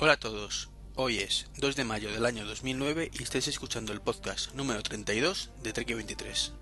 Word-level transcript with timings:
Hola 0.00 0.14
a 0.14 0.16
todos, 0.16 0.70
hoy 0.96 1.18
es 1.18 1.48
2 1.58 1.76
de 1.76 1.84
mayo 1.84 2.10
del 2.10 2.26
año 2.26 2.44
2009 2.44 3.12
y 3.12 3.22
estáis 3.22 3.46
escuchando 3.46 3.92
el 3.92 4.00
podcast 4.00 4.52
número 4.52 4.82
32 4.82 5.52
de 5.62 5.72
Trek 5.72 5.94
23. 5.94 6.52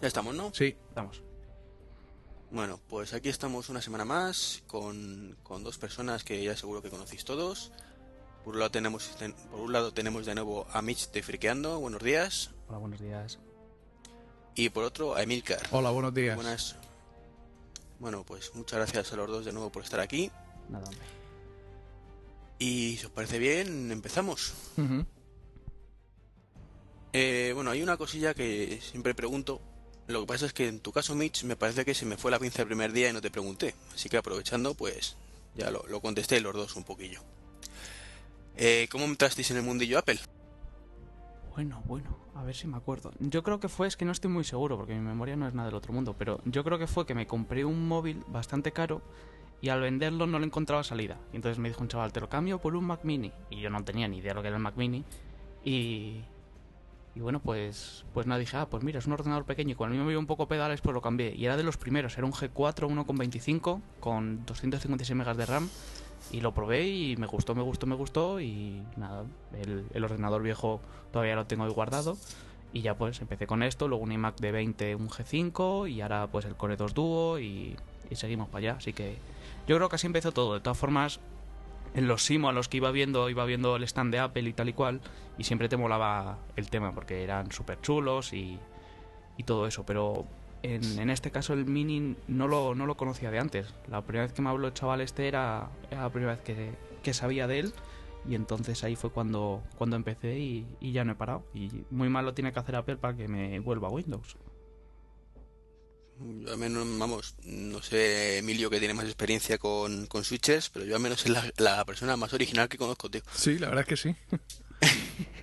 Ya 0.00 0.06
estamos, 0.06 0.32
¿no? 0.36 0.54
Sí, 0.54 0.76
estamos. 0.90 1.20
Bueno, 2.52 2.78
pues 2.88 3.14
aquí 3.14 3.30
estamos 3.30 3.68
una 3.68 3.82
semana 3.82 4.04
más 4.04 4.62
con, 4.68 5.36
con 5.42 5.64
dos 5.64 5.76
personas 5.76 6.22
que 6.22 6.40
ya 6.44 6.56
seguro 6.56 6.82
que 6.82 6.90
conocéis 6.90 7.24
todos. 7.24 7.72
Por 8.48 8.54
un 8.54 8.60
lado 8.60 8.70
tenemos, 8.70 9.10
por 9.50 9.60
un 9.60 9.72
lado 9.74 9.92
tenemos 9.92 10.24
de 10.24 10.34
nuevo 10.34 10.66
a 10.72 10.80
Mitch 10.80 11.10
de 11.10 11.22
Friqueando, 11.22 11.80
buenos 11.80 12.02
días. 12.02 12.48
Hola, 12.66 12.78
buenos 12.78 12.98
días. 12.98 13.38
Y 14.54 14.70
por 14.70 14.84
otro 14.84 15.14
a 15.14 15.22
Emilcar. 15.22 15.60
Hola, 15.70 15.90
buenos 15.90 16.14
días. 16.14 16.34
Buenas. 16.34 16.76
Bueno, 17.98 18.24
pues 18.24 18.54
muchas 18.54 18.78
gracias 18.78 19.12
a 19.12 19.16
los 19.16 19.28
dos 19.28 19.44
de 19.44 19.52
nuevo 19.52 19.68
por 19.68 19.82
estar 19.82 20.00
aquí. 20.00 20.30
Nada, 20.70 20.86
hombre. 20.86 21.04
Y 22.58 22.96
si 22.96 23.04
os 23.04 23.12
parece 23.12 23.38
bien, 23.38 23.92
empezamos. 23.92 24.54
Eh, 27.12 27.52
bueno, 27.54 27.70
hay 27.70 27.82
una 27.82 27.98
cosilla 27.98 28.32
que 28.32 28.80
siempre 28.80 29.14
pregunto. 29.14 29.60
Lo 30.06 30.20
que 30.20 30.26
pasa 30.26 30.46
es 30.46 30.54
que 30.54 30.68
en 30.68 30.80
tu 30.80 30.90
caso, 30.90 31.14
Mitch, 31.14 31.44
me 31.44 31.56
parece 31.56 31.84
que 31.84 31.92
se 31.92 32.06
me 32.06 32.16
fue 32.16 32.30
la 32.30 32.38
pinza 32.38 32.62
el 32.62 32.68
primer 32.68 32.94
día 32.94 33.10
y 33.10 33.12
no 33.12 33.20
te 33.20 33.30
pregunté. 33.30 33.74
Así 33.94 34.08
que 34.08 34.16
aprovechando, 34.16 34.72
pues 34.72 35.16
ya 35.54 35.70
lo, 35.70 35.86
lo 35.86 36.00
contesté 36.00 36.40
los 36.40 36.54
dos 36.54 36.76
un 36.76 36.84
poquillo. 36.84 37.20
Eh, 38.60 38.88
¿Cómo 38.90 39.04
entrasteis 39.04 39.52
en 39.52 39.58
el 39.58 39.62
mundillo 39.62 40.00
Apple? 40.00 40.18
Bueno, 41.54 41.80
bueno, 41.86 42.18
a 42.34 42.42
ver 42.42 42.56
si 42.56 42.66
me 42.66 42.76
acuerdo. 42.76 43.12
Yo 43.20 43.44
creo 43.44 43.60
que 43.60 43.68
fue, 43.68 43.86
es 43.86 43.96
que 43.96 44.04
no 44.04 44.10
estoy 44.10 44.30
muy 44.30 44.42
seguro 44.42 44.76
porque 44.76 44.94
mi 44.94 45.00
memoria 45.00 45.36
no 45.36 45.46
es 45.46 45.54
nada 45.54 45.68
del 45.68 45.76
otro 45.76 45.92
mundo, 45.92 46.16
pero 46.18 46.40
yo 46.44 46.64
creo 46.64 46.76
que 46.76 46.88
fue 46.88 47.06
que 47.06 47.14
me 47.14 47.26
compré 47.26 47.64
un 47.64 47.86
móvil 47.86 48.24
bastante 48.26 48.72
caro 48.72 49.00
y 49.60 49.68
al 49.68 49.80
venderlo 49.80 50.26
no 50.26 50.40
le 50.40 50.46
encontraba 50.46 50.82
salida. 50.82 51.18
Y 51.32 51.36
entonces 51.36 51.58
me 51.60 51.68
dijo 51.68 51.82
un 51.82 51.88
chaval, 51.88 52.12
te 52.12 52.20
lo 52.20 52.28
cambio 52.28 52.60
por 52.60 52.74
un 52.74 52.84
Mac 52.84 53.00
Mini. 53.04 53.32
Y 53.48 53.60
yo 53.60 53.70
no 53.70 53.84
tenía 53.84 54.08
ni 54.08 54.18
idea 54.18 54.30
de 54.30 54.34
lo 54.34 54.42
que 54.42 54.48
era 54.48 54.56
el 54.56 54.62
Mac 54.62 54.76
Mini. 54.76 55.04
Y, 55.64 56.22
y 57.14 57.20
bueno, 57.20 57.40
pues, 57.40 58.04
pues 58.12 58.26
nada, 58.26 58.40
dije, 58.40 58.56
ah, 58.56 58.68
pues 58.68 58.82
mira, 58.82 58.98
es 58.98 59.06
un 59.06 59.12
ordenador 59.12 59.44
pequeño 59.44 59.72
y 59.72 59.74
cuando 59.76 59.94
a 59.94 59.98
mí 59.98 60.04
me 60.04 60.10
vio 60.10 60.18
un 60.18 60.26
poco 60.26 60.48
pedales, 60.48 60.80
pues 60.80 60.94
lo 60.94 61.00
cambié. 61.00 61.32
Y 61.34 61.44
era 61.44 61.56
de 61.56 61.62
los 61.62 61.76
primeros, 61.76 62.18
era 62.18 62.26
un 62.26 62.32
G4 62.32 62.88
1.25 62.88 63.80
con 64.00 64.44
256 64.46 65.16
megas 65.16 65.36
de 65.36 65.46
RAM. 65.46 65.68
Y 66.30 66.40
lo 66.40 66.52
probé 66.52 66.86
y 66.86 67.16
me 67.16 67.26
gustó, 67.26 67.54
me 67.54 67.62
gustó, 67.62 67.86
me 67.86 67.94
gustó. 67.94 68.40
Y 68.40 68.82
nada, 68.96 69.24
el, 69.60 69.86
el 69.92 70.04
ordenador 70.04 70.42
viejo 70.42 70.80
todavía 71.12 71.34
lo 71.34 71.46
tengo 71.46 71.64
ahí 71.64 71.70
guardado. 71.70 72.16
Y 72.72 72.82
ya 72.82 72.94
pues 72.94 73.20
empecé 73.20 73.46
con 73.46 73.62
esto, 73.62 73.88
luego 73.88 74.04
un 74.04 74.12
iMac 74.12 74.36
de 74.40 74.52
20, 74.52 74.94
un 74.94 75.08
G5 75.08 75.90
y 75.90 76.02
ahora 76.02 76.26
pues 76.26 76.44
el 76.44 76.54
Core 76.54 76.76
2 76.76 76.92
Duo 76.92 77.38
y, 77.38 77.76
y 78.10 78.16
seguimos 78.16 78.48
para 78.48 78.58
allá. 78.58 78.76
Así 78.78 78.92
que 78.92 79.16
yo 79.66 79.76
creo 79.76 79.88
que 79.88 79.96
así 79.96 80.06
empezó 80.06 80.32
todo. 80.32 80.54
De 80.54 80.60
todas 80.60 80.76
formas, 80.76 81.20
en 81.94 82.08
los 82.08 82.24
Simo 82.24 82.48
a 82.48 82.52
los 82.52 82.68
que 82.68 82.76
iba 82.76 82.90
viendo, 82.90 83.30
iba 83.30 83.44
viendo 83.44 83.76
el 83.76 83.82
stand 83.84 84.12
de 84.12 84.18
Apple 84.18 84.48
y 84.48 84.52
tal 84.52 84.68
y 84.68 84.72
cual, 84.72 85.00
y 85.38 85.44
siempre 85.44 85.68
te 85.68 85.76
molaba 85.76 86.38
el 86.56 86.68
tema 86.68 86.92
porque 86.92 87.24
eran 87.24 87.50
súper 87.52 87.80
chulos 87.80 88.32
y, 88.32 88.58
y 89.36 89.42
todo 89.44 89.66
eso. 89.66 89.84
Pero 89.84 90.26
en, 90.62 90.98
en 90.98 91.10
este 91.10 91.30
caso 91.30 91.52
el 91.52 91.64
Mini 91.64 92.16
no 92.26 92.48
lo, 92.48 92.74
no 92.74 92.86
lo 92.86 92.96
conocía 92.96 93.30
de 93.30 93.38
antes. 93.38 93.66
La 93.88 94.02
primera 94.02 94.24
vez 94.24 94.32
que 94.32 94.42
me 94.42 94.50
habló 94.50 94.66
el 94.68 94.74
chaval 94.74 95.00
este 95.00 95.28
era, 95.28 95.70
era 95.90 96.02
la 96.02 96.10
primera 96.10 96.32
vez 96.34 96.42
que, 96.42 96.72
que 97.02 97.14
sabía 97.14 97.46
de 97.46 97.60
él. 97.60 97.72
Y 98.28 98.34
entonces 98.34 98.84
ahí 98.84 98.96
fue 98.96 99.10
cuando, 99.10 99.62
cuando 99.76 99.96
empecé 99.96 100.38
y, 100.38 100.66
y 100.80 100.92
ya 100.92 101.04
no 101.04 101.12
he 101.12 101.14
parado. 101.14 101.44
Y 101.54 101.70
muy 101.90 102.08
mal 102.08 102.24
lo 102.24 102.34
tiene 102.34 102.52
que 102.52 102.58
hacer 102.58 102.76
Apple 102.76 102.96
para 102.96 103.16
que 103.16 103.28
me 103.28 103.58
vuelva 103.60 103.88
a 103.88 103.90
Windows. 103.90 104.36
Yo 106.20 106.52
al 106.52 106.58
menos, 106.58 106.84
vamos, 106.98 107.36
no 107.44 107.80
sé, 107.80 108.38
Emilio, 108.38 108.70
que 108.70 108.80
tiene 108.80 108.92
más 108.92 109.04
experiencia 109.04 109.56
con, 109.56 110.06
con 110.06 110.24
switches, 110.24 110.68
pero 110.68 110.84
yo 110.84 110.96
al 110.96 111.02
menos 111.02 111.24
es 111.24 111.30
la, 111.30 111.44
la 111.58 111.84
persona 111.84 112.16
más 112.16 112.32
original 112.32 112.68
que 112.68 112.76
conozco, 112.76 113.08
tío. 113.08 113.22
Sí, 113.32 113.56
la 113.58 113.68
verdad 113.68 113.82
es 113.82 113.86
que 113.86 113.96
sí. 113.96 114.16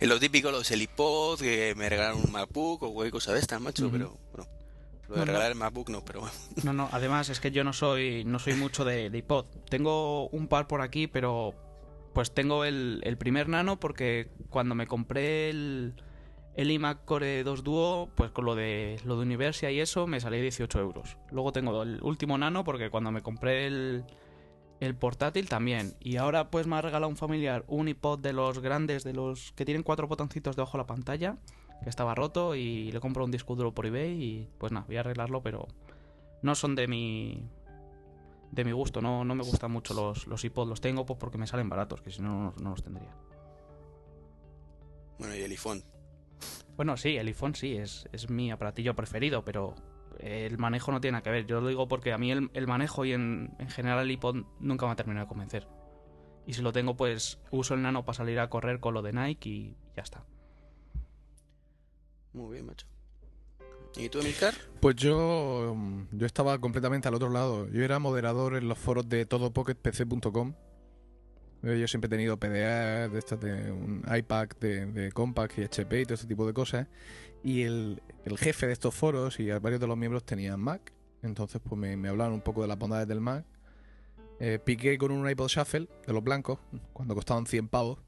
En 0.00 0.08
lo 0.08 0.18
típico, 0.20 0.50
los 0.50 0.70
el 0.70 0.82
iPod, 0.82 1.40
que 1.40 1.74
me 1.76 1.88
regalaron 1.88 2.20
un 2.24 2.32
MacBook 2.32 2.82
o 2.82 2.92
cualquier 2.92 3.12
cosa 3.12 3.32
de 3.32 3.40
estas, 3.40 3.60
macho, 3.60 3.90
pero 3.90 4.16
bueno. 4.32 4.48
Lo 5.08 5.16
de 5.16 5.20
No, 5.20 5.26
no. 5.26 5.32
regalar 5.32 5.50
el 5.52 5.56
MacBook 5.58 5.90
no, 5.90 6.04
pero 6.04 6.20
bueno. 6.20 6.34
No, 6.64 6.72
no, 6.72 6.88
además 6.92 7.28
es 7.28 7.38
que 7.40 7.50
yo 7.50 7.62
no 7.64 7.72
soy, 7.72 8.24
no 8.24 8.38
soy 8.38 8.54
mucho 8.54 8.84
de, 8.84 9.10
de 9.10 9.18
iPod. 9.18 9.44
Tengo 9.68 10.28
un 10.28 10.48
par 10.48 10.66
por 10.66 10.80
aquí, 10.80 11.06
pero 11.06 11.54
pues 12.14 12.32
tengo 12.32 12.64
el, 12.64 13.00
el 13.04 13.16
primer 13.18 13.48
nano 13.48 13.78
porque 13.78 14.28
cuando 14.48 14.74
me 14.74 14.86
compré 14.86 15.50
el, 15.50 15.94
el 16.54 16.70
iMac 16.70 17.04
Core 17.04 17.42
2 17.44 17.64
Duo, 17.64 18.08
pues 18.14 18.30
con 18.30 18.44
lo 18.46 18.54
de, 18.54 18.98
lo 19.04 19.16
de 19.16 19.22
Universia 19.22 19.70
y 19.70 19.80
eso, 19.80 20.06
me 20.06 20.20
salía 20.20 20.40
18 20.40 20.78
euros. 20.80 21.16
Luego 21.32 21.52
tengo 21.52 21.82
el 21.82 22.00
último 22.02 22.38
nano 22.38 22.64
porque 22.64 22.88
cuando 22.88 23.10
me 23.10 23.20
compré 23.20 23.66
el, 23.66 24.04
el 24.84 24.94
portátil 24.94 25.48
también. 25.48 25.94
Y 26.00 26.16
ahora 26.16 26.50
pues 26.50 26.66
me 26.66 26.76
ha 26.76 26.82
regalado 26.82 27.08
un 27.08 27.16
familiar 27.16 27.64
un 27.68 27.88
iPod 27.88 28.20
de 28.20 28.32
los 28.32 28.60
grandes, 28.60 29.04
de 29.04 29.12
los 29.12 29.52
que 29.52 29.64
tienen 29.64 29.82
cuatro 29.82 30.06
botoncitos 30.06 30.56
debajo 30.56 30.78
de 30.78 30.82
la 30.82 30.86
pantalla, 30.86 31.36
que 31.82 31.90
estaba 31.90 32.14
roto 32.14 32.54
y 32.54 32.92
le 32.92 33.00
compro 33.00 33.24
un 33.24 33.30
disco 33.30 33.54
duro 33.54 33.74
por 33.74 33.86
eBay 33.86 34.22
y 34.22 34.48
pues 34.58 34.72
nada, 34.72 34.86
voy 34.86 34.96
a 34.96 35.00
arreglarlo, 35.00 35.42
pero 35.42 35.66
no 36.42 36.54
son 36.54 36.74
de 36.74 36.86
mi 36.86 37.48
de 38.52 38.64
mi 38.64 38.72
gusto, 38.72 39.02
no, 39.02 39.24
no 39.24 39.34
me 39.34 39.42
gustan 39.42 39.72
mucho 39.72 39.94
los, 39.94 40.26
los 40.26 40.44
iPod, 40.44 40.68
los 40.68 40.80
tengo 40.80 41.04
pues 41.04 41.18
porque 41.18 41.38
me 41.38 41.46
salen 41.46 41.68
baratos, 41.68 42.00
que 42.00 42.10
si 42.10 42.22
no, 42.22 42.54
no, 42.60 42.70
los 42.70 42.82
tendría. 42.82 43.14
Bueno, 45.18 45.34
y 45.34 45.42
el 45.42 45.50
iPhone. 45.50 45.82
Bueno, 46.76 46.96
sí, 46.96 47.16
el 47.16 47.26
iPhone 47.26 47.54
sí, 47.54 47.76
es, 47.76 48.08
es 48.12 48.30
mi 48.30 48.50
aparatillo 48.50 48.94
preferido, 48.94 49.44
pero 49.44 49.74
el 50.20 50.58
manejo 50.58 50.92
no 50.92 51.00
tiene 51.00 51.12
nada 51.12 51.22
que 51.22 51.30
ver. 51.30 51.46
Yo 51.46 51.60
lo 51.60 51.68
digo 51.68 51.88
porque 51.88 52.12
a 52.12 52.18
mí 52.18 52.30
el, 52.30 52.50
el 52.54 52.66
manejo 52.66 53.04
y 53.04 53.12
en, 53.12 53.54
en 53.58 53.68
general 53.68 54.04
el 54.04 54.10
iPod 54.10 54.44
nunca 54.60 54.86
me 54.86 54.92
ha 54.92 54.96
terminado 54.96 55.26
de 55.26 55.28
convencer. 55.28 55.68
Y 56.46 56.52
si 56.52 56.62
lo 56.62 56.72
tengo, 56.72 56.96
pues 56.96 57.38
uso 57.50 57.74
el 57.74 57.82
nano 57.82 58.04
para 58.04 58.16
salir 58.16 58.38
a 58.38 58.50
correr 58.50 58.80
con 58.80 58.94
lo 58.94 59.02
de 59.02 59.12
Nike 59.12 59.48
y 59.48 59.76
ya 59.96 60.02
está. 60.02 60.24
Muy 62.32 62.54
bien, 62.54 62.66
macho. 62.66 62.86
¿Y 63.96 64.08
tú, 64.08 64.18
Emilcar? 64.18 64.54
Pues 64.80 64.96
yo, 64.96 65.74
mm, 65.76 66.02
yo 66.12 66.26
estaba 66.26 66.58
completamente 66.58 67.06
al 67.08 67.14
otro 67.14 67.30
lado. 67.30 67.68
Yo 67.70 67.82
era 67.84 67.98
moderador 67.98 68.56
en 68.56 68.68
los 68.68 68.78
foros 68.78 69.08
de 69.08 69.24
todopocketpc.com. 69.24 70.54
Eh, 71.62 71.78
Yo 71.80 71.88
siempre 71.88 72.06
he 72.08 72.10
tenido 72.10 72.36
PDA, 72.36 73.08
de 73.08 73.18
estas 73.18 73.40
de 73.40 73.70
un 73.70 74.04
iPad 74.14 74.48
de, 74.60 74.86
de 74.86 75.12
Compaq 75.12 75.58
y 75.58 75.62
HP 75.62 76.00
y 76.00 76.04
todo 76.04 76.14
ese 76.14 76.26
tipo 76.26 76.46
de 76.46 76.52
cosas. 76.52 76.88
Y 77.44 77.62
el, 77.62 78.02
el 78.24 78.38
jefe 78.38 78.66
de 78.66 78.72
estos 78.72 78.94
foros 78.94 79.38
y 79.38 79.50
varios 79.50 79.78
de 79.80 79.86
los 79.86 79.98
miembros 79.98 80.24
tenían 80.24 80.58
Mac. 80.58 80.92
Entonces, 81.22 81.60
pues 81.62 81.78
me, 81.78 82.08
hablaban 82.08 82.32
un 82.32 82.40
poco 82.40 82.62
de 82.62 82.68
las 82.68 82.78
bondades 82.78 83.06
del 83.06 83.20
Mac. 83.20 83.44
Eh, 84.40 84.58
piqué 84.58 84.96
con 84.96 85.12
un 85.12 85.28
iPod 85.28 85.48
Shuffle 85.48 85.88
de 86.06 86.12
los 86.12 86.24
blancos, 86.24 86.58
cuando 86.92 87.14
costaban 87.14 87.46
100 87.46 87.68
pavos. 87.68 87.98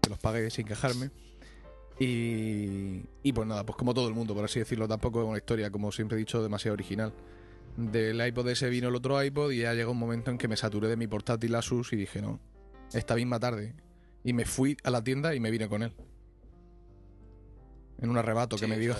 Que 0.00 0.10
los 0.10 0.18
pagué 0.18 0.50
sin 0.50 0.66
quejarme. 0.66 1.10
Y, 2.00 3.04
y 3.22 3.32
pues 3.32 3.46
nada, 3.46 3.64
pues 3.64 3.76
como 3.76 3.94
todo 3.94 4.08
el 4.08 4.14
mundo, 4.14 4.34
por 4.34 4.44
así 4.44 4.58
decirlo, 4.58 4.88
tampoco 4.88 5.22
es 5.22 5.28
una 5.28 5.38
historia, 5.38 5.70
como 5.70 5.92
siempre 5.92 6.16
he 6.16 6.18
dicho, 6.18 6.42
demasiado 6.42 6.74
original. 6.74 7.12
Del 7.76 8.26
iPod 8.26 8.48
ese 8.48 8.68
vino 8.68 8.88
el 8.88 8.96
otro 8.96 9.22
iPod 9.22 9.52
y 9.52 9.60
ya 9.60 9.72
llegó 9.72 9.92
un 9.92 9.98
momento 9.98 10.32
en 10.32 10.38
que 10.38 10.48
me 10.48 10.56
saturé 10.56 10.88
de 10.88 10.96
mi 10.96 11.06
portátil 11.06 11.54
Asus 11.54 11.92
y 11.92 11.96
dije, 11.96 12.20
no, 12.20 12.40
esta 12.92 13.14
misma 13.14 13.38
tarde. 13.38 13.76
Y 14.24 14.32
me 14.32 14.44
fui 14.46 14.76
a 14.82 14.90
la 14.90 15.04
tienda 15.04 15.32
y 15.34 15.38
me 15.40 15.52
vine 15.52 15.68
con 15.68 15.84
él. 15.84 15.94
En 18.02 18.10
un 18.10 18.18
arrebato 18.18 18.56
que 18.56 18.66
me 18.66 18.78
dio. 18.78 18.94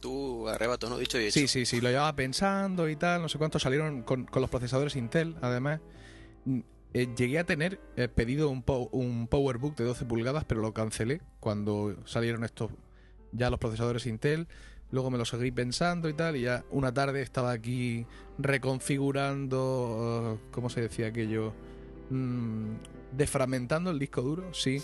Tú, 0.00 0.46
arrebato, 0.48 0.88
¿no? 0.88 0.98
Dicho 0.98 1.18
y 1.18 1.24
hecho. 1.24 1.40
Sí, 1.40 1.48
sí, 1.48 1.66
sí, 1.66 1.80
lo 1.80 1.88
llevaba 1.88 2.14
pensando 2.14 2.88
y 2.88 2.94
tal, 2.94 3.20
no 3.22 3.28
sé 3.28 3.38
cuántos 3.38 3.62
salieron 3.62 4.02
con, 4.02 4.26
con 4.26 4.42
los 4.42 4.50
procesadores 4.50 4.94
Intel, 4.94 5.34
además. 5.40 5.80
Mm, 6.44 6.60
eh, 6.94 7.08
llegué 7.16 7.38
a 7.40 7.44
tener 7.44 7.80
eh, 7.96 8.06
pedido 8.08 8.48
un, 8.48 8.64
pow- 8.64 8.88
un 8.92 9.26
PowerBook 9.26 9.76
de 9.76 9.84
12 9.84 10.04
pulgadas, 10.04 10.44
pero 10.44 10.60
lo 10.60 10.72
cancelé 10.72 11.20
cuando 11.40 11.96
salieron 12.06 12.44
estos 12.44 12.70
ya 13.32 13.50
los 13.50 13.58
procesadores 13.58 14.06
Intel. 14.06 14.46
Luego 14.90 15.10
me 15.10 15.18
lo 15.18 15.26
seguí 15.26 15.50
pensando 15.50 16.08
y 16.08 16.14
tal, 16.14 16.36
y 16.36 16.42
ya 16.42 16.64
una 16.70 16.94
tarde 16.94 17.20
estaba 17.20 17.50
aquí 17.50 18.06
reconfigurando, 18.38 20.38
eh, 20.40 20.48
¿cómo 20.50 20.70
se 20.70 20.80
decía 20.80 21.08
aquello? 21.08 21.52
Mm, 22.10 22.76
desfragmentando 23.12 23.90
el 23.90 23.98
disco 23.98 24.22
duro, 24.22 24.54
sí. 24.54 24.80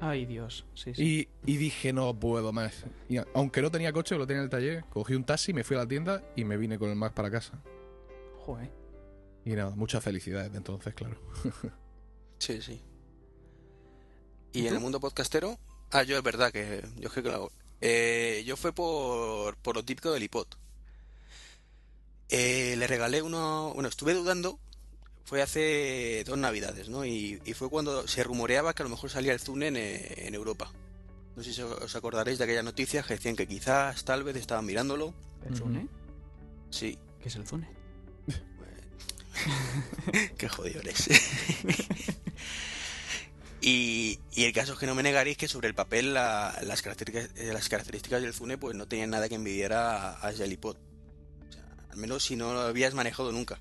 Ay, 0.00 0.26
Dios, 0.26 0.66
sí, 0.74 0.94
sí. 0.94 1.28
Y, 1.44 1.52
y 1.52 1.56
dije, 1.56 1.92
no 1.92 2.18
puedo 2.18 2.52
más. 2.52 2.84
Y 3.08 3.18
aunque 3.34 3.62
no 3.62 3.70
tenía 3.70 3.92
coche, 3.92 4.16
lo 4.16 4.26
tenía 4.26 4.40
en 4.40 4.44
el 4.44 4.50
taller, 4.50 4.84
cogí 4.90 5.14
un 5.14 5.24
taxi, 5.24 5.52
me 5.52 5.64
fui 5.64 5.76
a 5.76 5.80
la 5.80 5.88
tienda 5.88 6.22
y 6.36 6.44
me 6.44 6.56
vine 6.56 6.78
con 6.78 6.90
el 6.90 6.96
Mac 6.96 7.14
para 7.14 7.30
casa. 7.30 7.62
Joder. 8.44 8.70
Y 9.44 9.50
nada, 9.50 9.70
muchas 9.76 10.02
felicidades 10.02 10.52
de 10.52 10.58
entonces, 10.58 10.94
claro. 10.94 11.16
Sí, 12.38 12.60
sí. 12.60 12.82
¿Y 14.52 14.66
en 14.66 14.74
el 14.74 14.80
mundo 14.80 15.00
podcastero? 15.00 15.58
Ah, 15.90 16.02
yo 16.02 16.18
es 16.18 16.22
verdad 16.22 16.52
que 16.52 16.84
yo 16.96 17.08
es 17.08 17.14
que 17.14 17.22
claro, 17.22 17.50
eh, 17.80 18.42
yo 18.44 18.56
fue 18.56 18.72
por, 18.72 19.56
por 19.56 19.76
lo 19.76 19.84
típico 19.84 20.12
del 20.12 20.24
iPod. 20.24 20.46
Eh, 22.28 22.74
le 22.76 22.86
regalé 22.86 23.22
uno, 23.22 23.72
bueno, 23.74 23.88
estuve 23.88 24.12
dudando, 24.12 24.58
fue 25.24 25.42
hace 25.42 26.22
dos 26.26 26.38
navidades, 26.38 26.88
¿no? 26.88 27.04
Y, 27.04 27.40
y 27.44 27.54
fue 27.54 27.70
cuando 27.70 28.06
se 28.06 28.22
rumoreaba 28.22 28.74
que 28.74 28.82
a 28.82 28.84
lo 28.84 28.90
mejor 28.90 29.10
salía 29.10 29.32
el 29.32 29.40
Zune 29.40 29.68
en, 29.68 29.76
eh, 29.76 30.14
en 30.26 30.34
Europa. 30.34 30.70
No 31.36 31.42
sé 31.42 31.52
si 31.52 31.62
os 31.62 31.96
acordaréis 31.96 32.38
de 32.38 32.44
aquella 32.44 32.62
noticia 32.62 33.02
que 33.02 33.14
decían 33.14 33.34
que 33.34 33.48
quizás, 33.48 34.04
tal 34.04 34.22
vez, 34.22 34.36
estaban 34.36 34.66
mirándolo. 34.66 35.14
¿El. 35.48 35.56
Zune? 35.56 35.88
Sí, 36.70 36.96
¿Qué 37.20 37.28
es 37.28 37.36
el 37.36 37.46
Zune? 37.46 37.68
qué 40.38 40.48
jodido 40.48 40.80
eres. 40.80 41.08
y, 43.60 44.18
y 44.34 44.44
el 44.44 44.52
caso 44.52 44.74
es 44.74 44.78
que 44.78 44.86
no 44.86 44.94
me 44.94 45.02
negaréis 45.02 45.36
que 45.36 45.48
sobre 45.48 45.68
el 45.68 45.74
papel 45.74 46.14
la- 46.14 46.58
las, 46.64 46.82
características, 46.82 47.30
eh, 47.40 47.52
las 47.52 47.68
características 47.68 48.22
del 48.22 48.34
Zune 48.34 48.58
pues 48.58 48.76
no 48.76 48.86
tenían 48.86 49.10
nada 49.10 49.28
que 49.28 49.34
envidiar 49.36 49.72
a, 49.72 50.12
a 50.20 50.32
Jellypod. 50.32 50.76
O 50.76 51.52
sea, 51.52 51.64
al 51.90 51.96
menos 51.96 52.24
si 52.24 52.36
no 52.36 52.52
lo 52.52 52.60
habías 52.60 52.94
manejado 52.94 53.32
nunca. 53.32 53.60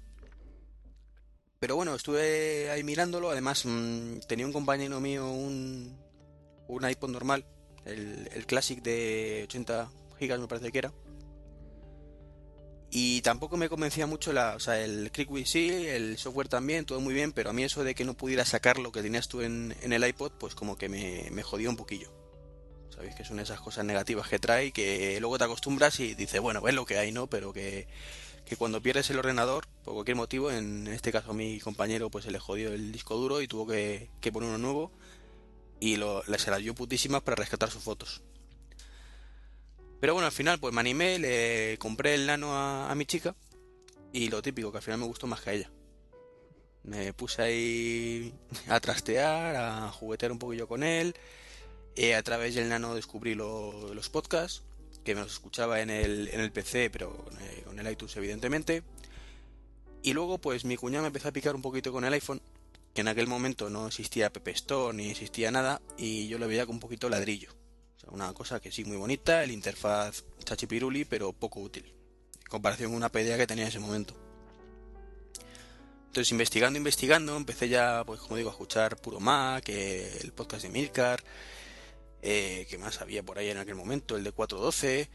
Pero 1.63 1.77
bueno, 1.77 1.95
estuve 1.95 2.69
ahí 2.71 2.83
mirándolo. 2.83 3.29
Además, 3.29 3.63
mm, 3.63 4.17
tenía 4.27 4.45
un 4.45 4.51
compañero 4.51 4.99
mío 4.99 5.31
un, 5.31 5.97
un 6.67 6.89
iPod 6.89 7.09
normal, 7.09 7.45
el, 7.85 8.27
el 8.33 8.45
Classic 8.45 8.83
de 8.83 9.43
80 9.45 9.89
gigas 10.19 10.41
me 10.41 10.49
parece 10.49 10.73
que 10.73 10.79
era. 10.79 10.91
Y 12.91 13.21
tampoco 13.21 13.55
me 13.55 13.69
convencía 13.69 14.05
mucho 14.07 14.33
la, 14.33 14.57
o 14.57 14.59
sea, 14.59 14.83
el 14.83 15.09
ClickWiz 15.13 15.49
sí, 15.49 15.69
el 15.69 16.17
software 16.17 16.49
también, 16.49 16.83
todo 16.83 16.99
muy 16.99 17.13
bien, 17.13 17.31
pero 17.31 17.51
a 17.51 17.53
mí 17.53 17.63
eso 17.63 17.85
de 17.85 17.95
que 17.95 18.03
no 18.03 18.13
pudiera 18.13 18.43
sacar 18.43 18.77
lo 18.77 18.91
que 18.91 19.01
tenías 19.01 19.29
tú 19.29 19.39
en, 19.39 19.73
en 19.81 19.93
el 19.93 20.05
iPod, 20.05 20.33
pues 20.33 20.55
como 20.55 20.77
que 20.77 20.89
me, 20.89 21.29
me 21.31 21.43
jodió 21.43 21.69
un 21.69 21.77
poquillo. 21.77 22.11
Sabéis 22.93 23.15
que 23.15 23.23
son 23.23 23.39
esas 23.39 23.61
cosas 23.61 23.85
negativas 23.85 24.27
que 24.27 24.37
trae 24.37 24.73
que 24.73 25.17
luego 25.21 25.37
te 25.37 25.45
acostumbras 25.45 25.97
y 26.01 26.13
dices, 26.13 26.41
bueno, 26.41 26.67
es 26.67 26.75
lo 26.75 26.85
que 26.85 26.97
hay, 26.97 27.13
¿no? 27.13 27.27
Pero 27.27 27.53
que, 27.53 27.87
que 28.45 28.57
cuando 28.57 28.81
pierdes 28.81 29.09
el 29.09 29.19
ordenador, 29.19 29.65
por 29.83 29.93
cualquier 29.93 30.17
motivo, 30.17 30.51
en 30.51 30.87
este 30.87 31.11
caso 31.11 31.31
a 31.31 31.33
mi 31.33 31.59
compañero 31.59 32.09
pues 32.09 32.25
se 32.25 32.31
le 32.31 32.39
jodió 32.39 32.73
el 32.73 32.91
disco 32.91 33.15
duro 33.15 33.41
y 33.41 33.47
tuvo 33.47 33.67
que, 33.67 34.09
poner 34.31 34.49
uno 34.49 34.57
nuevo 34.57 34.91
y 35.79 35.95
lo, 35.95 36.23
se 36.23 36.51
las 36.51 36.59
dio 36.59 36.75
putísimas 36.75 37.21
para 37.21 37.35
rescatar 37.35 37.71
sus 37.71 37.83
fotos. 37.83 38.21
Pero 39.99 40.13
bueno, 40.13 40.25
al 40.25 40.33
final 40.33 40.59
pues 40.59 40.73
me 40.73 40.81
animé, 40.81 41.19
le 41.19 41.77
compré 41.77 42.15
el 42.15 42.25
nano 42.25 42.53
a, 42.55 42.93
mi 42.95 43.05
chica 43.05 43.35
y 44.11 44.29
lo 44.29 44.41
típico, 44.41 44.71
que 44.71 44.77
al 44.77 44.83
final 44.83 44.99
me 44.99 45.05
gustó 45.05 45.27
más 45.27 45.41
que 45.41 45.49
a 45.49 45.53
ella. 45.53 45.71
Me 46.83 47.13
puse 47.13 47.41
ahí 47.41 48.33
a 48.67 48.79
trastear, 48.81 49.55
a 49.55 49.89
juguetear 49.91 50.33
un 50.33 50.39
poquillo 50.39 50.67
con 50.67 50.83
él. 50.83 51.15
Eh, 51.95 52.15
a 52.15 52.23
través 52.23 52.55
del 52.55 52.67
nano 52.69 52.95
descubrí 52.95 53.35
lo- 53.35 53.93
los 53.93 54.09
podcasts, 54.09 54.63
que 55.03 55.15
me 55.15 55.21
los 55.21 55.33
escuchaba 55.33 55.81
en 55.81 55.89
el, 55.89 56.29
en 56.29 56.39
el 56.39 56.51
PC, 56.51 56.89
pero 56.89 57.15
con 57.15 57.37
el, 57.41 57.63
con 57.63 57.79
el 57.79 57.91
iTunes 57.91 58.15
evidentemente. 58.17 58.83
Y 60.01 60.13
luego 60.13 60.37
pues 60.37 60.65
mi 60.65 60.75
cuñado 60.77 61.03
me 61.03 61.07
empezó 61.07 61.29
a 61.29 61.31
picar 61.31 61.55
un 61.55 61.61
poquito 61.61 61.91
con 61.91 62.03
el 62.05 62.13
iPhone, 62.13 62.41
que 62.93 63.01
en 63.01 63.07
aquel 63.07 63.27
momento 63.27 63.69
no 63.69 63.87
existía 63.87 64.27
App 64.27 64.47
Store 64.49 64.95
ni 64.95 65.09
existía 65.09 65.49
nada, 65.51 65.81
y 65.97 66.27
yo 66.27 66.37
lo 66.37 66.47
veía 66.47 66.65
con 66.65 66.75
un 66.75 66.79
poquito 66.79 67.09
ladrillo. 67.09 67.51
O 67.97 67.99
sea, 67.99 68.09
una 68.11 68.33
cosa 68.33 68.59
que 68.59 68.71
sí 68.71 68.83
muy 68.83 68.97
bonita, 68.97 69.43
el 69.43 69.51
interfaz 69.51 70.23
chachipiruli, 70.43 71.05
pero 71.05 71.31
poco 71.31 71.61
útil, 71.61 71.85
en 71.85 72.49
comparación 72.49 72.89
con 72.89 72.97
una 72.97 73.09
PDA 73.09 73.37
que 73.37 73.47
tenía 73.47 73.63
en 73.63 73.69
ese 73.69 73.79
momento. 73.79 74.13
Entonces, 76.07 76.31
investigando, 76.31 76.77
investigando, 76.77 77.35
empecé 77.35 77.69
ya, 77.69 78.03
pues 78.05 78.19
como 78.19 78.35
digo, 78.35 78.49
a 78.49 78.51
escuchar 78.51 78.97
Puro 78.97 79.19
Mac, 79.19 79.67
eh, 79.69 80.19
el 80.21 80.31
podcast 80.31 80.61
de 80.61 80.69
Milcar, 80.69 81.23
eh, 82.23 82.65
que 82.69 82.77
más 82.79 83.01
había 83.01 83.21
por 83.21 83.37
ahí 83.37 83.49
en 83.49 83.57
aquel 83.57 83.75
momento, 83.75 84.15
el 84.17 84.23
de 84.23 84.31
412. 84.31 85.09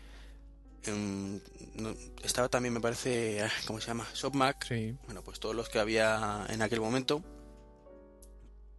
em, 0.84 1.40
no- 1.74 1.94
estaba 2.22 2.48
también, 2.48 2.72
me 2.74 2.80
parece, 2.80 3.40
¿cómo 3.66 3.80
se 3.80 3.88
llama? 3.88 4.06
ShopMac. 4.14 4.64
Sí. 4.68 4.94
Bueno, 5.06 5.24
pues 5.24 5.40
todos 5.40 5.54
los 5.56 5.68
que 5.68 5.78
había 5.80 6.46
en 6.48 6.62
aquel 6.62 6.80
momento. 6.80 7.22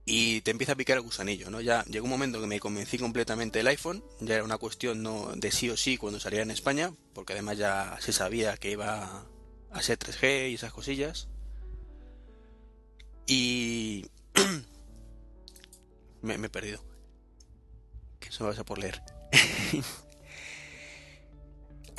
Y 0.05 0.41
te 0.41 0.49
empieza 0.51 0.73
a 0.73 0.75
picar 0.75 0.97
el 0.97 1.03
gusanillo, 1.03 1.51
¿no? 1.51 1.61
Ya 1.61 1.83
llegó 1.85 2.05
un 2.05 2.09
momento 2.09 2.41
que 2.41 2.47
me 2.47 2.59
convencí 2.59 2.97
completamente 2.97 3.59
del 3.59 3.67
iPhone. 3.67 4.03
Ya 4.21 4.35
era 4.35 4.43
una 4.43 4.57
cuestión 4.57 5.03
no 5.03 5.31
de 5.35 5.51
sí 5.51 5.69
o 5.69 5.77
sí 5.77 5.97
cuando 5.97 6.19
saliera 6.19 6.41
en 6.43 6.49
España, 6.51 6.91
porque 7.13 7.33
además 7.33 7.57
ya 7.59 7.95
se 7.99 8.11
sabía 8.11 8.57
que 8.57 8.71
iba 8.71 9.25
a 9.71 9.81
ser 9.83 9.99
3G 9.99 10.49
y 10.51 10.55
esas 10.55 10.73
cosillas. 10.73 11.27
Y 13.27 14.05
me, 16.23 16.37
me 16.39 16.47
he 16.47 16.49
perdido. 16.49 16.83
Que 18.19 18.29
eso 18.29 18.43
me 18.43 18.49
vas 18.49 18.59
a 18.59 18.65
por 18.65 18.79
leer. 18.79 19.01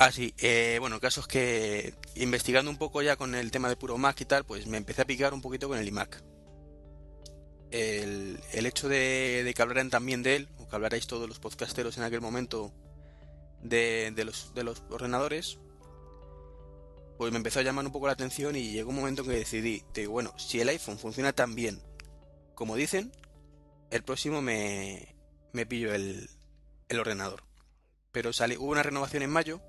Ah, 0.03 0.11
sí, 0.11 0.33
eh, 0.39 0.77
bueno, 0.79 0.95
el 0.95 1.01
caso 1.01 1.21
es 1.21 1.27
que 1.27 1.93
investigando 2.15 2.71
un 2.71 2.77
poco 2.77 3.03
ya 3.03 3.17
con 3.17 3.35
el 3.35 3.51
tema 3.51 3.69
de 3.69 3.75
puro 3.75 3.99
Mac 3.99 4.19
y 4.19 4.25
tal, 4.25 4.43
pues 4.45 4.65
me 4.65 4.77
empecé 4.77 5.03
a 5.03 5.05
picar 5.05 5.31
un 5.31 5.43
poquito 5.43 5.67
con 5.67 5.77
el 5.77 5.87
iMac. 5.87 6.23
El, 7.69 8.39
el 8.51 8.65
hecho 8.65 8.89
de, 8.89 9.43
de 9.43 9.53
que 9.53 9.61
hablaran 9.61 9.91
también 9.91 10.23
de 10.23 10.37
él, 10.37 10.49
o 10.57 10.67
que 10.67 10.75
hablarais 10.75 11.05
todos 11.05 11.29
los 11.29 11.37
podcasteros 11.37 11.99
en 11.99 12.03
aquel 12.03 12.19
momento 12.19 12.73
de, 13.61 14.11
de 14.15 14.25
los, 14.25 14.55
de 14.55 14.63
los 14.63 14.81
ordenadores, 14.89 15.59
pues 17.19 17.31
me 17.31 17.37
empezó 17.37 17.59
a 17.59 17.63
llamar 17.63 17.85
un 17.85 17.91
poco 17.91 18.07
la 18.07 18.13
atención 18.13 18.55
y 18.55 18.71
llegó 18.71 18.89
un 18.89 18.95
momento 18.95 19.21
en 19.21 19.29
que 19.29 19.35
decidí, 19.35 19.83
digo, 19.93 20.13
bueno, 20.13 20.33
si 20.39 20.61
el 20.61 20.69
iPhone 20.69 20.97
funciona 20.97 21.31
tan 21.31 21.53
bien 21.53 21.79
como 22.61 22.75
dicen, 22.75 23.11
el 23.89 24.03
próximo 24.03 24.41
me, 24.41 25.15
me 25.53 25.65
pillo 25.65 25.93
el, 25.93 26.29
el 26.89 26.99
ordenador. 26.99 27.43
Pero 28.11 28.33
sale, 28.33 28.57
hubo 28.57 28.71
una 28.71 28.83
renovación 28.83 29.23
en 29.23 29.29
mayo 29.29 29.61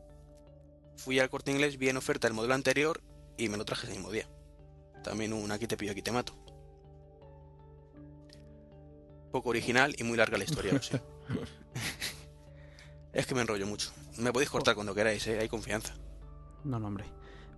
fui 0.97 1.19
al 1.19 1.31
corte 1.31 1.51
inglés, 1.51 1.79
vi 1.79 1.89
en 1.89 1.97
oferta 1.97 2.29
el 2.29 2.35
modelo 2.35 2.55
anterior 2.55 3.03
y 3.37 3.49
me 3.49 3.57
lo 3.57 3.65
traje 3.65 3.87
ese 3.87 3.97
mismo 3.97 4.11
día. 4.11 4.29
También 5.03 5.33
un 5.33 5.51
aquí 5.51 5.67
te 5.67 5.77
pillo, 5.77 5.93
aquí 5.93 6.03
te 6.03 6.13
mato. 6.13 6.35
Poco 9.33 9.51
original 9.51 9.95
y 9.99 10.05
muy 10.05 10.17
larga 10.17 10.39
la 10.39 10.45
historia, 10.45 10.73
lo 10.73 10.83
sé. 10.83 11.01
es 13.13 13.27
que 13.27 13.35
me 13.35 13.41
enrollo 13.41 13.67
mucho. 13.67 13.91
Me 14.19 14.33
podéis 14.33 14.51
cortar 14.51 14.75
cuando 14.75 14.95
queráis, 14.95 15.27
¿eh? 15.27 15.39
hay 15.41 15.49
confianza. 15.49 15.95
No, 16.65 16.79
no, 16.79 16.87
hombre. 16.87 17.07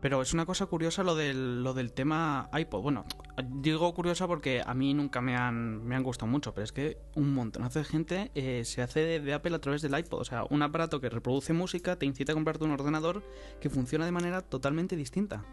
Pero 0.00 0.20
es 0.20 0.35
una 0.35 0.44
cosa 0.44 0.67
curiosa 0.67 1.02
lo 1.02 1.14
del, 1.14 1.62
lo 1.62 1.73
del 1.73 1.93
tema 1.93 2.50
iPod. 2.52 2.82
Bueno, 2.82 3.06
digo 3.43 3.94
curiosa 3.94 4.26
porque 4.26 4.62
a 4.64 4.75
mí 4.75 4.93
nunca 4.93 5.23
me 5.23 5.35
han, 5.35 5.82
me 5.85 5.96
han 5.96 6.02
gustado 6.02 6.31
mucho, 6.31 6.52
pero 6.52 6.64
es 6.64 6.73
que 6.73 6.99
un 7.14 7.32
montonazo 7.32 7.79
de 7.79 7.85
gente 7.87 8.31
eh, 8.35 8.64
se 8.67 8.82
hace 8.82 9.00
de, 9.00 9.20
de 9.20 9.32
Apple 9.32 9.55
a 9.55 9.61
través 9.61 9.81
del 9.81 9.99
iPod. 9.99 10.20
O 10.20 10.25
sea, 10.25 10.44
un 10.50 10.62
aparato 10.62 11.00
que 11.00 11.09
reproduce 11.09 11.54
música 11.54 11.97
te 11.97 12.04
incita 12.04 12.33
a 12.33 12.35
comprarte 12.35 12.64
un 12.64 12.73
ordenador 12.73 13.23
que 13.61 13.71
funciona 13.71 14.04
de 14.04 14.12
manera 14.12 14.42
totalmente 14.42 14.95
distinta. 14.95 15.45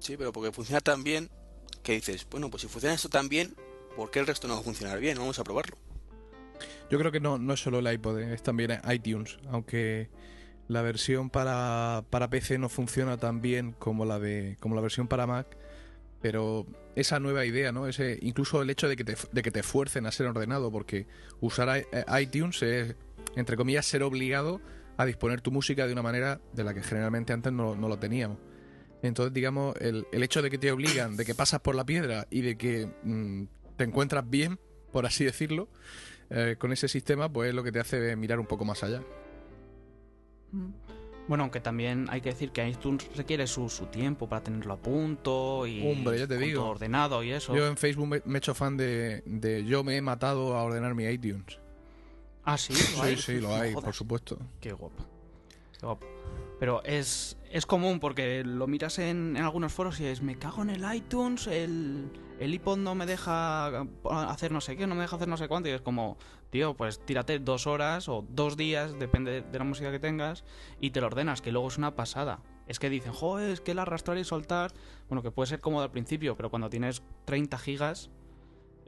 Sí, 0.00 0.16
pero 0.16 0.32
porque 0.32 0.52
funciona 0.52 0.80
tan 0.80 1.04
bien 1.04 1.30
que 1.82 1.92
dices, 1.92 2.26
bueno, 2.30 2.50
pues 2.50 2.62
si 2.62 2.68
funciona 2.68 2.94
esto 2.94 3.08
tan 3.08 3.28
bien, 3.28 3.54
¿por 3.96 4.10
qué 4.10 4.18
el 4.18 4.26
resto 4.26 4.48
no 4.48 4.54
va 4.54 4.60
a 4.60 4.64
funcionar 4.64 4.98
bien? 4.98 5.18
Vamos 5.18 5.38
a 5.38 5.44
probarlo. 5.44 5.76
Yo 6.90 6.98
creo 6.98 7.12
que 7.12 7.20
no, 7.20 7.38
no 7.38 7.54
es 7.54 7.60
solo 7.60 7.78
el 7.78 7.92
iPod, 7.92 8.18
es 8.18 8.42
también 8.42 8.80
iTunes, 8.90 9.38
aunque 9.50 10.10
la 10.70 10.82
versión 10.82 11.30
para, 11.30 12.04
para 12.10 12.30
PC 12.30 12.58
no 12.58 12.68
funciona 12.68 13.16
tan 13.16 13.42
bien 13.42 13.74
como 13.76 14.04
la 14.04 14.20
de 14.20 14.56
como 14.60 14.76
la 14.76 14.80
versión 14.80 15.08
para 15.08 15.26
Mac, 15.26 15.56
pero 16.22 16.64
esa 16.94 17.18
nueva 17.18 17.44
idea, 17.44 17.72
¿no? 17.72 17.88
Ese 17.88 18.20
incluso 18.22 18.62
el 18.62 18.70
hecho 18.70 18.88
de 18.88 18.94
que 18.94 19.02
te 19.02 19.16
de 19.32 19.42
que 19.42 19.50
te 19.50 19.64
fuercen 19.64 20.06
a 20.06 20.12
ser 20.12 20.28
ordenado 20.28 20.70
porque 20.70 21.08
usar 21.40 21.76
eh, 21.76 22.04
iTunes 22.22 22.62
es 22.62 22.94
entre 23.34 23.56
comillas 23.56 23.84
ser 23.84 24.04
obligado 24.04 24.60
a 24.96 25.06
disponer 25.06 25.40
tu 25.40 25.50
música 25.50 25.88
de 25.88 25.92
una 25.92 26.02
manera 26.02 26.40
de 26.52 26.62
la 26.62 26.72
que 26.72 26.84
generalmente 26.84 27.32
antes 27.32 27.52
no, 27.52 27.74
no 27.74 27.88
lo 27.88 27.98
teníamos. 27.98 28.38
Entonces, 29.02 29.34
digamos, 29.34 29.74
el, 29.80 30.06
el 30.12 30.22
hecho 30.22 30.40
de 30.40 30.50
que 30.50 30.58
te 30.58 30.70
obligan, 30.70 31.16
de 31.16 31.24
que 31.24 31.34
pasas 31.34 31.60
por 31.60 31.74
la 31.74 31.84
piedra 31.84 32.28
y 32.30 32.42
de 32.42 32.56
que 32.56 32.86
mm, 33.02 33.44
te 33.76 33.84
encuentras 33.84 34.28
bien, 34.30 34.60
por 34.92 35.04
así 35.04 35.24
decirlo, 35.24 35.68
eh, 36.28 36.54
con 36.58 36.70
ese 36.70 36.86
sistema, 36.86 37.28
pues 37.32 37.48
es 37.48 37.54
lo 37.56 37.64
que 37.64 37.72
te 37.72 37.80
hace 37.80 38.14
mirar 38.14 38.38
un 38.38 38.46
poco 38.46 38.64
más 38.64 38.84
allá. 38.84 39.02
Bueno, 41.28 41.44
aunque 41.44 41.60
también 41.60 42.06
hay 42.10 42.20
que 42.20 42.30
decir 42.30 42.50
que 42.50 42.66
iTunes 42.68 43.08
requiere 43.16 43.46
su, 43.46 43.68
su 43.68 43.86
tiempo 43.86 44.28
para 44.28 44.42
tenerlo 44.42 44.74
a 44.74 44.76
punto 44.76 45.64
y 45.66 45.86
Hombre, 45.88 46.18
ya 46.18 46.26
te 46.26 46.36
digo. 46.38 46.66
ordenado 46.66 47.22
y 47.22 47.30
eso. 47.30 47.54
Yo 47.54 47.66
en 47.68 47.76
Facebook 47.76 48.08
me, 48.08 48.22
me 48.24 48.34
he 48.34 48.38
hecho 48.38 48.52
fan 48.54 48.76
de, 48.76 49.22
de 49.26 49.64
yo 49.64 49.84
me 49.84 49.96
he 49.96 50.02
matado 50.02 50.56
a 50.56 50.64
ordenar 50.64 50.94
mi 50.94 51.04
iTunes. 51.04 51.58
Ah, 52.44 52.58
sí, 52.58 52.72
lo 52.72 52.78
Sí, 52.78 53.00
hay. 53.02 53.16
sí, 53.16 53.40
lo 53.40 53.54
hay, 53.54 53.74
por 53.74 53.94
supuesto. 53.94 54.38
Qué 54.60 54.72
guapo. 54.72 55.04
Qué 55.78 55.86
guapo. 55.86 56.06
Pero 56.60 56.84
es, 56.84 57.38
es 57.50 57.64
común 57.64 58.00
porque 58.00 58.44
lo 58.44 58.66
miras 58.66 58.98
en, 58.98 59.34
en 59.36 59.42
algunos 59.42 59.72
foros 59.72 59.98
y 59.98 60.04
es, 60.04 60.20
me 60.20 60.38
cago 60.38 60.60
en 60.60 60.68
el 60.68 60.94
iTunes, 60.94 61.46
el, 61.46 62.10
el 62.38 62.54
iPod 62.54 62.76
no 62.76 62.94
me 62.94 63.06
deja 63.06 63.86
hacer 64.04 64.52
no 64.52 64.60
sé 64.60 64.76
qué, 64.76 64.86
no 64.86 64.94
me 64.94 65.00
deja 65.00 65.16
hacer 65.16 65.26
no 65.26 65.38
sé 65.38 65.48
cuánto. 65.48 65.70
Y 65.70 65.72
es 65.72 65.80
como, 65.80 66.18
tío, 66.50 66.76
pues 66.76 67.04
tírate 67.04 67.38
dos 67.38 67.66
horas 67.66 68.10
o 68.10 68.26
dos 68.28 68.58
días, 68.58 68.98
depende 68.98 69.40
de 69.40 69.58
la 69.58 69.64
música 69.64 69.90
que 69.90 69.98
tengas, 69.98 70.44
y 70.80 70.90
te 70.90 71.00
lo 71.00 71.06
ordenas, 71.06 71.40
que 71.40 71.50
luego 71.50 71.68
es 71.68 71.78
una 71.78 71.96
pasada. 71.96 72.42
Es 72.66 72.78
que 72.78 72.90
dicen, 72.90 73.14
joder, 73.14 73.50
es 73.50 73.62
que 73.62 73.70
el 73.70 73.78
arrastrar 73.78 74.18
y 74.18 74.24
soltar, 74.24 74.72
bueno, 75.08 75.22
que 75.22 75.30
puede 75.30 75.48
ser 75.48 75.60
cómodo 75.60 75.84
al 75.84 75.90
principio, 75.90 76.36
pero 76.36 76.50
cuando 76.50 76.68
tienes 76.68 77.02
30 77.24 77.58
gigas, 77.58 78.10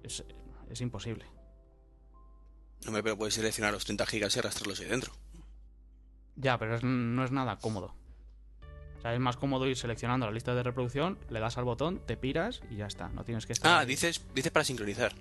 es, 0.03 0.25
es 0.71 0.81
imposible. 0.83 1.25
No 2.85 2.93
me 2.93 3.03
pero 3.03 3.17
puedes 3.17 3.33
seleccionar 3.33 3.73
los 3.73 3.87
30 3.87 4.05
gigas 4.07 4.37
y 4.37 4.41
arrastrarlos 4.41 4.81
ahí 4.81 4.89
dentro. 4.89 5.13
Ya, 6.37 6.59
pero 6.59 6.77
es- 6.77 6.83
no 6.85 7.25
es 7.25 7.31
nada 7.31 7.59
cómodo. 7.59 7.95
O 8.99 9.01
sea, 9.03 9.15
es 9.15 9.21
más 9.21 9.37
cómodo 9.37 9.67
ir 9.67 9.77
seleccionando 9.77 10.27
la 10.27 10.33
lista 10.33 10.55
de 10.55 10.63
reproducción, 10.63 11.19
le 11.29 11.41
das 11.41 11.59
al 11.59 11.65
botón, 11.65 12.01
te 12.07 12.17
piras 12.17 12.63
y 12.71 12.77
ya 12.77 12.87
está. 12.87 13.09
No 13.09 13.25
tienes 13.25 13.47
que 13.47 13.53
estar. 13.53 13.71
Ah, 13.71 13.79
ahí. 13.81 13.87
dices, 13.87 14.25
dices 14.35 14.53
para 14.53 14.65
sincronizar. 14.65 15.13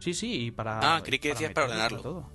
Sí, 0.00 0.14
sí, 0.14 0.46
y 0.46 0.50
para. 0.50 0.96
Ah, 0.96 1.02
creí 1.02 1.18
que 1.18 1.28
decías 1.28 1.52
para 1.52 1.66
ordenarlo. 1.66 2.00
todo. 2.00 2.30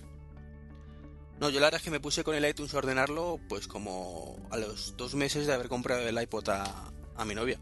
No, 1.40 1.50
yo 1.50 1.60
la 1.60 1.68
verdad 1.68 1.80
es 1.80 1.84
que 1.84 1.92
me 1.92 2.00
puse 2.00 2.24
con 2.24 2.34
el 2.36 2.46
iTunes 2.48 2.74
a 2.74 2.78
ordenarlo, 2.80 3.40
pues 3.50 3.68
como 3.68 4.38
a 4.50 4.58
los 4.58 4.96
dos 4.98 5.14
meses 5.16 5.46
de 5.48 5.54
haber 5.54 5.68
comprado 5.68 6.08
el 6.08 6.20
iPod 6.22 6.50
a, 6.50 6.92
a 7.16 7.26
mi 7.26 7.36
novia. 7.36 7.60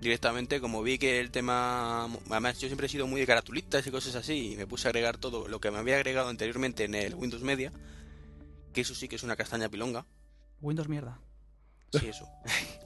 Directamente, 0.00 0.60
como 0.60 0.82
vi 0.82 0.98
que 0.98 1.20
el 1.20 1.30
tema. 1.30 2.04
Además, 2.30 2.58
yo 2.60 2.68
siempre 2.68 2.86
he 2.86 2.90
sido 2.90 3.06
muy 3.06 3.20
de 3.20 3.26
caratulitas 3.26 3.86
y 3.86 3.90
cosas 3.90 4.14
así, 4.16 4.52
y 4.52 4.56
me 4.56 4.66
puse 4.66 4.86
a 4.86 4.90
agregar 4.90 5.18
todo 5.18 5.48
lo 5.48 5.60
que 5.60 5.70
me 5.70 5.78
había 5.78 5.96
agregado 5.96 6.28
anteriormente 6.28 6.84
en 6.84 6.94
el 6.94 7.14
Windows 7.14 7.42
Media, 7.42 7.72
que 8.74 8.82
eso 8.82 8.94
sí 8.94 9.08
que 9.08 9.16
es 9.16 9.22
una 9.22 9.36
castaña 9.36 9.70
pilonga. 9.70 10.04
Windows 10.60 10.88
mierda. 10.88 11.18
Sí, 11.92 12.08
eso. 12.08 12.28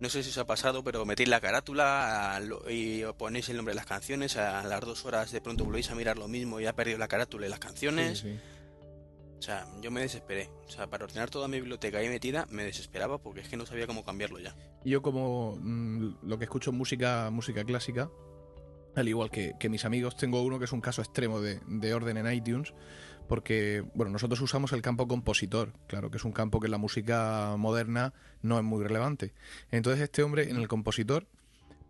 No 0.00 0.08
sé 0.08 0.22
si 0.22 0.30
os 0.30 0.38
ha 0.38 0.46
pasado, 0.46 0.84
pero 0.84 1.04
metéis 1.04 1.28
la 1.28 1.40
carátula 1.40 2.38
lo- 2.44 2.62
y 2.70 3.02
ponéis 3.18 3.48
el 3.48 3.56
nombre 3.56 3.72
de 3.72 3.76
las 3.76 3.86
canciones. 3.86 4.36
A 4.36 4.62
las 4.62 4.80
dos 4.80 5.04
horas 5.04 5.32
de 5.32 5.40
pronto 5.40 5.64
volvéis 5.64 5.90
a 5.90 5.96
mirar 5.96 6.16
lo 6.18 6.28
mismo 6.28 6.60
y 6.60 6.66
ha 6.66 6.72
perdido 6.72 6.98
la 6.98 7.08
carátula 7.08 7.48
y 7.48 7.50
las 7.50 7.58
canciones. 7.58 8.20
Sí, 8.20 8.28
sí. 8.34 8.38
O 9.40 9.42
sea, 9.42 9.66
yo 9.80 9.90
me 9.90 10.00
desesperé. 10.00 10.50
O 10.66 10.70
sea, 10.70 10.86
para 10.88 11.04
ordenar 11.04 11.30
toda 11.30 11.48
mi 11.48 11.56
biblioteca 11.58 11.98
ahí 11.98 12.08
metida, 12.08 12.46
me 12.48 12.62
desesperaba 12.62 13.18
porque 13.18 13.40
es 13.40 13.48
que 13.48 13.56
no 13.56 13.66
sabía 13.66 13.88
cómo 13.88 14.04
cambiarlo 14.04 14.38
ya. 14.38 14.54
Y 14.84 14.90
Yo 14.90 15.02
como 15.02 15.56
mm, 15.60 16.18
lo 16.22 16.38
que 16.38 16.44
escucho 16.44 16.70
es 16.70 16.76
música, 16.76 17.28
música 17.32 17.64
clásica, 17.64 18.08
al 18.94 19.08
igual 19.08 19.32
que, 19.32 19.54
que 19.58 19.68
mis 19.68 19.84
amigos, 19.84 20.16
tengo 20.16 20.42
uno 20.42 20.60
que 20.60 20.66
es 20.66 20.72
un 20.72 20.80
caso 20.80 21.02
extremo 21.02 21.40
de, 21.40 21.60
de 21.66 21.92
orden 21.94 22.18
en 22.18 22.32
iTunes, 22.32 22.72
porque 23.28 23.84
bueno, 23.94 24.10
nosotros 24.10 24.40
usamos 24.40 24.72
el 24.72 24.82
campo 24.82 25.06
compositor, 25.06 25.72
claro, 25.86 26.10
que 26.10 26.16
es 26.16 26.24
un 26.24 26.32
campo 26.32 26.60
que 26.60 26.66
en 26.66 26.72
la 26.72 26.78
música 26.78 27.54
moderna 27.56 28.14
no 28.42 28.58
es 28.58 28.64
muy 28.64 28.82
relevante. 28.82 29.32
Entonces 29.70 30.02
este 30.02 30.22
hombre 30.22 30.50
en 30.50 30.56
el 30.56 30.68
compositor 30.68 31.26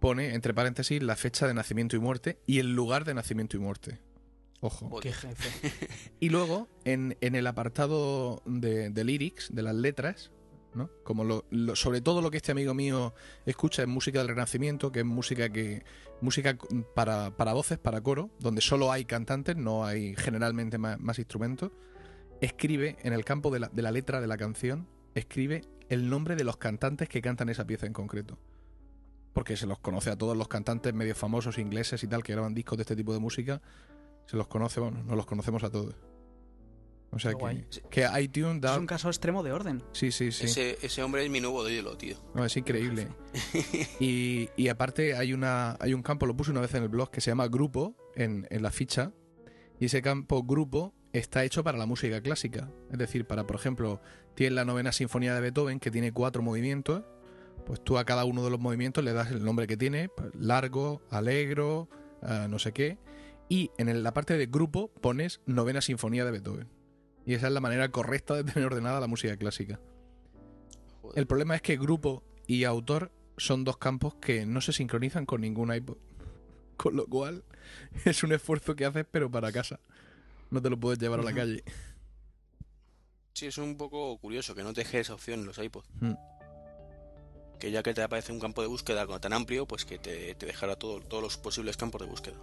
pone 0.00 0.34
entre 0.34 0.54
paréntesis 0.54 1.02
la 1.02 1.16
fecha 1.16 1.46
de 1.46 1.54
nacimiento 1.54 1.96
y 1.96 2.00
muerte 2.00 2.38
y 2.46 2.58
el 2.58 2.74
lugar 2.74 3.04
de 3.04 3.14
nacimiento 3.14 3.56
y 3.56 3.60
muerte. 3.60 3.98
Ojo. 4.60 5.00
Qué 5.00 5.12
jefe. 5.12 5.88
Y 6.20 6.30
luego, 6.30 6.68
en, 6.84 7.16
en 7.20 7.36
el 7.36 7.46
apartado 7.46 8.42
de, 8.44 8.90
de 8.90 9.04
lyrics, 9.04 9.54
de 9.54 9.62
las 9.62 9.74
letras, 9.74 10.32
¿no? 10.74 10.90
Como 11.04 11.24
lo, 11.24 11.44
lo- 11.50 11.74
sobre 11.76 12.00
todo 12.00 12.20
lo 12.22 12.30
que 12.30 12.36
este 12.36 12.52
amigo 12.52 12.74
mío 12.74 13.14
escucha 13.46 13.82
es 13.82 13.88
música 13.88 14.18
del 14.18 14.28
Renacimiento, 14.28 14.92
que 14.92 15.00
es 15.00 15.04
música 15.06 15.48
que 15.50 15.84
música 16.20 16.56
para, 16.94 17.36
para 17.36 17.52
voces, 17.52 17.78
para 17.78 18.00
coro, 18.00 18.30
donde 18.40 18.60
solo 18.60 18.90
hay 18.92 19.04
cantantes, 19.04 19.56
no 19.56 19.84
hay 19.84 20.14
generalmente 20.16 20.78
más, 20.78 21.18
instrumentos. 21.18 21.70
Escribe 22.40 22.96
en 23.02 23.12
el 23.12 23.24
campo 23.24 23.50
de 23.50 23.60
la, 23.60 23.68
de 23.68 23.82
la 23.82 23.90
letra 23.90 24.20
de 24.20 24.26
la 24.26 24.36
canción, 24.36 24.88
escribe 25.14 25.62
el 25.88 26.08
nombre 26.10 26.36
de 26.36 26.44
los 26.44 26.56
cantantes 26.56 27.08
que 27.08 27.20
cantan 27.22 27.48
esa 27.48 27.66
pieza 27.66 27.86
en 27.86 27.92
concreto. 27.92 28.38
Porque 29.32 29.56
se 29.56 29.66
los 29.66 29.78
conoce 29.78 30.10
a 30.10 30.16
todos 30.16 30.36
los 30.36 30.48
cantantes 30.48 30.92
medio 30.94 31.14
famosos 31.14 31.58
ingleses 31.58 32.02
y 32.02 32.08
tal 32.08 32.22
que 32.22 32.32
graban 32.32 32.54
discos 32.54 32.76
de 32.78 32.82
este 32.82 32.96
tipo 32.96 33.12
de 33.12 33.20
música. 33.20 33.60
Se 34.26 34.36
los 34.36 34.48
conoce, 34.48 34.80
bueno, 34.80 35.02
nos 35.04 35.16
los 35.16 35.26
conocemos 35.26 35.62
a 35.64 35.70
todos. 35.70 35.94
O 37.10 37.18
sea 37.18 37.32
que, 37.34 37.64
que 37.90 38.06
iTunes 38.20 38.60
da. 38.60 38.74
Es 38.74 38.78
un 38.78 38.86
caso 38.86 39.08
extremo 39.08 39.42
de 39.42 39.52
orden. 39.52 39.82
Sí, 39.92 40.12
sí, 40.12 40.30
sí. 40.30 40.44
Ese, 40.44 40.78
ese 40.82 41.02
hombre 41.02 41.24
es 41.24 41.30
mi 41.30 41.40
nuevo 41.40 41.66
ídolo, 41.68 41.96
tío. 41.96 42.16
No, 42.34 42.44
es 42.44 42.56
increíble. 42.56 43.08
Y, 44.00 44.48
y 44.56 44.68
aparte 44.68 45.14
hay 45.16 45.32
una 45.32 45.76
hay 45.80 45.94
un 45.94 46.02
campo, 46.02 46.26
lo 46.26 46.36
puse 46.36 46.50
una 46.50 46.60
vez 46.60 46.74
en 46.74 46.82
el 46.82 46.88
blog, 46.88 47.10
que 47.10 47.20
se 47.20 47.30
llama 47.30 47.48
grupo 47.48 47.96
en, 48.14 48.46
en 48.50 48.62
la 48.62 48.70
ficha. 48.70 49.12
Y 49.80 49.86
ese 49.86 50.02
campo 50.02 50.42
grupo 50.42 50.94
está 51.12 51.44
hecho 51.44 51.64
para 51.64 51.78
la 51.78 51.86
música 51.86 52.20
clásica. 52.20 52.70
Es 52.92 52.98
decir, 52.98 53.26
para, 53.26 53.46
por 53.46 53.56
ejemplo, 53.56 54.00
tienes 54.34 54.54
la 54.54 54.64
novena 54.64 54.92
sinfonía 54.92 55.34
de 55.34 55.40
Beethoven, 55.40 55.80
que 55.80 55.90
tiene 55.90 56.12
cuatro 56.12 56.42
movimientos. 56.42 57.04
Pues 57.64 57.82
tú 57.82 57.98
a 57.98 58.04
cada 58.04 58.24
uno 58.24 58.44
de 58.44 58.50
los 58.50 58.60
movimientos 58.60 59.04
le 59.04 59.12
das 59.12 59.30
el 59.30 59.44
nombre 59.44 59.66
que 59.66 59.76
tiene, 59.76 60.08
pues, 60.08 60.30
largo, 60.34 61.02
alegro, 61.10 61.88
ah, 62.22 62.46
no 62.48 62.58
sé 62.58 62.72
qué. 62.72 62.98
Y 63.48 63.70
en 63.78 63.88
el- 63.88 64.02
la 64.02 64.12
parte 64.14 64.36
de 64.36 64.46
grupo 64.46 64.88
pones 65.00 65.40
novena 65.46 65.80
sinfonía 65.80 66.24
de 66.24 66.30
Beethoven. 66.32 66.68
Y 67.26 67.34
esa 67.34 67.48
es 67.48 67.52
la 67.52 67.60
manera 67.60 67.90
correcta 67.90 68.34
de 68.34 68.44
tener 68.44 68.64
ordenada 68.66 69.00
la 69.00 69.06
música 69.06 69.36
clásica. 69.36 69.78
Joder. 71.02 71.18
El 71.18 71.26
problema 71.26 71.54
es 71.56 71.62
que 71.62 71.76
grupo 71.76 72.22
y 72.46 72.64
autor 72.64 73.12
son 73.36 73.64
dos 73.64 73.76
campos 73.76 74.14
que 74.16 74.46
no 74.46 74.60
se 74.60 74.72
sincronizan 74.72 75.26
con 75.26 75.40
ningún 75.42 75.72
iPod. 75.74 75.96
Con 76.76 76.96
lo 76.96 77.06
cual 77.06 77.44
es 78.04 78.22
un 78.22 78.32
esfuerzo 78.32 78.74
que 78.76 78.84
haces 78.84 79.04
pero 79.10 79.30
para 79.30 79.50
casa. 79.52 79.80
No 80.50 80.62
te 80.62 80.70
lo 80.70 80.78
puedes 80.78 80.98
llevar 80.98 81.20
a 81.20 81.24
la 81.24 81.34
calle. 81.34 81.62
Sí, 83.34 83.46
es 83.46 83.58
un 83.58 83.76
poco 83.76 84.16
curioso 84.18 84.54
que 84.54 84.62
no 84.62 84.72
te 84.72 84.80
deje 84.82 85.00
esa 85.00 85.14
opción 85.14 85.40
en 85.40 85.46
los 85.46 85.58
iPods. 85.58 85.88
Mm. 86.00 86.14
Que 87.60 87.70
ya 87.70 87.82
que 87.82 87.92
te 87.94 88.02
aparece 88.02 88.32
un 88.32 88.40
campo 88.40 88.62
de 88.62 88.68
búsqueda 88.68 89.06
tan 89.20 89.32
amplio, 89.32 89.66
pues 89.66 89.84
que 89.84 89.98
te, 89.98 90.34
te 90.36 90.46
dejará 90.46 90.76
todo- 90.76 91.00
todos 91.00 91.22
los 91.22 91.36
posibles 91.36 91.76
campos 91.76 92.00
de 92.00 92.06
búsqueda. 92.06 92.36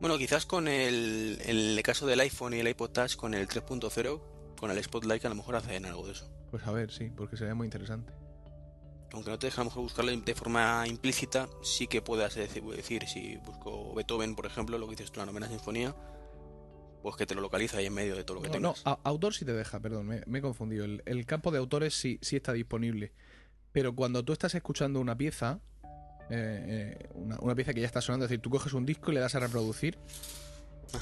Bueno, 0.00 0.16
quizás 0.16 0.46
con 0.46 0.66
el, 0.68 1.38
en 1.44 1.56
el 1.56 1.82
caso 1.82 2.06
del 2.06 2.20
iPhone 2.20 2.54
y 2.54 2.60
el 2.60 2.68
iPod 2.68 2.90
Touch, 2.90 3.16
con 3.16 3.34
el 3.34 3.46
3.0, 3.48 4.20
con 4.58 4.70
el 4.70 4.82
Spotlight, 4.82 5.24
a 5.24 5.28
lo 5.28 5.34
mejor 5.34 5.56
hacen 5.56 5.84
algo 5.84 6.06
de 6.06 6.12
eso. 6.12 6.30
Pues 6.50 6.66
a 6.66 6.72
ver, 6.72 6.90
sí, 6.90 7.10
porque 7.14 7.36
sería 7.36 7.54
muy 7.54 7.66
interesante. 7.66 8.12
Aunque 9.12 9.30
no 9.30 9.38
te 9.38 9.48
deja 9.48 9.60
a 9.60 9.64
lo 9.64 9.70
mejor 9.70 9.82
buscarlo 9.82 10.16
de 10.16 10.34
forma 10.34 10.84
implícita, 10.86 11.48
sí 11.62 11.86
que 11.86 12.00
puedas 12.00 12.34
decir, 12.34 12.62
decir, 12.64 13.06
si 13.08 13.36
busco 13.38 13.92
Beethoven, 13.94 14.34
por 14.36 14.46
ejemplo, 14.46 14.78
lo 14.78 14.86
que 14.86 14.92
dices 14.92 15.10
tú, 15.10 15.20
la 15.20 15.26
novena 15.26 15.48
sinfonía, 15.48 15.94
pues 17.02 17.16
que 17.16 17.26
te 17.26 17.34
lo 17.34 17.40
localiza 17.40 17.78
ahí 17.78 17.86
en 17.86 17.94
medio 17.94 18.14
de 18.16 18.24
todo 18.24 18.36
lo 18.36 18.42
que 18.42 18.48
No, 18.48 18.60
no, 18.60 18.72
tengas. 18.74 18.86
a- 18.86 19.00
autor 19.04 19.34
sí 19.34 19.44
te 19.44 19.52
deja, 19.52 19.80
perdón, 19.80 20.06
me, 20.06 20.22
me 20.26 20.38
he 20.38 20.42
confundido. 20.42 20.84
El, 20.84 21.02
el 21.06 21.26
campo 21.26 21.50
de 21.50 21.58
autores 21.58 21.94
sí, 21.94 22.18
sí 22.22 22.36
está 22.36 22.52
disponible. 22.52 23.12
Pero 23.72 23.94
cuando 23.94 24.24
tú 24.24 24.32
estás 24.32 24.54
escuchando 24.54 25.00
una 25.00 25.16
pieza, 25.16 25.60
eh, 26.30 26.96
eh, 27.02 27.08
una, 27.14 27.38
una 27.40 27.54
pieza 27.54 27.74
que 27.74 27.80
ya 27.80 27.86
está 27.86 28.00
sonando, 28.00 28.24
es 28.26 28.30
decir, 28.30 28.40
tú 28.42 28.50
coges 28.50 28.72
un 28.72 28.86
disco 28.86 29.10
y 29.10 29.14
le 29.14 29.20
das 29.20 29.34
a 29.34 29.40
reproducir. 29.40 29.98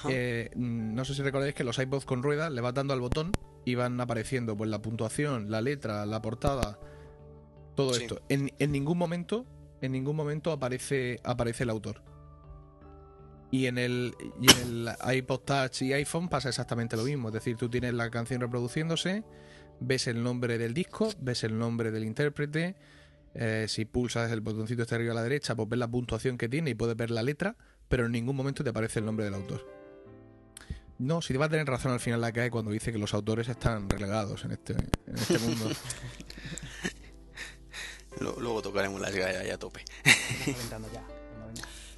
Eh, 0.09 0.51
mm, 0.55 0.95
no 0.95 1.05
sé 1.05 1.15
si 1.15 1.23
recordáis 1.23 1.55
que 1.55 1.65
los 1.65 1.79
iPods 1.79 2.05
con 2.05 2.23
ruedas 2.23 2.53
le 2.53 2.61
vas 2.61 2.75
dando 2.75 2.93
al 2.93 3.01
botón 3.01 3.33
y 3.65 3.75
van 3.75 3.99
apareciendo 4.01 4.57
pues 4.57 4.69
la 4.69 4.81
puntuación, 4.83 5.51
la 5.51 5.61
letra, 5.63 6.05
la 6.07 6.21
portada, 6.21 6.79
todo 7.75 7.95
Sí. 7.95 8.03
esto. 8.03 8.21
En, 8.29 8.53
en 8.59 8.73
ningún 8.73 8.99
momento, 8.99 9.47
en 9.81 9.93
ningún 9.93 10.17
momento 10.17 10.53
aparece, 10.53 11.21
aparece 11.25 11.65
el 11.65 11.71
autor. 11.71 12.03
Y 13.51 13.65
en 13.65 13.79
el 13.79 14.15
y 14.43 14.51
en 14.51 14.89
el 14.89 15.17
iPod 15.17 15.41
Touch 15.41 15.81
y 15.81 15.95
iPhone 15.95 16.29
pasa 16.29 16.51
exactamente 16.51 16.97
lo 16.99 17.05
mismo. 17.05 17.29
Es 17.29 17.35
decir, 17.35 17.57
tú 17.57 17.71
tienes 17.71 17.95
la 17.95 18.11
canción 18.11 18.43
reproduciéndose, 18.43 19.25
ves 19.81 20.07
el 20.07 20.23
nombre 20.23 20.59
del 20.59 20.75
disco, 20.75 21.09
ves 21.19 21.45
el 21.45 21.59
nombre 21.59 21.91
del 21.91 22.05
intérprete. 22.05 22.77
Eh, 23.35 23.67
si 23.69 23.85
pulsas 23.85 24.31
el 24.33 24.41
botoncito 24.41 24.83
este 24.83 24.95
arriba 24.95 25.13
a 25.13 25.15
la 25.17 25.23
derecha, 25.23 25.55
pues 25.55 25.69
ves 25.69 25.79
la 25.79 25.89
puntuación 25.89 26.39
que 26.39 26.49
tiene 26.49 26.71
y 26.71 26.75
puedes 26.75 26.97
ver 26.97 27.11
la 27.11 27.23
letra, 27.23 27.57
pero 27.89 28.07
en 28.07 28.13
ningún 28.13 28.37
momento 28.37 28.65
te 28.65 28.71
aparece 28.71 28.99
el 28.99 29.05
nombre 29.05 29.25
del 29.25 29.35
autor. 29.35 29.67
No, 30.99 31.23
si 31.23 31.33
te 31.33 31.39
va 31.39 31.47
a 31.47 31.49
tener 31.49 31.67
razón 31.67 31.93
al 31.93 32.01
final 32.01 32.21
la 32.21 32.33
cae 32.33 32.51
cuando 32.51 32.73
dice 32.73 32.91
que 32.91 32.99
los 32.99 33.15
autores 33.15 33.49
están 33.49 33.89
relegados 33.89 34.45
en 34.45 34.51
este, 34.53 34.73
en 34.73 35.15
este 35.15 35.39
mundo. 35.39 35.71
Luego 38.21 38.63
tocaremos 38.63 39.01
las 39.01 39.15
gallas 39.15 39.47
ya 39.47 39.55
a 39.55 39.59
tope. 39.59 39.85
Ya. 40.93 41.07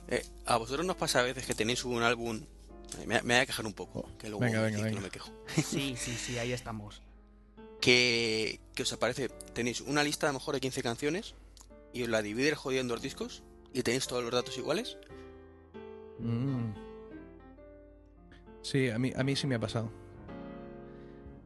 Eh, 0.09 0.23
a 0.45 0.57
vosotros 0.59 0.85
nos 0.85 0.97
pasa 0.97 1.21
a 1.21 1.23
veces 1.23 1.47
que 1.47 1.55
tenéis 1.55 1.85
un 1.85 2.03
álbum. 2.03 2.43
Me, 3.07 3.23
me 3.23 3.35
voy 3.35 3.35
a 3.37 3.47
quejar 3.47 3.65
un 3.65 3.73
poco, 3.73 4.11
que 4.19 4.29
luego 4.29 4.41
Venga, 4.45 4.61
venga, 4.61 4.79
que 4.79 4.83
venga. 4.85 4.97
no 4.97 5.03
me 5.03 5.11
quejo. 5.11 5.31
Sí, 5.55 5.95
sí, 5.97 6.15
sí, 6.17 6.39
ahí 6.39 6.53
estamos. 6.53 7.01
Que, 7.81 8.61
que 8.75 8.83
os 8.83 8.93
aparece, 8.93 9.29
tenéis 9.55 9.81
una 9.81 10.05
lista 10.05 10.27
a 10.27 10.31
lo 10.31 10.39
mejor 10.39 10.55
de 10.55 10.61
15 10.61 10.83
canciones 10.83 11.35
y 11.93 12.03
os 12.03 12.09
la 12.09 12.23
divide 12.23 12.51
el 12.51 12.55
jodido 12.55 12.81
en 12.83 12.89
dos 12.89 13.01
discos 13.03 13.43
y 13.73 13.83
tenéis 13.83 14.07
todos 14.07 14.23
los 14.23 14.33
datos 14.33 14.57
iguales. 14.59 14.99
Mm. 16.19 16.73
Sí, 18.63 18.91
a 18.91 18.99
mí, 18.99 19.13
a 19.17 19.25
mí 19.25 19.37
sí 19.37 19.47
me 19.47 19.55
ha 19.55 19.61
pasado. 19.61 19.91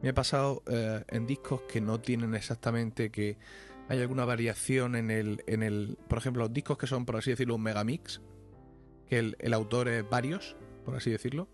Me 0.02 0.10
ha 0.10 0.14
pasado 0.14 0.62
eh, 0.66 1.04
en 1.08 1.26
discos 1.26 1.62
que 1.62 1.80
no 1.80 2.00
tienen 2.00 2.34
exactamente 2.34 3.10
que 3.10 3.38
hay 3.88 4.00
alguna 4.00 4.24
variación 4.24 4.96
en 4.96 5.10
el, 5.10 5.42
en 5.46 5.62
el, 5.62 5.96
por 6.08 6.18
ejemplo, 6.18 6.42
los 6.42 6.52
discos 6.52 6.78
que 6.78 6.86
son, 6.86 7.06
por 7.06 7.16
así 7.16 7.30
decirlo, 7.30 7.54
un 7.54 7.62
megamix, 7.62 8.20
que 9.08 9.18
el, 9.18 9.36
el 9.38 9.54
autor 9.54 9.88
es 9.88 10.08
varios, 10.08 10.56
por 10.84 10.96
así 10.96 11.10
decirlo, 11.10 11.48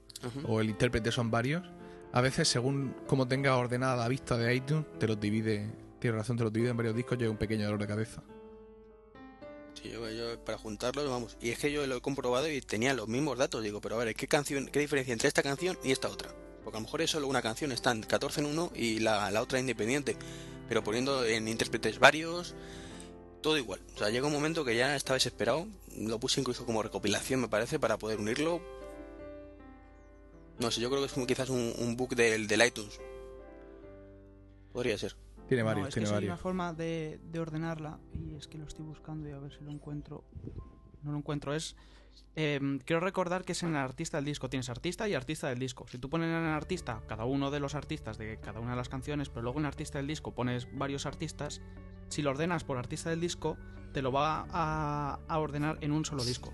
o 0.44 0.60
el 0.60 0.70
intérprete 0.70 1.12
son 1.12 1.30
varios. 1.30 1.68
A 2.12 2.20
veces, 2.20 2.48
según 2.48 2.94
como 3.06 3.28
tenga 3.28 3.56
ordenada 3.56 3.96
la 3.96 4.08
vista 4.08 4.36
de 4.36 4.54
iTunes, 4.54 4.86
te 4.98 5.06
los 5.06 5.20
divide, 5.20 5.70
tienes 6.00 6.18
razón, 6.18 6.36
te 6.36 6.42
los 6.42 6.52
divide 6.52 6.70
en 6.70 6.76
varios 6.76 6.96
discos 6.96 7.18
y 7.20 7.24
un 7.24 7.36
pequeño 7.36 7.66
dolor 7.66 7.80
de 7.80 7.86
cabeza. 7.86 8.22
Sí, 9.74 9.90
yo, 9.90 10.10
yo 10.10 10.44
para 10.44 10.58
juntarlos, 10.58 11.08
vamos. 11.08 11.36
Y 11.40 11.50
es 11.50 11.58
que 11.58 11.70
yo 11.70 11.86
lo 11.86 11.96
he 11.96 12.00
comprobado 12.00 12.50
y 12.50 12.60
tenía 12.60 12.94
los 12.94 13.06
mismos 13.06 13.38
datos. 13.38 13.62
Digo, 13.62 13.80
pero 13.80 13.94
a 13.94 14.04
ver, 14.04 14.14
¿qué 14.14 14.26
canción, 14.26 14.66
qué 14.66 14.80
diferencia 14.80 15.12
entre 15.12 15.28
esta 15.28 15.42
canción 15.42 15.78
y 15.84 15.92
esta 15.92 16.08
otra? 16.08 16.34
Porque 16.64 16.76
a 16.76 16.80
lo 16.80 16.86
mejor 16.86 17.00
es 17.00 17.10
solo 17.10 17.28
una 17.28 17.42
canción, 17.42 17.70
están 17.72 18.02
14 18.02 18.40
en 18.40 18.46
uno 18.46 18.72
y 18.74 18.98
la, 18.98 19.30
la 19.30 19.40
otra 19.40 19.60
independiente. 19.60 20.16
Pero 20.68 20.82
poniendo 20.82 21.24
en 21.24 21.46
intérpretes 21.48 21.98
varios, 22.00 22.54
todo 23.40 23.56
igual. 23.56 23.80
O 23.94 23.98
sea, 23.98 24.10
llega 24.10 24.26
un 24.26 24.32
momento 24.32 24.64
que 24.64 24.76
ya 24.76 24.96
estaba 24.96 25.14
desesperado. 25.14 25.66
Lo 25.96 26.18
puse 26.18 26.40
incluso 26.40 26.66
como 26.66 26.82
recopilación, 26.82 27.40
me 27.40 27.48
parece, 27.48 27.78
para 27.78 27.98
poder 27.98 28.18
unirlo. 28.18 28.60
No 30.60 30.70
sé, 30.70 30.80
yo 30.80 30.88
creo 30.90 31.00
que 31.00 31.06
es 31.06 31.12
como 31.12 31.26
quizás 31.26 31.48
un, 31.50 31.72
un 31.78 31.96
bug 31.96 32.14
del, 32.14 32.46
del 32.46 32.66
iTunes. 32.66 33.00
Podría 34.72 34.96
ser. 34.98 35.16
Tiene 35.48 35.62
No, 35.62 35.68
varios, 35.68 35.88
es 35.88 35.94
que 35.94 36.00
tiene 36.00 36.06
sí 36.06 36.12
hay 36.12 36.16
varios. 36.16 36.28
una 36.30 36.36
forma 36.36 36.72
de, 36.72 37.18
de 37.24 37.40
ordenarla 37.40 37.98
y 38.14 38.34
es 38.34 38.46
que 38.46 38.58
lo 38.58 38.64
estoy 38.66 38.84
buscando 38.84 39.28
y 39.28 39.32
a 39.32 39.38
ver 39.38 39.52
si 39.52 39.64
lo 39.64 39.70
encuentro. 39.70 40.24
no 41.02 41.12
lo 41.12 41.18
encuentro. 41.18 41.54
Es. 41.54 41.76
em, 42.36 42.78
quiero 42.78 43.00
recordar 43.00 43.44
que 43.44 43.52
es 43.52 43.62
en 43.62 43.70
el 43.70 43.76
artista 43.76 44.18
del 44.18 44.26
disco. 44.26 44.48
Tienes 44.48 44.68
artista 44.68 45.08
y 45.08 45.14
artista 45.14 45.48
del 45.48 45.58
disco. 45.58 45.86
Si 45.88 45.98
tú 45.98 46.08
pones 46.10 46.28
en 46.28 46.34
el 46.44 46.52
artista 46.54 47.02
cada 47.08 47.24
uno 47.24 47.50
de 47.50 47.58
los 47.58 47.74
artistas 47.74 48.18
de 48.18 48.38
cada 48.38 48.60
una 48.60 48.72
de 48.72 48.76
las 48.76 48.88
canciones, 48.88 49.28
pero 49.28 49.42
luego 49.42 49.58
en 49.58 49.64
el 49.64 49.68
artista 49.68 49.98
del 49.98 50.06
disco 50.06 50.34
pones 50.34 50.68
varios 50.76 51.06
artistas, 51.06 51.60
si 52.08 52.22
lo 52.22 52.30
ordenas 52.30 52.62
por 52.64 52.76
artista 52.76 53.10
del 53.10 53.20
disco, 53.20 53.56
te 53.92 54.02
lo 54.02 54.12
va 54.12 54.46
a, 54.50 55.18
a 55.26 55.38
ordenar 55.38 55.78
en 55.80 55.90
un 55.92 56.04
solo 56.04 56.22
disco. 56.24 56.52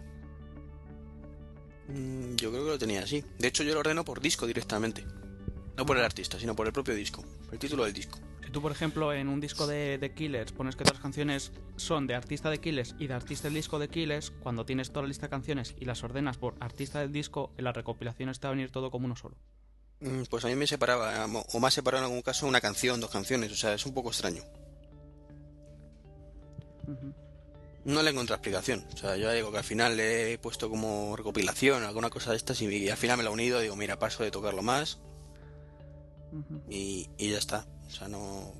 Mm, 1.88 2.34
Yo 2.36 2.50
creo 2.50 2.64
que 2.64 2.70
lo 2.70 2.78
tenía 2.78 3.02
así. 3.02 3.24
De 3.38 3.48
hecho, 3.48 3.62
yo 3.62 3.74
lo 3.74 3.80
ordeno 3.80 4.04
por 4.04 4.20
disco 4.20 4.46
directamente. 4.46 5.04
No 5.76 5.84
por 5.84 5.96
el 5.98 6.04
artista, 6.04 6.38
sino 6.38 6.56
por 6.56 6.66
el 6.66 6.72
propio 6.72 6.94
disco. 6.94 7.22
El 7.52 7.58
título 7.58 7.84
del 7.84 7.92
disco. 7.92 8.18
Si 8.44 8.50
tú, 8.50 8.62
por 8.62 8.72
ejemplo, 8.72 9.12
en 9.12 9.28
un 9.28 9.40
disco 9.40 9.66
de, 9.66 9.98
de 9.98 10.14
Killers 10.14 10.52
pones 10.52 10.74
que 10.74 10.84
todas 10.84 10.94
las 10.96 11.02
canciones 11.02 11.52
son 11.76 12.06
de 12.06 12.14
artista 12.14 12.48
de 12.48 12.58
Killers 12.58 12.94
y 12.98 13.08
de 13.08 13.14
artista 13.14 13.48
del 13.48 13.54
disco 13.54 13.78
de 13.78 13.88
Killers, 13.88 14.30
cuando 14.30 14.64
tienes 14.64 14.90
toda 14.90 15.02
la 15.02 15.08
lista 15.08 15.26
de 15.26 15.30
canciones 15.30 15.74
y 15.78 15.84
las 15.84 16.02
ordenas 16.02 16.38
por 16.38 16.54
artista 16.60 17.00
del 17.00 17.12
disco, 17.12 17.52
en 17.58 17.64
la 17.64 17.72
recopilación 17.72 18.30
está 18.30 18.48
a 18.48 18.52
venir 18.52 18.70
todo 18.70 18.90
como 18.90 19.04
uno 19.06 19.16
solo. 19.16 19.36
Mm, 20.00 20.22
Pues 20.30 20.44
a 20.44 20.48
mí 20.48 20.54
me 20.54 20.66
separaba, 20.66 21.26
o 21.52 21.60
más 21.60 21.74
separado 21.74 22.04
en 22.04 22.08
algún 22.10 22.22
caso, 22.22 22.46
una 22.46 22.60
canción, 22.60 23.00
dos 23.00 23.10
canciones. 23.10 23.52
O 23.52 23.56
sea, 23.56 23.74
es 23.74 23.84
un 23.84 23.92
poco 23.92 24.08
extraño. 24.10 24.42
Ujú. 26.86 27.12
No 27.86 28.02
le 28.02 28.10
encontré 28.10 28.34
explicación. 28.34 28.84
O 28.92 28.96
sea, 28.96 29.16
yo 29.16 29.30
digo 29.30 29.52
que 29.52 29.58
al 29.58 29.64
final 29.64 29.96
le 29.96 30.32
he 30.32 30.38
puesto 30.38 30.68
como 30.68 31.14
recopilación, 31.14 31.84
alguna 31.84 32.10
cosa 32.10 32.32
de 32.32 32.36
estas, 32.36 32.60
y, 32.60 32.66
y 32.66 32.88
al 32.90 32.96
final 32.96 33.16
me 33.16 33.22
lo 33.22 33.30
he 33.30 33.34
unido. 33.34 33.60
Digo, 33.60 33.76
mira, 33.76 33.96
paso 33.96 34.24
de 34.24 34.32
tocarlo 34.32 34.60
más 34.60 34.98
y, 36.68 37.08
y 37.16 37.30
ya 37.30 37.38
está. 37.38 37.64
O 37.86 37.90
sea, 37.90 38.08
no. 38.08 38.52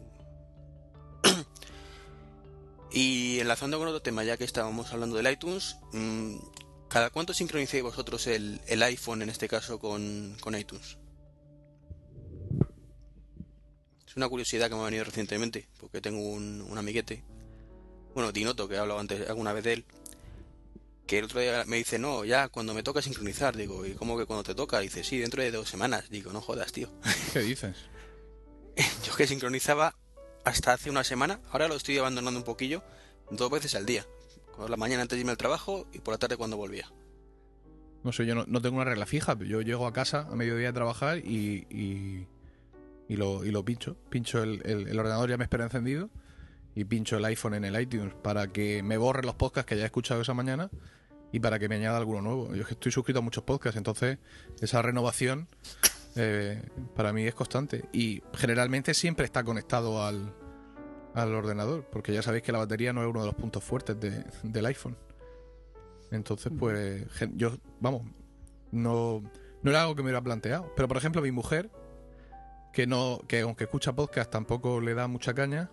y 2.93 3.41
enlazando 3.41 3.79
con 3.79 3.89
otro 3.89 4.01
tema, 4.01 4.23
ya 4.23 4.37
que 4.37 4.45
estábamos 4.45 4.93
hablando 4.93 5.17
del 5.17 5.33
iTunes, 5.33 5.77
mm, 5.93 6.37
¿cada 6.89 7.11
cuánto 7.11 7.35
sincronicéis 7.35 7.83
vosotros 7.83 8.29
el, 8.29 8.61
el 8.69 8.81
iPhone, 8.85 9.23
en 9.23 9.29
este 9.29 9.49
caso, 9.49 9.81
con, 9.81 10.37
con 10.41 10.57
iTunes? 10.57 10.99
Es 14.07 14.17
una 14.17 14.29
curiosidad 14.29 14.69
que 14.69 14.77
me 14.77 14.83
ha 14.83 14.85
venido 14.85 15.03
recientemente, 15.03 15.69
porque 15.81 16.01
tengo 16.01 16.21
un, 16.21 16.63
un 16.63 16.79
amiguete, 16.79 17.25
bueno, 18.17 18.33
Dinoto, 18.33 18.67
que 18.67 18.77
he 18.77 18.79
hablado 18.79 18.99
antes 18.99 19.29
alguna 19.29 19.53
vez 19.53 19.63
de 19.65 19.73
él, 19.75 19.85
que 21.07 21.19
el 21.19 21.27
otro 21.27 21.39
día 21.39 21.65
me 21.67 21.77
dice, 21.77 21.99
no, 21.99 22.25
ya 22.25 22.49
cuando 22.49 22.73
me 22.73 22.83
toca 22.83 23.03
sincronizar, 23.03 23.55
digo, 23.55 23.85
¿y 23.85 23.93
cómo 23.93 24.17
que 24.17 24.25
cuando 24.25 24.43
te 24.43 24.55
toca? 24.55 24.81
Dice, 24.81 25.05
sí, 25.05 25.19
dentro 25.19 25.43
de 25.43 25.51
dos 25.51 25.69
semanas. 25.69 26.09
Digo, 26.09 26.33
no 26.33 26.41
jodas, 26.41 26.73
tío. 26.73 26.89
¿Qué 27.35 27.41
dices? 27.41 27.77
Yo 29.07 29.15
que 29.15 29.27
sincronizaba 29.27 29.95
hasta 30.45 30.73
hace 30.73 30.89
una 30.89 31.05
semana, 31.05 31.41
ahora 31.51 31.69
lo 31.69 31.77
estoy 31.77 31.99
abandonando 31.99 32.41
un 32.41 32.45
poquillo, 32.45 32.83
dos 33.31 33.51
veces 33.51 33.75
al 33.75 33.85
día. 33.85 34.07
Por 34.57 34.71
la 34.71 34.79
mañana 34.79 35.03
antes 35.03 35.17
de 35.17 35.21
irme 35.21 35.33
al 35.33 35.37
trabajo 35.37 35.87
y 35.93 35.99
por 35.99 36.15
la 36.15 36.19
tarde 36.19 36.39
cuando 36.39 36.57
volvía. 36.57 36.91
No 38.03 38.13
sé, 38.13 38.25
yo 38.25 38.35
no, 38.35 38.45
no 38.47 38.63
tengo 38.63 38.77
una 38.77 38.87
regla 38.87 39.05
fija. 39.05 39.37
Yo 39.39 39.61
llego 39.61 39.87
a 39.87 39.93
casa 39.93 40.27
a 40.31 40.37
mediodía 40.37 40.71
a 40.71 40.73
trabajar 40.73 41.19
y, 41.19 41.67
y, 41.69 42.27
y 43.09 43.17
lo, 43.17 43.45
y 43.45 43.51
lo 43.51 43.63
pincho. 43.65 43.97
Pincho 44.09 44.43
el, 44.43 44.63
el- 44.65 44.89
el 44.89 44.99
ordenador, 44.99 45.29
ya 45.29 45.37
me 45.37 45.45
espera 45.45 45.65
encendido. 45.65 46.09
Y 46.77 46.85
pincho 46.85 47.17
el 47.17 47.25
iPhone 47.25 47.55
en 47.55 47.65
el 47.65 47.81
iTunes 47.81 48.15
para 48.23 48.47
que 48.49 48.83
me 48.85 48.97
borre 48.99 49.23
los 49.25 49.35
podcasts 49.35 49.69
que 49.69 49.77
ya 49.77 49.83
he 49.83 49.87
escuchado 49.87 50.21
esa 50.21 50.35
mañana 50.35 50.71
y 51.33 51.41
para 51.41 51.59
que 51.59 51.69
me 51.69 51.75
añada 51.75 51.97
alguno 51.99 52.21
nuevo. 52.21 52.55
Yo 52.55 52.63
estoy 52.69 52.93
suscrito 52.93 53.19
a 53.19 53.23
muchos 53.23 53.43
podcasts, 53.43 53.77
entonces 53.77 54.19
esa 54.61 54.83
renovación 54.83 55.49
eh, 56.17 56.63
para 56.95 57.13
mí 57.13 57.25
es 57.27 57.35
constante. 57.35 57.89
Y 57.93 58.23
generalmente 58.35 58.95
siempre 58.95 59.25
está 59.25 59.43
conectado 59.43 60.05
al, 60.05 60.35
al 61.15 61.35
ordenador, 61.35 61.85
porque 61.91 62.13
ya 62.13 62.23
sabéis 62.23 62.43
que 62.45 62.53
la 62.53 62.59
batería 62.59 62.93
no 62.93 63.03
es 63.03 63.09
uno 63.09 63.21
de 63.21 63.27
los 63.27 63.35
puntos 63.35 63.65
fuertes 63.65 63.99
de- 63.99 64.25
del 64.43 64.67
iPhone. 64.67 64.97
Entonces, 66.11 66.53
pues, 66.57 67.05
yo, 67.35 67.57
vamos, 67.81 68.03
no, 68.71 69.23
no 69.63 69.71
era 69.71 69.83
algo 69.83 69.97
que 69.97 70.03
me 70.03 70.07
hubiera 70.09 70.23
planteado. 70.23 70.71
Pero, 70.77 70.87
por 70.89 70.97
ejemplo, 70.99 71.21
mi 71.23 71.33
mujer, 71.33 71.71
que 72.73 72.87
no, 72.87 73.21
que 73.27 73.41
aunque 73.41 73.65
escucha 73.65 73.95
podcast 73.97 74.31
tampoco 74.31 74.81
le 74.81 74.95
da 74.95 75.09
mucha 75.09 75.35
caña, 75.35 75.71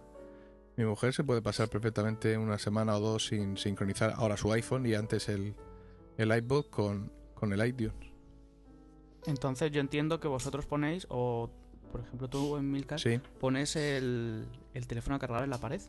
mi 0.77 0.85
mujer 0.85 1.13
se 1.13 1.23
puede 1.23 1.41
pasar 1.41 1.69
perfectamente 1.69 2.37
una 2.37 2.57
semana 2.57 2.95
o 2.97 2.99
dos 2.99 3.27
sin 3.27 3.57
sincronizar 3.57 4.13
ahora 4.15 4.37
su 4.37 4.51
iPhone 4.51 4.85
y 4.85 4.95
antes 4.95 5.29
el, 5.29 5.55
el 6.17 6.35
iPod 6.35 6.65
con, 6.69 7.11
con 7.35 7.53
el 7.53 7.65
iTunes. 7.65 7.93
Entonces 9.25 9.71
yo 9.71 9.79
entiendo 9.81 10.19
que 10.19 10.27
vosotros 10.27 10.65
ponéis, 10.65 11.05
o 11.09 11.49
por 11.91 12.01
ejemplo 12.01 12.27
tú 12.27 12.57
en 12.57 12.71
Milcar, 12.71 12.99
Sí. 12.99 13.19
pones 13.39 13.75
el, 13.75 14.47
el 14.73 14.87
teléfono 14.87 15.15
a 15.15 15.19
cargar 15.19 15.43
en 15.43 15.49
la 15.49 15.59
pared, 15.59 15.81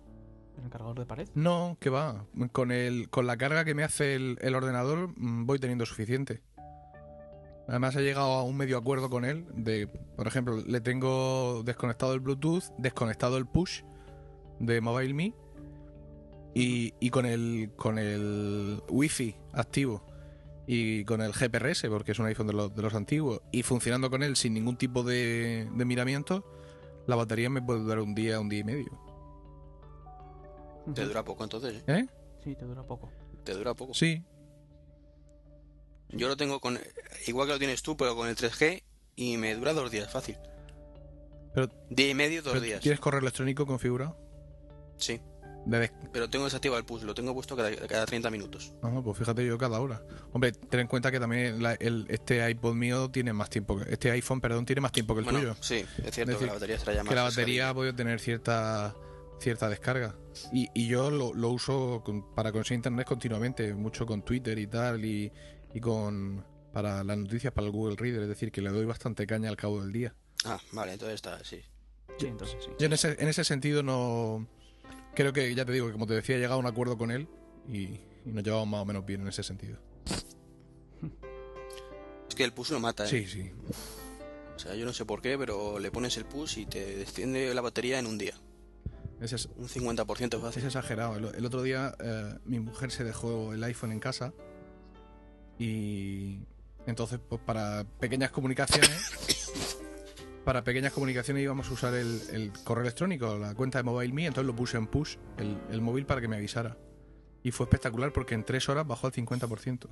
en 0.58 0.64
el 0.64 0.70
cargador 0.70 0.98
de 0.98 1.06
pared. 1.06 1.28
No, 1.34 1.76
que 1.80 1.90
va. 1.90 2.26
Con, 2.52 2.70
el, 2.70 3.08
con 3.10 3.26
la 3.26 3.36
carga 3.36 3.64
que 3.64 3.74
me 3.74 3.82
hace 3.82 4.14
el, 4.14 4.38
el 4.40 4.54
ordenador 4.54 5.12
mm, 5.16 5.46
voy 5.46 5.58
teniendo 5.58 5.84
suficiente. 5.86 6.42
Además 7.66 7.96
he 7.96 8.02
llegado 8.02 8.30
a 8.34 8.42
un 8.44 8.56
medio 8.58 8.76
acuerdo 8.76 9.08
con 9.08 9.24
él 9.24 9.46
de, 9.54 9.86
por 9.88 10.26
ejemplo, 10.26 10.58
le 10.64 10.80
tengo 10.82 11.62
desconectado 11.64 12.12
el 12.12 12.20
Bluetooth, 12.20 12.64
desconectado 12.78 13.38
el 13.38 13.46
push 13.46 13.80
de 14.58 14.80
MobileMe 14.80 15.34
y, 16.54 16.94
y 17.00 17.10
con 17.10 17.26
el 17.26 17.70
con 17.76 17.98
el 17.98 18.82
Wi-Fi 18.88 19.36
activo 19.52 20.04
y 20.66 21.04
con 21.04 21.20
el 21.20 21.32
GPRS 21.32 21.86
porque 21.88 22.12
es 22.12 22.18
un 22.18 22.26
iPhone 22.26 22.46
de 22.46 22.52
los, 22.54 22.74
de 22.74 22.82
los 22.82 22.94
antiguos 22.94 23.42
y 23.52 23.62
funcionando 23.62 24.08
con 24.10 24.22
él 24.22 24.36
sin 24.36 24.54
ningún 24.54 24.76
tipo 24.78 25.02
de, 25.02 25.68
de 25.74 25.84
miramiento, 25.84 26.44
la 27.06 27.16
batería 27.16 27.50
me 27.50 27.60
puede 27.60 27.80
durar 27.80 27.98
un 28.00 28.14
día, 28.14 28.40
un 28.40 28.48
día 28.48 28.60
y 28.60 28.64
medio. 28.64 29.00
Te 30.94 31.04
dura 31.04 31.24
poco 31.24 31.44
entonces, 31.44 31.82
¿eh? 31.86 32.00
¿Eh? 32.00 32.06
Sí, 32.42 32.54
te 32.56 32.64
dura 32.64 32.82
poco. 32.82 33.10
Te 33.42 33.52
dura 33.52 33.74
poco. 33.74 33.94
Sí, 33.94 34.22
Yo 36.10 36.28
lo 36.28 36.36
tengo 36.36 36.60
con. 36.60 36.78
Igual 37.26 37.46
que 37.48 37.52
lo 37.54 37.58
tienes 37.58 37.82
tú, 37.82 37.96
pero 37.96 38.14
con 38.16 38.28
el 38.28 38.36
3G 38.36 38.82
y 39.16 39.36
me 39.36 39.54
dura 39.54 39.72
dos 39.72 39.90
días, 39.90 40.10
fácil. 40.12 40.36
Pero- 41.54 41.68
Día 41.90 42.10
y 42.10 42.14
medio, 42.14 42.42
dos 42.42 42.60
días. 42.60 42.80
¿Tienes 42.80 43.00
correo 43.00 43.20
electrónico 43.20 43.66
configurado? 43.66 44.16
Sí, 44.96 45.20
pero 46.12 46.28
tengo 46.28 46.44
desactivado 46.44 46.78
el 46.78 46.85
push, 46.85 47.02
lo 47.04 47.14
tengo 47.14 47.33
puesto 47.33 47.57
cada, 47.57 47.74
cada 47.87 48.04
30 48.04 48.30
minutos. 48.30 48.74
Ah, 48.83 49.00
pues 49.02 49.16
fíjate 49.16 49.46
yo 49.46 49.57
cada 49.57 49.80
hora. 49.80 50.02
Hombre, 50.33 50.52
ten 50.52 50.80
en 50.80 50.87
cuenta 50.87 51.11
que 51.11 51.18
también 51.18 51.62
la- 51.62 51.74
el- 51.74 52.07
este 52.11 52.48
iPod 52.50 52.74
mío 52.74 53.11
tiene 53.11 53.33
más 53.33 53.48
tiempo 53.48 53.78
que... 53.78 53.90
Este 53.92 54.11
iPhone, 54.11 54.40
perdón, 54.40 54.66
tiene 54.66 54.83
más 54.83 54.92
tiempo 54.92 55.14
que 55.14 55.20
el 55.20 55.24
bueno, 55.24 55.38
tuyo. 55.40 55.57
sí, 55.61 55.85
es 56.04 56.14
cierto 56.14 56.33
decir, 56.33 56.38
que 56.38 56.46
la 56.46 56.52
batería 56.52 56.78
será 56.78 56.92
ya 56.92 57.02
más 57.02 57.09
Que 57.09 57.14
la 57.14 57.22
batería 57.22 57.68
ha 57.70 57.74
podido 57.74 57.94
tener 57.94 58.20
cierta 58.20 58.94
cierta 59.40 59.68
descarga. 59.68 60.14
Y, 60.52 60.68
y 60.74 60.87
yo 60.87 61.11
lo, 61.11 61.35
lo 61.35 61.48
uso 61.50 62.02
con- 62.04 62.35
para 62.35 62.52
conseguir 62.52 62.78
internet 62.78 63.07
continuamente, 63.07 63.74
mucho 63.74 64.07
con 64.07 64.22
Twitter 64.22 64.59
y 64.59 64.66
tal, 64.66 65.04
y, 65.04 65.33
y 65.72 65.80
con 65.80 66.44
para 66.72 67.02
las 67.04 67.16
noticias, 67.16 67.52
para 67.52 67.66
el 67.66 67.72
Google 67.72 67.96
Reader, 67.96 68.22
es 68.22 68.28
decir, 68.28 68.50
que 68.52 68.61
le 68.61 68.70
doy 68.70 68.85
bastante 68.85 69.26
caña 69.26 69.48
al 69.48 69.57
cabo 69.57 69.80
del 69.80 69.92
día. 69.92 70.14
Ah, 70.44 70.59
vale, 70.72 70.92
entonces 70.92 71.14
está, 71.16 71.42
sí. 71.44 71.61
Sí, 72.18 72.26
entonces 72.26 72.57
sí. 72.64 72.70
Yo 72.78 72.87
en 72.87 72.92
ese, 72.92 73.16
en 73.18 73.28
ese 73.28 73.44
sentido 73.44 73.83
no... 73.83 74.46
Creo 75.14 75.33
que, 75.33 75.55
ya 75.55 75.64
te 75.64 75.72
digo, 75.72 75.87
que 75.87 75.92
como 75.92 76.07
te 76.07 76.14
decía, 76.14 76.37
he 76.37 76.38
llegado 76.38 76.57
a 76.57 76.59
un 76.59 76.66
acuerdo 76.66 76.98
con 76.98 77.11
él 77.11 77.29
y, 77.68 77.83
y 78.24 78.33
nos 78.33 78.42
llevamos 78.42 78.68
más 78.68 78.83
o 78.83 78.85
menos 78.85 79.07
bien 79.07 79.20
en 79.22 79.29
ese 79.29 79.42
sentido. 79.42 79.79
Es 82.29 82.35
que 82.35 82.44
el 82.44 82.53
push 82.53 82.70
lo 82.70 82.81
mata, 82.81 83.05
¿eh? 83.05 83.09
Sí, 83.09 83.27
sí. 83.27 83.50
O 84.57 84.59
sea, 84.59 84.74
yo 84.74 84.85
no 84.85 84.92
sé 84.92 85.05
por 85.05 85.20
qué, 85.22 85.37
pero 85.38 85.79
le 85.79 85.90
pones 85.90 86.16
el 86.16 86.24
push 86.24 86.59
y 86.59 86.66
te 86.66 86.96
desciende 86.96 87.53
la 87.55 87.61
batería 87.61 87.98
en 87.98 88.07
un 88.07 88.18
día. 88.18 88.35
Es, 89.20 89.33
es, 89.33 89.46
Un 89.57 89.68
50% 89.68 90.35
es 90.37 90.40
fácil. 90.42 90.64
exagerado. 90.64 91.16
El, 91.16 91.27
el 91.35 91.46
otro 91.46 91.62
día 91.62 91.94
eh, 92.00 92.35
mi 92.44 92.59
mujer 92.59 92.90
se 92.90 93.05
dejó 93.05 93.53
el 93.53 93.62
iPhone 93.62 93.92
en 93.92 94.00
casa 94.00 94.33
y 95.59 96.40
entonces 96.87 97.20
pues 97.29 97.40
para 97.40 97.85
pequeñas 98.00 98.31
comunicaciones 98.33 98.90
para 100.44 100.62
pequeñas 100.64 100.92
comunicaciones 100.92 101.42
íbamos 101.42 101.68
a 101.70 101.72
usar 101.72 101.94
el, 101.94 102.20
el 102.33 102.52
correo 102.64 102.83
electrónico, 102.83 103.38
la 103.38 103.54
cuenta 103.54 103.78
de 103.78 103.85
MobileMe, 103.85 104.26
entonces 104.26 104.46
lo 104.46 104.54
puse 104.54 104.76
en 104.76 104.87
push, 104.87 105.16
el, 105.38 105.59
el 105.70 105.80
móvil 105.80 106.07
para 106.07 106.20
que 106.20 106.28
me 106.28 106.37
avisara. 106.37 106.76
Y 107.42 107.50
fue 107.50 107.64
espectacular 107.64 108.12
porque 108.12 108.35
en 108.35 108.44
tres 108.44 108.68
horas 108.68 108.87
bajó 108.87 109.07
al 109.07 109.12
50%. 109.12 109.88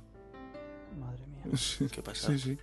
Madre 0.99 1.27
mía. 1.27 1.43
Sí, 1.57 1.87
¿Qué 1.91 2.01
pasa? 2.01 2.27
sí, 2.27 2.39
sí. 2.39 2.57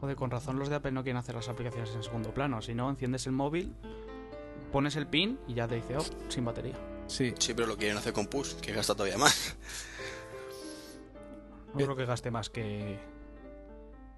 Joder, 0.00 0.16
con 0.16 0.30
razón 0.30 0.58
los 0.58 0.68
de 0.68 0.76
Apple 0.76 0.92
no 0.92 1.02
quieren 1.02 1.18
hacer 1.18 1.34
las 1.34 1.48
aplicaciones 1.48 1.94
en 1.94 2.02
segundo 2.02 2.32
plano. 2.34 2.60
Si 2.62 2.74
no, 2.74 2.90
enciendes 2.90 3.26
el 3.26 3.32
móvil, 3.32 3.74
pones 4.72 4.96
el 4.96 5.06
pin 5.06 5.38
y 5.46 5.54
ya 5.54 5.66
te 5.68 5.76
dice, 5.76 5.96
oh, 5.96 6.04
sin 6.28 6.44
batería. 6.44 6.74
Sí, 7.06 7.32
Sí, 7.38 7.54
pero 7.54 7.68
lo 7.68 7.76
quieren 7.76 7.96
hacer 7.96 8.12
con 8.12 8.26
push, 8.26 8.54
que 8.56 8.72
gasta 8.72 8.94
todavía 8.94 9.18
más. 9.18 9.56
No 11.74 11.80
creo 11.84 11.96
que 11.96 12.04
gaste 12.06 12.30
más 12.30 12.50
que, 12.50 12.98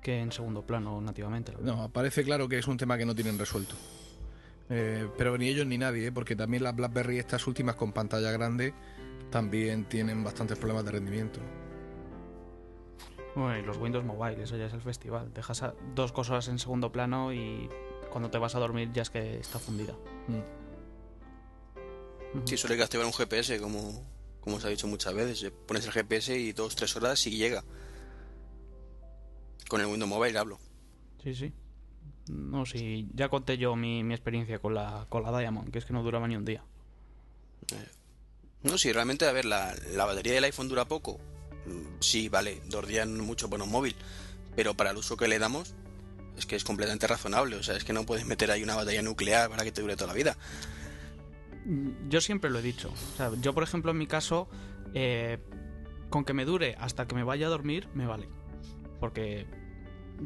que 0.07 0.21
en 0.21 0.31
segundo 0.31 0.62
plano 0.64 1.01
nativamente. 1.01 1.53
No, 1.61 1.88
parece 1.90 2.23
claro 2.23 2.49
que 2.49 2.59
es 2.59 2.69
un 2.69 2.77
tema 2.77 2.97
que 2.97 3.05
no 3.05 3.12
tienen 3.12 3.37
resuelto. 3.40 3.75
Eh, 4.71 5.09
pero 5.19 5.37
ni 5.37 5.49
ellos 5.49 5.66
ni 5.66 5.79
nadie, 5.79 6.07
¿eh? 6.07 6.12
porque 6.12 6.37
también 6.37 6.62
las 6.62 6.77
BlackBerry, 6.77 7.19
estas 7.19 7.45
últimas 7.49 7.75
con 7.75 7.90
pantalla 7.92 8.31
grande, 8.31 8.73
también 9.33 9.85
tienen 9.88 10.23
bastantes 10.23 10.59
problemas 10.59 10.85
de 10.85 10.92
rendimiento. 10.92 11.40
Bueno, 13.35 13.59
y 13.59 13.62
los 13.62 13.79
Windows 13.79 14.05
Mobile, 14.05 14.40
eso 14.45 14.57
ya 14.57 14.66
es 14.66 14.73
el 14.75 14.81
festival. 14.81 15.35
Dejas 15.35 15.64
a- 15.64 15.75
dos 15.97 16.12
cosas 16.12 16.47
en 16.47 16.61
segundo 16.61 16.92
plano 16.92 17.33
y 17.33 17.69
cuando 18.12 18.31
te 18.31 18.38
vas 18.38 18.55
a 18.55 18.61
dormir 18.61 18.92
ya 18.92 19.03
es 19.03 19.11
que 19.11 19.38
está 19.40 19.59
fundida. 19.59 19.95
Mm. 20.29 20.40
Sí, 22.45 22.57
suele 22.57 22.81
activar 22.81 23.07
un 23.07 23.12
GPS 23.12 23.59
como, 23.59 24.07
como 24.40 24.57
os 24.57 24.64
ha 24.64 24.69
dicho 24.69 24.87
muchas 24.87 25.14
veces, 25.14 25.51
pones 25.66 25.85
el 25.85 25.90
GPS 25.92 26.38
y 26.38 26.53
dos, 26.53 26.77
tres 26.77 26.95
horas 26.95 27.27
y 27.27 27.37
llega. 27.37 27.64
Con 29.68 29.81
el 29.81 29.87
Windows 29.87 30.09
Mobile 30.09 30.38
hablo. 30.38 30.59
Sí, 31.22 31.35
sí. 31.35 31.52
No, 32.29 32.66
sí, 32.66 33.09
ya 33.14 33.29
conté 33.29 33.57
yo 33.57 33.76
mi, 33.76 34.02
mi 34.02 34.14
experiencia 34.14 34.59
con 34.59 34.74
la, 34.74 35.07
con 35.09 35.22
la 35.22 35.37
Diamond, 35.38 35.70
que 35.70 35.79
es 35.79 35.85
que 35.85 35.92
no 35.92 36.02
duraba 36.02 36.26
ni 36.26 36.37
un 36.37 36.44
día. 36.44 36.64
No, 38.62 38.79
si 38.79 38.92
realmente, 38.92 39.26
a 39.26 39.33
ver, 39.33 39.44
la, 39.44 39.74
la 39.94 40.05
batería 40.07 40.35
del 40.35 40.44
iPhone 40.44 40.68
dura 40.68 40.85
poco. 40.87 41.18
Mm, 41.66 42.00
Sí, 42.00 42.29
vale, 42.29 42.61
dos 42.68 42.87
días 42.87 43.07
mucho 43.09 43.48
bueno 43.48 43.64
un 43.64 43.70
móvil. 43.70 43.94
Pero 44.57 44.74
para 44.74 44.90
el 44.90 44.96
uso 44.96 45.16
que 45.16 45.29
le 45.29 45.38
damos, 45.38 45.74
es 46.37 46.46
que 46.46 46.57
es 46.57 46.64
completamente 46.64 47.07
razonable. 47.07 47.57
O 47.57 47.62
sea, 47.62 47.76
es 47.76 47.85
que 47.85 47.92
no 47.92 48.05
puedes 48.07 48.26
meter 48.26 48.50
ahí 48.50 48.62
una 48.62 48.74
batería 48.74 49.02
nuclear 49.02 49.48
para 49.50 49.62
que 49.64 49.72
te 49.72 49.81
dure 49.83 49.94
toda 49.96 50.09
la 50.09 50.14
vida. 50.14 50.37
Mm, 51.64 52.09
Yo 52.09 52.20
siempre 52.20 52.50
lo 52.50 52.59
he 52.59 52.62
dicho. 52.62 52.90
O 52.92 53.16
sea, 53.16 53.31
yo, 53.40 53.55
por 53.55 53.62
ejemplo, 53.62 53.90
en 53.92 53.98
mi 53.98 54.07
caso, 54.07 54.48
eh, 54.94 55.38
con 56.11 56.24
que 56.24 56.33
me 56.35 56.44
dure 56.44 56.76
hasta 56.81 57.07
que 57.07 57.14
me 57.14 57.22
vaya 57.24 57.46
a 57.46 57.50
dormir, 57.50 57.88
me 57.94 58.07
vale. 58.07 58.29
Porque 59.00 59.46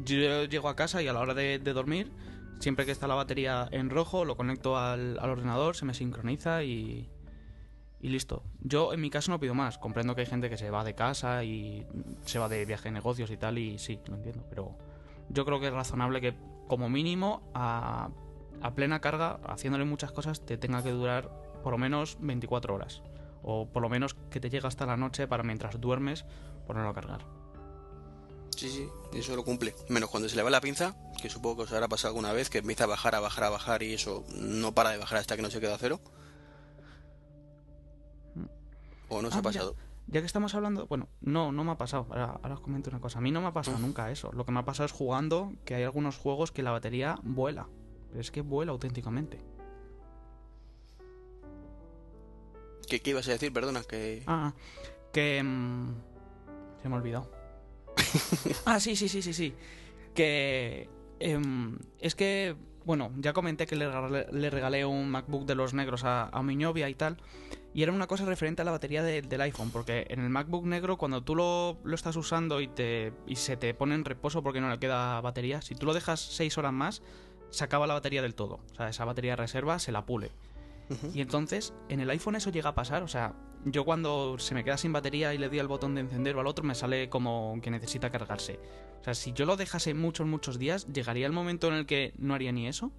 yo 0.05 0.45
llego 0.45 0.69
a 0.69 0.75
casa 0.75 1.01
y 1.01 1.07
a 1.07 1.13
la 1.13 1.19
hora 1.19 1.33
de, 1.33 1.59
dormir, 1.59 2.11
siempre 2.59 2.85
que 2.85 2.91
está 2.91 3.07
la 3.07 3.15
batería 3.15 3.67
en 3.71 3.89
rojo, 3.89 4.25
lo 4.25 4.37
conecto 4.37 4.77
al, 4.77 5.17
ordenador, 5.17 5.75
se 5.75 5.85
me 5.85 5.93
sincroniza 5.93 6.63
y, 6.63 7.09
y 7.99 8.09
listo. 8.09 8.43
Yo, 8.61 8.93
en 8.93 9.01
mi 9.01 9.09
caso, 9.09 9.31
no 9.31 9.39
pido 9.39 9.53
más. 9.53 9.77
Comprendo 9.77 10.15
que 10.15 10.21
hay 10.21 10.27
gente 10.27 10.49
que 10.49 10.57
se 10.57 10.69
va 10.69 10.83
de 10.83 10.95
casa 10.95 11.43
y 11.43 11.85
se 12.25 12.39
va 12.39 12.49
de 12.49 12.65
viaje 12.65 12.85
de 12.85 12.91
negocios 12.93 13.31
y 13.31 13.37
tal, 13.37 13.57
y 13.57 13.77
sí, 13.77 13.99
lo 14.07 14.15
entiendo. 14.15 14.45
Pero 14.49 14.77
yo 15.29 15.45
creo 15.45 15.59
que 15.59 15.67
es 15.67 15.73
razonable 15.73 16.21
que, 16.21 16.35
como 16.67 16.89
mínimo, 16.89 17.49
a, 17.53 18.09
a 18.61 18.75
plena 18.75 19.01
carga, 19.01 19.39
haciéndole 19.45 19.85
muchas 19.85 20.11
cosas, 20.11 20.45
te 20.45 20.57
tenga 20.57 20.83
que 20.83 20.91
durar 20.91 21.29
por 21.63 21.71
lo 21.71 21.77
menos 21.77 22.17
24 22.21 22.73
horas. 22.73 23.01
O 23.43 23.67
por 23.67 23.81
lo 23.81 23.89
menos 23.89 24.13
que 24.29 24.39
te 24.39 24.49
llegue 24.49 24.67
hasta 24.67 24.85
la 24.85 24.97
noche 24.97 25.27
para 25.27 25.43
mientras 25.43 25.79
duermes 25.81 26.25
ponerlo 26.67 26.89
a 26.89 26.93
cargar. 26.93 27.40
Sí, 28.55 28.69
sí, 28.69 28.89
eso 29.13 29.35
lo 29.35 29.43
cumple. 29.43 29.73
Menos 29.89 30.09
cuando 30.09 30.29
se 30.29 30.35
le 30.35 30.43
va 30.43 30.49
la 30.49 30.61
pinza, 30.61 30.95
que 31.21 31.29
supongo 31.29 31.57
que 31.57 31.61
os 31.63 31.71
habrá 31.71 31.87
pasado 31.87 32.09
alguna 32.09 32.31
vez, 32.33 32.49
que 32.49 32.59
empieza 32.59 32.83
a 32.83 32.87
bajar, 32.87 33.15
a 33.15 33.19
bajar, 33.19 33.45
a 33.45 33.49
bajar 33.49 33.81
y 33.83 33.93
eso 33.93 34.23
no 34.35 34.73
para 34.73 34.91
de 34.91 34.97
bajar 34.97 35.17
hasta 35.17 35.35
que 35.35 35.41
no 35.41 35.49
se 35.49 35.59
queda 35.59 35.75
a 35.75 35.77
cero. 35.79 35.99
¿O 39.09 39.21
no 39.21 39.27
os 39.29 39.33
Ah, 39.33 39.37
ha 39.39 39.41
mira, 39.41 39.49
pasado? 39.51 39.75
Ya 40.07 40.19
que 40.19 40.25
estamos 40.25 40.53
hablando, 40.55 40.85
bueno, 40.87 41.07
no, 41.21 41.51
no 41.51 41.63
me 41.63 41.71
ha 41.71 41.77
pasado. 41.77 42.05
Ahora, 42.09 42.39
ahora 42.43 42.55
os 42.55 42.61
comento 42.61 42.89
una 42.89 42.99
cosa. 42.99 43.19
A 43.19 43.21
mí 43.21 43.31
no 43.31 43.41
me 43.41 43.47
ha 43.47 43.53
pasado 43.53 43.77
Ah. 43.77 43.81
nunca 43.81 44.11
eso. 44.11 44.31
Lo 44.33 44.45
que 44.45 44.51
me 44.51 44.59
ha 44.59 44.65
pasado 44.65 44.85
es 44.85 44.91
jugando 44.91 45.53
que 45.65 45.75
hay 45.75 45.83
algunos 45.83 46.17
juegos 46.17 46.51
que 46.51 46.61
la 46.63 46.71
batería 46.71 47.17
vuela. 47.23 47.67
Pero 48.09 48.21
es 48.21 48.31
que 48.31 48.41
vuela 48.41 48.71
auténticamente. 48.73 49.39
¿Qué, 52.87 53.01
qué 53.01 53.11
ibas 53.11 53.27
a 53.27 53.31
decir? 53.31 53.53
Perdona, 53.53 53.83
que... 53.83 54.23
Ah, 54.27 54.53
que... 55.13 55.41
mm, 55.41 55.93
se 56.81 56.89
me 56.89 56.95
ha 56.95 56.97
olvidado. 56.97 57.31
ah, 58.65 58.79
sí, 58.79 58.95
sí, 58.95 59.07
sí, 59.09 59.21
sí, 59.21 59.33
sí. 59.33 59.53
Que... 60.15 60.89
em, 61.19 61.77
es 61.99 62.15
que... 62.15 62.55
Bueno, 62.83 63.11
ya 63.17 63.31
comenté 63.33 63.67
que 63.67 63.75
le 63.75 64.49
regalé, 64.49 64.85
un 64.85 65.11
MacBook 65.11 65.45
de 65.45 65.53
los 65.53 65.75
negros 65.75 66.01
a, 66.03 66.31
mi 66.43 66.55
novia 66.55 66.89
y 66.89 66.95
tal. 66.95 67.17
Y 67.75 67.83
era 67.83 67.91
una 67.91 68.07
cosa 68.07 68.25
referente 68.25 68.63
a 68.63 68.65
la 68.65 68.71
batería 68.71 69.03
de- 69.03 69.21
del 69.21 69.41
iPhone. 69.41 69.69
Porque 69.69 70.07
en 70.09 70.19
el 70.19 70.29
MacBook 70.29 70.65
negro, 70.65 70.97
cuando 70.97 71.21
tú 71.21 71.35
lo, 71.35 71.77
lo 71.83 71.93
estás 71.95 72.15
usando 72.15 72.59
y, 72.59 72.67
te, 72.67 73.13
y 73.27 73.35
se 73.35 73.55
te 73.55 73.75
pone 73.75 73.93
en 73.93 74.03
reposo 74.03 74.41
porque 74.41 74.61
no 74.61 74.69
le 74.71 74.79
queda 74.79 75.21
batería, 75.21 75.61
si 75.61 75.75
tú 75.75 75.85
lo 75.85 75.93
dejas 75.93 76.19
6 76.21 76.57
horas 76.57 76.73
más, 76.73 77.03
se 77.51 77.63
acaba 77.63 77.85
la 77.85 77.93
batería 77.93 78.23
del 78.23 78.33
todo. 78.33 78.61
O 78.71 78.75
sea, 78.75 78.89
esa 78.89 79.05
batería 79.05 79.35
reserva 79.35 79.77
se 79.77 79.91
la 79.91 80.03
pule. 80.07 80.31
Y 81.13 81.21
entonces, 81.21 81.73
en 81.87 82.01
el 82.01 82.09
iPhone 82.09 82.35
eso 82.35 82.51
llega 82.51 82.69
a 82.69 82.75
pasar. 82.75 83.03
O 83.03 83.07
sea, 83.07 83.33
yo 83.65 83.85
cuando 83.85 84.37
se 84.39 84.53
me 84.53 84.63
queda 84.63 84.77
sin 84.77 84.91
batería 84.91 85.33
y 85.33 85.37
le 85.37 85.47
doy 85.47 85.59
al 85.59 85.67
botón 85.67 85.95
de 85.95 86.01
encender 86.01 86.35
o 86.35 86.41
al 86.41 86.47
otro, 86.47 86.65
me 86.65 86.75
sale 86.75 87.09
como 87.09 87.57
que 87.61 87.71
necesita 87.71 88.09
cargarse. 88.09 88.59
O 88.99 89.03
sea, 89.03 89.13
si 89.13 89.33
yo 89.33 89.45
lo 89.45 89.55
dejase 89.55 89.93
muchos, 89.93 90.27
muchos 90.27 90.59
días, 90.59 90.87
¿llegaría 90.91 91.25
el 91.25 91.33
momento 91.33 91.67
en 91.67 91.75
el 91.75 91.85
que 91.85 92.13
no 92.17 92.33
haría 92.33 92.51
ni 92.51 92.67
eso? 92.67 92.91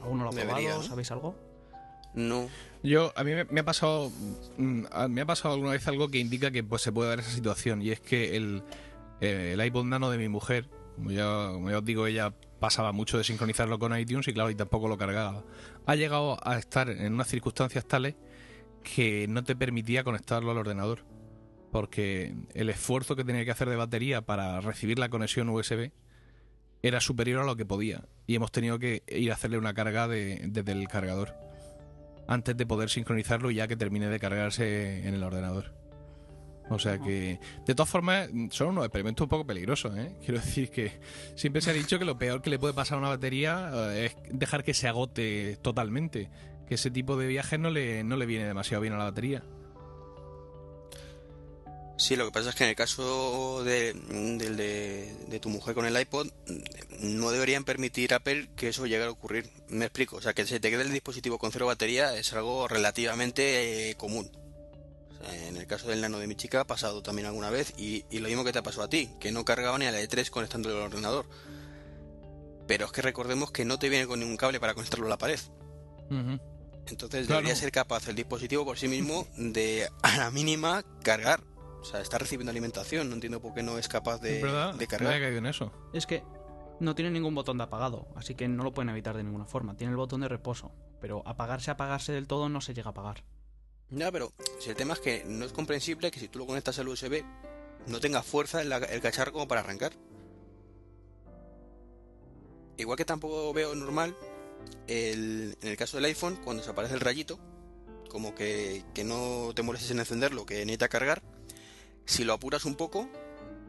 ¿Aún 0.00 0.18
no 0.18 0.24
lo 0.24 0.30
ha 0.30 0.32
probado? 0.32 0.56
Debería, 0.56 0.74
¿no? 0.74 0.82
¿Sabéis 0.82 1.10
algo? 1.10 1.34
No. 2.14 2.48
Yo, 2.82 3.12
a 3.16 3.24
mí 3.24 3.32
me, 3.32 3.44
me 3.44 3.60
ha 3.60 3.64
pasado 3.64 4.10
mm, 4.58 4.84
me 5.08 5.20
ha 5.20 5.26
pasado 5.26 5.54
alguna 5.54 5.72
vez 5.72 5.86
algo 5.88 6.08
que 6.08 6.18
indica 6.18 6.50
que 6.50 6.62
pues, 6.62 6.82
se 6.82 6.92
puede 6.92 7.08
dar 7.08 7.20
esa 7.20 7.30
situación 7.30 7.80
y 7.80 7.90
es 7.90 8.00
que 8.00 8.36
el, 8.36 8.62
eh, 9.20 9.52
el 9.54 9.64
iPod 9.64 9.84
Nano 9.84 10.10
de 10.10 10.18
mi 10.18 10.28
mujer, 10.28 10.68
como 10.96 11.10
ya, 11.10 11.50
como 11.52 11.70
ya 11.70 11.78
os 11.78 11.84
digo, 11.84 12.06
ella 12.06 12.34
pasaba 12.62 12.92
mucho 12.92 13.18
de 13.18 13.24
sincronizarlo 13.24 13.80
con 13.80 13.98
iTunes 13.98 14.28
y 14.28 14.32
claro, 14.32 14.48
y 14.48 14.54
tampoco 14.54 14.86
lo 14.86 14.96
cargaba. 14.96 15.42
Ha 15.84 15.96
llegado 15.96 16.38
a 16.48 16.56
estar 16.58 16.88
en 16.88 17.12
unas 17.12 17.26
circunstancias 17.26 17.84
tales 17.84 18.14
que 18.84 19.26
no 19.28 19.42
te 19.42 19.56
permitía 19.56 20.04
conectarlo 20.04 20.52
al 20.52 20.58
ordenador 20.58 21.00
porque 21.72 22.34
el 22.54 22.70
esfuerzo 22.70 23.16
que 23.16 23.24
tenía 23.24 23.44
que 23.44 23.50
hacer 23.50 23.68
de 23.68 23.74
batería 23.74 24.22
para 24.22 24.60
recibir 24.60 25.00
la 25.00 25.08
conexión 25.08 25.48
USB 25.48 25.90
era 26.82 27.00
superior 27.00 27.40
a 27.42 27.44
lo 27.46 27.56
que 27.56 27.66
podía 27.66 28.04
y 28.28 28.36
hemos 28.36 28.52
tenido 28.52 28.78
que 28.78 29.02
ir 29.08 29.32
a 29.32 29.34
hacerle 29.34 29.58
una 29.58 29.74
carga 29.74 30.06
de- 30.06 30.42
desde 30.46 30.70
el 30.72 30.86
cargador 30.86 31.34
antes 32.28 32.56
de 32.56 32.64
poder 32.66 32.90
sincronizarlo 32.90 33.50
ya 33.50 33.66
que 33.66 33.76
termine 33.76 34.06
de 34.08 34.20
cargarse 34.20 35.06
en 35.08 35.14
el 35.14 35.22
ordenador. 35.24 35.74
O 36.74 36.78
sea 36.78 36.98
que, 36.98 37.38
de 37.66 37.74
todas 37.74 37.90
formas, 37.90 38.28
son 38.50 38.68
unos 38.68 38.84
experimentos 38.84 39.24
un 39.24 39.28
poco 39.28 39.46
peligrosos, 39.46 39.96
¿eh? 39.96 40.12
Quiero 40.24 40.40
decir 40.40 40.70
que 40.70 41.00
siempre 41.34 41.62
se 41.62 41.70
ha 41.70 41.74
dicho 41.74 41.98
que 41.98 42.04
lo 42.04 42.18
peor 42.18 42.42
que 42.42 42.50
le 42.50 42.58
puede 42.58 42.74
pasar 42.74 42.96
a 42.96 43.00
una 43.00 43.08
batería 43.08 43.70
eh, 43.92 44.06
es 44.06 44.16
dejar 44.30 44.64
que 44.64 44.74
se 44.74 44.88
agote 44.88 45.56
totalmente. 45.62 46.30
Que 46.66 46.76
ese 46.76 46.90
tipo 46.90 47.16
de 47.16 47.26
viajes 47.26 47.58
no 47.58 47.70
le, 47.70 48.04
no 48.04 48.16
le 48.16 48.26
viene 48.26 48.46
demasiado 48.46 48.80
bien 48.80 48.94
a 48.94 48.98
la 48.98 49.04
batería. 49.04 49.42
Sí, 51.98 52.16
lo 52.16 52.24
que 52.24 52.32
pasa 52.32 52.50
es 52.50 52.56
que 52.56 52.64
en 52.64 52.70
el 52.70 52.76
caso 52.76 53.62
de, 53.62 53.92
del 53.92 54.56
de, 54.56 55.14
de 55.28 55.38
tu 55.38 55.50
mujer 55.50 55.74
con 55.74 55.86
el 55.86 56.00
iPod, 56.00 56.28
no 56.98 57.30
deberían 57.30 57.64
permitir 57.64 58.12
Apple 58.14 58.48
que 58.56 58.68
eso 58.68 58.86
llegue 58.86 59.04
a 59.04 59.10
ocurrir. 59.10 59.48
Me 59.68 59.84
explico, 59.84 60.16
o 60.16 60.20
sea, 60.20 60.32
que 60.32 60.44
se 60.44 60.58
te 60.58 60.70
quede 60.70 60.82
el 60.82 60.92
dispositivo 60.92 61.38
con 61.38 61.52
cero 61.52 61.66
batería 61.66 62.16
es 62.16 62.32
algo 62.32 62.66
relativamente 62.66 63.90
eh, 63.90 63.94
común. 63.94 64.30
En 65.30 65.56
el 65.56 65.66
caso 65.66 65.88
del 65.88 66.00
nano 66.00 66.18
de 66.18 66.26
mi 66.26 66.34
chica 66.34 66.60
ha 66.60 66.66
pasado 66.66 67.02
también 67.02 67.26
alguna 67.26 67.50
vez 67.50 67.72
y, 67.78 68.04
y 68.10 68.18
lo 68.18 68.28
mismo 68.28 68.44
que 68.44 68.52
te 68.52 68.62
pasó 68.62 68.82
a 68.82 68.88
ti, 68.88 69.08
que 69.20 69.30
no 69.30 69.44
cargaba 69.44 69.78
ni 69.78 69.86
a 69.86 69.92
la 69.92 70.00
E3 70.00 70.28
conectándolo 70.30 70.76
al 70.78 70.82
ordenador. 70.92 71.26
Pero 72.66 72.86
es 72.86 72.92
que 72.92 73.02
recordemos 73.02 73.50
que 73.52 73.64
no 73.64 73.78
te 73.78 73.88
viene 73.88 74.06
con 74.06 74.20
ningún 74.20 74.36
cable 74.36 74.58
para 74.60 74.74
conectarlo 74.74 75.06
a 75.06 75.10
la 75.10 75.18
pared. 75.18 75.38
Entonces 76.10 77.26
Claro. 77.26 77.40
debería 77.40 77.56
ser 77.56 77.70
capaz 77.72 78.08
el 78.08 78.16
dispositivo 78.16 78.64
por 78.64 78.76
sí 78.78 78.88
mismo 78.88 79.26
de 79.36 79.88
a 80.02 80.16
la 80.16 80.30
mínima 80.30 80.82
cargar. 81.02 81.40
O 81.80 81.84
sea, 81.84 82.00
está 82.00 82.18
recibiendo 82.18 82.50
alimentación, 82.50 83.08
no 83.08 83.14
entiendo 83.14 83.40
por 83.40 83.54
qué 83.54 83.62
no 83.62 83.78
es 83.78 83.88
capaz 83.88 84.20
de, 84.20 84.40
cargar. 84.40 84.74
había 85.08 85.20
caído 85.20 85.38
en 85.38 85.46
eso. 85.46 85.72
Es 85.92 86.06
que 86.06 86.22
no 86.80 86.94
tiene 86.94 87.10
ningún 87.10 87.34
botón 87.34 87.58
de 87.58 87.64
apagado, 87.64 88.06
así 88.16 88.34
que 88.34 88.46
no 88.48 88.62
lo 88.64 88.72
pueden 88.72 88.88
evitar 88.90 89.16
de 89.16 89.24
ninguna 89.24 89.46
forma. 89.46 89.76
Tiene 89.76 89.90
el 89.92 89.96
botón 89.96 90.20
de 90.20 90.28
reposo, 90.28 90.72
pero 91.00 91.22
apagarse, 91.26 91.70
apagarse 91.70 92.12
del 92.12 92.26
todo 92.28 92.48
no 92.48 92.60
se 92.60 92.74
llega 92.74 92.88
a 92.88 92.90
apagar. 92.90 93.24
Ya, 93.92 94.10
pero 94.10 94.32
si 94.58 94.70
el 94.70 94.76
tema 94.76 94.94
es 94.94 95.00
que 95.00 95.22
no 95.26 95.44
es 95.44 95.52
comprensible 95.52 96.10
que 96.10 96.18
si 96.18 96.28
tú 96.28 96.38
lo 96.38 96.46
conectas 96.46 96.78
al 96.78 96.88
USB 96.88 97.22
no 97.86 98.00
tenga 98.00 98.22
fuerza 98.22 98.62
el, 98.62 98.72
el 98.72 99.00
cacharro 99.00 99.32
como 99.32 99.46
para 99.46 99.60
arrancar. 99.60 99.92
Igual 102.78 102.96
que 102.96 103.04
tampoco 103.04 103.52
veo 103.52 103.74
normal 103.74 104.16
el, 104.86 105.56
en 105.60 105.68
el 105.68 105.76
caso 105.76 105.98
del 105.98 106.06
iPhone 106.06 106.38
cuando 106.42 106.62
se 106.62 106.70
aparece 106.70 106.94
el 106.94 107.00
rayito, 107.00 107.38
como 108.08 108.34
que, 108.34 108.82
que 108.94 109.04
no 109.04 109.52
te 109.54 109.62
molestes 109.62 109.90
en 109.90 109.98
encenderlo, 109.98 110.46
que 110.46 110.56
necesita 110.60 110.88
cargar. 110.88 111.22
Si 112.06 112.24
lo 112.24 112.32
apuras 112.32 112.64
un 112.64 112.76
poco, 112.76 113.08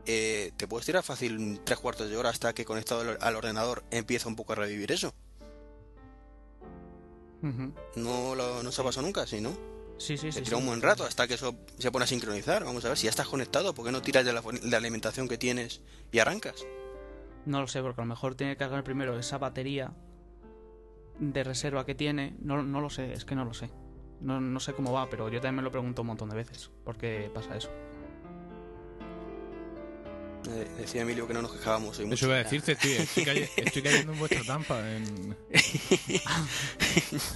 eh, 0.05 0.51
te 0.55 0.67
puedes 0.67 0.85
tirar 0.85 1.03
fácil 1.03 1.59
tres 1.65 1.79
cuartos 1.79 2.09
de 2.09 2.15
hora 2.17 2.29
hasta 2.29 2.53
que 2.53 2.63
conectado 2.63 3.01
al, 3.01 3.17
al 3.19 3.35
ordenador 3.35 3.83
empieza 3.91 4.29
un 4.29 4.37
poco 4.37 4.53
a 4.53 4.55
revivir 4.55 4.91
eso. 4.93 5.13
No, 7.95 8.35
lo, 8.35 8.63
no 8.63 8.71
se 8.71 8.81
ha 8.81 8.85
pasado 8.85 9.05
nunca, 9.05 9.27
¿sí, 9.27 9.41
no? 9.41 9.51
Sí, 9.97 10.17
sí, 10.17 10.31
Se 10.31 10.39
sí. 10.39 10.45
tira 10.45 10.57
un 10.57 10.65
buen 10.65 10.81
rato 10.81 11.03
hasta 11.05 11.27
que 11.27 11.35
eso 11.35 11.55
se 11.77 11.91
pone 11.91 12.03
a 12.03 12.07
sincronizar. 12.07 12.63
Vamos 12.65 12.83
a 12.85 12.89
ver 12.89 12.97
si 12.97 13.05
ya 13.05 13.09
estás 13.11 13.27
conectado, 13.27 13.73
¿por 13.73 13.85
qué 13.85 13.91
no 13.91 14.01
tiras 14.01 14.25
de 14.25 14.33
la, 14.33 14.41
de 14.41 14.69
la 14.69 14.77
alimentación 14.77 15.27
que 15.27 15.37
tienes 15.37 15.81
y 16.11 16.19
arrancas? 16.19 16.65
No 17.45 17.61
lo 17.61 17.67
sé, 17.67 17.81
porque 17.81 18.01
a 18.01 18.05
lo 18.05 18.09
mejor 18.09 18.35
tiene 18.35 18.53
que 18.53 18.57
cargar 18.59 18.83
primero 18.83 19.17
esa 19.19 19.37
batería 19.37 19.93
de 21.19 21.43
reserva 21.43 21.85
que 21.85 21.95
tiene. 21.95 22.35
No, 22.41 22.63
no 22.63 22.81
lo 22.81 22.89
sé, 22.89 23.13
es 23.13 23.23
que 23.25 23.35
no 23.35 23.45
lo 23.45 23.53
sé. 23.53 23.69
No, 24.21 24.39
no 24.39 24.59
sé 24.59 24.73
cómo 24.73 24.93
va, 24.93 25.09
pero 25.09 25.27
yo 25.29 25.39
también 25.41 25.57
me 25.57 25.61
lo 25.61 25.71
pregunto 25.71 26.01
un 26.01 26.07
montón 26.07 26.29
de 26.29 26.35
veces. 26.35 26.71
¿Por 26.83 26.97
qué 26.97 27.29
pasa 27.33 27.55
eso? 27.57 27.69
Eh, 30.49 30.67
decía 30.79 31.01
Emilio 31.03 31.27
que 31.27 31.33
no 31.33 31.41
nos 31.41 31.51
quejábamos 31.53 31.97
hoy 31.99 32.05
mucho. 32.05 32.15
Eso 32.15 32.25
iba 32.27 32.35
a 32.35 32.39
decirte, 32.39 32.73
estoy, 32.73 32.91
estoy, 33.57 33.81
cayendo 33.81 34.13
en 34.13 34.19
vuestra 34.19 34.41
trampa. 34.43 34.79
en- 34.91 35.35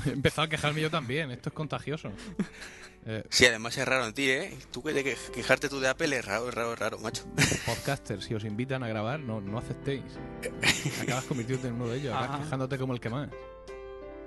He 0.06 0.10
empezado 0.12 0.44
a 0.44 0.50
quejarme 0.50 0.82
yo 0.82 0.90
también, 0.92 1.32
esto 1.32 1.50
es 1.50 1.54
contagioso. 1.56 2.12
Eh, 3.06 3.24
Sí, 3.30 3.46
además 3.46 3.78
es 3.78 3.88
raro 3.88 4.06
en 4.06 4.14
ti, 4.14 4.30
¿eh? 4.30 4.58
Tú 4.72 4.84
que 4.84 5.16
quejarte 5.34 5.70
tú 5.70 5.80
de 5.80 5.88
Apple 5.88 6.18
es 6.18 6.26
raro, 6.26 6.50
es 6.50 6.54
raro, 6.54 6.74
es 6.74 6.80
raro, 6.80 7.00
macho. 7.00 7.24
podcasters, 7.66 8.26
si 8.26 8.34
os 8.36 8.44
invitan 8.44 8.84
a 8.84 8.90
grabar, 8.90 9.20
no, 9.22 9.40
no 9.40 9.58
aceptéis. 9.58 10.04
Acabas 11.02 11.24
convirtiéndote 11.24 11.70
en 11.70 11.76
uno 11.76 11.88
de 11.88 11.98
ellos, 12.00 12.12
acabas 12.14 12.30
Ajá. 12.32 12.44
quejándote 12.44 12.78
como 12.78 12.94
el 12.94 13.00
que 13.00 13.10
más. 13.10 13.30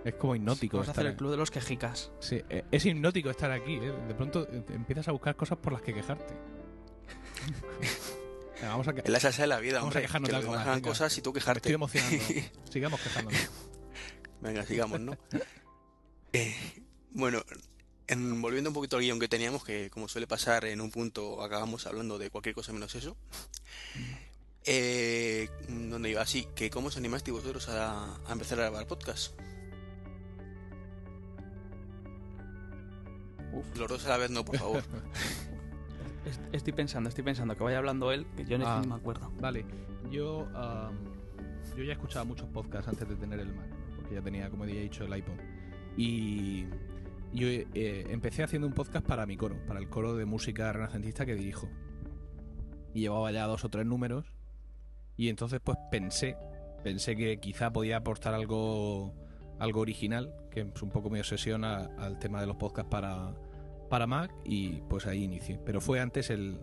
Es 0.03 0.14
como 0.14 0.35
hipnótico. 0.35 0.79
Vamos 0.79 0.88
a 0.88 0.93
hacer 0.93 1.05
el 1.05 1.16
club 1.16 1.31
de 1.33 1.37
los 1.37 1.51
quejicas. 1.51 2.11
Sí, 2.21 2.43
eh, 2.49 2.64
es 2.71 2.87
hipnótico 2.87 3.29
estar 3.29 3.51
aquí. 3.51 3.75
¿eh? 3.75 3.93
De 4.09 4.14
pronto 4.14 4.49
eh, 4.51 4.64
empiezas 4.71 5.07
a 5.09 5.12
buscar 5.12 5.37
cosas 5.37 5.59
por 5.59 5.75
las 5.75 5.83
que 5.83 5.93
quejarte. 5.93 6.33
Vamos 8.62 8.88
a 8.88 8.92
que- 8.94 9.01
Es 9.01 9.09
la 9.09 9.20
salsa 9.20 9.42
de 9.42 9.49
la 9.49 9.59
vida, 9.61 9.79
Vamos 9.81 9.96
a 9.96 10.01
quejarnos 10.01 10.29
que 10.29 10.33
de 10.33 10.38
algo 10.40 10.55
más, 10.55 10.66
venga. 10.66 10.81
cosas 10.88 11.16
y 11.16 11.23
tú 11.23 11.33
me 11.33 11.38
estoy 11.38 11.53
quejarte. 11.55 11.73
emocionando. 11.73 12.25
Sigamos 12.73 13.01
quejándonos. 13.01 13.51
Venga, 14.40 14.64
sigamos, 14.66 15.01
¿no? 15.01 15.16
Eh, 16.33 16.55
bueno, 17.11 17.42
en- 18.07 18.40
volviendo 18.40 18.70
un 18.70 18.75
poquito 18.75 18.96
al 18.96 19.03
guion 19.03 19.18
que 19.18 19.27
teníamos, 19.29 19.64
que 19.64 19.90
como 19.90 20.07
suele 20.09 20.27
pasar 20.29 20.64
en 20.64 20.81
un 20.81 20.90
punto 20.92 21.42
acabamos 21.42 21.87
hablando 21.87 22.18
de 22.18 22.31
cualquier 22.31 22.55
cosa 22.55 22.73
menos 22.73 22.94
eso. 22.94 23.16
Eh, 24.64 25.49
¿Dónde 25.68 26.11
iba? 26.11 26.23
Así, 26.23 26.46
que 26.55 26.70
¿cómo 26.70 26.87
os 26.88 26.96
animasteis 26.96 27.35
vosotros 27.37 27.68
a, 27.68 28.14
a 28.27 28.33
empezar 28.33 28.59
a 28.61 28.62
grabar 28.70 28.87
podcast? 28.87 29.33
Los 33.75 33.88
dos 33.88 34.07
a 34.07 34.11
la 34.11 34.16
vez 34.18 34.31
no, 34.31 34.44
por 34.44 34.57
favor. 34.59 34.85
Es- 36.24 36.40
Estoy 36.52 36.72
pensando, 36.72 37.09
estoy 37.09 37.24
pensando 37.24 37.56
que 37.56 37.64
vaya 37.64 37.78
hablando 37.78 38.12
él, 38.12 38.26
que 38.37 38.44
yo 38.44 38.59
ni 38.59 38.64
Ah. 38.66 38.78
ni 38.83 38.88
me 38.88 38.94
acuerdo. 38.94 39.30
Vale, 39.40 39.64
yo, 40.11 40.46
am, 40.54 40.94
yo 41.76 41.83
ya 41.85 41.92
escuchaba 41.94 42.24
muchos 42.24 42.48
podcasts 42.48 42.88
antes 42.88 43.09
de 43.09 43.16
tener 43.16 43.40
el 43.40 43.54
Mac, 43.54 43.66
¿no? 43.68 43.96
porque 43.96 44.14
ya 44.14 44.22
tenía, 44.22 44.50
como 44.50 44.64
ya 44.66 44.74
he 44.74 44.83
dicho, 44.83 45.04
el 45.04 45.16
iPod. 45.16 45.35
Y 45.96 46.66
yo 47.33 47.46
eh, 47.48 48.06
empecé 48.11 48.42
haciendo 48.42 48.66
un 48.68 48.74
podcast 48.74 49.06
para 49.06 49.24
mi 49.26 49.37
coro, 49.37 49.56
para 49.66 49.80
el 49.80 49.88
coro 49.88 50.14
de 50.14 50.24
música 50.26 50.72
renacentista 50.72 51.24
que 51.24 51.35
dirijo. 51.35 51.68
Y 52.92 53.00
llevaba 53.00 53.30
ya 53.33 53.46
dos 53.46 53.64
o 53.64 53.68
tres 53.68 53.87
números. 53.87 54.33
Y 55.16 55.28
entonces 55.28 55.61
pues 55.62 55.78
pensé, 55.90 56.37
pensé 56.83 57.14
que 57.16 57.38
quizá 57.38 57.72
podía 57.72 57.98
aportar 57.98 58.35
algo, 58.35 59.14
algo 59.59 59.80
original, 59.80 60.35
que 60.50 60.61
es 60.62 60.83
un 60.83 60.90
poco 60.90 61.09
mi 61.11 61.18
obsesión 61.20 61.64
al 61.64 62.18
tema 62.18 62.40
de 62.40 62.46
los 62.46 62.56
podcasts 62.56 62.90
para, 62.90 63.33
para 63.90 64.07
Mac, 64.07 64.33
y 64.44 64.81
pues 64.88 65.07
ahí 65.07 65.24
inicié. 65.24 65.61
Pero 65.66 65.83
fue 65.83 66.00
antes 66.00 66.31
el, 66.31 66.59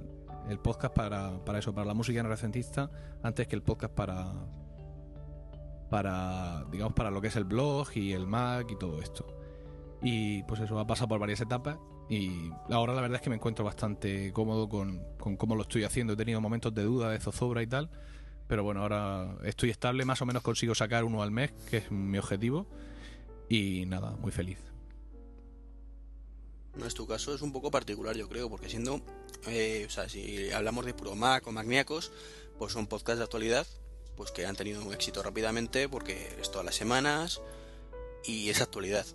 podcast 0.63 0.95
para, 0.95 1.43
para 1.45 1.59
eso, 1.59 1.75
para 1.75 1.85
la 1.85 1.93
música 1.93 2.23
renacentista, 2.23 2.89
antes 3.21 3.47
que 3.47 3.55
el 3.55 3.61
podcast 3.61 3.93
para, 3.93 4.33
para, 5.89 6.65
digamos, 6.71 6.93
para 6.93 7.11
lo 7.11 7.21
que 7.21 7.27
es 7.27 7.35
el 7.35 7.43
blog 7.43 7.89
y 7.95 8.13
el 8.13 8.25
Mac 8.25 8.71
y 8.71 8.77
todo 8.77 9.01
esto. 9.01 9.27
Y 10.01 10.43
pues 10.43 10.61
eso, 10.61 10.79
ha 10.79 10.87
pasado 10.87 11.09
por 11.09 11.19
varias 11.19 11.41
etapas 11.41 11.77
y 12.09 12.49
ahora 12.69 12.93
la 12.93 13.01
verdad 13.01 13.17
es 13.17 13.21
que 13.21 13.29
me 13.29 13.35
encuentro 13.35 13.65
bastante 13.65 14.31
cómodo 14.31 14.69
con, 14.69 15.03
con 15.19 15.35
cómo 15.35 15.55
lo 15.55 15.63
estoy 15.63 15.83
haciendo. 15.83 16.13
He 16.13 16.15
tenido 16.15 16.39
momentos 16.39 16.73
de 16.73 16.83
duda, 16.83 17.09
de 17.09 17.19
zozobra 17.19 17.61
y 17.61 17.67
tal, 17.67 17.89
pero 18.47 18.63
bueno, 18.63 18.81
ahora 18.81 19.35
estoy 19.43 19.69
estable, 19.69 20.05
más 20.05 20.21
o 20.21 20.25
menos 20.25 20.43
consigo 20.43 20.73
sacar 20.73 21.03
uno 21.03 21.21
al 21.21 21.31
mes, 21.31 21.51
que 21.69 21.77
es 21.77 21.91
mi 21.91 22.17
objetivo, 22.17 22.67
y 23.49 23.85
nada, 23.87 24.11
muy 24.11 24.31
feliz. 24.31 24.76
No 26.77 26.85
es 26.85 26.93
tu 26.93 27.07
caso, 27.07 27.33
es 27.33 27.41
un 27.41 27.51
poco 27.51 27.71
particular, 27.71 28.15
yo 28.15 28.29
creo, 28.29 28.49
porque 28.49 28.69
siendo, 28.69 29.01
eh, 29.47 29.85
o 29.87 29.89
sea, 29.89 30.07
si 30.07 30.51
hablamos 30.51 30.85
de 30.85 30.93
puro 30.93 31.15
Mac 31.15 31.45
o 31.47 31.51
Magníacos, 31.51 32.11
pues 32.59 32.73
son 32.73 32.87
podcasts 32.87 33.17
de 33.17 33.23
actualidad, 33.23 33.65
pues 34.15 34.31
que 34.31 34.45
han 34.45 34.55
tenido 34.55 34.83
un 34.83 34.93
éxito 34.93 35.23
rápidamente 35.23 35.89
porque 35.89 36.35
es 36.39 36.51
todas 36.51 36.65
las 36.65 36.75
semanas 36.75 37.41
y 38.25 38.49
es 38.49 38.61
actualidad. 38.61 39.05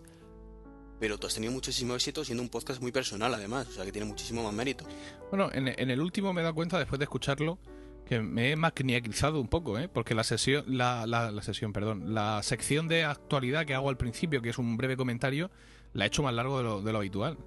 Pero 0.99 1.19
tú 1.19 1.27
has 1.27 1.35
tenido 1.35 1.53
muchísimo 1.53 1.95
éxito 1.95 2.25
siendo 2.25 2.43
un 2.43 2.49
podcast 2.49 2.81
muy 2.81 2.93
personal, 2.93 3.35
además, 3.35 3.67
o 3.69 3.73
sea, 3.73 3.85
que 3.85 3.93
tiene 3.93 4.07
muchísimo 4.07 4.43
más 4.45 4.53
mérito. 4.53 4.85
Bueno, 5.31 5.51
en, 5.53 5.69
el 5.69 6.01
último 6.01 6.33
me 6.33 6.41
he 6.41 6.45
dado 6.45 6.55
cuenta, 6.55 6.79
después 6.79 6.99
de 6.99 7.05
escucharlo, 7.05 7.59
que 8.07 8.21
me 8.21 8.53
he 8.53 8.57
macniacizado 8.57 9.41
un 9.41 9.49
poco, 9.49 9.79
¿eh? 9.79 9.89
Porque 9.89 10.15
la 10.15 10.23
sesión, 10.23 10.65
la, 10.69 11.07
la, 11.07 11.33
la 11.33 11.43
sesión, 11.43 11.73
perdón, 11.73 12.15
la 12.15 12.41
sección 12.45 12.87
de 12.87 13.05
actualidad 13.05 13.67
que 13.67 13.75
hago 13.75 13.89
al 13.89 13.97
principio, 13.97 14.43
que 14.43 14.51
es 14.51 14.59
un 14.59 14.77
breve 14.77 14.97
comentario, 14.97 15.51
la 15.93 16.05
he 16.05 16.09
hecho 16.09 16.23
más 16.23 16.35
largo 16.35 16.81
de 16.83 16.93
lo, 16.93 16.99
habitual. 16.99 17.39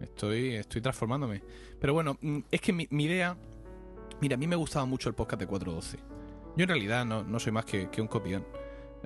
Estoy, 0.00 0.54
estoy 0.54 0.80
transformándome. 0.80 1.42
Pero 1.80 1.94
bueno, 1.94 2.18
mm, 2.20 2.40
es 2.50 2.60
que 2.60 2.72
mi, 2.72 2.86
idea... 3.04 3.36
Mira, 4.20 4.34
a 4.34 4.38
mí 4.38 4.46
me 4.46 4.56
gustaba 4.56 4.84
mucho 4.84 5.08
el 5.08 5.14
podcast 5.14 5.40
de 5.40 5.46
412. 5.46 5.98
Yo 6.56 6.62
en 6.62 6.68
realidad 6.68 7.04
no, 7.04 7.24
no 7.24 7.40
soy 7.40 7.52
más 7.52 7.64
que, 7.64 7.88
un 7.98 8.06
copión. 8.06 8.46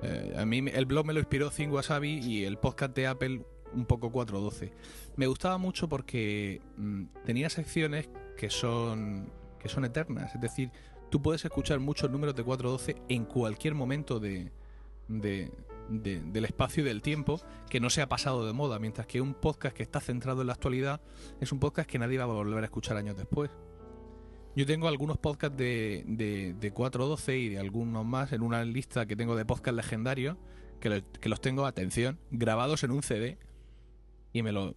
Eh, 0.01 0.35
a 0.37 0.45
mí 0.45 0.63
el 0.71 0.85
blog 0.85 1.05
me 1.05 1.13
lo 1.13 1.19
inspiró 1.19 1.49
Think 1.49 1.73
Wasabi 1.73 2.19
y 2.19 2.45
el 2.45 2.57
podcast 2.57 2.95
de 2.95 3.07
Apple 3.07 3.41
un 3.73 3.85
poco 3.85 4.11
412. 4.11 4.71
Me 5.15 5.27
gustaba 5.27 5.57
mucho 5.57 5.89
porque 5.89 6.61
mm, 6.77 7.05
tenía 7.25 7.49
secciones 7.49 8.09
que 8.37 8.49
son 8.49 9.31
que 9.59 9.69
son 9.69 9.85
eternas, 9.85 10.33
es 10.33 10.41
decir, 10.41 10.71
tú 11.09 11.21
puedes 11.21 11.43
escuchar 11.43 11.79
muchos 11.79 12.09
números 12.09 12.35
de 12.35 12.43
412 12.43 13.01
en 13.09 13.25
cualquier 13.25 13.75
momento 13.75 14.19
de, 14.19 14.51
de- 15.07 15.51
de- 15.89 16.21
del 16.21 16.45
espacio 16.45 16.83
y 16.83 16.85
del 16.85 17.01
tiempo 17.01 17.41
que 17.69 17.79
no 17.79 17.89
se 17.89 18.01
ha 18.01 18.09
pasado 18.09 18.45
de 18.45 18.53
moda, 18.53 18.79
mientras 18.79 19.07
que 19.07 19.21
un 19.21 19.33
podcast 19.33 19.75
que 19.75 19.83
está 19.83 19.99
centrado 19.99 20.41
en 20.41 20.47
la 20.47 20.53
actualidad 20.53 21.01
es 21.41 21.51
un 21.51 21.59
podcast 21.59 21.89
que 21.89 21.99
nadie 21.99 22.17
va 22.17 22.23
a 22.25 22.27
volver 22.27 22.63
a 22.63 22.65
escuchar 22.65 22.97
años 22.97 23.17
después. 23.17 23.51
Yo 24.55 24.65
tengo 24.65 24.87
algunos 24.87 25.17
podcasts 25.17 25.55
de, 25.57 26.03
de, 26.07 26.53
de 26.59 26.71
412 26.71 27.37
y 27.37 27.49
de 27.49 27.59
algunos 27.59 28.05
más 28.05 28.33
en 28.33 28.41
una 28.41 28.63
lista 28.65 29.05
que 29.05 29.15
tengo 29.15 29.35
de 29.35 29.45
podcast 29.45 29.75
legendarios 29.77 30.37
que, 30.79 30.89
lo- 30.89 31.11
que 31.13 31.29
los 31.29 31.39
tengo, 31.41 31.65
atención, 31.65 32.19
grabados 32.31 32.83
en 32.83 32.91
un 32.91 33.03
CD 33.03 33.37
y 34.33 34.43
me 34.43 34.51
lo 34.51 34.73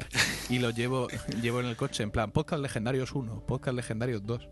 y 0.50 0.58
los 0.58 0.74
llevo 0.74 1.08
llevo 1.42 1.60
en 1.60 1.66
el 1.66 1.76
coche 1.76 2.02
en 2.02 2.10
plan 2.10 2.32
podcast 2.32 2.60
legendarios 2.62 3.12
1, 3.14 3.46
podcast 3.46 3.76
legendarios 3.76 4.24
2. 4.26 4.48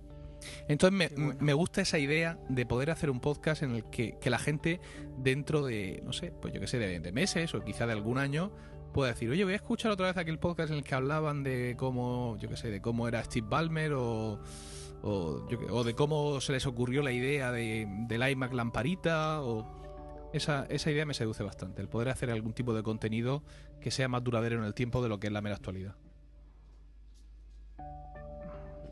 Entonces 0.69 0.97
me, 0.97 1.09
bueno. 1.09 1.41
me 1.41 1.53
gusta 1.53 1.83
esa 1.83 1.99
idea 1.99 2.39
de 2.49 2.67
poder 2.67 2.91
hacer 2.91 3.11
un 3.11 3.21
podcast 3.21 3.63
en 3.63 3.73
el 3.73 3.85
que, 3.91 4.17
que 4.21 4.31
la 4.31 4.39
gente 4.39 4.81
dentro 5.19 5.65
de, 5.65 6.03
no 6.05 6.13
sé, 6.13 6.33
pues 6.41 6.53
yo 6.53 6.61
qué 6.61 6.67
sé, 6.67 6.79
de, 6.79 7.01
de 7.01 7.13
meses 7.13 7.55
o 7.55 7.61
quizá 7.61 7.87
de 7.87 7.93
algún 7.93 8.19
año 8.19 8.53
pueda 8.95 9.13
decir, 9.13 9.29
oye, 9.29 9.45
voy 9.45 9.53
a 9.53 9.57
escuchar 9.57 9.91
otra 9.91 10.07
vez 10.07 10.17
aquel 10.17 10.39
podcast 10.39 10.71
en 10.71 10.79
el 10.79 10.85
que 10.85 10.95
hablaban 10.95 11.43
de 11.43 11.75
cómo, 11.77 12.39
yo 12.39 12.49
qué 12.49 12.57
sé, 12.57 12.71
de 12.71 12.81
cómo 12.81 13.09
era 13.09 13.23
Steve 13.25 13.47
Ballmer 13.51 13.93
o, 13.95 14.41
o, 15.03 15.49
yo 15.49 15.59
o 15.71 15.85
de 15.85 15.95
cómo 15.95 16.41
se 16.41 16.53
les 16.53 16.65
ocurrió 16.65 17.03
la 17.03 17.13
idea 17.13 17.53
de, 17.53 17.87
del 18.09 18.27
iMac 18.31 18.55
lamparita 18.55 19.43
o... 19.43 19.85
Esa, 20.33 20.67
esa 20.69 20.91
idea 20.91 21.07
me 21.07 21.15
seduce 21.15 21.45
bastante, 21.45 21.81
el 21.81 21.89
poder 21.89 22.09
hacer 22.09 22.29
algún 22.29 22.55
tipo 22.55 22.75
de 22.75 22.83
contenido 22.83 23.45
que 23.81 23.93
sea 23.93 24.09
más 24.09 24.25
duradero 24.25 24.59
en 24.59 24.65
el 24.65 24.75
tiempo 24.75 25.01
de 25.01 25.09
lo 25.09 25.21
que 25.21 25.29
es 25.29 25.33
la 25.33 25.41
mera 25.41 25.55
actualidad. 25.55 25.95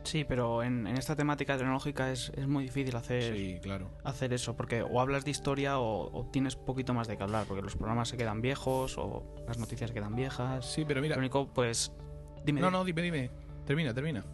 Sí, 0.05 0.25
pero 0.25 0.62
en, 0.62 0.87
en 0.87 0.97
esta 0.97 1.15
temática 1.17 1.57
tecnológica 1.57 2.11
es, 2.11 2.31
es 2.37 2.47
muy 2.49 2.65
difícil 2.65 2.95
hacer, 2.97 3.37
Sí, 3.37 3.59
claro. 3.62 3.91
hacer 4.05 4.33
eso, 4.33 4.57
porque 4.57 4.83
o 4.83 5.01
hablas 5.01 5.25
de 5.25 5.31
historia 5.31 5.79
o, 5.79 6.11
o 6.12 6.27
tienes 6.31 6.57
poquito 6.57 6.93
más 6.93 7.07
de 7.09 7.17
qué 7.17 7.23
hablar, 7.23 7.47
porque 7.47 7.62
los 7.62 7.77
programas 7.77 8.09
se 8.09 8.17
quedan 8.17 8.43
viejos 8.43 8.99
o 8.99 9.25
las 9.47 9.59
noticias 9.59 9.91
se 9.91 9.95
quedan 9.95 10.15
viejas. 10.17 10.67
Sí, 10.67 10.85
pero 10.87 11.01
mira... 11.01 11.15
Lo 11.17 11.21
único, 11.21 11.47
pues... 11.53 11.93
Dime, 12.45 12.61
No, 12.61 12.71
no, 12.71 12.85
dime, 12.85 13.03
dime. 13.03 13.31
Termina, 13.65 13.95
termina. 13.95 14.25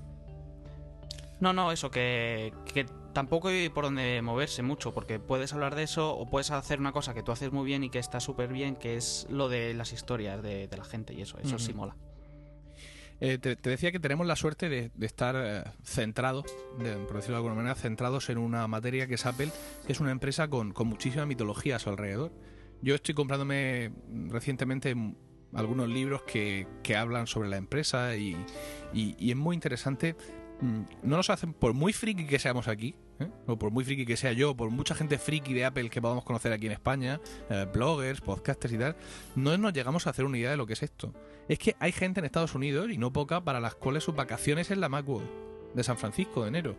No, 1.40 1.52
no, 1.52 1.70
eso, 1.70 1.90
que, 1.90 2.52
que 2.72 2.84
tampoco 3.12 3.48
hay 3.48 3.68
por 3.68 3.84
donde 3.84 4.20
moverse 4.22 4.62
mucho, 4.62 4.92
porque 4.92 5.20
puedes 5.20 5.52
hablar 5.52 5.74
de 5.76 5.84
eso 5.84 6.16
o 6.16 6.28
puedes 6.28 6.50
hacer 6.50 6.80
una 6.80 6.92
cosa 6.92 7.14
que 7.14 7.22
tú 7.22 7.30
haces 7.30 7.52
muy 7.52 7.64
bien 7.64 7.84
y 7.84 7.90
que 7.90 7.98
está 7.98 8.18
súper 8.20 8.52
bien, 8.52 8.74
que 8.74 8.96
es 8.96 9.26
lo 9.30 9.48
de 9.48 9.74
las 9.74 9.92
historias 9.92 10.42
de, 10.42 10.66
de 10.66 10.76
la 10.76 10.84
gente 10.84 11.14
y 11.14 11.20
eso, 11.22 11.38
eso 11.38 11.58
sí 11.58 11.72
mola. 11.74 11.94
Eh, 13.20 13.38
te, 13.38 13.56
decía 13.56 13.90
que 13.90 13.98
tenemos 13.98 14.26
la 14.26 14.36
suerte 14.36 14.68
de, 14.68 14.90
estar 15.00 15.34
eh, 15.36 15.64
centrados, 15.82 16.44
de- 16.78 16.94
por 16.96 17.16
decirlo 17.16 17.34
de 17.36 17.38
alguna 17.38 17.54
manera, 17.56 17.74
centrados 17.74 18.30
en 18.30 18.38
una 18.38 18.66
materia 18.68 19.06
que 19.08 19.14
es 19.14 19.26
Apple, 19.26 19.50
que 19.86 19.92
es 19.92 20.00
una 20.00 20.12
empresa 20.12 20.48
con, 20.48 20.72
con 20.72 20.86
muchísima 20.86 21.26
mitología 21.26 21.76
a 21.76 21.78
su 21.78 21.90
alrededor. 21.90 22.30
Yo 22.80 22.94
estoy 22.94 23.14
comprándome 23.14 23.90
recientemente 24.28 24.94
algunos 25.52 25.88
libros 25.88 26.22
que, 26.22 26.66
que 26.82 26.94
hablan 26.96 27.26
sobre 27.26 27.48
la 27.48 27.56
empresa 27.56 28.14
y, 28.16 28.36
y- 28.92 29.16
y 29.18 29.30
es 29.30 29.36
muy 29.36 29.54
interesante. 29.54 30.14
Mm, 30.60 30.82
No 31.02 31.16
nos 31.16 31.30
hacen, 31.30 31.52
por 31.54 31.72
muy 31.74 31.92
friki 31.92 32.26
que 32.26 32.38
seamos 32.38 32.68
aquí, 32.68 32.94
¿eh? 33.18 33.28
o 33.46 33.58
por 33.58 33.70
muy 33.72 33.84
friki 33.84 34.04
que 34.06 34.16
sea 34.16 34.32
yo, 34.32 34.56
por 34.56 34.70
mucha 34.70 34.94
gente 34.94 35.18
friki 35.18 35.54
de 35.54 35.64
Apple 35.64 35.90
que 35.90 36.00
podamos 36.00 36.22
conocer 36.24 36.52
aquí 36.52 36.66
en 36.66 36.72
España, 36.72 37.20
eh, 37.50 37.66
bloggers, 37.72 38.20
podcasters 38.20 38.74
y 38.74 38.78
tal, 38.78 38.96
no 39.34 39.56
nos 39.58 39.72
llegamos 39.72 40.06
a 40.06 40.10
hacer 40.10 40.24
una 40.24 40.38
idea 40.38 40.50
de 40.50 40.56
lo 40.56 40.66
que 40.66 40.74
es 40.74 40.82
esto. 40.84 41.12
Es 41.48 41.58
que 41.58 41.76
hay 41.80 41.92
gente 41.92 42.20
en 42.20 42.26
Estados 42.26 42.54
Unidos, 42.54 42.90
y 42.90 42.98
no 42.98 43.12
poca, 43.12 43.42
para 43.42 43.60
las 43.60 43.74
cuales 43.74 44.04
sus 44.04 44.14
vacaciones 44.14 44.70
es 44.70 44.78
la 44.78 44.88
Macworld 44.88 45.28
de 45.74 45.82
San 45.82 45.96
Francisco 45.96 46.42
de 46.42 46.48
enero. 46.48 46.76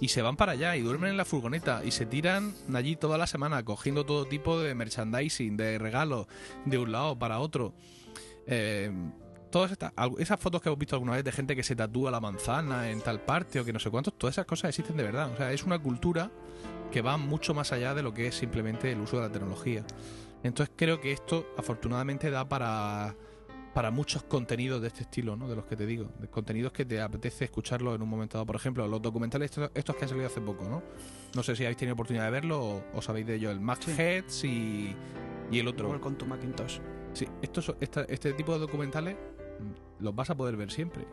Y 0.00 0.08
se 0.08 0.22
van 0.22 0.36
para 0.36 0.52
allá 0.52 0.76
y 0.76 0.82
duermen 0.82 1.10
en 1.10 1.16
la 1.16 1.24
furgoneta 1.24 1.84
y 1.84 1.92
se 1.92 2.04
tiran 2.04 2.52
allí 2.74 2.96
toda 2.96 3.16
la 3.16 3.28
semana 3.28 3.64
cogiendo 3.64 4.04
todo 4.04 4.24
tipo 4.24 4.58
de 4.60 4.74
merchandising, 4.74 5.56
de 5.56 5.78
regalos, 5.78 6.26
de 6.64 6.78
un 6.78 6.90
lado 6.90 7.16
para 7.16 7.38
otro. 7.38 7.74
Eh, 8.48 8.90
todas 9.50 9.70
estas, 9.70 9.92
esas 10.18 10.40
fotos 10.40 10.60
que 10.60 10.68
hemos 10.68 10.78
visto 10.78 10.96
alguna 10.96 11.12
vez 11.12 11.22
de 11.22 11.30
gente 11.30 11.54
que 11.54 11.62
se 11.62 11.76
tatúa 11.76 12.10
la 12.10 12.20
manzana 12.20 12.90
en 12.90 13.00
tal 13.00 13.20
parte 13.20 13.60
o 13.60 13.64
que 13.64 13.72
no 13.72 13.78
sé 13.78 13.88
cuántos, 13.88 14.18
todas 14.18 14.34
esas 14.34 14.46
cosas 14.46 14.70
existen 14.70 14.96
de 14.96 15.04
verdad. 15.04 15.30
O 15.32 15.36
sea, 15.36 15.52
es 15.52 15.62
una 15.62 15.78
cultura 15.78 16.30
que 16.90 17.02
va 17.02 17.16
mucho 17.16 17.54
más 17.54 17.72
allá 17.72 17.94
de 17.94 18.02
lo 18.02 18.12
que 18.12 18.26
es 18.26 18.34
simplemente 18.34 18.90
el 18.90 19.00
uso 19.00 19.16
de 19.16 19.22
la 19.22 19.32
tecnología. 19.32 19.84
Entonces 20.42 20.74
creo 20.76 21.00
que 21.00 21.12
esto 21.12 21.46
afortunadamente 21.56 22.30
da 22.30 22.48
para, 22.48 23.14
para 23.74 23.90
muchos 23.90 24.22
contenidos 24.24 24.80
de 24.80 24.88
este 24.88 25.02
estilo, 25.02 25.36
¿no? 25.36 25.48
De 25.48 25.54
los 25.56 25.64
que 25.66 25.76
te 25.76 25.86
digo, 25.86 26.10
de 26.18 26.28
contenidos 26.28 26.72
que 26.72 26.84
te 26.84 27.00
apetece 27.00 27.44
escucharlo 27.44 27.94
en 27.94 28.02
un 28.02 28.08
momento 28.08 28.38
dado. 28.38 28.46
Por 28.46 28.56
ejemplo, 28.56 28.86
los 28.88 29.00
documentales 29.02 29.50
estos, 29.50 29.70
estos 29.74 29.94
que 29.96 30.04
han 30.04 30.08
salido 30.08 30.26
hace 30.26 30.40
poco, 30.40 30.64
¿no? 30.68 30.82
No 31.34 31.42
sé 31.42 31.54
si 31.54 31.64
habéis 31.64 31.76
tenido 31.76 31.94
oportunidad 31.94 32.24
de 32.24 32.30
verlo 32.30 32.60
o, 32.64 32.82
o 32.94 33.02
sabéis 33.02 33.26
de 33.26 33.34
ello, 33.36 33.50
el 33.50 33.60
Max 33.60 33.84
Sí. 33.84 33.92
Heads 33.96 34.44
y 34.44 34.96
Y 35.50 35.58
el 35.60 35.68
otro, 35.68 36.00
con 36.00 36.16
tu 36.18 36.26
Macintosh. 36.26 36.78
Sí, 37.14 37.26
estos, 37.40 37.74
esta- 37.80 38.04
este 38.04 38.32
tipo 38.34 38.52
de 38.52 38.58
documentales 38.58 39.16
mm, 39.16 40.02
los 40.04 40.14
vas 40.14 40.28
a 40.30 40.36
poder 40.36 40.56
ver 40.56 40.70
siempre. 40.70 41.06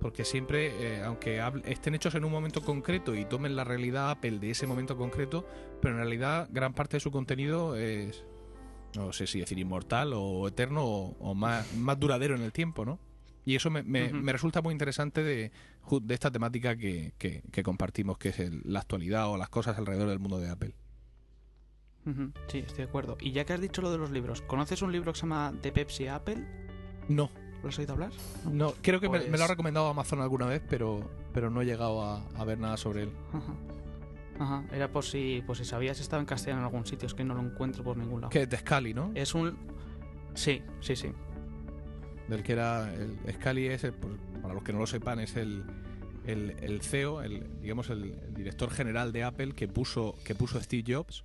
Porque 0.00 0.24
siempre, 0.24 0.98
eh, 0.98 1.02
aunque 1.02 1.40
hable- 1.40 1.62
estén 1.66 1.94
hechos 1.96 2.14
en 2.14 2.24
un 2.24 2.30
momento 2.30 2.62
concreto 2.62 3.16
y 3.16 3.24
tomen 3.24 3.56
la 3.56 3.64
realidad 3.64 4.10
Apple 4.10 4.38
de 4.38 4.50
ese 4.50 4.66
momento 4.66 4.96
concreto, 4.96 5.44
pero 5.82 5.94
en 5.94 6.00
realidad 6.00 6.48
gran 6.52 6.72
parte 6.74 6.98
de 6.98 7.00
su 7.00 7.10
contenido 7.10 7.74
es, 7.74 8.24
no 8.96 9.12
sé 9.12 9.26
si 9.26 9.40
decir 9.40 9.58
inmortal 9.58 10.12
o 10.14 10.48
eterno 10.48 10.84
o, 10.84 11.16
o 11.20 11.34
más, 11.34 11.72
más 11.74 11.98
duradero 11.98 12.34
en 12.34 12.42
el 12.42 12.52
tiempo, 12.52 12.84
¿no? 12.84 12.98
Y 13.44 13.54
eso 13.56 13.70
me, 13.70 13.82
me- 13.82 14.10
resulta 14.32 14.60
muy 14.60 14.72
interesante 14.72 15.22
de, 15.22 15.52
de 16.02 16.14
esta 16.14 16.30
temática 16.30 16.76
que, 16.76 17.14
que- 17.18 17.42
que 17.50 17.62
compartimos, 17.62 18.18
que 18.18 18.28
es 18.30 18.38
el- 18.40 18.60
la 18.64 18.80
actualidad 18.80 19.28
o 19.30 19.36
las 19.38 19.48
cosas 19.48 19.78
alrededor 19.78 20.08
del 20.08 20.18
mundo 20.18 20.38
de 20.38 20.50
Apple. 20.50 20.74
Sí, 22.46 22.58
estoy 22.60 22.78
de 22.78 22.82
acuerdo. 22.84 23.18
Y 23.20 23.32
ya 23.32 23.44
que 23.44 23.52
has 23.52 23.60
dicho 23.60 23.82
lo 23.82 23.90
de 23.92 23.98
los 23.98 24.10
libros, 24.10 24.40
¿conoces 24.42 24.80
un 24.80 24.92
libro 24.92 25.12
que 25.12 25.18
se 25.18 25.22
llama 25.26 25.52
De 25.62 25.72
Pepsi 25.72 26.06
a 26.06 26.14
Apple? 26.16 26.38
No, 27.08 27.30
¿Lo 27.62 27.68
has 27.68 27.78
oído 27.78 27.92
hablar? 27.94 28.12
No, 28.50 28.72
creo 28.82 29.00
que 29.00 29.08
me, 29.10 29.18
me 29.18 29.24
lo 29.24 29.28
ha 29.34 29.38
Pues- 29.38 29.48
recomendado 29.50 29.88
Amazon 29.88 30.20
alguna 30.22 30.46
vez, 30.46 30.62
pero, 30.70 31.10
pero 31.34 31.50
no 31.50 31.60
he 31.60 31.64
llegado 31.66 32.02
a, 32.02 32.22
a 32.36 32.44
ver 32.44 32.58
nada 32.58 32.76
sobre 32.78 33.02
él. 33.02 33.10
Ajá. 33.32 33.52
Ajá. 34.38 34.64
Era 34.72 34.88
por 34.90 35.04
si, 35.04 35.42
por 35.46 35.56
si 35.56 35.64
sabías, 35.64 35.98
estaba 36.00 36.20
en 36.20 36.26
castellano 36.26 36.60
en 36.60 36.66
algún 36.66 36.86
sitio, 36.86 37.06
es 37.06 37.14
que 37.14 37.24
no 37.24 37.34
lo 37.34 37.40
encuentro 37.40 37.82
por 37.82 37.96
ningún 37.96 38.20
lado. 38.20 38.30
Que 38.30 38.42
es 38.42 38.50
de 38.50 38.56
Scali, 38.58 38.94
¿no? 38.94 39.10
Es 39.14 39.34
un... 39.34 39.56
Sí, 40.34 40.62
sí, 40.80 40.94
sí. 40.94 41.08
Del 42.28 42.42
que 42.42 42.52
era. 42.52 42.92
El, 42.94 43.18
Scali 43.34 43.66
es, 43.66 43.84
el- 43.84 43.94
pues, 43.94 44.14
para 44.42 44.54
los 44.54 44.62
que 44.62 44.72
no 44.72 44.78
lo 44.78 44.86
sepan, 44.86 45.18
es 45.18 45.34
el, 45.36 45.64
el, 46.26 46.50
el 46.60 46.80
CEO, 46.82 47.22
el, 47.22 47.60
digamos, 47.60 47.90
el, 47.90 48.04
el 48.26 48.34
director 48.34 48.70
general 48.70 49.12
de 49.12 49.24
Apple 49.24 49.52
que 49.54 49.66
puso, 49.66 50.14
que 50.24 50.34
puso 50.34 50.60
Steve 50.60 50.84
Jobs 50.94 51.24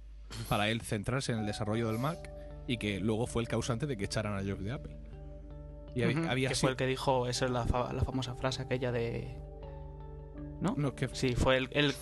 para 0.49 0.69
él 0.69 0.81
centrarse 0.81 1.33
en 1.33 1.39
el 1.39 1.45
desarrollo 1.45 1.87
del 1.89 1.99
Mac 1.99 2.31
y 2.67 2.77
que 2.77 2.99
luego 2.99 3.27
fue 3.27 3.43
el 3.43 3.47
causante 3.49 3.85
de 3.85 3.97
que 3.97 4.05
echaran 4.05 4.33
a 4.37 4.41
Jobs 4.49 4.63
de 4.63 4.71
Apple. 4.71 4.95
Y 5.93 6.01
había, 6.01 6.49
que 6.49 6.55
sido- 6.55 6.61
fue 6.61 6.71
el 6.71 6.77
que 6.77 6.87
dijo, 6.87 7.27
esa 7.27 7.45
es 7.45 7.51
la, 7.51 7.65
fa- 7.65 7.93
la 7.93 8.03
famosa 8.03 8.33
frase 8.33 8.63
aquella 8.63 8.91
de... 8.91 9.35
¿No? 10.61 10.73
no, 10.77 10.95
que- 10.95 11.09
Sí, 11.13 11.35
fue 11.35 11.57
el, 11.57 11.67
el, 11.71 11.93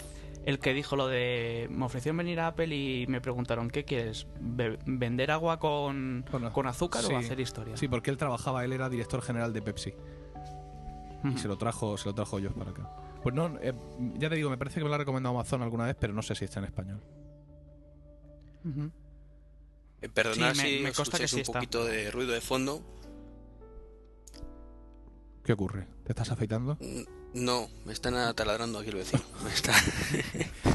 el 0.45 0.60
que 0.60 0.73
dijo 0.73 0.95
lo 0.95 1.08
de... 1.08 1.67
Me 1.69 1.86
ofrecieron 1.86 2.17
venir 2.17 2.39
a 2.39 2.47
Apple 2.47 2.75
y 2.75 3.06
me 3.08 3.21
preguntaron, 3.21 3.69
¿qué 3.69 3.86
quieres? 3.86 4.27
¿Vender 4.39 5.30
agua 5.32 5.60
con, 5.60 6.25
Con 6.32 6.45
az- 6.45 6.51
con 6.54 6.67
azúcar 6.67 7.04
sí. 7.04 7.13
o 7.13 7.17
hacer 7.17 7.39
historia? 7.39 7.77
Sí, 7.77 7.88
porque 7.88 8.10
él 8.12 8.17
trabajaba, 8.17 8.63
él 8.65 8.73
era 8.73 8.89
director 8.89 9.21
general 9.21 9.54
de 9.54 9.62
Pepsi. 9.62 9.93
Y 11.23 11.38
se 11.38 11.47
lo 11.47 11.58
trajo, 11.58 11.97
se 11.97 12.10
lo 12.10 12.15
trajo 12.15 12.39
Jobs 12.39 12.56
para 12.56 12.71
acá. 12.71 12.89
Pues 13.21 13.36
no, 13.36 13.56
eh, 13.62 13.73
ya 14.17 14.30
te 14.30 14.36
digo, 14.36 14.49
me 14.49 14.58
parece 14.58 14.80
que 14.80 14.84
me 14.84 14.89
lo 14.89 14.95
ha 14.95 14.97
recomendado 14.97 15.36
Amazon 15.36 15.62
alguna 15.62 15.86
vez, 15.86 15.95
pero 15.99 16.12
no 16.13 16.23
sé 16.23 16.34
si 16.34 16.45
está 16.45 16.58
en 16.60 16.65
español. 16.65 16.99
Eh, 20.01 20.10
perdonad 20.10 20.56
Sí, 20.56 20.62
me- 20.63 20.69
si 20.77 20.84
me 20.84 20.91
consta 20.91 21.19
que 21.19 21.27
sí 21.27 21.36
un 21.36 21.41
está. 21.41 21.54
poquito 21.54 21.86
de 21.86 22.10
ruido 22.10 22.32
de 22.32 22.41
fondo. 22.41 22.82
¿Qué 25.43 25.54
ocurre? 25.54 25.88
¿Te 26.04 26.12
estás 26.13 26.32
afeitando? 26.32 26.77
Mm, 26.80 27.04
No, 27.34 27.70
me 27.86 27.94
están 27.94 28.13
taladrando 28.36 28.80
aquí 28.80 28.89
el 28.89 28.96
vecino. 28.98 29.24
Me 29.44 29.50
está... 29.54 29.74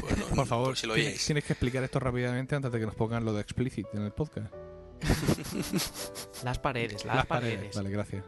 Bueno, 0.01 0.25
Por 0.35 0.47
favor, 0.47 0.75
si 0.75 0.87
lo 0.87 0.95
tienes, 0.95 1.23
tienes 1.23 1.43
que 1.43 1.53
explicar 1.53 1.83
esto 1.83 1.99
rápidamente 1.99 2.55
antes 2.55 2.71
de 2.71 2.79
que 2.79 2.85
nos 2.85 2.95
pongan 2.95 3.23
lo 3.25 3.33
de 3.33 3.41
explicit 3.41 3.85
en 3.93 4.01
el 4.03 4.11
podcast. 4.11 4.51
Las 6.43 6.57
paredes, 6.57 7.05
las, 7.05 7.25
paredes. 7.27 7.75
Vale, 7.75 7.89
gracias. 7.91 8.25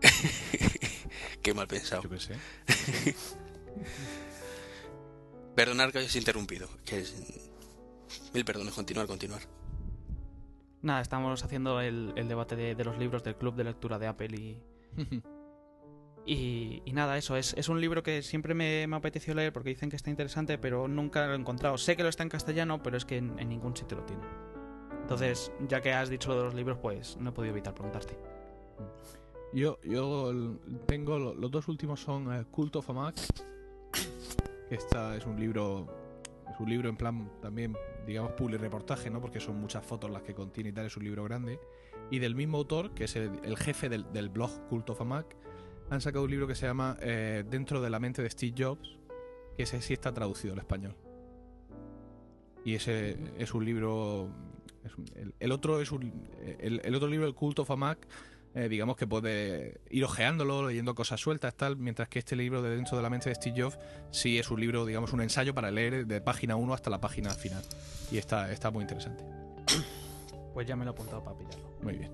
Qué 1.42 1.52
mal 1.52 1.66
pensado. 1.66 2.02
Yo 2.02 2.08
qué 2.10 2.18
sé. 2.18 2.34
Perdonad 5.54 5.90
que 5.90 5.98
hayas 5.98 6.16
interrumpido. 6.16 6.68
Que 6.84 7.00
es- 7.00 7.50
Mil 8.32 8.44
perdones, 8.44 8.74
continuar, 8.74 9.06
continuar. 9.06 9.42
Nada, 10.82 11.00
estamos 11.00 11.42
haciendo 11.44 11.80
el, 11.80 12.12
el 12.16 12.28
debate 12.28 12.56
de, 12.56 12.74
de 12.74 12.84
los 12.84 12.98
libros 12.98 13.22
del 13.22 13.36
club 13.36 13.54
de 13.54 13.64
lectura 13.64 13.98
de 13.98 14.06
Apple 14.06 14.36
y, 14.36 14.62
y, 16.26 16.82
nada, 16.92 17.18
eso, 17.18 17.36
es, 17.36 17.54
es 17.54 17.68
un 17.68 17.80
libro 17.80 18.02
que 18.02 18.22
siempre 18.22 18.54
me, 18.54 18.86
me 18.86 18.96
apeteció 18.96 19.34
leer 19.34 19.52
porque 19.52 19.70
dicen 19.70 19.90
que 19.90 19.96
está 19.96 20.10
interesante, 20.10 20.56
pero 20.56 20.88
nunca 20.88 21.26
lo 21.26 21.34
he 21.34 21.36
encontrado. 21.36 21.76
Sé 21.76 21.96
que 21.96 22.02
lo 22.02 22.08
está 22.08 22.22
en 22.22 22.30
castellano, 22.30 22.82
pero 22.82 22.96
es 22.96 23.04
que 23.04 23.18
en, 23.18 23.36
ningún 23.48 23.76
sitio 23.76 23.98
lo 23.98 24.04
tiene. 24.04 24.22
Entonces, 25.02 25.52
ya 25.68 25.82
que 25.82 25.92
has 25.92 26.08
dicho 26.08 26.30
lo 26.30 26.38
de 26.38 26.44
los 26.44 26.54
libros, 26.54 26.78
pues 26.80 27.18
no 27.18 27.30
he 27.30 27.32
podido 27.32 27.52
evitar 27.52 27.74
preguntarte. 27.74 28.16
Yo, 29.52 29.78
yo 29.84 30.32
tengo 30.86 31.18
lo- 31.18 31.34
los 31.34 31.50
dos 31.50 31.68
últimos 31.68 32.00
son 32.00 32.32
eh, 32.32 32.44
Cult 32.50 32.76
of 32.76 32.88
a 32.90 32.92
Mac. 32.92 33.14
Que 34.68 34.74
esta 34.74 35.14
es 35.16 35.26
un 35.26 35.38
libro. 35.38 35.86
Es 36.50 36.58
un 36.58 36.70
libro 36.70 36.88
en 36.88 36.96
plan 36.96 37.30
también, 37.42 37.76
digamos, 38.06 38.32
public 38.32 38.60
reportaje, 38.60 39.10
¿no? 39.10 39.20
Porque 39.20 39.40
son 39.40 39.60
muchas 39.60 39.84
fotos 39.84 40.10
las 40.10 40.22
que 40.22 40.34
contiene 40.34 40.70
y 40.70 40.72
tal, 40.72 40.86
es 40.86 40.96
un 40.96 41.04
libro 41.04 41.24
grande. 41.24 41.60
Y 42.10 42.18
del 42.18 42.34
mismo 42.34 42.58
autor, 42.58 42.94
que 42.94 43.04
es 43.04 43.16
el, 43.16 43.56
jefe 43.56 43.88
del, 43.88 44.28
blog 44.28 44.50
Cult 44.68 44.90
of 44.90 45.00
a 45.00 45.04
Mac, 45.04 45.36
han 45.90 46.00
sacado 46.00 46.24
un 46.24 46.30
libro 46.30 46.46
que 46.46 46.54
se 46.54 46.66
llama 46.66 46.96
eh, 47.00 47.44
Dentro 47.48 47.80
de 47.80 47.90
la 47.90 47.98
mente 48.00 48.22
de 48.22 48.30
Steve 48.30 48.54
Jobs, 48.56 48.96
que 49.56 49.62
ese 49.64 49.80
sí 49.82 49.92
está 49.94 50.12
traducido 50.12 50.52
al 50.54 50.58
español. 50.60 50.96
Y 52.64 52.74
ese 52.74 53.16
es 53.38 53.52
un 53.54 53.64
libro. 53.64 54.30
es 54.84 54.96
un- 54.96 55.04
el, 55.16 55.34
el 55.38 55.52
otro 55.52 55.80
es 55.80 55.92
un. 55.92 56.12
El, 56.58 56.80
el 56.84 56.94
otro 56.94 57.08
libro, 57.08 57.26
el 57.26 57.34
Cult 57.34 57.58
of 57.58 57.70
a 57.70 57.76
Mac, 57.76 57.98
eh, 58.54 58.68
digamos 58.68 58.96
que 58.96 59.06
puede 59.06 59.80
ir 59.90 60.04
ojeándolo, 60.04 60.66
leyendo 60.68 60.94
cosas 60.94 61.20
sueltas, 61.20 61.54
tal, 61.54 61.76
mientras 61.76 62.08
que 62.08 62.20
este 62.20 62.36
libro 62.36 62.62
de 62.62 62.70
Dentro 62.70 62.96
de 62.96 63.02
la 63.02 63.10
mente 63.10 63.28
de 63.28 63.34
Steve 63.34 63.60
Jobs 63.62 63.78
sí 64.10 64.38
es 64.38 64.50
un 64.50 64.60
libro, 64.60 64.86
digamos, 64.86 65.12
un 65.12 65.20
ensayo 65.20 65.54
para 65.54 65.70
leer 65.70 66.06
de 66.06 66.20
página 66.22 66.56
1 66.56 66.72
hasta 66.72 66.88
la 66.88 67.00
página 67.00 67.30
final. 67.30 67.62
Y 68.10 68.16
está, 68.16 68.50
está 68.50 68.70
muy 68.70 68.82
interesante. 68.82 69.24
Pues 70.54 70.66
ya 70.66 70.76
me 70.76 70.84
lo 70.84 70.92
he 70.92 70.94
apuntado 70.94 71.22
para 71.22 71.36
pillarlo. 71.36 71.68
Muy 71.82 71.96
bien. 71.98 72.12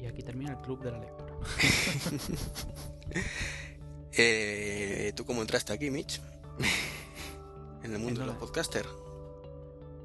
Y 0.00 0.06
aquí 0.06 0.22
termina 0.22 0.52
el 0.52 0.58
club 0.58 0.82
de 0.82 0.92
la 0.92 0.98
lectura. 0.98 1.34
Eh, 4.12 5.12
¿Tú 5.14 5.24
cómo 5.24 5.40
entraste 5.40 5.72
aquí, 5.72 5.88
Mitch? 5.88 6.20
en 7.84 7.94
el 7.94 7.98
mundo 8.00 8.20
de 8.20 8.26
En 8.26 8.26
los 8.26 8.36
podcasters. 8.36 8.88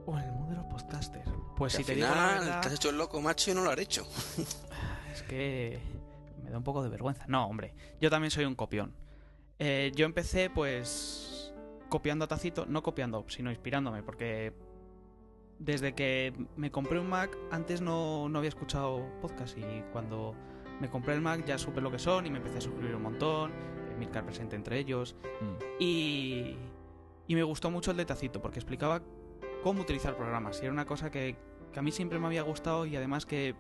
O 0.06 0.18
el 0.18 0.32
mundo 0.32 0.52
de 0.52 0.58
los 0.58 0.66
podcasters. 0.68 1.28
Pues 1.58 1.74
Que 1.74 1.80
si 1.80 1.84
te 1.86 1.96
digo 1.96 2.08
la 2.08 2.28
verdad, 2.28 2.62
te 2.62 2.68
has 2.68 2.76
hecho 2.76 2.92
el 2.92 2.98
loco, 3.00 3.20
macho, 3.20 3.50
y 3.50 3.56
no 3.56 3.64
lo 3.64 3.72
has 3.72 3.80
hecho. 3.80 4.08
es 5.12 5.24
que 5.24 5.80
me 6.44 6.52
da 6.52 6.58
un 6.60 6.64
poco 6.64 6.84
de 6.84 6.90
vergüenza. 6.90 7.26
No, 7.28 7.48
hombre, 7.48 7.74
yo 8.00 8.12
también 8.12 8.30
soy 8.30 8.46
un 8.46 8.54
copión. 8.56 8.94
Eh, 9.58 9.92
yo 9.96 10.06
empecé 10.06 10.52
pues 10.52 11.52
copiando 11.90 12.26
a 12.26 12.28
Tacito, 12.28 12.66
no 12.68 12.84
copiando, 12.84 13.26
sino 13.28 13.50
inspirándome, 13.50 14.04
porque 14.04 14.54
desde 15.60 15.94
que 15.94 16.34
me 16.58 16.72
compré 16.72 17.00
un 17.00 17.10
Mac, 17.10 17.38
antes 17.52 17.82
no, 17.82 18.28
no 18.30 18.38
había 18.40 18.50
escuchado 18.50 19.06
podcast 19.22 19.58
y 19.58 19.84
cuando 19.92 20.36
me 20.82 20.90
compré 20.90 21.14
el 21.14 21.22
Mac 21.22 21.46
ya 21.46 21.58
supe 21.58 21.80
lo 21.82 21.92
que 21.92 22.00
son 22.00 22.26
y 22.26 22.30
me 22.30 22.38
empecé 22.38 22.58
a 22.58 22.62
suscribir 22.62 22.96
un 22.96 23.04
montón, 23.04 23.52
Milcar 23.98 24.26
presente 24.26 24.56
entre 24.58 24.78
ellos, 24.78 25.16
Mm. 25.42 25.64
y, 25.80 26.56
y 27.28 27.36
me 27.36 27.44
gustó 27.44 27.72
mucho 27.72 27.92
el 27.92 27.98
de 27.98 28.06
Tacito 28.06 28.42
porque 28.42 28.60
explicaba 28.60 29.02
cómo 29.64 29.82
utilizar 29.82 30.16
programas. 30.18 30.60
Y 30.62 30.66
era 30.66 30.74
una 30.74 30.86
cosa 30.86 31.10
que, 31.10 31.38
que 31.72 31.80
a 31.80 31.82
mí 31.82 31.92
siempre 31.92 32.20
me 32.20 32.28
había 32.28 32.42
gustado 32.42 32.86
y 32.86 32.96
además 32.98 33.26
que, 33.26 33.56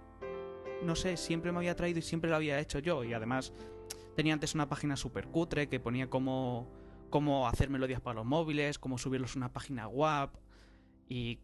no 0.83 0.95
sé, 0.95 1.15
siempre 1.17 1.51
me 1.53 1.59
había 1.59 1.75
traído 1.75 1.99
y 1.99 2.01
siempre 2.01 2.29
lo 2.29 2.35
había 2.35 2.59
hecho 2.59 2.79
yo. 2.79 3.03
Y 3.05 3.13
además 3.13 3.53
tenía 4.15 4.33
antes 4.33 4.53
una 4.55 4.67
página 4.67 4.97
súper 4.97 5.27
cutre 5.27 5.67
que 5.69 5.79
ponía 5.79 6.09
cómo, 6.09 6.67
cómo 7.09 7.47
hacer 7.47 7.69
melodías 7.69 8.01
para 8.01 8.15
los 8.15 8.25
móviles, 8.25 8.77
cómo 8.77 8.97
subirlos 8.97 9.35
a 9.35 9.39
una 9.39 9.53
página 9.53 9.87
web 9.87 10.29
y, 11.07 11.39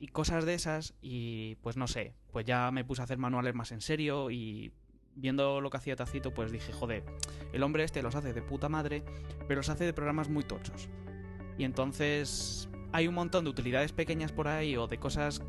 y 0.00 0.08
cosas 0.08 0.44
de 0.44 0.54
esas. 0.54 0.94
Y 1.00 1.56
pues 1.56 1.76
no 1.76 1.86
sé, 1.86 2.14
pues 2.32 2.44
ya 2.44 2.70
me 2.70 2.84
puse 2.84 3.02
a 3.02 3.04
hacer 3.04 3.18
manuales 3.18 3.54
más 3.54 3.72
en 3.72 3.80
serio 3.80 4.30
y 4.30 4.72
viendo 5.16 5.60
lo 5.60 5.70
que 5.70 5.76
hacía 5.76 5.96
Tacito, 5.96 6.32
pues 6.32 6.50
dije, 6.50 6.72
joder, 6.72 7.04
el 7.52 7.62
hombre 7.62 7.84
este 7.84 8.02
los 8.02 8.14
hace 8.14 8.32
de 8.32 8.42
puta 8.42 8.68
madre, 8.68 9.04
pero 9.46 9.60
los 9.60 9.68
hace 9.68 9.84
de 9.84 9.92
programas 9.92 10.28
muy 10.28 10.44
tochos. 10.44 10.88
Y 11.56 11.64
entonces 11.64 12.68
hay 12.92 13.08
un 13.08 13.14
montón 13.14 13.44
de 13.44 13.50
utilidades 13.50 13.92
pequeñas 13.92 14.32
por 14.32 14.48
ahí 14.48 14.76
o 14.76 14.86
de 14.86 14.98
cosas 14.98 15.42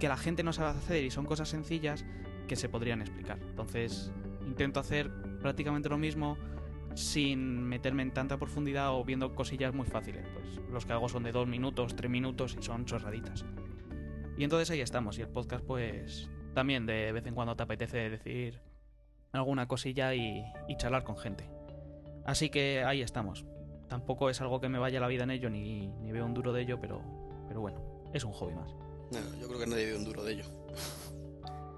que 0.00 0.08
la 0.08 0.16
gente 0.16 0.42
no 0.42 0.52
sabe 0.52 0.78
hacer 0.78 1.04
y 1.04 1.10
son 1.10 1.26
cosas 1.26 1.48
sencillas 1.48 2.04
que 2.46 2.56
se 2.56 2.68
podrían 2.68 3.00
explicar. 3.00 3.38
Entonces 3.40 4.12
intento 4.46 4.80
hacer 4.80 5.10
prácticamente 5.40 5.88
lo 5.88 5.98
mismo 5.98 6.36
sin 6.94 7.62
meterme 7.62 8.02
en 8.02 8.12
tanta 8.12 8.38
profundidad 8.38 8.94
o 8.94 9.04
viendo 9.04 9.34
cosillas 9.34 9.74
muy 9.74 9.86
fáciles. 9.86 10.26
Pues 10.32 10.60
los 10.70 10.86
que 10.86 10.92
hago 10.92 11.08
son 11.08 11.22
de 11.22 11.32
dos 11.32 11.46
minutos, 11.46 11.94
tres 11.96 12.10
minutos 12.10 12.56
y 12.58 12.62
son 12.62 12.84
chorraditas. 12.84 13.44
Y 14.36 14.44
entonces 14.44 14.70
ahí 14.70 14.80
estamos. 14.80 15.18
Y 15.18 15.22
el 15.22 15.28
podcast, 15.28 15.64
pues 15.64 16.30
también 16.54 16.86
de 16.86 17.12
vez 17.12 17.26
en 17.26 17.34
cuando 17.34 17.56
te 17.56 17.62
apetece 17.62 18.10
decir 18.10 18.60
alguna 19.32 19.68
cosilla 19.68 20.14
y, 20.14 20.44
y 20.68 20.76
charlar 20.76 21.04
con 21.04 21.16
gente. 21.16 21.48
Así 22.24 22.50
que 22.50 22.84
ahí 22.84 23.02
estamos. 23.02 23.44
Tampoco 23.88 24.28
es 24.28 24.40
algo 24.40 24.60
que 24.60 24.68
me 24.68 24.78
vaya 24.78 25.00
la 25.00 25.08
vida 25.08 25.24
en 25.24 25.30
ello 25.30 25.48
ni, 25.50 25.88
ni 25.88 26.12
veo 26.12 26.26
un 26.26 26.34
duro 26.34 26.52
de 26.52 26.62
ello, 26.62 26.78
pero, 26.80 27.00
pero 27.48 27.60
bueno, 27.60 27.80
es 28.12 28.22
un 28.24 28.32
hobby 28.32 28.54
más. 28.54 28.70
No, 29.10 29.40
yo 29.40 29.48
creo 29.48 29.60
que 29.60 29.66
nadie 29.66 29.86
ve 29.86 29.96
un 29.96 30.04
duro 30.04 30.22
de 30.22 30.34
ello. 30.34 30.44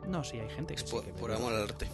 No, 0.08 0.24
sí, 0.24 0.40
hay 0.40 0.48
gente 0.50 0.74
que 0.74 0.80
Es 0.80 0.88
sí 0.88 0.96
por, 0.96 1.04
que 1.04 1.12
por 1.12 1.30
amor 1.30 1.52
al 1.52 1.62
arte. 1.62 1.86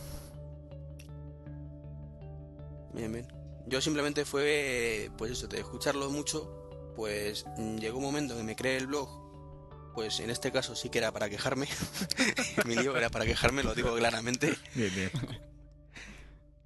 Bien, 2.97 3.12
bien. 3.12 3.28
Yo 3.66 3.80
simplemente 3.80 4.24
fue, 4.24 5.11
pues 5.16 5.32
eso, 5.32 5.47
de 5.47 5.59
escucharlo 5.59 6.11
mucho, 6.11 6.92
pues 6.97 7.44
mm, 7.57 7.76
llegó 7.76 7.99
un 7.99 8.05
momento 8.05 8.34
en 8.34 8.40
que 8.40 8.44
me 8.44 8.57
creé 8.57 8.78
el 8.78 8.86
blog 8.86 9.26
pues 9.97 10.20
en 10.20 10.28
este 10.28 10.53
caso 10.53 10.76
sí 10.76 10.90
que 10.90 10.99
era 10.99 11.11
para 11.11 11.30
quejarme. 11.30 11.66
Mi 12.66 12.76
lío 12.76 12.94
era 12.97 13.09
para 13.09 13.24
quejarme, 13.24 13.62
lo 13.62 13.74
digo 13.74 13.97
claramente. 13.97 14.55
Bien, 14.74 14.94
bien. 14.94 15.11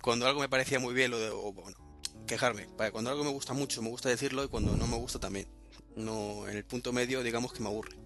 Cuando 0.02 0.26
algo 0.26 0.40
me 0.40 0.48
parecía 0.48 0.80
muy 0.80 0.92
bien, 0.92 1.12
lo 1.12 1.18
de, 1.20 1.30
o, 1.30 1.52
bueno, 1.52 1.78
quejarme. 2.26 2.66
Cuando 2.90 3.08
algo 3.08 3.22
me 3.22 3.30
gusta 3.30 3.52
mucho, 3.52 3.82
me 3.82 3.88
gusta 3.88 4.08
decirlo 4.08 4.42
y 4.42 4.48
cuando 4.48 4.76
no 4.76 4.88
me 4.88 4.96
gusta 4.96 5.20
también. 5.20 5.46
No, 5.94 6.48
en 6.48 6.56
el 6.56 6.64
punto 6.64 6.92
medio, 6.92 7.22
digamos 7.22 7.52
que 7.52 7.60
me 7.60 7.68
aburre. 7.68 7.96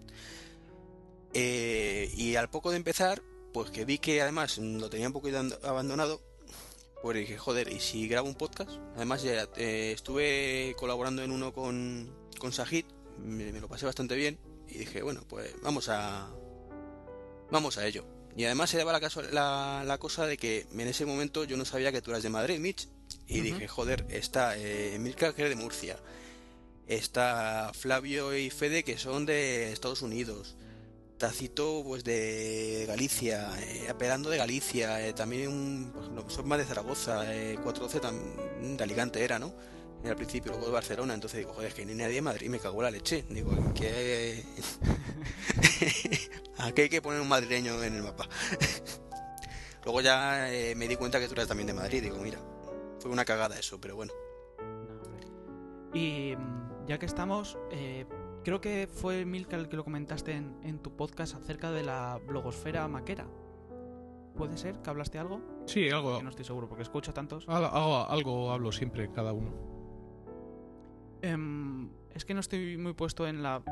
Eh, 1.32 2.12
y 2.14 2.36
al 2.36 2.50
poco 2.50 2.70
de 2.70 2.76
empezar, 2.76 3.22
pues 3.54 3.70
que 3.70 3.86
vi 3.86 3.96
que 3.96 4.20
además 4.20 4.58
lo 4.58 4.90
tenía 4.90 5.06
un 5.06 5.14
poco 5.14 5.28
abandonado, 5.62 6.20
pues 7.04 7.18
dije, 7.18 7.36
joder, 7.36 7.70
¿y 7.70 7.80
si 7.80 8.08
grabo 8.08 8.26
un 8.26 8.34
podcast? 8.34 8.70
Además, 8.96 9.22
ya, 9.22 9.46
eh, 9.58 9.92
estuve 9.94 10.74
colaborando 10.78 11.22
en 11.22 11.32
uno 11.32 11.52
con, 11.52 12.10
con 12.38 12.50
Sajid, 12.50 12.86
me, 13.18 13.52
me 13.52 13.60
lo 13.60 13.68
pasé 13.68 13.84
bastante 13.84 14.14
bien 14.14 14.38
y 14.66 14.78
dije, 14.78 15.02
bueno, 15.02 15.20
pues 15.28 15.54
vamos 15.60 15.90
a 15.90 16.30
vamos 17.50 17.76
a 17.76 17.86
ello. 17.86 18.06
Y 18.38 18.46
además 18.46 18.70
se 18.70 18.78
daba 18.78 18.90
la, 18.90 19.00
caso, 19.00 19.20
la, 19.20 19.82
la, 19.84 19.98
cosa 19.98 20.26
de 20.26 20.38
que 20.38 20.66
en 20.72 20.80
ese 20.80 21.04
momento 21.04 21.44
yo 21.44 21.58
no 21.58 21.66
sabía 21.66 21.92
que 21.92 22.00
tú 22.00 22.10
eras 22.10 22.22
de 22.22 22.30
Madrid, 22.30 22.58
Mitch. 22.58 22.88
Y 23.26 23.40
dije, 23.40 23.68
joder, 23.68 24.06
está 24.08 24.56
eh, 24.56 24.96
Milka 24.98 25.34
que 25.34 25.42
es 25.42 25.50
de 25.50 25.56
Murcia. 25.56 25.98
Está 26.86 27.70
Flavio 27.74 28.34
y 28.34 28.48
Fede 28.48 28.82
que 28.82 28.96
son 28.96 29.26
de 29.26 29.74
Estados 29.74 30.00
Unidos. 30.00 30.56
Tacito 31.18 31.82
pues 31.84 32.04
de 32.04 32.84
Galicia, 32.86 33.50
eh, 33.60 33.92
de 33.92 34.36
Galicia, 34.36 35.06
eh, 35.06 35.12
también 35.12 35.48
un, 35.48 35.92
ejemplo, 35.98 36.28
son 36.28 36.48
más 36.48 36.58
de 36.58 36.64
Zaragoza, 36.64 37.32
eh, 37.34 37.58
412 37.62 38.76
de 38.76 38.84
Alicante 38.84 39.24
era, 39.24 39.38
¿no? 39.38 39.54
al 40.08 40.16
principio, 40.16 40.52
luego 40.52 40.66
de 40.66 40.72
Barcelona, 40.72 41.14
entonces 41.14 41.38
digo, 41.38 41.52
joder, 41.52 41.68
es 41.68 41.74
que 41.74 41.86
ni 41.86 41.94
nadie 41.94 42.16
de 42.16 42.22
Madrid 42.22 42.48
me 42.48 42.58
cagó 42.58 42.82
la 42.82 42.90
leche. 42.90 43.24
Digo, 43.30 43.52
que 43.74 44.44
aquí 46.58 46.82
hay 46.82 46.88
que 46.88 47.00
poner 47.00 47.20
un 47.20 47.28
madrileño 47.28 47.82
en 47.82 47.94
el 47.94 48.02
mapa. 48.02 48.28
luego 49.84 50.00
ya 50.00 50.52
eh, 50.52 50.74
me 50.74 50.88
di 50.88 50.96
cuenta 50.96 51.18
que 51.18 51.26
tú 51.26 51.32
eras 51.32 51.48
también 51.48 51.66
de 51.66 51.74
Madrid, 51.74 52.02
digo, 52.02 52.18
mira, 52.18 52.38
fue 53.00 53.10
una 53.10 53.24
cagada 53.24 53.58
eso, 53.58 53.80
pero 53.80 53.96
bueno. 53.96 54.12
Y 55.94 56.34
ya 56.86 56.98
que 56.98 57.06
estamos, 57.06 57.56
eh, 57.70 58.04
creo 58.44 58.60
que 58.60 58.86
fue 58.86 59.24
Milka 59.24 59.56
el 59.56 59.68
que 59.68 59.76
lo 59.76 59.84
comentaste 59.84 60.32
en, 60.32 60.54
en 60.62 60.78
tu 60.78 60.94
podcast 60.94 61.34
acerca 61.34 61.70
de 61.72 61.82
la 61.82 62.20
blogosfera 62.26 62.86
maquera. 62.86 63.26
¿Puede 64.36 64.56
ser 64.56 64.80
que 64.82 64.90
hablaste 64.90 65.18
algo? 65.18 65.40
Sí, 65.66 65.88
algo. 65.90 66.18
Que 66.18 66.22
no 66.22 66.30
estoy 66.30 66.44
seguro 66.44 66.68
porque 66.68 66.82
escucho 66.82 67.12
tantos. 67.12 67.48
Algo, 67.48 67.68
algo, 67.68 68.06
algo 68.08 68.50
hablo 68.52 68.72
siempre, 68.72 69.10
cada 69.10 69.32
uno. 69.32 69.52
Em, 71.22 71.88
es 72.12 72.24
que 72.24 72.34
no 72.34 72.40
estoy 72.40 72.76
muy 72.76 72.92
puesto 72.92 73.26
en 73.26 73.42
la 73.42 73.62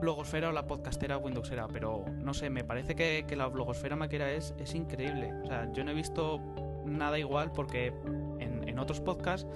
blogosfera 0.00 0.48
o 0.48 0.52
la 0.52 0.66
podcastera 0.66 1.18
Windowsera, 1.18 1.68
pero 1.68 2.04
no 2.22 2.34
sé, 2.34 2.50
me 2.50 2.64
parece 2.64 2.94
que, 2.94 3.24
que 3.26 3.36
la 3.36 3.46
blogosfera 3.48 3.96
maquera 3.96 4.32
es, 4.32 4.54
es 4.58 4.74
increíble. 4.74 5.32
O 5.42 5.46
sea, 5.46 5.70
yo 5.72 5.84
no 5.84 5.90
he 5.90 5.94
visto 5.94 6.40
nada 6.86 7.18
igual 7.18 7.52
porque 7.52 7.92
en, 8.38 8.68
en 8.68 8.78
otros 8.78 9.00
podcasts, 9.00 9.46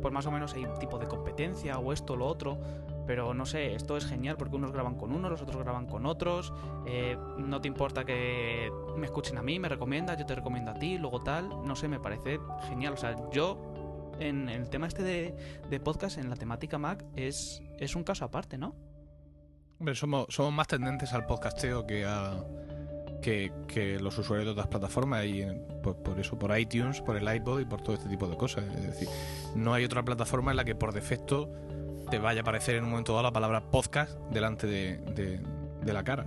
pues 0.00 0.14
más 0.14 0.26
o 0.26 0.30
menos 0.30 0.54
hay 0.54 0.64
un 0.64 0.78
tipo 0.78 0.98
de 0.98 1.06
competencia 1.06 1.78
o 1.78 1.92
esto 1.92 2.14
o 2.14 2.16
lo 2.16 2.26
otro. 2.26 2.58
Pero 3.08 3.32
no 3.32 3.46
sé, 3.46 3.74
esto 3.74 3.96
es 3.96 4.04
genial 4.04 4.36
porque 4.36 4.56
unos 4.56 4.70
graban 4.70 4.94
con 4.94 5.12
unos, 5.12 5.30
los 5.30 5.40
otros 5.40 5.62
graban 5.62 5.86
con 5.86 6.04
otros. 6.04 6.52
Eh, 6.86 7.16
no 7.38 7.58
te 7.58 7.66
importa 7.66 8.04
que 8.04 8.70
me 8.98 9.06
escuchen 9.06 9.38
a 9.38 9.42
mí, 9.42 9.58
me 9.58 9.70
recomiendas, 9.70 10.18
yo 10.18 10.26
te 10.26 10.34
recomiendo 10.34 10.72
a 10.72 10.74
ti, 10.74 10.98
luego 10.98 11.22
tal. 11.22 11.48
No 11.64 11.74
sé, 11.74 11.88
me 11.88 11.98
parece 11.98 12.38
genial. 12.68 12.92
O 12.92 12.96
sea, 12.98 13.16
yo 13.32 14.12
en 14.20 14.50
el 14.50 14.68
tema 14.68 14.86
este 14.86 15.02
de, 15.02 15.34
de 15.70 15.80
podcast, 15.80 16.18
en 16.18 16.28
la 16.28 16.36
temática 16.36 16.76
Mac, 16.76 17.02
es, 17.16 17.62
es 17.78 17.96
un 17.96 18.04
caso 18.04 18.26
aparte, 18.26 18.58
¿no? 18.58 18.76
Hombre, 19.78 19.94
somos, 19.94 20.26
somos 20.28 20.52
más 20.52 20.66
tendentes 20.66 21.14
al 21.14 21.24
podcasteo 21.24 21.86
que 21.86 22.04
a. 22.04 22.44
Que, 23.22 23.52
que 23.66 23.98
los 23.98 24.16
usuarios 24.18 24.44
de 24.44 24.52
otras 24.52 24.68
plataformas 24.68 25.24
y 25.24 25.44
por, 25.82 25.96
por, 26.02 26.20
eso, 26.20 26.38
por 26.38 26.56
iTunes, 26.56 27.00
por 27.00 27.16
el 27.16 27.34
iPod 27.36 27.60
y 27.60 27.64
por 27.64 27.80
todo 27.80 27.96
este 27.96 28.08
tipo 28.08 28.28
de 28.28 28.36
cosas. 28.36 28.64
Es 28.64 28.82
decir, 28.82 29.08
no 29.56 29.72
hay 29.72 29.84
otra 29.84 30.04
plataforma 30.04 30.50
en 30.50 30.58
la 30.58 30.64
que 30.64 30.74
por 30.76 30.92
defecto 30.92 31.50
te 32.08 32.18
vaya 32.18 32.40
a 32.40 32.42
aparecer 32.42 32.76
en 32.76 32.84
un 32.84 32.90
momento 32.90 33.12
dado 33.12 33.22
la 33.22 33.32
palabra 33.32 33.60
podcast 33.70 34.18
delante 34.30 34.66
de, 34.66 35.40
la 35.84 36.04
cara. 36.04 36.26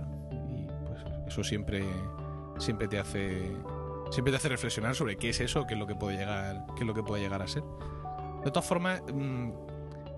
Y 0.50 0.66
pues 0.86 1.00
eso 1.28 1.44
siempre, 1.44 1.84
siempre 2.58 2.88
te 2.88 2.98
hace 2.98 3.52
siempre 4.10 4.30
te 4.30 4.36
hace 4.36 4.50
reflexionar 4.50 4.94
sobre 4.94 5.16
qué 5.16 5.30
es 5.30 5.40
eso, 5.40 5.66
qué 5.66 5.74
es 5.74 5.80
lo 5.80 5.86
que 5.86 5.94
puede 5.94 6.18
llegar, 6.18 6.66
qué 6.74 6.82
es 6.82 6.86
lo 6.86 6.94
que 6.94 7.02
puede 7.02 7.22
llegar 7.22 7.40
a 7.42 7.48
ser. 7.48 7.62
De 8.44 8.50
todas 8.50 8.66
formas, 8.66 9.02
mmm, 9.12 9.50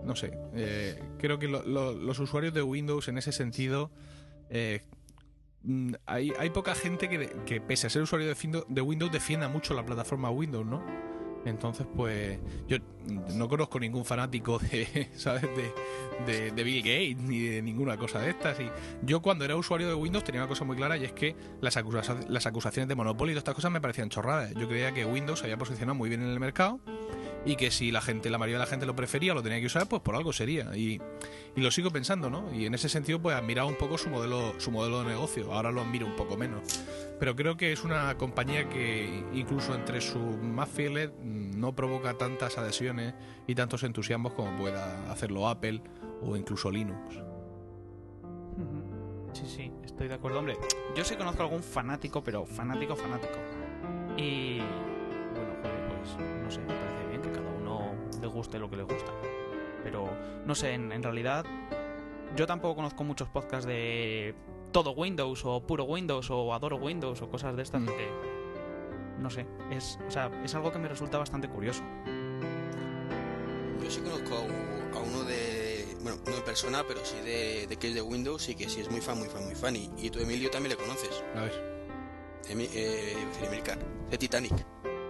no 0.04 0.16
sé, 0.16 0.36
eh, 0.54 1.00
creo 1.18 1.38
que 1.38 1.48
lo, 1.48 1.62
lo, 1.62 1.92
los 1.92 2.18
usuarios 2.18 2.52
de 2.52 2.62
Windows 2.62 3.08
en 3.08 3.18
ese 3.18 3.32
sentido, 3.32 3.90
eh, 4.50 4.82
mm, 5.62 5.94
hay, 6.06 6.32
hay, 6.38 6.50
poca 6.50 6.74
gente 6.74 7.08
que, 7.08 7.30
que, 7.46 7.60
pese 7.60 7.86
a 7.86 7.90
ser 7.90 8.02
usuario 8.02 8.34
de 8.68 8.80
Windows, 8.80 9.12
defienda 9.12 9.48
mucho 9.48 9.74
la 9.74 9.86
plataforma 9.86 10.30
Windows, 10.30 10.66
¿no? 10.66 10.82
Entonces, 11.45 11.86
pues 11.95 12.38
yo 12.68 12.78
no 13.34 13.49
conozco 13.49 13.78
ningún 13.78 14.05
fanático 14.05 14.59
de, 14.70 15.11
¿sabes? 15.16 15.42
De, 16.26 16.51
de, 16.51 16.64
Bill 16.64 16.82
Gates 16.82 17.18
ni 17.18 17.40
de 17.40 17.62
ninguna 17.62 17.97
cosa 17.97 18.20
de 18.20 18.30
estas. 18.30 18.59
Y 18.61 18.70
yo 19.03 19.20
cuando 19.20 19.45
era 19.45 19.57
usuario 19.57 19.88
de 19.88 19.95
Windows 19.95 20.24
tenía 20.24 20.40
una 20.40 20.49
cosa 20.49 20.64
muy 20.64 20.76
clara 20.76 20.97
y 20.97 21.05
es 21.05 21.12
que 21.12 21.36
las, 21.61 21.76
acusa 21.76 22.16
las 22.28 22.47
acusaciones 22.47 22.88
de 22.88 22.95
monopolio 22.95 23.32
y 23.32 23.34
todas 23.34 23.42
estas 23.42 23.55
cosas 23.55 23.70
me 23.72 23.80
parecían 23.80 24.09
chorradas. 24.09 24.55
Yo 24.55 24.68
creía 24.68 24.92
que 24.92 25.05
Windows 25.05 25.40
se 25.40 25.47
había 25.47 25.57
posicionado 25.57 25.95
muy 25.95 26.09
bien 26.09 26.22
en 26.22 26.28
el 26.28 26.40
mercado 26.40 26.80
y 27.47 27.57
que 27.57 27.70
si 27.70 27.90
la 27.90 28.01
gente, 28.01 28.30
la 28.30 28.38
mayoría 28.38 28.59
de 28.59 28.64
la 28.64 28.70
gente 28.70 28.86
lo 28.86 28.97
prefería, 28.97 29.34
lo 29.34 29.42
tenía 29.42 29.61
que 29.61 29.66
usar, 29.66 29.86
pues 29.88 30.03
por 30.03 30.14
algo 30.14 30.32
sería. 30.32 30.74
Y, 30.76 31.01
lo 31.57 31.70
sigo 31.70 31.90
pensando, 31.90 32.30
¿no? 32.30 32.53
Y 32.53 32.66
en 32.66 32.74
ese 32.74 32.88
sentido, 32.88 33.20
pues 33.20 33.36
admiraba 33.36 33.68
un 33.68 33.76
poco 33.76 33.97
su 33.97 34.11
modelo, 34.11 34.59
su 34.59 34.70
modelo 34.70 35.01
de 35.03 35.11
negocio. 35.11 35.53
Ahora 35.53 35.70
lo 35.70 35.82
admiro 35.82 36.07
un 36.07 36.16
poco 36.16 36.36
menos. 36.36 36.84
Pero 37.20 37.36
creo 37.36 37.57
que 37.57 37.72
es 37.72 37.84
una 37.84 38.16
compañía 38.18 38.68
que 38.68 39.24
incluso 39.32 39.74
entre 39.74 40.01
sus 40.01 40.36
más 40.42 40.68
fieles 40.68 41.11
no 41.22 41.74
provoca 41.74 42.14
tantas 42.14 42.59
adhesiones 42.59 43.14
y 43.47 43.55
tantos 43.55 43.82
entusiasmos 43.84 44.32
como 44.32 44.57
pueda 44.57 45.11
hacerlo 45.12 45.49
Apple 45.49 45.80
o 46.22 46.36
incluso 46.36 46.70
Linux. 46.70 47.16
Sí, 49.32 49.45
sí, 49.47 49.72
estoy 49.84 50.09
de 50.09 50.14
acuerdo. 50.14 50.38
Hombre, 50.38 50.57
yo 50.97 51.05
sí 51.05 51.16
conozco 51.16 51.42
algún 51.42 51.62
fanático, 51.62 52.22
pero 52.22 52.47
fanático, 52.47 52.97
fanático. 52.97 53.34
Y 54.16 54.59
bueno, 54.59 55.55
joder, 55.62 55.88
pues 55.88 56.16
no 56.42 56.51
sé, 56.51 56.61
me 56.61 56.66
parece 56.66 57.03
bien 57.18 57.22
que 57.22 57.38
cada 57.38 57.50
uno 57.50 57.94
le 58.20 58.26
guste 58.26 58.58
lo 58.58 58.68
que 58.68 58.76
le 58.76 58.82
gusta. 58.82 59.12
Pero 59.82 60.08
no 60.44 60.54
sé, 60.54 60.72
en, 60.72 60.92
en 60.92 61.02
realidad 61.02 61.44
yo 62.36 62.46
tampoco 62.46 62.76
conozco 62.76 63.04
muchos 63.04 63.28
podcasts 63.28 63.66
de 63.66 64.34
todo 64.72 64.90
Windows 64.92 65.44
o 65.44 65.60
puro 65.64 65.84
Windows 65.84 66.30
o 66.30 66.52
adoro 66.52 66.76
Windows 66.76 67.22
o 67.22 67.28
cosas 67.28 67.54
de 67.56 67.62
estas 67.62 67.82
mm. 67.82 67.86
que 67.86 68.08
no 69.18 69.30
sé, 69.30 69.46
es, 69.70 69.98
o 70.06 70.10
sea, 70.10 70.30
es 70.44 70.54
algo 70.54 70.72
que 70.72 70.78
me 70.78 70.88
resulta 70.88 71.18
bastante 71.18 71.48
curioso. 71.48 71.82
Yo 73.82 73.90
sí 73.90 74.00
conozco 74.00 74.34
a, 74.34 74.98
a 74.98 75.00
uno 75.00 75.24
de, 75.24 75.96
bueno, 76.02 76.18
no 76.26 76.32
de 76.34 76.42
persona, 76.42 76.84
pero 76.86 77.04
sí 77.04 77.16
de, 77.24 77.66
de, 77.68 77.76
que 77.76 77.88
es 77.88 77.94
de 77.94 78.02
Windows 78.02 78.48
y 78.48 78.54
que 78.54 78.68
sí 78.68 78.80
es 78.80 78.90
muy 78.90 79.00
fan, 79.00 79.18
muy 79.18 79.28
fan, 79.28 79.44
muy 79.44 79.54
fan. 79.54 79.76
Y, 79.76 79.90
y 79.96 80.10
tú, 80.10 80.18
Emilio, 80.18 80.50
también 80.50 80.76
le 80.76 80.82
conoces. 80.82 81.22
A 81.36 81.42
ver. 81.42 81.74
Emi, 82.48 82.68
eh, 82.74 83.16
Emilcar, 83.46 83.78
de 84.10 84.18
Titanic. 84.18 84.52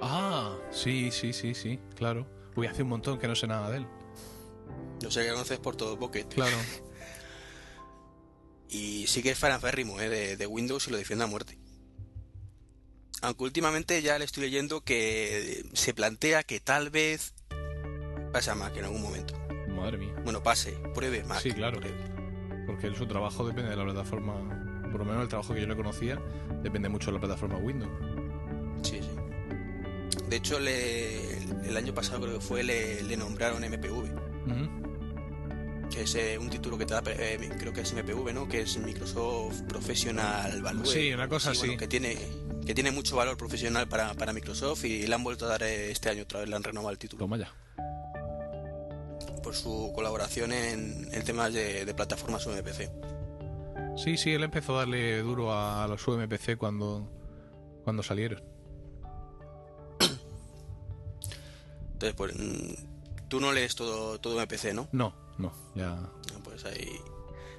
Ah, 0.07 0.55
sí, 0.71 1.11
sí, 1.11 1.33
sí, 1.33 1.55
sí, 1.55 1.81
claro. 1.97 2.27
Uy, 2.57 2.67
hace 2.67 2.83
un 2.83 2.91
montón 2.91 3.19
que 3.19 3.27
no 3.27 3.35
sé 3.35 3.47
nada 3.47 3.71
de 3.71 3.79
él. 3.79 3.87
Yo 5.01 5.11
sé 5.11 5.25
que 5.25 5.31
conoces 5.31 5.59
por 5.59 5.77
todo 5.77 5.99
Pocket. 5.99 6.25
Claro. 6.25 6.57
y 8.69 9.07
sí 9.07 9.23
que 9.23 9.31
es 9.31 9.39
fanaférrimo 9.39 9.99
¿eh? 10.01 10.11
de, 10.11 10.37
de 10.37 10.47
Windows 10.47 10.87
y 10.89 10.91
lo 10.91 10.99
defiende 10.99 11.25
a 11.25 11.27
muerte. 11.27 11.59
Aunque 13.23 13.45
últimamente 13.45 14.03
ya 14.03 14.19
le 14.19 14.27
estoy 14.27 14.43
leyendo 14.43 14.83
que 14.83 15.65
se 15.73 15.95
plantea 15.95 16.43
que 16.43 16.61
tal 16.61 16.91
vez 16.91 17.33
pase 18.31 18.51
a 18.51 18.55
Mac 18.55 18.77
en 18.77 18.85
algún 18.85 19.01
momento. 19.01 19.35
Madre 19.71 19.97
mía. 19.97 20.15
Bueno, 20.23 20.43
pase, 20.43 20.73
pruebe 20.95 21.25
Mac. 21.25 21.41
Sí, 21.41 21.53
claro. 21.53 21.81
Pruebe. 21.81 21.97
Porque 22.67 22.95
su 22.95 23.07
trabajo 23.07 23.47
depende 23.47 23.71
de 23.71 23.77
la 23.77 23.85
plataforma. 23.85 24.35
Por 24.91 25.01
lo 25.01 25.07
menos 25.07 25.23
el 25.23 25.29
trabajo 25.29 25.55
que 25.55 25.63
yo 25.63 25.67
le 25.67 25.77
conocía 25.77 26.21
depende 26.63 26.91
mucho 26.91 27.07
de 27.07 27.13
la 27.15 27.21
plataforma 27.21 27.57
Windows. 27.57 28.14
De 30.35 30.39
hecho, 30.39 30.59
le, 30.59 31.39
el 31.65 31.77
año 31.77 31.95
pasado 31.95 32.23
creo 32.23 32.41
que 32.41 32.45
fue, 32.45 32.65
le, 32.65 33.05
le 33.05 33.17
nombraron 33.17 33.63
MPV. 33.63 33.93
Uh 33.93 34.49
-huh. 34.49 35.89
Que 35.89 36.03
es 36.03 36.15
eh, 36.17 36.37
un 36.39 36.51
título 36.51 36.77
que 36.77 36.87
te 36.87 36.93
da, 36.93 37.05
eh, 37.07 37.39
creo 37.57 37.73
que 37.73 37.83
es 37.83 37.93
MPV, 37.95 38.35
¿no? 38.35 38.49
Que 38.49 38.63
es 38.63 38.77
Microsoft 38.79 39.63
Professional 39.69 40.61
Value. 40.61 40.87
Sí, 40.87 41.13
una 41.13 41.29
cosa 41.29 41.53
sí, 41.53 41.59
así. 41.59 41.67
Bueno, 41.69 41.79
que 41.79 41.87
tiene 41.87 42.19
que 42.67 42.75
tiene 42.75 42.91
mucho 42.91 43.15
valor 43.15 43.37
profesional 43.37 43.87
para, 43.87 44.13
para, 44.15 44.33
Microsoft 44.33 44.85
y 44.87 45.07
le 45.07 45.15
han 45.15 45.23
vuelto 45.23 45.45
a 45.45 45.51
dar 45.51 45.63
este 45.63 46.09
año 46.11 46.25
otra 46.25 46.41
vez, 46.41 46.49
le 46.49 46.57
han 46.57 46.65
renovado 46.65 46.91
el 46.91 46.99
título. 46.99 47.21
Toma 47.21 47.37
ya. 47.37 47.55
Por 49.41 49.55
su 49.55 49.93
colaboración 49.95 50.53
en, 50.53 51.09
en 51.13 51.23
temas 51.23 51.53
de, 51.55 51.85
de, 51.85 51.95
plataformas 51.95 52.45
UMPC. 52.45 52.91
Sí, 53.97 54.17
sí, 54.17 54.33
él 54.33 54.43
empezó 54.43 54.75
a 54.75 54.79
darle 54.81 55.23
duro 55.23 55.53
a, 55.53 55.85
a 55.85 55.87
los 55.87 56.05
UMPC 56.09 56.57
cuando, 56.57 57.09
cuando 57.85 58.03
salieron. 58.03 58.54
Entonces, 62.07 62.15
pues, 62.37 63.29
tú 63.29 63.41
no 63.41 63.53
lees 63.53 63.75
todo, 63.75 64.19
todo 64.21 64.41
MPC, 64.41 64.75
¿no? 64.75 64.89
No, 64.93 65.15
no, 65.39 65.53
ya. 65.75 65.99
Pues 66.43 66.65
ahí, 66.65 67.01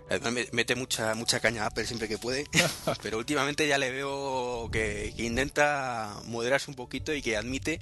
Además, 0.07 0.33
me- 0.33 0.47
mete 0.51 0.75
mucha, 0.75 1.15
mucha 1.15 1.39
caña 1.39 1.63
a 1.63 1.67
Apple 1.67 1.85
siempre 1.85 2.07
que 2.07 2.19
puede. 2.19 2.45
pero 3.01 3.17
últimamente 3.17 3.67
ya 3.67 3.79
le 3.79 3.89
veo 3.91 4.69
que, 4.71 5.13
que 5.17 5.23
intenta 5.25 6.15
moderarse 6.27 6.69
un 6.69 6.75
poquito 6.75 7.11
y 7.13 7.23
que 7.23 7.35
admite 7.37 7.79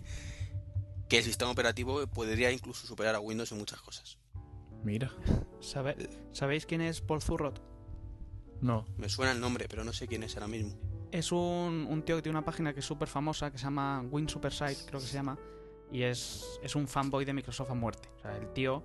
que 1.10 1.18
el 1.18 1.24
sistema 1.26 1.52
operativo 1.52 2.08
podría 2.08 2.50
incluso 2.52 2.88
superar 2.88 3.14
a 3.16 3.20
Windows 3.20 3.52
en 3.52 3.58
muchas 3.58 3.82
cosas. 3.82 4.18
Mira. 4.86 5.12
¿Sabe- 5.60 6.10
¿Sabéis 6.32 6.66
quién 6.66 6.80
es 6.80 7.02
Paul 7.02 7.22
Zurrot? 7.22 7.62
No. 8.62 8.86
Me 8.98 9.10
suena 9.10 9.34
el 9.34 9.42
nombre, 9.42 9.68
pero 9.68 9.84
no 9.84 9.92
sé 9.92 10.08
quién 10.08 10.24
es 10.24 10.36
ahora 10.38 10.48
mismo. 10.48 10.74
Es 11.12 11.34
un, 11.34 11.86
un 11.90 12.04
tío 12.04 12.16
que 12.16 12.22
tiene 12.22 12.38
una 12.38 12.46
página 12.46 12.74
que 12.74 12.80
es 12.80 12.86
súper 12.86 13.10
famosa, 13.10 13.52
que 13.52 13.58
se 13.58 13.66
llama 13.66 14.02
Win 14.10 14.30
Supersite, 14.30 14.78
creo 14.88 15.02
que 15.02 15.06
se 15.08 15.14
llama, 15.14 15.38
y 15.92 16.04
es, 16.04 16.60
es 16.64 16.76
un 16.76 16.88
fanboy 16.88 17.26
de 17.26 17.34
Microsoft 17.34 17.72
a 17.72 17.76
muerte. 17.76 18.10
O 18.18 18.20
sea, 18.20 18.38
el 18.38 18.52
tío, 18.54 18.84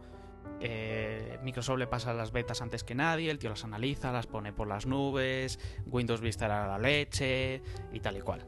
eh, 0.60 1.38
Microsoft 1.42 1.78
le 1.78 1.86
pasa 1.86 2.12
las 2.12 2.32
betas 2.32 2.60
antes 2.62 2.84
que 2.84 2.94
nadie, 2.94 3.30
el 3.30 3.38
tío 3.38 3.50
las 3.50 3.64
analiza, 3.64 4.12
las 4.12 4.26
pone 4.26 4.52
por 4.52 4.66
las 4.66 4.86
nubes, 4.86 5.58
Windows 5.86 6.20
Vista 6.20 6.46
era 6.46 6.66
la 6.66 6.78
leche 6.78 7.62
y 7.92 8.00
tal 8.00 8.16
y 8.16 8.20
cual. 8.20 8.44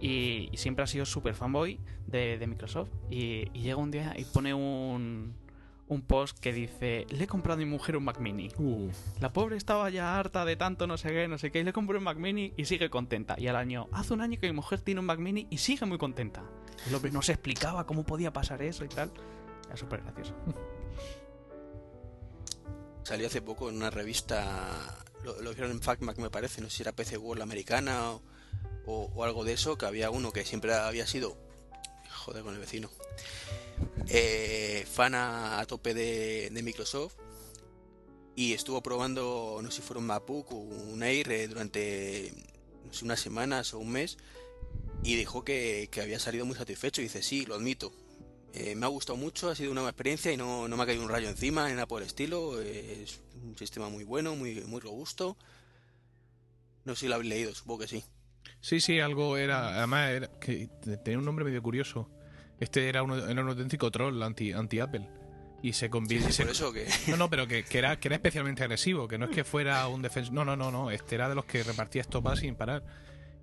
Y, 0.00 0.50
siempre 0.54 0.84
ha 0.84 0.86
sido 0.86 1.04
súper 1.04 1.34
fanboy 1.34 1.78
de, 2.06 2.38
de 2.38 2.46
Microsoft. 2.46 2.90
Y, 3.10 3.48
y 3.52 3.62
llega 3.62 3.76
un 3.76 3.90
día 3.90 4.14
y 4.16 4.24
pone 4.24 4.54
un, 4.54 5.34
un 5.90 6.02
post 6.02 6.38
que 6.38 6.52
dice, 6.52 7.04
le 7.10 7.24
he 7.24 7.26
comprado 7.26 7.60
a 7.60 7.64
mi 7.64 7.70
mujer 7.70 7.96
un 7.96 8.04
Mac 8.04 8.18
mini. 8.20 8.48
Uh, 8.56 8.88
La 9.20 9.32
pobre 9.32 9.56
estaba 9.56 9.90
ya 9.90 10.18
harta 10.18 10.44
de 10.44 10.56
tanto 10.56 10.86
no 10.86 10.96
sé 10.96 11.10
qué, 11.10 11.28
no 11.28 11.36
sé 11.36 11.50
qué, 11.50 11.60
y 11.60 11.64
le 11.64 11.72
compré 11.72 11.98
un 11.98 12.04
Mac 12.04 12.16
Mini 12.16 12.54
y 12.56 12.64
sigue 12.64 12.88
contenta. 12.90 13.34
Y 13.38 13.48
al 13.48 13.56
año, 13.56 13.88
hace 13.92 14.14
un 14.14 14.20
año 14.22 14.38
que 14.40 14.46
mi 14.46 14.52
mujer 14.54 14.80
tiene 14.80 15.00
un 15.00 15.06
Mac 15.06 15.18
Mini 15.18 15.46
y 15.50 15.58
sigue 15.58 15.84
muy 15.86 15.98
contenta. 15.98 16.42
El 16.86 16.94
hombre 16.94 17.10
no 17.10 17.20
se 17.22 17.32
explicaba 17.32 17.86
cómo 17.86 18.04
podía 18.04 18.32
pasar 18.32 18.62
eso 18.62 18.84
y 18.84 18.88
tal. 18.88 19.10
Era 19.66 19.76
súper 19.76 20.02
gracioso. 20.02 20.34
Salió 23.02 23.26
hace 23.26 23.42
poco 23.42 23.68
en 23.68 23.76
una 23.76 23.90
revista, 23.90 24.98
lo, 25.24 25.40
lo 25.42 25.50
hicieron 25.50 25.72
en 25.72 25.80
FacMac 25.80 26.18
me 26.18 26.30
parece, 26.30 26.60
no 26.60 26.70
sé 26.70 26.76
si 26.76 26.82
era 26.82 26.92
PC 26.92 27.18
World 27.18 27.42
americana 27.42 28.12
o, 28.12 28.22
o- 28.86 29.10
o 29.14 29.24
algo 29.24 29.44
de 29.44 29.54
eso, 29.54 29.76
que 29.76 29.86
había 29.86 30.10
uno 30.10 30.32
que 30.32 30.44
siempre 30.44 30.72
había 30.74 31.06
sido, 31.06 31.36
joder 32.20 32.42
con 32.42 32.54
el 32.54 32.60
vecino, 32.60 32.90
eh, 34.08 34.86
fan 34.90 35.14
a, 35.14 35.64
tope 35.66 35.94
de, 35.94 36.50
Microsoft 36.62 37.14
y 38.36 38.52
estuvo 38.52 38.82
probando, 38.82 39.60
no 39.62 39.70
sé 39.70 39.76
si 39.76 39.82
fuera 39.82 40.00
un 40.00 40.06
MacBook 40.06 40.52
o 40.52 40.56
un 40.56 41.02
Air 41.02 41.32
eh, 41.32 41.48
durante 41.48 42.32
no 42.86 42.92
sé, 42.92 43.04
unas 43.04 43.20
semanas 43.20 43.74
o 43.74 43.78
un 43.78 43.90
mes 43.90 44.18
y 45.02 45.16
dijo 45.16 45.44
que, 45.44 45.88
que 45.90 46.00
había 46.00 46.18
salido 46.18 46.46
muy 46.46 46.56
satisfecho 46.56 47.00
y 47.00 47.04
dice, 47.04 47.22
sí, 47.22 47.46
lo 47.46 47.54
admito. 47.54 47.92
Eh, 48.52 48.74
me 48.74 48.84
ha 48.84 48.88
gustado 48.88 49.16
mucho, 49.16 49.48
ha 49.48 49.54
sido 49.54 49.70
una 49.70 49.82
buena 49.82 49.90
experiencia 49.90 50.32
y 50.32 50.36
no, 50.36 50.66
no 50.68 50.76
me 50.76 50.82
ha 50.82 50.86
caído 50.86 51.02
un 51.02 51.08
rayo 51.08 51.28
encima, 51.28 51.68
ni 51.68 51.74
nada 51.74 51.86
por 51.86 52.02
el 52.02 52.08
estilo. 52.08 52.60
es 52.60 53.20
un 53.42 53.56
sistema 53.56 53.88
muy 53.88 54.04
bueno, 54.04 54.34
muy, 54.36 54.60
muy 54.62 54.80
robusto. 54.80 55.36
No 56.84 56.94
sé 56.94 57.00
si 57.00 57.08
lo 57.08 57.14
habéis 57.14 57.30
leído, 57.30 57.54
supongo 57.54 57.80
que 57.80 57.88
sí. 57.88 58.04
Sí, 58.60 58.80
sí, 58.80 59.00
algo 59.00 59.36
era. 59.36 59.76
Además, 59.78 60.10
era, 60.10 60.28
que 60.40 60.68
tenía 61.02 61.18
un 61.18 61.24
nombre 61.24 61.44
medio 61.44 61.62
curioso. 61.62 62.10
Este 62.58 62.88
era, 62.88 63.02
uno, 63.02 63.16
era 63.16 63.42
un 63.42 63.48
auténtico 63.48 63.90
troll 63.90 64.22
anti- 64.22 64.52
anti-Apple. 64.52 65.08
y 65.62 65.72
se 65.72 65.88
convierte. 65.90 66.42
Por 66.42 66.52
eso 66.52 66.72
que. 66.72 66.86
No, 67.08 67.16
no, 67.16 67.30
pero 67.30 67.46
que, 67.46 67.64
que 67.64 67.78
era, 67.78 67.98
que 67.98 68.08
era 68.08 68.16
especialmente 68.16 68.62
agresivo, 68.62 69.08
que 69.08 69.16
no 69.18 69.26
es 69.26 69.30
que 69.30 69.44
fuera 69.44 69.86
un 69.88 70.02
defensor. 70.02 70.34
No, 70.34 70.44
no, 70.44 70.56
no, 70.56 70.70
no. 70.70 70.90
Este 70.90 71.14
era 71.14 71.28
de 71.28 71.34
los 71.34 71.44
que 71.46 71.62
repartía 71.62 72.02
estopas 72.02 72.40
sin 72.40 72.54
parar. 72.54 72.82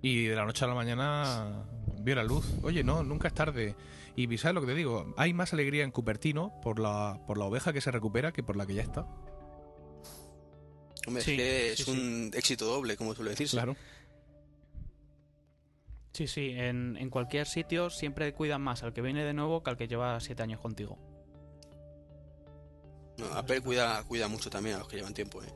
Y 0.01 0.25
de 0.25 0.35
la 0.35 0.45
noche 0.45 0.63
a 0.63 0.67
la 0.67 0.75
mañana 0.75 1.63
vio 1.99 2.13
la 2.15 2.23
luz. 2.23 2.45
Oye, 2.61 2.83
no, 2.83 3.01
nunca 3.03 3.27
es 3.29 3.33
tarde. 3.33 3.75
Y 4.15 4.35
¿sabes 4.37 4.53
lo 4.55 4.61
que 4.61 4.67
te 4.67 4.73
digo? 4.75 5.13
Hay 5.17 5.33
más 5.33 5.53
alegría 5.53 5.83
en 5.83 5.89
Cupertino 5.91 6.53
por 6.63 6.77
la, 6.79 7.19
por 7.25 7.37
la 7.39 7.45
oveja 7.45 7.73
que 7.73 7.81
se 7.81 7.89
recupera 7.91 8.31
que 8.31 8.43
por 8.43 8.55
la 8.55 8.65
que 8.67 8.75
ya 8.75 8.83
está. 8.83 9.07
Hombre, 11.07 11.23
Sí, 11.23 11.31
es 11.33 11.37
que 11.37 11.75
sí, 11.77 11.81
es 11.83 11.87
un 11.87 12.31
éxito 12.33 12.65
doble, 12.65 12.97
como 12.97 13.15
suele 13.15 13.31
decirse. 13.31 13.55
Claro. 13.55 13.75
Sí, 16.17 16.25
sí, 16.25 16.49
en, 16.55 16.97
en 16.97 17.11
cualquier 17.11 17.45
sitio 17.45 17.91
siempre 17.91 18.33
cuidan 18.33 18.59
más 18.59 18.81
al 18.81 18.91
que 18.91 19.03
viene 19.03 19.23
de 19.23 19.33
nuevo 19.35 19.61
que 19.61 19.69
al 19.69 19.77
que 19.77 19.87
lleva 19.87 20.19
siete 20.19 20.41
años 20.41 20.59
contigo. 20.59 20.97
No, 23.19 23.27
Apple 23.35 23.61
cuida, 23.61 24.03
cuida 24.03 24.27
mucho 24.27 24.49
también 24.49 24.77
a 24.77 24.79
los 24.79 24.87
que 24.87 24.95
llevan 24.95 25.13
tiempo, 25.13 25.43
¿eh? 25.43 25.53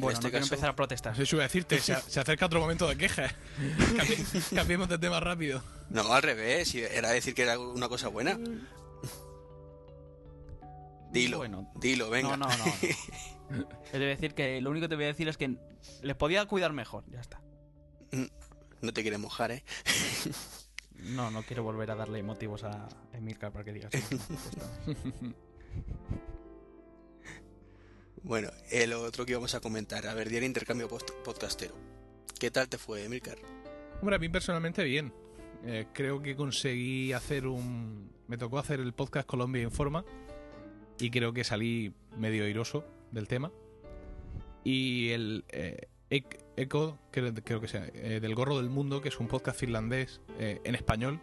Bueno, 0.00 0.10
este 0.14 0.26
no 0.26 0.30
quiero 0.30 0.44
caso- 0.44 0.54
empezar 0.54 0.70
a 0.70 0.74
protestar. 0.74 1.20
Eso 1.20 1.36
iba 1.36 1.44
a 1.44 1.46
decirte, 1.46 1.78
se, 1.78 1.94
se 2.00 2.18
acerca 2.18 2.46
otro 2.46 2.58
momento 2.58 2.88
de 2.88 2.96
queja. 2.96 3.28
Cambi- 3.96 4.54
Cambiemos 4.56 4.88
de 4.88 4.98
tema 4.98 5.20
rápido. 5.20 5.62
No, 5.90 6.12
al 6.12 6.22
revés, 6.24 6.74
era 6.74 7.10
decir 7.10 7.34
que 7.34 7.42
era 7.42 7.60
una 7.60 7.88
cosa 7.88 8.08
buena. 8.08 8.36
Dilo, 11.12 11.38
Bueno, 11.38 11.70
dilo, 11.76 12.10
venga. 12.10 12.36
No, 12.36 12.48
no, 12.48 12.56
no. 12.56 12.64
no. 13.50 13.68
He 13.92 13.98
de 14.00 14.06
decir 14.06 14.34
que 14.34 14.60
lo 14.60 14.70
único 14.70 14.84
que 14.86 14.88
te 14.88 14.94
voy 14.96 15.04
a 15.04 15.08
decir 15.08 15.28
es 15.28 15.36
que 15.36 15.56
les 16.02 16.16
podía 16.16 16.44
cuidar 16.46 16.72
mejor. 16.72 17.04
Ya 17.08 17.20
está. 17.20 17.40
No 18.80 18.92
te 18.92 19.02
quieres 19.02 19.20
mojar, 19.20 19.50
¿eh? 19.50 19.64
No, 21.00 21.30
no 21.30 21.42
quiero 21.42 21.62
volver 21.62 21.90
a 21.90 21.94
darle 21.94 22.22
motivos 22.22 22.64
a 22.64 22.88
Emilcar 23.12 23.52
para 23.52 23.64
que 23.64 23.72
digas. 23.72 23.92
Bueno, 28.22 28.50
el 28.70 28.92
otro 28.92 29.24
que 29.24 29.32
íbamos 29.32 29.54
a 29.54 29.60
comentar, 29.60 30.06
a 30.06 30.12
ver, 30.12 30.28
día 30.28 30.40
de 30.40 30.46
intercambio 30.46 30.88
podcastero. 30.88 31.74
¿Qué 32.38 32.50
tal 32.50 32.68
te 32.68 32.76
fue, 32.76 33.04
Emilcar? 33.04 33.38
Hombre, 34.00 34.16
a 34.16 34.18
mí 34.18 34.28
personalmente 34.28 34.82
bien. 34.84 35.12
Eh, 35.64 35.86
creo 35.92 36.20
que 36.20 36.36
conseguí 36.36 37.12
hacer 37.12 37.46
un... 37.46 38.12
Me 38.26 38.36
tocó 38.36 38.58
hacer 38.58 38.80
el 38.80 38.92
podcast 38.92 39.26
Colombia 39.26 39.62
Informa 39.62 40.04
y 40.98 41.10
creo 41.10 41.32
que 41.32 41.44
salí 41.44 41.94
medio 42.16 42.44
airoso 42.44 42.84
del 43.12 43.28
tema. 43.28 43.52
Y 44.64 45.10
el 45.10 45.44
eh, 45.48 45.88
Ec- 46.10 46.38
Eco, 46.56 46.98
creo, 47.10 47.32
creo 47.34 47.60
que 47.60 47.68
sea, 47.68 47.86
eh, 47.94 48.18
del 48.20 48.34
Gorro 48.34 48.56
del 48.56 48.70
Mundo, 48.70 49.00
que 49.00 49.08
es 49.08 49.20
un 49.20 49.28
podcast 49.28 49.58
finlandés 49.58 50.20
eh, 50.38 50.60
en 50.64 50.74
español, 50.74 51.20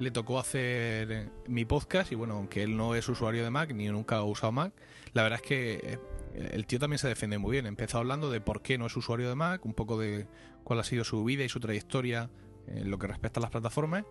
le 0.00 0.10
tocó 0.10 0.40
hacer 0.40 1.12
eh, 1.12 1.28
mi 1.46 1.64
podcast 1.64 2.10
y 2.10 2.16
bueno, 2.16 2.34
aunque 2.34 2.62
él 2.64 2.76
no 2.76 2.94
es 2.96 3.08
usuario 3.08 3.44
de 3.44 3.50
Mac 3.50 3.72
ni 3.72 3.86
nunca 3.86 4.16
ha 4.16 4.24
usado 4.24 4.50
Mac, 4.52 4.72
la 5.12 5.22
verdad 5.22 5.40
es 5.42 5.46
que 5.48 5.74
eh, 5.84 5.98
el 6.52 6.66
tío 6.66 6.80
también 6.80 6.98
se 6.98 7.06
defiende 7.06 7.38
muy 7.38 7.52
bien. 7.52 7.66
Empezó 7.66 7.98
hablando 7.98 8.28
de 8.30 8.40
por 8.40 8.60
qué 8.60 8.76
no 8.76 8.86
es 8.86 8.96
usuario 8.96 9.28
de 9.28 9.36
Mac, 9.36 9.64
un 9.64 9.72
poco 9.72 9.98
de 9.98 10.26
cuál 10.64 10.80
ha 10.80 10.84
sido 10.84 11.04
su 11.04 11.22
vida 11.22 11.44
y 11.44 11.48
su 11.48 11.60
trayectoria 11.60 12.28
en 12.66 12.90
lo 12.90 12.98
que 12.98 13.06
respecta 13.06 13.38
a 13.38 13.42
las 13.42 13.50
plataformas. 13.52 14.04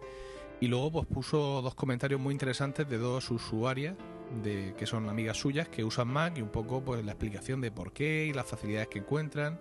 Y 0.61 0.67
luego 0.67 0.89
pues 0.93 1.07
puso 1.07 1.61
dos 1.61 1.75
comentarios 1.75 2.21
muy 2.21 2.31
interesantes 2.31 2.87
de 2.87 2.97
dos 2.97 3.29
usuarias 3.29 3.95
de, 4.41 4.73
que 4.77 4.85
son 4.85 5.09
amigas 5.09 5.35
suyas 5.35 5.67
que 5.67 5.83
usan 5.83 6.07
Mac 6.07 6.37
y 6.37 6.41
un 6.41 6.47
poco 6.49 6.81
pues 6.81 7.03
la 7.03 7.11
explicación 7.11 7.59
de 7.59 7.71
por 7.71 7.91
qué 7.91 8.27
y 8.27 8.31
las 8.33 8.45
facilidades 8.45 8.87
que 8.87 8.99
encuentran. 8.99 9.59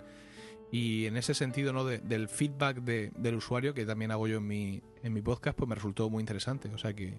Y 0.73 1.07
en 1.07 1.17
ese 1.19 1.35
sentido, 1.35 1.73
¿no? 1.73 1.85
De- 1.85 1.99
del 1.99 2.29
feedback 2.29 2.79
de- 2.79 3.13
del 3.15 3.37
usuario, 3.37 3.75
que 3.75 3.85
también 3.87 4.11
hago 4.11 4.27
yo 4.27 4.39
en 4.39 4.47
mi, 4.49 4.83
en 5.03 5.13
mi 5.13 5.21
podcast, 5.23 5.57
pues 5.57 5.69
me 5.69 5.75
resultó 5.75 6.09
muy 6.11 6.21
interesante. 6.23 6.69
O 6.75 6.79
sea 6.79 6.95
que 6.95 7.19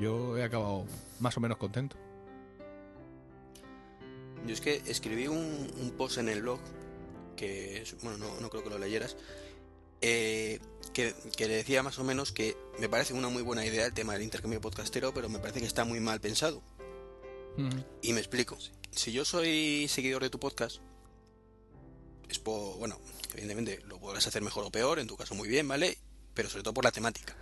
yo 0.00 0.36
he 0.38 0.42
acabado 0.42 0.86
más 1.20 1.36
o 1.36 1.40
menos 1.40 1.58
contento. 1.58 1.96
Yo 4.46 4.54
es 4.54 4.60
que 4.60 4.82
escribí 4.86 5.26
un, 5.28 5.68
un 5.80 5.90
post 5.96 6.18
en 6.18 6.28
el 6.28 6.42
blog, 6.42 6.60
que, 7.36 7.82
es- 7.82 7.96
bueno, 8.02 8.18
no, 8.18 8.40
no 8.40 8.48
creo 8.50 8.62
que 8.64 8.70
lo 8.70 8.78
leyeras, 8.78 9.16
eh, 10.00 10.60
que, 10.94 11.12
que 11.36 11.48
decía 11.48 11.82
más 11.82 11.98
o 11.98 12.04
menos 12.04 12.32
que 12.32 12.56
me 12.78 12.88
parece 12.88 13.12
una 13.14 13.28
muy 13.28 13.42
buena 13.42 13.66
idea 13.66 13.84
el 13.84 13.92
tema 13.92 14.12
del 14.14 14.22
intercambio 14.22 14.60
podcastero, 14.60 15.12
pero 15.12 15.28
me 15.28 15.38
parece 15.40 15.60
que 15.60 15.66
está 15.66 15.84
muy 15.84 16.00
mal 16.00 16.20
pensado. 16.20 16.62
Y 18.02 18.12
me 18.12 18.20
explico. 18.20 18.56
Si 18.92 19.10
yo 19.10 19.24
soy 19.24 19.86
seguidor 19.88 20.22
de 20.22 20.30
tu 20.30 20.38
podcast, 20.38 20.80
es 22.28 22.38
por, 22.38 22.78
bueno, 22.78 22.98
evidentemente 23.32 23.80
lo 23.86 23.98
podrás 23.98 24.26
hacer 24.26 24.42
mejor 24.42 24.64
o 24.64 24.70
peor, 24.70 24.98
en 24.98 25.06
tu 25.06 25.16
caso 25.16 25.34
muy 25.34 25.48
bien, 25.48 25.66
¿vale? 25.66 25.98
Pero 26.34 26.48
sobre 26.48 26.62
todo 26.62 26.74
por 26.74 26.84
la 26.84 26.92
temática. 26.92 27.36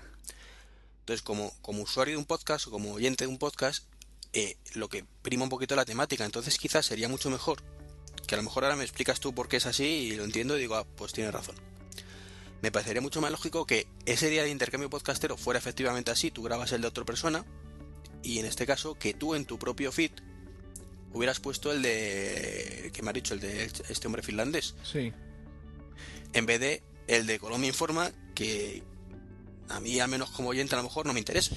Entonces, 1.00 1.22
como, 1.22 1.52
como 1.62 1.82
usuario 1.82 2.14
de 2.14 2.18
un 2.18 2.24
podcast 2.24 2.66
o 2.66 2.70
como 2.70 2.92
oyente 2.92 3.24
de 3.24 3.28
un 3.28 3.38
podcast, 3.38 3.84
eh, 4.32 4.56
lo 4.74 4.88
que 4.88 5.04
prima 5.22 5.44
un 5.44 5.50
poquito 5.50 5.76
la 5.76 5.84
temática. 5.84 6.24
Entonces, 6.24 6.58
quizás 6.58 6.86
sería 6.86 7.08
mucho 7.08 7.30
mejor 7.30 7.62
que 8.26 8.34
a 8.34 8.38
lo 8.38 8.42
mejor 8.42 8.64
ahora 8.64 8.76
me 8.76 8.84
explicas 8.84 9.20
tú 9.20 9.34
por 9.34 9.48
qué 9.48 9.58
es 9.58 9.66
así 9.66 9.84
y 9.84 10.16
lo 10.16 10.24
entiendo 10.24 10.56
y 10.56 10.60
digo, 10.60 10.74
ah, 10.74 10.86
pues 10.96 11.12
tienes 11.12 11.32
razón. 11.32 11.54
Me 12.62 12.72
parecería 12.72 13.00
mucho 13.00 13.20
más 13.20 13.30
lógico 13.30 13.66
que 13.66 13.86
ese 14.06 14.28
día 14.28 14.42
de 14.42 14.50
intercambio 14.50 14.90
podcastero 14.90 15.36
fuera 15.36 15.58
efectivamente 15.58 16.10
así, 16.10 16.30
tú 16.30 16.42
grabas 16.42 16.72
el 16.72 16.80
de 16.80 16.88
otra 16.88 17.04
persona 17.04 17.44
y 18.22 18.38
en 18.38 18.46
este 18.46 18.66
caso 18.66 18.94
que 18.98 19.14
tú 19.14 19.34
en 19.34 19.44
tu 19.44 19.58
propio 19.58 19.92
feed 19.92 20.10
hubieras 21.12 21.40
puesto 21.40 21.72
el 21.72 21.82
de 21.82 22.90
que 22.92 23.02
me 23.02 23.08
has 23.10 23.14
dicho 23.14 23.34
el 23.34 23.40
de 23.40 23.64
este 23.64 24.06
hombre 24.06 24.22
finlandés 24.22 24.74
Sí. 24.82 25.12
en 26.32 26.46
vez 26.46 26.60
de 26.60 26.82
el 27.08 27.26
de 27.26 27.38
Colombia 27.38 27.68
Informa 27.68 28.10
que 28.34 28.82
a 29.68 29.80
mí 29.80 29.98
al 30.00 30.08
menos 30.10 30.30
como 30.30 30.50
oyente 30.50 30.74
a 30.74 30.78
lo 30.78 30.84
mejor 30.84 31.06
no 31.06 31.12
me 31.12 31.18
interesa 31.20 31.54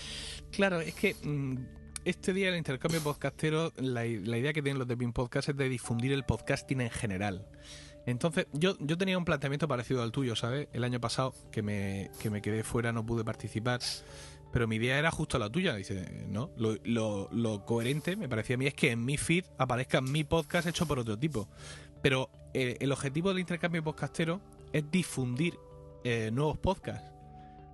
Claro, 0.51 0.81
es 0.81 0.95
que 0.95 1.15
mm, 1.21 1.57
este 2.05 2.33
día 2.33 2.49
el 2.49 2.55
intercambio 2.57 3.01
podcastero, 3.01 3.71
la, 3.77 4.03
la 4.05 4.37
idea 4.37 4.51
que 4.53 4.63
tienen 4.63 4.79
los 4.79 4.87
de 4.87 4.97
Pin 4.97 5.13
Podcast 5.13 5.49
es 5.49 5.57
de 5.57 5.69
difundir 5.69 6.11
el 6.13 6.23
podcasting 6.23 6.81
en 6.81 6.89
general. 6.89 7.45
Entonces, 8.07 8.47
yo, 8.53 8.75
yo 8.79 8.97
tenía 8.97 9.17
un 9.17 9.25
planteamiento 9.25 9.67
parecido 9.67 10.01
al 10.01 10.11
tuyo, 10.11 10.35
¿sabes? 10.35 10.69
El 10.73 10.83
año 10.85 10.99
pasado, 10.99 11.35
que 11.51 11.61
me, 11.61 12.09
que 12.19 12.31
me 12.31 12.41
quedé 12.41 12.63
fuera, 12.63 12.91
no 12.93 13.05
pude 13.05 13.23
participar. 13.23 13.81
Pero 14.51 14.67
mi 14.67 14.77
idea 14.77 14.97
era 14.97 15.11
justo 15.11 15.37
la 15.37 15.49
tuya. 15.49 15.75
Dice, 15.75 16.25
no, 16.27 16.51
lo, 16.57 17.65
coherente 17.65 18.15
me 18.15 18.29
parecía 18.29 18.55
a 18.55 18.57
mí 18.57 18.67
es 18.67 18.73
que 18.73 18.91
en 18.91 19.05
mi 19.05 19.17
feed 19.17 19.45
aparezca 19.57 20.01
mi 20.01 20.23
podcast 20.23 20.67
hecho 20.67 20.87
por 20.87 20.99
otro 20.99 21.17
tipo. 21.17 21.47
Pero 22.01 22.29
eh, 22.53 22.77
el 22.79 22.91
objetivo 22.91 23.29
del 23.29 23.39
intercambio 23.39 23.83
podcastero 23.83 24.41
es 24.73 24.89
difundir 24.89 25.57
eh, 26.03 26.31
nuevos 26.31 26.57
podcasts. 26.57 27.11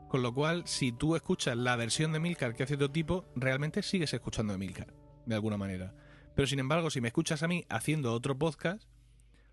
Con 0.09 0.21
lo 0.21 0.33
cual, 0.33 0.63
si 0.65 0.91
tú 0.91 1.15
escuchas 1.15 1.57
la 1.57 1.75
versión 1.75 2.13
de 2.13 2.19
Milcar 2.19 2.55
que 2.55 2.63
hace 2.63 2.75
otro 2.75 2.91
tipo, 2.91 3.25
realmente 3.35 3.81
sigues 3.81 4.13
escuchando 4.13 4.53
a 4.53 4.57
Milcar, 4.57 4.93
de 5.25 5.35
alguna 5.35 5.57
manera. 5.57 5.93
Pero 6.35 6.47
sin 6.47 6.59
embargo, 6.59 6.89
si 6.89 7.01
me 7.01 7.07
escuchas 7.07 7.43
a 7.43 7.47
mí 7.47 7.65
haciendo 7.69 8.13
otro 8.13 8.37
podcast, 8.37 8.83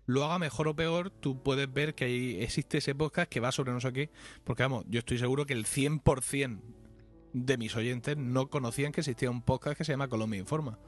lo 0.05 0.23
haga 0.25 0.37
mejor 0.39 0.67
o 0.67 0.75
peor, 0.75 1.09
tú 1.09 1.41
puedes 1.41 1.71
ver 1.71 1.95
que 1.95 2.05
ahí 2.05 2.41
existe 2.41 2.79
ese 2.79 2.93
podcast 2.93 3.29
que 3.29 3.39
va 3.39 3.51
sobre 3.51 3.71
no 3.71 3.79
sé 3.79 3.93
qué. 3.93 4.09
Porque 4.43 4.63
vamos, 4.63 4.85
yo 4.87 4.99
estoy 4.99 5.17
seguro 5.17 5.45
que 5.45 5.53
el 5.53 5.65
100% 5.65 6.61
de 7.33 7.57
mis 7.57 7.75
oyentes 7.75 8.17
no 8.17 8.49
conocían 8.49 8.91
que 8.91 9.01
existía 9.01 9.29
un 9.29 9.41
podcast 9.41 9.77
que 9.77 9.83
se 9.83 9.91
llama 9.91 10.07
Colombia 10.07 10.39
Informa. 10.39 10.79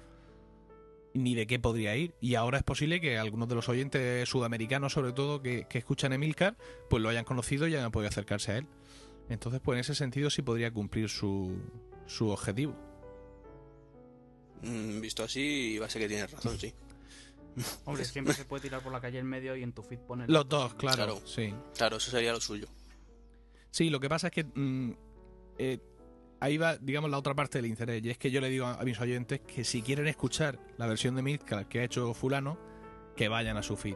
Ni 1.13 1.33
de 1.33 1.47
qué 1.47 1.59
podría 1.59 1.95
ir. 1.95 2.13
Y 2.19 2.35
ahora 2.35 2.57
es 2.57 2.63
posible 2.63 2.99
que 2.99 3.17
algunos 3.17 3.47
de 3.47 3.55
los 3.55 3.69
oyentes 3.69 4.27
sudamericanos, 4.27 4.93
sobre 4.93 5.13
todo, 5.13 5.41
que, 5.41 5.65
que 5.69 5.77
escuchan 5.77 6.13
Emilcar, 6.13 6.57
pues 6.89 7.01
lo 7.01 7.09
hayan 7.09 7.23
conocido 7.23 7.67
y 7.67 7.75
hayan 7.75 7.91
podido 7.91 8.09
acercarse 8.09 8.51
a 8.51 8.57
él. 8.57 8.67
Entonces, 9.29 9.61
pues 9.63 9.77
en 9.77 9.79
ese 9.81 9.95
sentido 9.95 10.29
sí 10.29 10.41
podría 10.41 10.71
cumplir 10.71 11.09
su, 11.09 11.57
su 12.05 12.29
objetivo. 12.29 12.75
Mm, 14.61 14.99
visto 15.01 15.23
así, 15.23 15.77
va 15.79 15.85
a 15.85 15.89
ser 15.89 16.01
que 16.01 16.07
tienes 16.07 16.31
razón, 16.31 16.59
sí. 16.59 16.73
Hombre, 17.85 18.03
siempre 18.03 18.33
se 18.33 18.45
puede 18.45 18.63
tirar 18.63 18.81
por 18.81 18.91
la 18.91 18.99
calle 18.99 19.19
en 19.19 19.27
medio 19.27 19.55
y 19.55 19.63
en 19.63 19.71
tu 19.71 19.81
feed 19.83 19.99
poner. 19.99 20.29
Los 20.29 20.47
dos, 20.47 20.73
claro. 20.75 20.95
Claro. 20.97 21.21
Sí. 21.25 21.53
Claro, 21.75 21.97
eso 21.97 22.11
sería 22.11 22.33
lo 22.33 22.41
suyo. 22.41 22.67
Sí, 23.71 23.89
lo 23.89 23.99
que 23.99 24.09
pasa 24.09 24.27
es 24.27 24.33
que 24.33 24.43
mm, 24.43 24.91
eh, 25.57 25.79
ahí 26.39 26.57
va, 26.57 26.77
digamos, 26.77 27.09
la 27.09 27.17
otra 27.17 27.33
parte 27.33 27.57
del 27.57 27.67
interés. 27.67 28.03
Y 28.03 28.09
es 28.09 28.17
que 28.17 28.31
yo 28.31 28.41
le 28.41 28.49
digo 28.49 28.65
a, 28.65 28.83
mis 28.83 28.99
oyentes 28.99 29.41
que 29.41 29.63
si 29.63 29.81
quieren 29.81 30.07
escuchar 30.07 30.59
la 30.77 30.87
versión 30.87 31.15
de 31.15 31.21
Midcar 31.21 31.67
que 31.67 31.79
ha 31.79 31.83
hecho 31.83 32.13
Fulano, 32.13 32.57
que 33.15 33.27
vayan 33.27 33.57
a 33.57 33.63
su 33.63 33.75
feed 33.75 33.95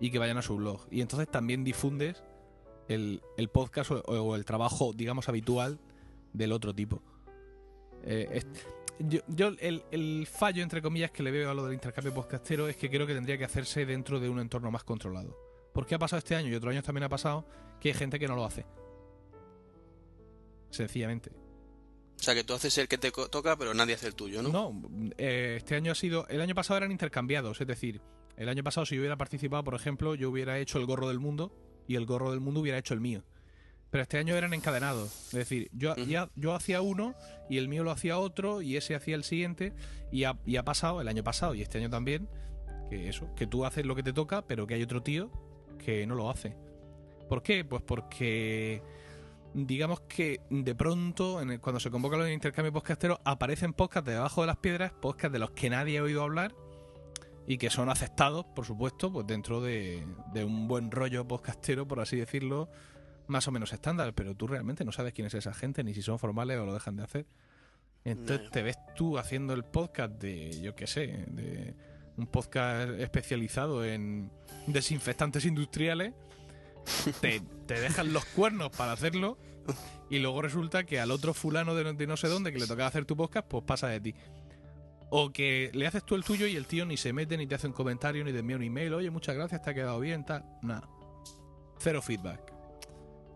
y 0.00 0.10
que 0.10 0.18
vayan 0.18 0.38
a 0.38 0.42
su 0.42 0.56
blog. 0.56 0.86
Y 0.90 1.00
entonces 1.00 1.30
también 1.30 1.64
difundes 1.64 2.22
el, 2.88 3.22
el 3.36 3.48
podcast 3.48 3.92
o, 3.92 4.36
el 4.36 4.44
trabajo, 4.44 4.92
digamos, 4.92 5.28
habitual 5.28 5.78
del 6.32 6.52
otro 6.52 6.74
tipo. 6.74 7.02
Eh, 8.04 8.42
yo, 8.98 9.20
yo 9.28 9.48
el, 9.60 9.84
el 9.90 10.26
fallo, 10.26 10.62
entre 10.62 10.82
comillas, 10.82 11.10
que 11.10 11.22
le 11.22 11.30
veo 11.30 11.50
a 11.50 11.54
lo 11.54 11.64
del 11.64 11.74
intercambio 11.74 12.12
podcastero 12.12 12.68
es 12.68 12.76
que 12.76 12.90
creo 12.90 13.06
que 13.06 13.14
tendría 13.14 13.38
que 13.38 13.44
hacerse 13.44 13.86
dentro 13.86 14.18
de 14.20 14.28
un 14.28 14.40
entorno 14.40 14.70
más 14.70 14.84
controlado. 14.84 15.36
Porque 15.72 15.94
ha 15.94 15.98
pasado 15.98 16.18
este 16.18 16.34
año 16.34 16.48
y 16.48 16.54
otros 16.54 16.72
años 16.72 16.84
también 16.84 17.04
ha 17.04 17.08
pasado 17.08 17.46
que 17.80 17.88
hay 17.88 17.94
gente 17.94 18.18
que 18.18 18.28
no 18.28 18.36
lo 18.36 18.44
hace. 18.44 18.66
Sencillamente. 20.70 21.41
O 22.22 22.24
sea, 22.24 22.36
que 22.36 22.44
tú 22.44 22.54
haces 22.54 22.78
el 22.78 22.86
que 22.86 22.98
te 22.98 23.10
toca, 23.10 23.56
pero 23.56 23.74
nadie 23.74 23.94
hace 23.94 24.06
el 24.06 24.14
tuyo, 24.14 24.42
¿no? 24.42 24.50
No, 24.50 24.80
eh, 25.18 25.54
este 25.56 25.74
año 25.74 25.90
ha 25.90 25.96
sido. 25.96 26.28
El 26.28 26.40
año 26.40 26.54
pasado 26.54 26.76
eran 26.78 26.92
intercambiados, 26.92 27.60
es 27.60 27.66
decir, 27.66 28.00
el 28.36 28.48
año 28.48 28.62
pasado, 28.62 28.86
si 28.86 28.94
yo 28.94 29.00
hubiera 29.00 29.16
participado, 29.16 29.64
por 29.64 29.74
ejemplo, 29.74 30.14
yo 30.14 30.30
hubiera 30.30 30.56
hecho 30.60 30.78
el 30.78 30.86
gorro 30.86 31.08
del 31.08 31.18
mundo 31.18 31.52
y 31.88 31.96
el 31.96 32.06
gorro 32.06 32.30
del 32.30 32.38
mundo 32.38 32.60
hubiera 32.60 32.78
hecho 32.78 32.94
el 32.94 33.00
mío. 33.00 33.24
Pero 33.90 34.02
este 34.02 34.18
año 34.18 34.36
eran 34.36 34.54
encadenados. 34.54 35.26
Es 35.26 35.32
decir, 35.32 35.68
yo, 35.72 35.94
Ujú. 35.94 36.04
ya, 36.04 36.30
yo 36.36 36.54
hacía 36.54 36.80
uno 36.80 37.16
y 37.50 37.58
el 37.58 37.66
mío 37.66 37.82
lo 37.82 37.90
hacía 37.90 38.16
otro 38.20 38.62
y 38.62 38.76
ese 38.76 38.94
hacía 38.94 39.16
el 39.16 39.24
siguiente. 39.24 39.72
Y 40.12 40.22
ha, 40.22 40.38
y 40.46 40.54
ha 40.58 40.62
pasado 40.64 41.00
el 41.00 41.08
año 41.08 41.24
pasado 41.24 41.56
y 41.56 41.62
este 41.62 41.78
año 41.78 41.90
también 41.90 42.28
que 42.88 43.08
eso, 43.08 43.34
que 43.34 43.48
tú 43.48 43.66
haces 43.66 43.84
lo 43.84 43.96
que 43.96 44.04
te 44.04 44.12
toca, 44.12 44.46
pero 44.46 44.64
que 44.68 44.74
hay 44.74 44.82
otro 44.84 45.02
tío 45.02 45.28
que 45.84 46.06
no 46.06 46.14
lo 46.14 46.30
hace. 46.30 46.54
¿Por 47.28 47.42
qué? 47.42 47.64
Pues 47.64 47.82
porque 47.82 48.80
digamos 49.54 50.00
que 50.02 50.40
de 50.50 50.74
pronto, 50.74 51.40
en 51.42 51.50
el- 51.50 51.60
cuando 51.60 51.80
se 51.80 51.90
convoca 51.90 52.16
los 52.16 52.30
intercambios 52.30 52.72
podcasteros, 52.72 53.18
aparecen 53.24 53.72
podcasts 53.72 54.06
de 54.06 54.14
debajo 54.14 54.40
de 54.40 54.46
las 54.46 54.56
piedras, 54.56 54.92
podcasts 54.92 55.32
de 55.32 55.38
los 55.38 55.50
que 55.50 55.68
nadie 55.70 55.98
ha 55.98 56.02
oído 56.02 56.22
hablar 56.22 56.54
y 57.46 57.58
que 57.58 57.70
son 57.70 57.88
aceptados, 57.88 58.44
por 58.54 58.64
supuesto, 58.64 59.12
pues 59.12 59.26
dentro 59.26 59.60
de, 59.60 60.06
de 60.32 60.44
un 60.44 60.68
buen 60.68 60.90
rollo 60.90 61.26
podcastero, 61.26 61.86
por 61.86 62.00
así 62.00 62.16
decirlo, 62.16 62.68
más 63.26 63.46
o 63.48 63.52
menos 63.52 63.72
estándar, 63.72 64.14
pero 64.14 64.34
tú 64.34 64.46
realmente 64.46 64.84
no 64.84 64.92
sabes 64.92 65.12
quién 65.12 65.26
es 65.26 65.34
esa 65.34 65.52
gente, 65.52 65.82
ni 65.84 65.92
si 65.94 66.02
son 66.02 66.18
formales 66.18 66.58
o 66.58 66.66
lo 66.66 66.72
dejan 66.74 66.96
de 66.96 67.02
hacer. 67.02 67.26
Entonces 68.04 68.46
No. 68.46 68.50
te 68.50 68.62
ves 68.62 68.76
tú 68.96 69.18
haciendo 69.18 69.52
el 69.54 69.64
podcast 69.64 70.12
de, 70.20 70.60
yo 70.60 70.74
qué 70.74 70.86
sé, 70.86 71.24
de 71.28 71.74
un 72.16 72.26
podcast 72.26 72.90
especializado 72.98 73.84
en 73.84 74.30
desinfectantes 74.66 75.44
industriales, 75.44 76.12
te, 77.20 77.40
te 77.66 77.80
dejan 77.80 78.12
los 78.12 78.24
cuernos 78.24 78.70
para 78.70 78.92
hacerlo 78.92 79.38
y 80.10 80.18
luego 80.18 80.42
resulta 80.42 80.84
que 80.84 81.00
al 81.00 81.10
otro 81.10 81.34
fulano 81.34 81.74
de 81.74 82.06
no, 82.06 82.16
sé 82.16 82.28
dónde 82.28 82.52
que 82.52 82.58
le 82.58 82.66
tocaba 82.66 82.88
hacer 82.88 83.04
tu 83.04 83.16
podcast, 83.16 83.46
pues 83.48 83.64
pasa 83.64 83.88
de 83.88 84.00
ti. 84.00 84.14
O 85.08 85.32
que 85.32 85.70
le 85.74 85.86
haces 85.86 86.04
tú 86.04 86.14
el 86.14 86.24
tuyo 86.24 86.46
y 86.46 86.56
el 86.56 86.66
tío 86.66 86.84
ni 86.84 86.96
se 86.96 87.12
mete, 87.12 87.36
ni 87.36 87.46
te 87.46 87.54
hace 87.54 87.66
un 87.66 87.72
comentario, 87.72 88.24
ni 88.24 88.32
te 88.32 88.38
envía 88.40 88.56
un 88.56 88.62
email, 88.62 88.94
oye, 88.94 89.10
muchas 89.10 89.34
gracias, 89.34 89.62
te 89.62 89.70
ha 89.70 89.74
quedado 89.74 90.00
bien, 90.00 90.24
tal. 90.24 90.44
Nada. 90.62 90.88
Cero 91.78 92.02
feedback. 92.02 92.52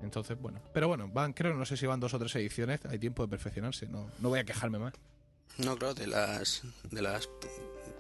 Entonces, 0.03 0.39
bueno. 0.39 0.61
Pero 0.73 0.89
bueno, 0.89 1.09
van, 1.09 1.33
creo, 1.33 1.55
no 1.55 1.65
sé 1.65 1.77
si 1.77 1.87
van 1.87 2.01
dos 2.01 2.13
o 2.15 2.19
tres 2.19 2.35
ediciones, 2.37 2.85
hay 2.87 2.99
tiempo 2.99 3.23
de 3.23 3.29
perfeccionarse, 3.29 3.87
no, 3.89 4.11
no 4.19 4.29
voy 4.29 4.41
a 4.41 4.45
quejarme 4.45 4.79
más. 4.79 4.95
No, 5.59 5.77
claro, 5.77 5.95
de 5.95 6.07
las, 6.07 6.63
de 6.91 7.03
las 7.03 7.29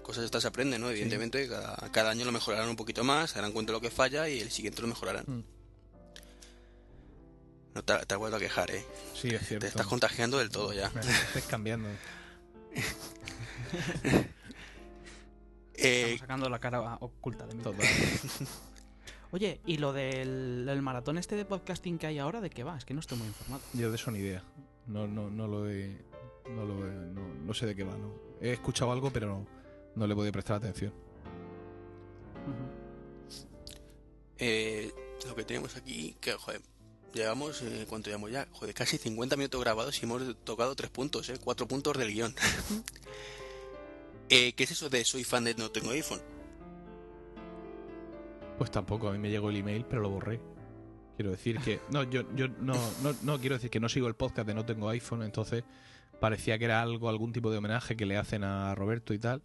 cosas 0.03 0.24
estas 0.24 0.42
se 0.42 0.49
aprende, 0.49 0.78
¿no? 0.78 0.90
Evidentemente, 0.90 1.49
cada, 1.49 1.76
cada 1.90 2.11
año 2.11 2.24
lo 2.24 2.32
mejorarán 2.32 2.68
un 2.68 2.76
poquito 2.76 3.03
más, 3.05 3.30
se 3.30 3.36
darán 3.36 3.53
cuenta 3.53 3.72
de 3.72 3.78
lo 3.78 3.80
que 3.80 3.90
falla 3.90 4.28
y 4.28 4.40
el 4.40 4.51
siguiente 4.51 4.82
lo 4.82 4.88
mejorarán. 4.88 5.24
Mm. 5.26 5.44
No 7.74 7.82
te, 7.82 7.94
te 8.07 8.14
has 8.14 8.18
vuelto 8.18 8.36
a 8.36 8.40
quejar, 8.40 8.70
¿eh? 8.70 8.84
Sí, 9.14 9.28
es 9.28 9.47
cierto. 9.47 9.64
Te 9.64 9.68
estás 9.68 9.86
contagiando 9.86 10.38
del 10.38 10.51
todo 10.51 10.72
ya. 10.72 10.90
Me 10.90 11.01
estés 11.01 11.44
cambiando. 11.47 11.88
Eh, 15.78 16.03
Estamos 16.14 16.20
sacando 16.20 16.49
la 16.49 16.59
cara 16.59 16.97
oculta 17.01 17.47
de 17.47 17.55
mí. 17.55 17.62
Total. 17.62 17.86
Oye, 19.30 19.61
¿y 19.66 19.76
lo 19.76 19.92
del, 19.92 20.64
del 20.64 20.80
maratón 20.80 21.18
este 21.18 21.36
de 21.36 21.44
podcasting 21.44 21.99
que 21.99 22.07
hay 22.07 22.18
ahora, 22.18 22.40
de 22.40 22.49
qué 22.49 22.64
va? 22.64 22.78
Es 22.78 22.86
que 22.86 22.94
no 22.94 23.01
estoy 23.01 23.18
muy 23.18 23.26
informado. 23.26 23.62
Yo 23.74 23.90
de 23.90 23.97
eso 23.97 24.11
ni 24.11 24.20
idea. 24.20 24.42
No, 24.86 25.07
no, 25.07 25.28
no 25.28 25.47
lo 25.47 25.68
he. 25.68 25.99
No 26.55 26.64
lo 26.64 26.74
no, 26.74 27.34
no 27.44 27.55
sé 27.55 27.66
de 27.66 27.74
qué 27.74 27.84
va, 27.84 27.97
no. 27.97 28.14
He 28.40 28.53
escuchado 28.53 28.92
algo, 28.92 29.11
pero 29.11 29.26
no, 29.26 29.47
no 29.94 30.07
le 30.07 30.12
he 30.12 30.16
podido 30.16 30.32
prestar 30.32 30.57
atención. 30.57 30.92
Eh, 34.38 34.92
lo 35.26 35.34
que 35.34 35.44
tenemos 35.44 35.76
aquí, 35.76 36.16
que, 36.20 36.32
joder, 36.32 36.61
llevamos, 37.14 37.62
eh, 37.62 37.86
¿cuánto 37.88 38.11
llevamos 38.11 38.30
ya? 38.30 38.47
Joder, 38.53 38.74
casi 38.74 38.99
50 38.99 39.36
minutos 39.36 39.61
grabados 39.61 40.01
y 40.01 40.05
hemos 40.05 40.36
tocado 40.44 40.74
tres 40.74 40.90
puntos, 40.90 41.28
¿eh? 41.30 41.38
Cuatro 41.42 41.66
puntos 41.66 41.97
del 41.97 42.12
guion. 42.12 42.34
eh, 44.28 44.53
¿Qué 44.53 44.64
es 44.64 44.70
eso 44.70 44.88
de 44.88 45.05
soy 45.05 45.24
fan 45.24 45.44
de 45.44 45.55
no 45.55 45.70
tengo 45.70 45.90
iPhone? 45.90 46.20
Pues 48.59 48.70
tampoco, 48.70 49.09
a 49.09 49.12
mí 49.12 49.18
me 49.18 49.30
llegó 49.30 49.51
el 49.51 49.57
email, 49.57 49.84
pero 49.88 50.03
lo 50.03 50.11
borré. 50.11 50.40
Quiero 51.16 51.30
decir 51.30 51.59
que. 51.61 51.80
No, 51.90 52.03
yo, 52.05 52.22
yo 52.34 52.49
no, 52.49 52.74
no, 53.03 53.14
no 53.22 53.40
quiero 53.40 53.57
decir 53.57 53.70
que 53.70 53.80
no 53.80 53.88
sigo 53.88 54.07
el 54.07 54.14
podcast 54.14 54.47
de 54.47 54.55
No 54.55 54.64
Tengo 54.64 54.88
iPhone, 54.90 55.22
entonces 55.22 55.64
parecía 56.21 56.59
que 56.59 56.64
era 56.64 56.83
algo, 56.83 57.09
algún 57.09 57.33
tipo 57.33 57.51
de 57.51 57.59
homenaje 57.59 57.97
que 57.97 58.07
le 58.07 58.17
hacen 58.17 58.45
a 58.45 58.75
Roberto 58.75 59.14
y 59.14 59.19
tal. 59.19 59.43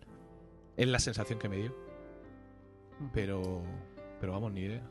Es 0.77 0.87
la 0.87 0.99
sensación 0.99 1.39
que 1.39 1.49
me 1.49 1.57
dio. 1.57 1.75
Pero. 3.13 3.63
Pero 4.19 4.33
vamos, 4.33 4.51
ni 4.51 4.61
idea. 4.61 4.83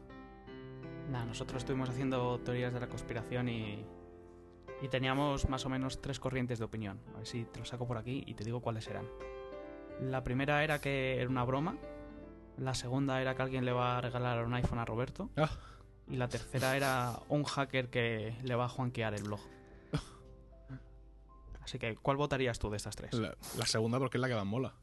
Nada, 1.10 1.24
nosotros 1.24 1.62
estuvimos 1.62 1.88
haciendo 1.88 2.38
teorías 2.40 2.72
de 2.72 2.80
la 2.80 2.88
conspiración 2.88 3.48
y, 3.48 3.84
y 4.82 4.88
teníamos 4.88 5.48
más 5.48 5.64
o 5.66 5.68
menos 5.68 6.00
tres 6.00 6.20
corrientes 6.20 6.58
de 6.58 6.64
opinión. 6.64 7.00
A 7.14 7.18
ver 7.18 7.26
si 7.26 7.44
te 7.44 7.58
lo 7.58 7.64
saco 7.64 7.86
por 7.86 7.98
aquí 7.98 8.22
y 8.26 8.34
te 8.34 8.44
digo 8.44 8.60
cuáles 8.60 8.86
eran. 8.88 9.06
La 10.00 10.24
primera 10.24 10.64
era 10.64 10.80
que 10.80 11.20
era 11.20 11.28
una 11.28 11.44
broma. 11.44 11.76
La 12.56 12.74
segunda 12.74 13.20
era 13.20 13.34
que 13.34 13.42
alguien 13.42 13.64
le 13.64 13.72
va 13.72 13.98
a 13.98 14.00
regalar 14.00 14.44
un 14.44 14.54
iPhone 14.54 14.78
a 14.78 14.84
Roberto. 14.84 15.30
Ah. 15.36 15.50
Y 16.08 16.16
la 16.16 16.28
tercera 16.28 16.76
era 16.76 17.12
un 17.28 17.44
hacker 17.44 17.88
que 17.88 18.36
le 18.42 18.54
va 18.54 18.64
a 18.64 18.68
juanquear 18.68 19.14
el 19.14 19.22
blog. 19.22 19.40
Así 21.62 21.78
que, 21.78 21.96
¿cuál 21.96 22.16
votarías 22.16 22.58
tú 22.58 22.70
de 22.70 22.76
estas 22.76 22.96
tres? 22.96 23.12
La, 23.14 23.36
la 23.56 23.66
segunda 23.66 23.98
porque 23.98 24.18
es 24.18 24.20
la 24.20 24.28
que 24.28 24.34
más 24.34 24.46
mola. 24.46 24.74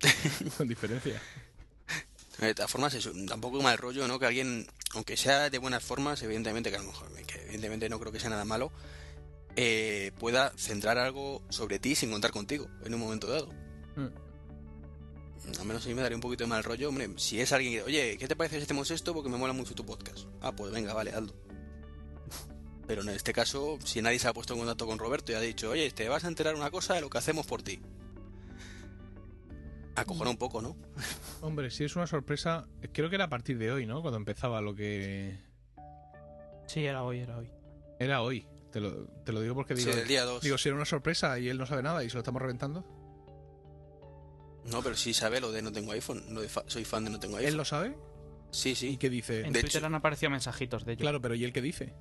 Con 0.56 0.68
diferencia. 0.68 1.20
De 2.38 2.54
todas 2.54 2.70
formas, 2.70 2.94
eso, 2.94 3.10
tampoco 3.26 3.60
mal 3.60 3.76
rollo, 3.78 4.06
¿no? 4.06 4.18
Que 4.18 4.26
alguien, 4.26 4.66
aunque 4.94 5.16
sea 5.16 5.50
de 5.50 5.58
buenas 5.58 5.82
formas, 5.82 6.22
evidentemente, 6.22 6.70
que 6.70 6.76
a 6.76 6.80
lo 6.80 6.86
mejor, 6.86 7.12
que 7.26 7.42
evidentemente 7.42 7.88
no 7.88 7.98
creo 7.98 8.12
que 8.12 8.20
sea 8.20 8.30
nada 8.30 8.44
malo, 8.44 8.70
eh, 9.56 10.12
pueda 10.20 10.52
centrar 10.56 10.98
algo 10.98 11.42
sobre 11.48 11.80
ti 11.80 11.96
sin 11.96 12.12
contar 12.12 12.30
contigo 12.30 12.68
en 12.84 12.94
un 12.94 13.00
momento 13.00 13.26
dado. 13.26 13.48
Mm. 13.96 14.06
Al 15.58 15.66
menos 15.66 15.84
a 15.84 15.88
mí 15.88 15.94
me 15.94 16.02
daría 16.02 16.16
un 16.16 16.20
poquito 16.20 16.44
de 16.44 16.48
mal 16.48 16.62
rollo, 16.62 16.90
hombre. 16.90 17.08
Si 17.16 17.40
es 17.40 17.50
alguien 17.52 17.72
que, 17.72 17.82
oye, 17.82 18.16
¿qué 18.18 18.28
te 18.28 18.36
parece 18.36 18.58
si 18.58 18.62
hacemos 18.62 18.90
esto? 18.92 19.14
Porque 19.14 19.30
me 19.30 19.36
mola 19.36 19.52
mucho 19.52 19.74
tu 19.74 19.84
podcast. 19.84 20.28
Ah, 20.40 20.52
pues 20.52 20.70
venga, 20.70 20.94
vale, 20.94 21.10
hazlo. 21.10 21.34
Pero 22.88 23.02
en 23.02 23.10
este 23.10 23.32
caso, 23.32 23.78
si 23.84 24.02
nadie 24.02 24.18
se 24.18 24.26
ha 24.26 24.32
puesto 24.32 24.54
en 24.54 24.60
contacto 24.60 24.86
con 24.86 24.98
Roberto 24.98 25.30
y 25.30 25.34
ha 25.36 25.40
dicho, 25.40 25.70
oye, 25.70 25.90
te 25.92 26.08
vas 26.08 26.24
a 26.24 26.28
enterar 26.28 26.56
una 26.56 26.70
cosa 26.70 26.94
de 26.94 27.02
lo 27.02 27.08
que 27.10 27.18
hacemos 27.18 27.46
por 27.46 27.62
ti. 27.62 27.80
Acojona 29.94 30.30
un 30.30 30.36
poco, 30.38 30.62
¿no? 30.62 30.76
Hombre, 31.42 31.70
si 31.70 31.84
es 31.84 31.96
una 31.96 32.06
sorpresa, 32.06 32.66
creo 32.92 33.08
que 33.10 33.16
era 33.16 33.24
a 33.24 33.28
partir 33.28 33.58
de 33.58 33.70
hoy, 33.72 33.84
¿no? 33.86 34.00
Cuando 34.00 34.16
empezaba 34.16 34.60
lo 34.60 34.74
que. 34.74 35.38
Sí, 36.66 36.84
era 36.84 37.02
hoy, 37.02 37.18
era 37.20 37.36
hoy. 37.38 37.50
Era 37.98 38.22
hoy. 38.22 38.46
Te 38.72 38.80
lo, 38.80 39.06
te 39.24 39.32
lo 39.32 39.40
digo 39.40 39.54
porque 39.54 39.74
Sí, 39.76 39.84
digo, 39.86 39.96
del 39.96 40.06
día 40.06 40.24
2. 40.24 40.42
digo, 40.42 40.56
si 40.58 40.68
era 40.68 40.76
una 40.76 40.84
sorpresa 40.84 41.38
y 41.38 41.48
él 41.48 41.58
no 41.58 41.66
sabe 41.66 41.82
nada 41.82 42.04
y 42.04 42.08
se 42.10 42.14
lo 42.14 42.20
estamos 42.20 42.40
reventando. 42.40 42.84
No, 44.66 44.82
pero 44.82 44.94
sí 44.94 45.14
sabe 45.14 45.40
lo 45.40 45.50
de 45.50 45.62
no 45.62 45.72
tengo 45.72 45.92
iPhone. 45.92 46.22
lo 46.30 46.42
de 46.42 46.48
fa- 46.48 46.64
soy 46.66 46.84
fan 46.84 47.04
de 47.04 47.10
no 47.10 47.18
tengo 47.18 47.38
¿Él 47.38 47.44
iPhone. 47.46 47.56
lo 47.58 47.64
sabe? 47.64 47.96
Sí, 48.50 48.70
¿Y 48.70 48.74
sí. 48.76 48.96
qué 48.98 49.10
dice? 49.10 49.40
En 49.46 49.52
De 49.52 49.60
Twitter 49.60 49.78
hecho- 49.78 49.86
han 49.86 49.94
aparecido 49.94 50.30
mensajitos 50.30 50.84
de 50.84 50.92
ello. 50.92 51.00
Claro, 51.00 51.20
pero 51.20 51.34
¿y 51.34 51.44
él 51.44 51.52
qué 51.52 51.62
dice? 51.62 51.94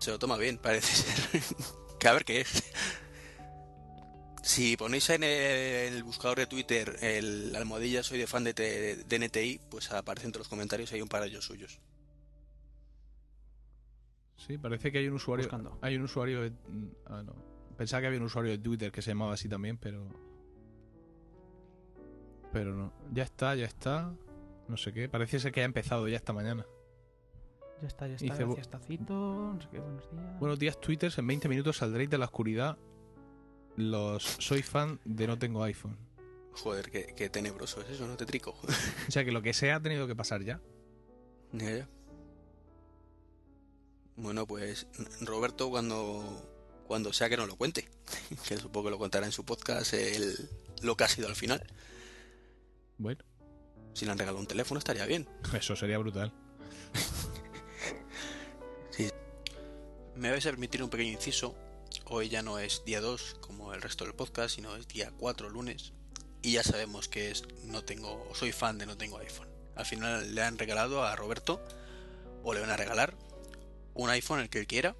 Se 0.00 0.10
lo 0.10 0.18
toma 0.18 0.36
bien, 0.36 0.58
parece 0.58 1.02
ser. 1.02 1.42
que 2.00 2.08
a 2.08 2.12
ver 2.14 2.24
qué 2.24 2.40
es. 2.40 2.64
Si 4.42 4.76
ponéis 4.76 5.08
en 5.10 5.22
el 5.22 6.02
buscador 6.02 6.38
de 6.38 6.46
Twitter 6.46 6.96
el 7.02 7.54
almohadilla 7.54 8.02
soy 8.02 8.18
de 8.18 8.26
fan 8.26 8.42
de, 8.42 8.54
T- 8.54 8.96
de 9.04 9.18
NTI, 9.18 9.60
pues 9.70 9.92
aparece 9.92 10.26
entre 10.26 10.40
los 10.40 10.48
comentarios 10.48 10.90
hay 10.92 11.02
un 11.02 11.08
par 11.08 11.20
de 11.22 11.28
ellos 11.28 11.44
suyos. 11.44 11.78
Sí, 14.36 14.56
parece 14.56 14.90
que 14.90 14.98
hay 14.98 15.08
un 15.08 15.14
usuario. 15.14 15.44
Buscando. 15.44 15.78
Hay 15.82 15.96
un 15.96 16.02
usuario. 16.04 16.40
de- 16.42 16.52
ah, 17.06 17.22
no. 17.22 17.34
Pensaba 17.76 18.00
que 18.00 18.06
había 18.06 18.18
un 18.18 18.24
usuario 18.26 18.50
de 18.52 18.58
Twitter 18.58 18.90
que 18.90 19.02
se 19.02 19.10
llamaba 19.10 19.34
así 19.34 19.48
también, 19.48 19.76
pero. 19.76 20.08
Pero 22.52 22.74
no. 22.74 22.92
Ya 23.12 23.24
está, 23.24 23.54
ya 23.54 23.66
está. 23.66 24.12
No 24.68 24.76
sé 24.78 24.92
qué. 24.94 25.08
Parece 25.10 25.38
ser 25.38 25.52
que 25.52 25.60
ha 25.60 25.64
empezado 25.64 26.08
ya 26.08 26.16
esta 26.16 26.32
mañana. 26.32 26.64
Ya 27.80 27.86
está, 27.88 28.06
ya 28.08 28.14
está. 28.16 28.26
bu- 28.26 28.46
Gracias, 28.54 28.68
Tacito. 28.70 29.14
No 29.54 29.60
sé 29.60 29.68
qué, 29.70 29.78
buenos 29.78 30.10
días. 30.10 30.38
Buenos 30.40 30.58
días, 30.58 30.80
Twitter. 30.80 31.12
En 31.16 31.26
20 31.26 31.48
minutos 31.48 31.76
saldréis 31.78 32.10
de 32.10 32.18
la 32.18 32.26
oscuridad. 32.26 32.76
Los 33.76 34.22
soy 34.24 34.62
fan 34.62 35.00
de 35.04 35.26
no 35.26 35.38
tengo 35.38 35.62
iPhone. 35.62 35.96
Joder, 36.52 36.90
qué, 36.90 37.14
qué 37.16 37.30
tenebroso 37.30 37.80
es 37.82 37.90
eso, 37.90 38.06
¿no 38.06 38.16
te 38.16 38.26
trico? 38.26 38.54
O 39.08 39.10
sea 39.10 39.24
que 39.24 39.32
lo 39.32 39.40
que 39.42 39.52
sea 39.54 39.76
ha 39.76 39.80
tenido 39.80 40.06
que 40.06 40.14
pasar 40.16 40.42
ya. 40.42 40.60
Ya, 41.52 41.70
ya. 41.78 41.88
Bueno, 44.16 44.46
pues 44.46 44.86
Roberto 45.22 45.70
cuando 45.70 46.46
cuando 46.86 47.12
sea 47.12 47.28
que 47.28 47.36
no 47.36 47.46
lo 47.46 47.56
cuente, 47.56 47.88
que 48.48 48.56
supongo 48.56 48.86
que 48.86 48.90
lo 48.90 48.98
contará 48.98 49.24
en 49.24 49.32
su 49.32 49.44
podcast 49.44 49.94
el, 49.94 50.50
lo 50.82 50.96
que 50.96 51.04
ha 51.04 51.08
sido 51.08 51.28
al 51.28 51.36
final. 51.36 51.64
Bueno, 52.98 53.24
Si 53.94 54.04
le 54.04 54.10
han 54.12 54.18
regalado 54.18 54.40
un 54.40 54.46
teléfono 54.48 54.78
estaría 54.78 55.06
bien. 55.06 55.26
eso 55.54 55.74
sería 55.76 55.96
brutal. 55.98 56.32
Me 60.20 60.30
vais 60.30 60.44
a 60.44 60.50
permitir 60.50 60.82
un 60.82 60.90
pequeño 60.90 61.12
inciso. 61.12 61.54
Hoy 62.04 62.28
ya 62.28 62.42
no 62.42 62.58
es 62.58 62.84
día 62.84 63.00
2 63.00 63.36
como 63.40 63.72
el 63.72 63.80
resto 63.80 64.04
del 64.04 64.12
podcast, 64.12 64.54
sino 64.54 64.76
es 64.76 64.86
día 64.86 65.10
4 65.18 65.48
lunes. 65.48 65.94
Y 66.42 66.52
ya 66.52 66.62
sabemos 66.62 67.08
que 67.08 67.30
es 67.30 67.44
no 67.64 67.82
tengo, 67.84 68.28
soy 68.34 68.52
fan 68.52 68.76
de 68.76 68.84
no 68.84 68.98
tengo 68.98 69.16
iPhone. 69.16 69.48
Al 69.76 69.86
final 69.86 70.34
le 70.34 70.42
han 70.42 70.58
regalado 70.58 71.02
a 71.04 71.16
Roberto, 71.16 71.58
o 72.44 72.52
le 72.52 72.60
van 72.60 72.68
a 72.68 72.76
regalar, 72.76 73.14
un 73.94 74.10
iPhone 74.10 74.40
el 74.40 74.50
que 74.50 74.58
él 74.58 74.66
quiera. 74.66 74.94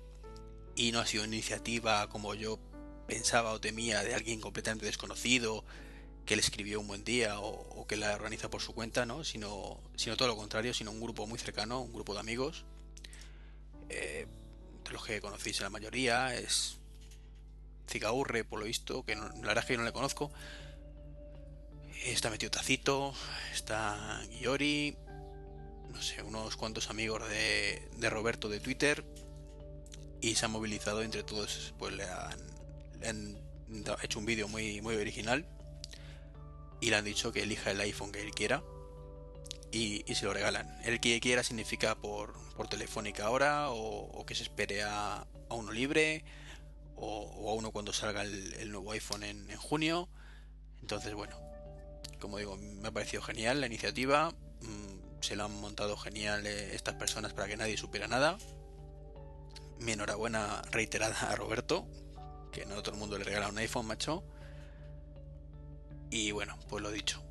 Y 0.74 0.90
no 0.90 1.00
ha 1.00 1.06
sido 1.06 1.26
iniciativa 1.26 2.08
como 2.08 2.34
yo 2.34 2.58
pensaba 3.06 3.52
o 3.52 3.60
temía 3.60 4.02
de 4.02 4.14
alguien 4.14 4.40
completamente 4.40 4.86
desconocido 4.86 5.66
que 6.24 6.34
le 6.34 6.40
escribió 6.40 6.80
un 6.80 6.88
buen 6.88 7.04
día 7.04 7.40
o, 7.40 7.50
o 7.78 7.86
que 7.86 7.98
la 7.98 8.14
organiza 8.14 8.48
por 8.48 8.62
su 8.62 8.72
cuenta, 8.72 9.04
¿no? 9.04 9.22
Sino, 9.22 9.82
sino 9.96 10.16
todo 10.16 10.28
lo 10.28 10.36
contrario, 10.38 10.72
sino 10.72 10.90
un 10.90 11.00
grupo 11.02 11.26
muy 11.26 11.38
cercano, 11.38 11.82
un 11.82 11.92
grupo 11.92 12.14
de 12.14 12.20
amigos. 12.20 12.64
Eh, 13.90 14.26
los 14.90 15.04
que 15.04 15.20
conocéis 15.20 15.60
la 15.60 15.70
mayoría, 15.70 16.34
es 16.34 16.78
Cigaurre, 17.88 18.44
por 18.44 18.60
lo 18.60 18.66
visto, 18.66 19.04
que 19.04 19.16
la 19.16 19.28
verdad 19.28 19.58
es 19.58 19.64
que 19.64 19.72
yo 19.74 19.78
no 19.78 19.84
le 19.84 19.92
conozco. 19.92 20.30
Está 22.04 22.30
metido 22.30 22.50
Tacito, 22.50 23.14
está 23.52 24.22
Giori, 24.30 24.96
no 25.92 26.00
sé, 26.00 26.22
unos 26.22 26.56
cuantos 26.56 26.88
amigos 26.88 27.28
de, 27.28 27.88
de 27.96 28.10
Roberto 28.10 28.48
de 28.48 28.60
Twitter. 28.60 29.04
Y 30.22 30.34
se 30.34 30.44
han 30.44 30.52
movilizado 30.52 31.02
entre 31.02 31.22
todos, 31.22 31.74
pues 31.78 31.94
le 31.94 32.04
han, 32.04 32.38
le 33.00 33.08
han 33.08 33.38
hecho 34.02 34.18
un 34.18 34.26
vídeo 34.26 34.48
muy, 34.48 34.80
muy 34.80 34.96
original. 34.96 35.46
Y 36.80 36.90
le 36.90 36.96
han 36.96 37.04
dicho 37.04 37.32
que 37.32 37.42
elija 37.42 37.70
el 37.70 37.80
iPhone 37.80 38.12
que 38.12 38.22
él 38.22 38.30
quiera. 38.32 38.62
Y, 39.72 40.02
se 40.14 40.24
lo 40.24 40.32
regalan. 40.34 40.68
El 40.84 41.00
que 41.00 41.20
quiera 41.20 41.42
significa 41.44 41.94
por, 41.94 42.34
por 42.56 42.68
telefónica 42.68 43.26
ahora, 43.26 43.70
o, 43.70 44.24
que 44.26 44.34
se 44.34 44.42
espere 44.42 44.82
a, 44.82 45.26
a 45.48 45.54
uno 45.54 45.72
libre, 45.72 46.24
o, 46.96 47.50
a 47.50 47.54
uno 47.54 47.70
cuando 47.70 47.92
salga 47.92 48.22
el, 48.22 48.70
nuevo 48.70 48.92
iPhone 48.92 49.22
en, 49.22 49.50
en 49.50 49.56
junio. 49.56 50.08
Entonces, 50.80 51.14
bueno, 51.14 51.36
como 52.20 52.38
digo, 52.38 52.56
me 52.56 52.88
ha 52.88 52.92
parecido 52.92 53.22
genial 53.22 53.60
la 53.60 53.66
iniciativa. 53.66 54.30
mm, 54.60 55.20
Se 55.20 55.36
lo 55.36 55.44
han 55.44 55.60
montado 55.60 55.96
genial 55.96 56.46
eh, 56.46 56.74
estas 56.74 56.94
personas 56.94 57.32
para 57.32 57.48
que 57.48 57.56
nadie 57.56 57.76
supiera 57.76 58.08
nada. 58.08 58.38
Mi 59.78 59.92
enhorabuena 59.92 60.62
reiterada 60.70 61.30
a 61.30 61.36
Roberto, 61.36 61.86
que 62.52 62.66
no 62.66 62.76
a 62.76 62.82
todo 62.82 62.94
el 62.94 63.00
mundo 63.00 63.18
le 63.18 63.24
regala 63.24 63.48
un 63.48 63.58
iPhone, 63.58 63.86
macho. 63.86 64.24
Y 66.10 66.32
bueno, 66.32 66.58
pues 66.68 66.82
lo 66.82 66.90
dicho. 66.90 67.22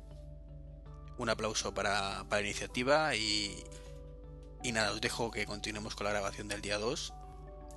Un 1.20 1.28
aplauso 1.28 1.74
para, 1.74 2.24
para 2.30 2.40
la 2.40 2.48
iniciativa 2.48 3.14
y, 3.14 3.62
y 4.62 4.72
nada, 4.72 4.92
os 4.92 5.02
dejo 5.02 5.30
que 5.30 5.44
continuemos 5.44 5.94
con 5.94 6.06
la 6.06 6.12
grabación 6.12 6.48
del 6.48 6.62
día 6.62 6.78
2, 6.78 7.12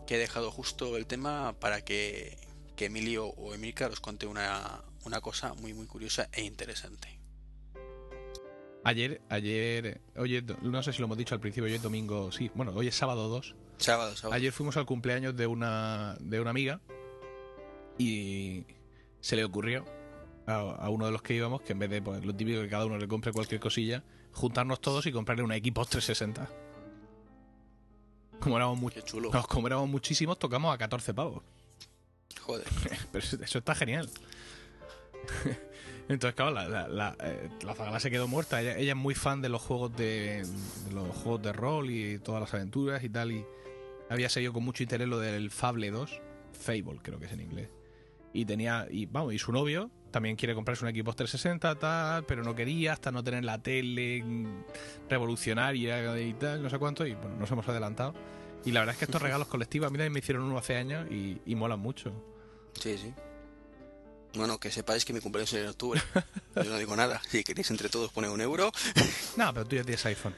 que 0.07 0.15
he 0.15 0.17
dejado 0.17 0.49
justo 0.49 0.95
el 0.95 1.05
tema 1.07 1.53
para 1.59 1.83
que, 1.83 2.37
que 2.77 2.85
Emilio 2.85 3.25
o 3.27 3.53
Emilcar 3.53 3.91
os 3.91 3.99
conte 3.99 4.27
una, 4.27 4.81
una 5.03 5.19
cosa 5.19 5.53
muy 5.55 5.73
muy 5.73 5.87
curiosa 5.87 6.29
e 6.31 6.43
interesante. 6.43 7.19
Ayer, 8.85 9.21
ayer, 9.27 9.99
oye, 10.15 10.41
no 10.61 10.81
sé 10.81 10.93
si 10.93 10.99
lo 10.99 11.05
hemos 11.05 11.17
dicho 11.17 11.35
al 11.35 11.41
principio, 11.41 11.65
hoy 11.65 11.73
es 11.73 11.81
domingo, 11.81 12.31
sí, 12.31 12.49
bueno, 12.55 12.71
hoy 12.73 12.87
es 12.87 12.95
sábado 12.95 13.27
2. 13.27 13.55
Sábado, 13.77 14.15
sábado. 14.15 14.35
Ayer 14.35 14.53
fuimos 14.53 14.77
al 14.77 14.85
cumpleaños 14.85 15.35
de 15.35 15.47
una, 15.47 16.15
de 16.21 16.39
una 16.39 16.51
amiga 16.51 16.79
y 17.97 18.63
se 19.19 19.35
le 19.35 19.43
ocurrió 19.43 19.83
a, 20.47 20.59
a 20.59 20.89
uno 20.89 21.05
de 21.05 21.11
los 21.11 21.21
que 21.21 21.33
íbamos 21.35 21.61
que 21.61 21.73
en 21.73 21.79
vez 21.79 21.89
de 21.89 22.01
pues, 22.01 22.23
lo 22.25 22.35
típico 22.35 22.61
que 22.61 22.69
cada 22.69 22.85
uno 22.85 22.97
le 22.97 23.07
compre 23.07 23.31
cualquier 23.31 23.59
cosilla, 23.61 24.03
juntarnos 24.33 24.81
todos 24.81 25.05
y 25.05 25.11
comprarle 25.11 25.43
una 25.43 25.55
Xbox 25.55 25.89
360. 25.91 26.49
Como 28.39 28.57
éramos, 28.57 28.77
mu- 28.79 28.89
Qué 28.89 29.01
chulo. 29.03 29.29
nos 29.31 29.47
como 29.47 29.67
éramos 29.67 29.87
muchísimos, 29.89 30.37
tocamos 30.37 30.73
a 30.73 30.77
14 30.77 31.13
pavos. 31.13 31.43
Joder. 32.41 32.67
Pero 33.11 33.23
eso, 33.23 33.37
eso 33.41 33.59
está 33.59 33.73
genial. 33.75 34.09
Entonces, 36.09 36.35
claro, 36.35 36.51
la, 36.51 36.67
la, 36.67 36.87
la, 36.89 37.15
eh, 37.23 37.49
la 37.63 37.73
Zagala 37.75 37.99
se 38.01 38.11
quedó 38.11 38.27
muerta. 38.27 38.61
Ella, 38.61 38.77
ella 38.77 38.91
es 38.91 38.97
muy 38.97 39.15
fan 39.15 39.41
de 39.41 39.47
los 39.47 39.61
juegos 39.61 39.95
de, 39.95 40.45
de 40.85 40.91
los 40.93 41.07
juegos 41.15 41.41
de 41.41 41.53
rol 41.53 41.89
y 41.89 42.19
todas 42.19 42.41
las 42.41 42.53
aventuras 42.53 43.01
y 43.03 43.09
tal. 43.09 43.31
Y 43.31 43.45
había 44.09 44.27
seguido 44.27 44.51
con 44.51 44.63
mucho 44.63 44.83
interés 44.83 45.07
lo 45.07 45.19
del 45.19 45.49
Fable 45.49 45.91
2, 45.91 46.19
Fable 46.51 46.99
creo 47.01 47.19
que 47.19 47.27
es 47.27 47.31
en 47.31 47.39
inglés. 47.39 47.69
Y 48.33 48.43
tenía, 48.45 48.87
y 48.91 49.05
vamos, 49.05 49.33
y 49.33 49.39
su 49.39 49.53
novio 49.53 49.89
también 50.13 50.35
quiere 50.35 50.53
comprarse 50.53 50.85
un 50.85 50.91
Xbox 50.91 51.17
360, 51.17 51.75
tal, 51.79 52.23
pero 52.25 52.43
no 52.43 52.53
quería 52.53 52.93
hasta 52.93 53.11
no 53.11 53.23
tener 53.23 53.43
la 53.43 53.57
tele 53.57 54.23
revolucionaria 55.09 56.21
y 56.21 56.33
tal, 56.35 56.61
no 56.61 56.69
sé 56.69 56.77
cuánto. 56.77 57.05
Y 57.05 57.15
bueno, 57.15 57.35
nos 57.37 57.51
hemos 57.51 57.67
adelantado. 57.67 58.13
Y 58.63 58.71
la 58.71 58.81
verdad 58.81 58.93
es 58.93 58.99
que 58.99 59.05
estos 59.05 59.21
regalos 59.23 59.47
colectivos 59.47 59.87
a 59.87 59.89
mí 59.89 59.97
también 59.97 60.13
me 60.13 60.19
hicieron 60.19 60.43
uno 60.43 60.57
hace 60.57 60.77
años 60.77 61.11
y, 61.11 61.41
y 61.45 61.55
molan 61.55 61.79
mucho. 61.79 62.13
Sí, 62.79 62.95
sí. 62.97 63.11
Bueno, 64.35 64.59
que 64.59 64.71
sepáis 64.71 65.03
que 65.03 65.13
mi 65.13 65.19
cumpleaños 65.19 65.51
es 65.53 65.63
en 65.63 65.69
octubre. 65.69 65.99
Yo 66.55 66.63
no 66.65 66.77
digo 66.77 66.95
nada. 66.95 67.19
Si 67.27 67.43
queréis 67.43 67.71
entre 67.71 67.89
todos 67.89 68.11
poner 68.11 68.29
un 68.29 68.39
euro. 68.39 68.71
No, 69.35 69.51
pero 69.51 69.65
tú 69.65 69.75
ya 69.75 69.83
tienes 69.83 70.05
iPhone. 70.05 70.35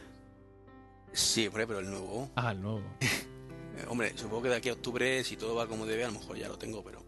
Sí, 1.12 1.48
hombre, 1.48 1.68
pero 1.68 1.80
el 1.80 1.90
nuevo. 1.90 2.32
Ah, 2.36 2.52
el 2.54 2.62
nuevo. 2.62 2.82
Eh, 3.02 3.86
hombre, 3.90 4.18
supongo 4.18 4.44
que 4.44 4.50
de 4.50 4.56
aquí 4.56 4.70
a 4.70 4.74
octubre, 4.74 5.22
si 5.26 5.36
todo 5.36 5.54
va 5.54 5.68
como 5.68 5.86
debe, 5.86 6.06
a 6.06 6.08
lo 6.08 6.14
mejor 6.14 6.38
ya 6.38 6.48
lo 6.48 6.58
tengo, 6.58 6.82
pero. 6.82 7.05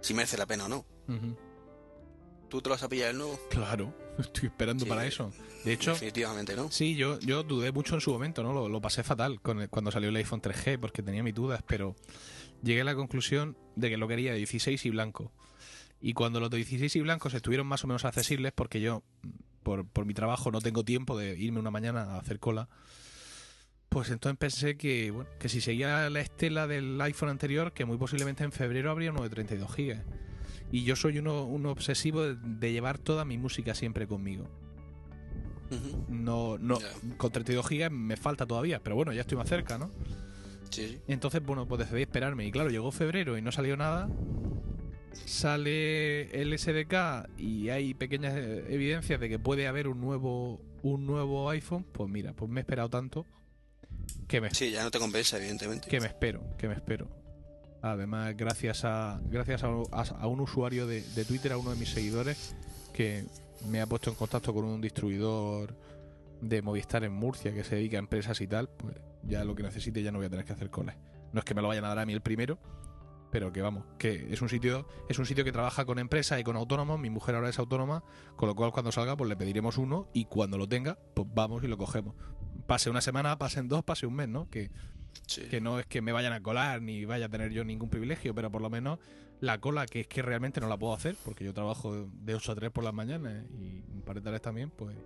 Si 0.00 0.14
merece 0.14 0.36
la 0.36 0.46
pena 0.46 0.66
o 0.66 0.68
no. 0.68 0.84
Ujú. 1.08 1.36
¿Tú 2.48 2.62
te 2.62 2.68
lo 2.70 2.74
vas 2.74 2.82
a 2.82 2.88
pillar 2.88 3.10
el 3.10 3.18
nuevo? 3.18 3.38
Claro, 3.50 3.94
estoy 4.18 4.46
esperando 4.48 4.84
Sí. 4.84 4.88
para 4.88 5.06
eso. 5.06 5.32
De 5.64 5.72
hecho, 5.72 5.92
Definitivamente, 5.92 6.56
¿no? 6.56 6.70
sí, 6.70 6.94
yo, 6.96 7.18
yo 7.20 7.42
dudé 7.42 7.72
mucho 7.72 7.94
en 7.94 8.00
su 8.00 8.10
momento, 8.12 8.42
¿no? 8.42 8.52
Lo, 8.52 8.68
lo 8.68 8.80
pasé 8.80 9.02
fatal 9.02 9.40
con 9.40 9.60
el- 9.60 9.68
cuando 9.68 9.90
salió 9.90 10.08
el 10.08 10.16
iPhone 10.16 10.40
3G 10.40 10.78
porque 10.78 11.02
tenía 11.02 11.22
mis 11.22 11.34
dudas, 11.34 11.62
pero 11.66 11.94
llegué 12.62 12.80
a 12.80 12.84
la 12.84 12.94
conclusión 12.94 13.56
de 13.76 13.90
que 13.90 13.96
lo 13.98 14.08
quería 14.08 14.32
de 14.32 14.38
16 14.38 14.86
y 14.86 14.90
blanco. 14.90 15.32
Y 16.00 16.14
cuando 16.14 16.38
los 16.40 16.48
de 16.48 16.58
16 16.58 16.94
y 16.96 17.00
blancos 17.00 17.34
estuvieron 17.34 17.66
más 17.66 17.82
o 17.84 17.88
menos 17.88 18.04
accesibles, 18.04 18.52
porque 18.54 18.80
yo, 18.80 19.02
por, 19.64 19.84
por 19.86 20.06
mi 20.06 20.14
trabajo, 20.14 20.50
no 20.52 20.60
tengo 20.60 20.84
tiempo 20.84 21.18
de 21.18 21.36
irme 21.36 21.58
una 21.58 21.72
mañana 21.72 22.02
a 22.14 22.18
hacer 22.20 22.38
cola, 22.38 22.68
pues 23.88 24.10
entonces 24.10 24.38
pensé 24.38 24.76
que, 24.76 25.10
bueno, 25.10 25.30
que 25.38 25.48
si 25.48 25.60
seguía 25.60 26.10
la 26.10 26.20
estela 26.20 26.66
del 26.66 27.00
iPhone 27.00 27.30
anterior, 27.30 27.72
que 27.72 27.84
muy 27.84 27.96
posiblemente 27.96 28.44
en 28.44 28.52
febrero 28.52 28.90
habría 28.90 29.10
uno 29.10 29.22
de 29.22 29.30
32 29.30 29.74
gigas. 29.74 30.04
Y 30.70 30.84
yo 30.84 30.96
soy 30.96 31.18
uno, 31.18 31.44
un 31.44 31.64
obsesivo 31.66 32.22
de, 32.22 32.36
de 32.36 32.72
llevar 32.72 32.98
toda 32.98 33.24
mi 33.24 33.38
música 33.38 33.74
siempre 33.74 34.06
conmigo. 34.06 34.46
No, 36.08 36.58
no, 36.58 36.78
con 37.16 37.30
32 37.30 37.66
gigas 37.66 37.92
me 37.92 38.16
falta 38.16 38.46
todavía, 38.46 38.82
pero 38.82 38.96
bueno, 38.96 39.12
ya 39.12 39.22
estoy 39.22 39.36
más 39.36 39.48
cerca, 39.48 39.78
¿no? 39.78 39.90
Sí, 40.70 40.88
sí. 40.88 41.00
Entonces, 41.08 41.42
bueno, 41.42 41.66
pues 41.66 41.80
decidí 41.80 42.02
esperarme. 42.02 42.46
Y 42.46 42.50
claro, 42.50 42.70
llegó 42.70 42.90
febrero 42.90 43.36
y 43.38 43.42
no 43.42 43.52
salió 43.52 43.76
nada. 43.76 44.08
Sale 45.24 46.30
el 46.40 46.58
SDK 46.58 47.38
y 47.38 47.70
hay 47.70 47.94
pequeñas 47.94 48.34
eh, 48.36 48.66
evidencias 48.68 49.18
de 49.20 49.28
que 49.28 49.38
puede 49.38 49.66
haber 49.66 49.88
un 49.88 50.00
nuevo, 50.00 50.60
un 50.82 51.06
nuevo 51.06 51.50
iPhone. 51.50 51.84
Pues 51.92 52.08
mira, 52.08 52.32
pues 52.34 52.50
me 52.50 52.60
he 52.60 52.62
esperado 52.62 52.88
tanto 52.88 53.26
que 54.26 54.40
me, 54.40 54.50
Sí, 54.54 54.70
ya 54.70 54.82
no 54.84 54.90
te 54.90 54.98
compensa, 54.98 55.36
evidentemente. 55.38 55.88
que 55.88 56.00
me 56.00 56.06
espero, 56.06 56.42
que 56.56 56.68
me 56.68 56.74
espero. 56.74 57.08
Además, 57.82 58.36
gracias 58.36 58.84
a 58.84 59.20
gracias 59.24 59.62
a, 59.62 59.68
a- 59.68 60.02
a 60.20 60.26
un 60.26 60.40
usuario 60.40 60.86
de, 60.86 61.02
de 61.02 61.24
Twitter, 61.24 61.52
a 61.52 61.58
uno 61.58 61.70
de 61.70 61.76
mis 61.76 61.90
seguidores, 61.90 62.54
que 62.92 63.24
me 63.66 63.80
ha 63.80 63.86
puesto 63.86 64.10
en 64.10 64.16
contacto 64.16 64.52
con 64.52 64.64
un 64.64 64.80
distribuidor 64.80 65.76
de 66.40 66.62
Movistar 66.62 67.04
en 67.04 67.12
Murcia 67.12 67.52
que 67.54 67.64
se 67.64 67.76
dedica 67.76 67.96
a 67.96 68.00
empresas 68.00 68.40
y 68.40 68.46
tal, 68.46 68.68
pues 68.68 68.94
ya 69.22 69.44
lo 69.44 69.54
que 69.54 69.62
necesite 69.62 70.02
ya 70.02 70.10
no 70.12 70.18
voy 70.18 70.26
a 70.26 70.30
tener 70.30 70.44
que 70.44 70.52
hacer 70.52 70.70
colas. 70.70 70.96
No 71.32 71.38
es 71.40 71.44
que 71.44 71.54
me 71.54 71.62
lo 71.62 71.68
vayan 71.68 71.84
a 71.84 71.88
dar 71.88 71.98
a 72.00 72.06
mí 72.06 72.12
el 72.12 72.20
primero, 72.20 72.58
pero 73.30 73.52
que 73.52 73.60
vamos, 73.60 73.84
que 73.98 74.32
es 74.32 74.40
un 74.40 74.48
sitio 74.48 74.86
es 75.08 75.18
un 75.18 75.26
sitio 75.26 75.44
que 75.44 75.52
trabaja 75.52 75.84
con 75.84 75.98
empresas 75.98 76.40
y 76.40 76.44
con 76.44 76.56
autónomos. 76.56 76.98
Mi 76.98 77.10
mujer 77.10 77.34
ahora 77.34 77.48
es 77.50 77.58
autónoma, 77.58 78.02
con 78.36 78.48
lo 78.48 78.54
cual 78.54 78.72
cuando 78.72 78.90
salga 78.92 79.16
pues 79.16 79.28
le 79.28 79.36
pediremos 79.36 79.76
uno 79.78 80.08
y 80.14 80.24
cuando 80.24 80.56
lo 80.58 80.66
tenga 80.68 80.98
pues 81.14 81.28
vamos 81.32 81.62
y 81.64 81.66
lo 81.68 81.76
cogemos. 81.76 82.14
Pase 82.66 82.90
una 82.90 83.00
semana, 83.00 83.38
pasen 83.38 83.68
dos, 83.68 83.84
pase 83.84 84.06
un 84.06 84.14
mes, 84.14 84.28
¿no? 84.28 84.48
Que 84.50 84.70
Sí. 85.26 85.42
que 85.50 85.60
no 85.60 85.78
es 85.80 85.86
que 85.86 86.00
me 86.00 86.12
vayan 86.12 86.32
a 86.32 86.42
colar 86.42 86.80
ni 86.80 87.04
vaya 87.04 87.26
a 87.26 87.28
tener 87.28 87.50
yo 87.50 87.64
ningún 87.64 87.90
privilegio, 87.90 88.34
pero 88.34 88.50
por 88.50 88.62
lo 88.62 88.70
menos 88.70 88.98
la 89.40 89.58
cola, 89.60 89.86
que 89.86 90.00
es 90.00 90.06
que 90.06 90.22
realmente 90.22 90.60
no 90.60 90.68
la 90.68 90.76
puedo 90.78 90.94
hacer, 90.94 91.16
porque 91.24 91.44
yo 91.44 91.52
trabajo 91.54 92.08
de 92.12 92.34
8 92.34 92.52
a 92.52 92.54
3 92.54 92.70
por 92.70 92.84
las 92.84 92.94
mañanas 92.94 93.44
y 93.58 93.82
un 93.92 94.02
par 94.04 94.16
de 94.16 94.22
tardes 94.22 94.40
también, 94.42 94.70
pues, 94.70 94.96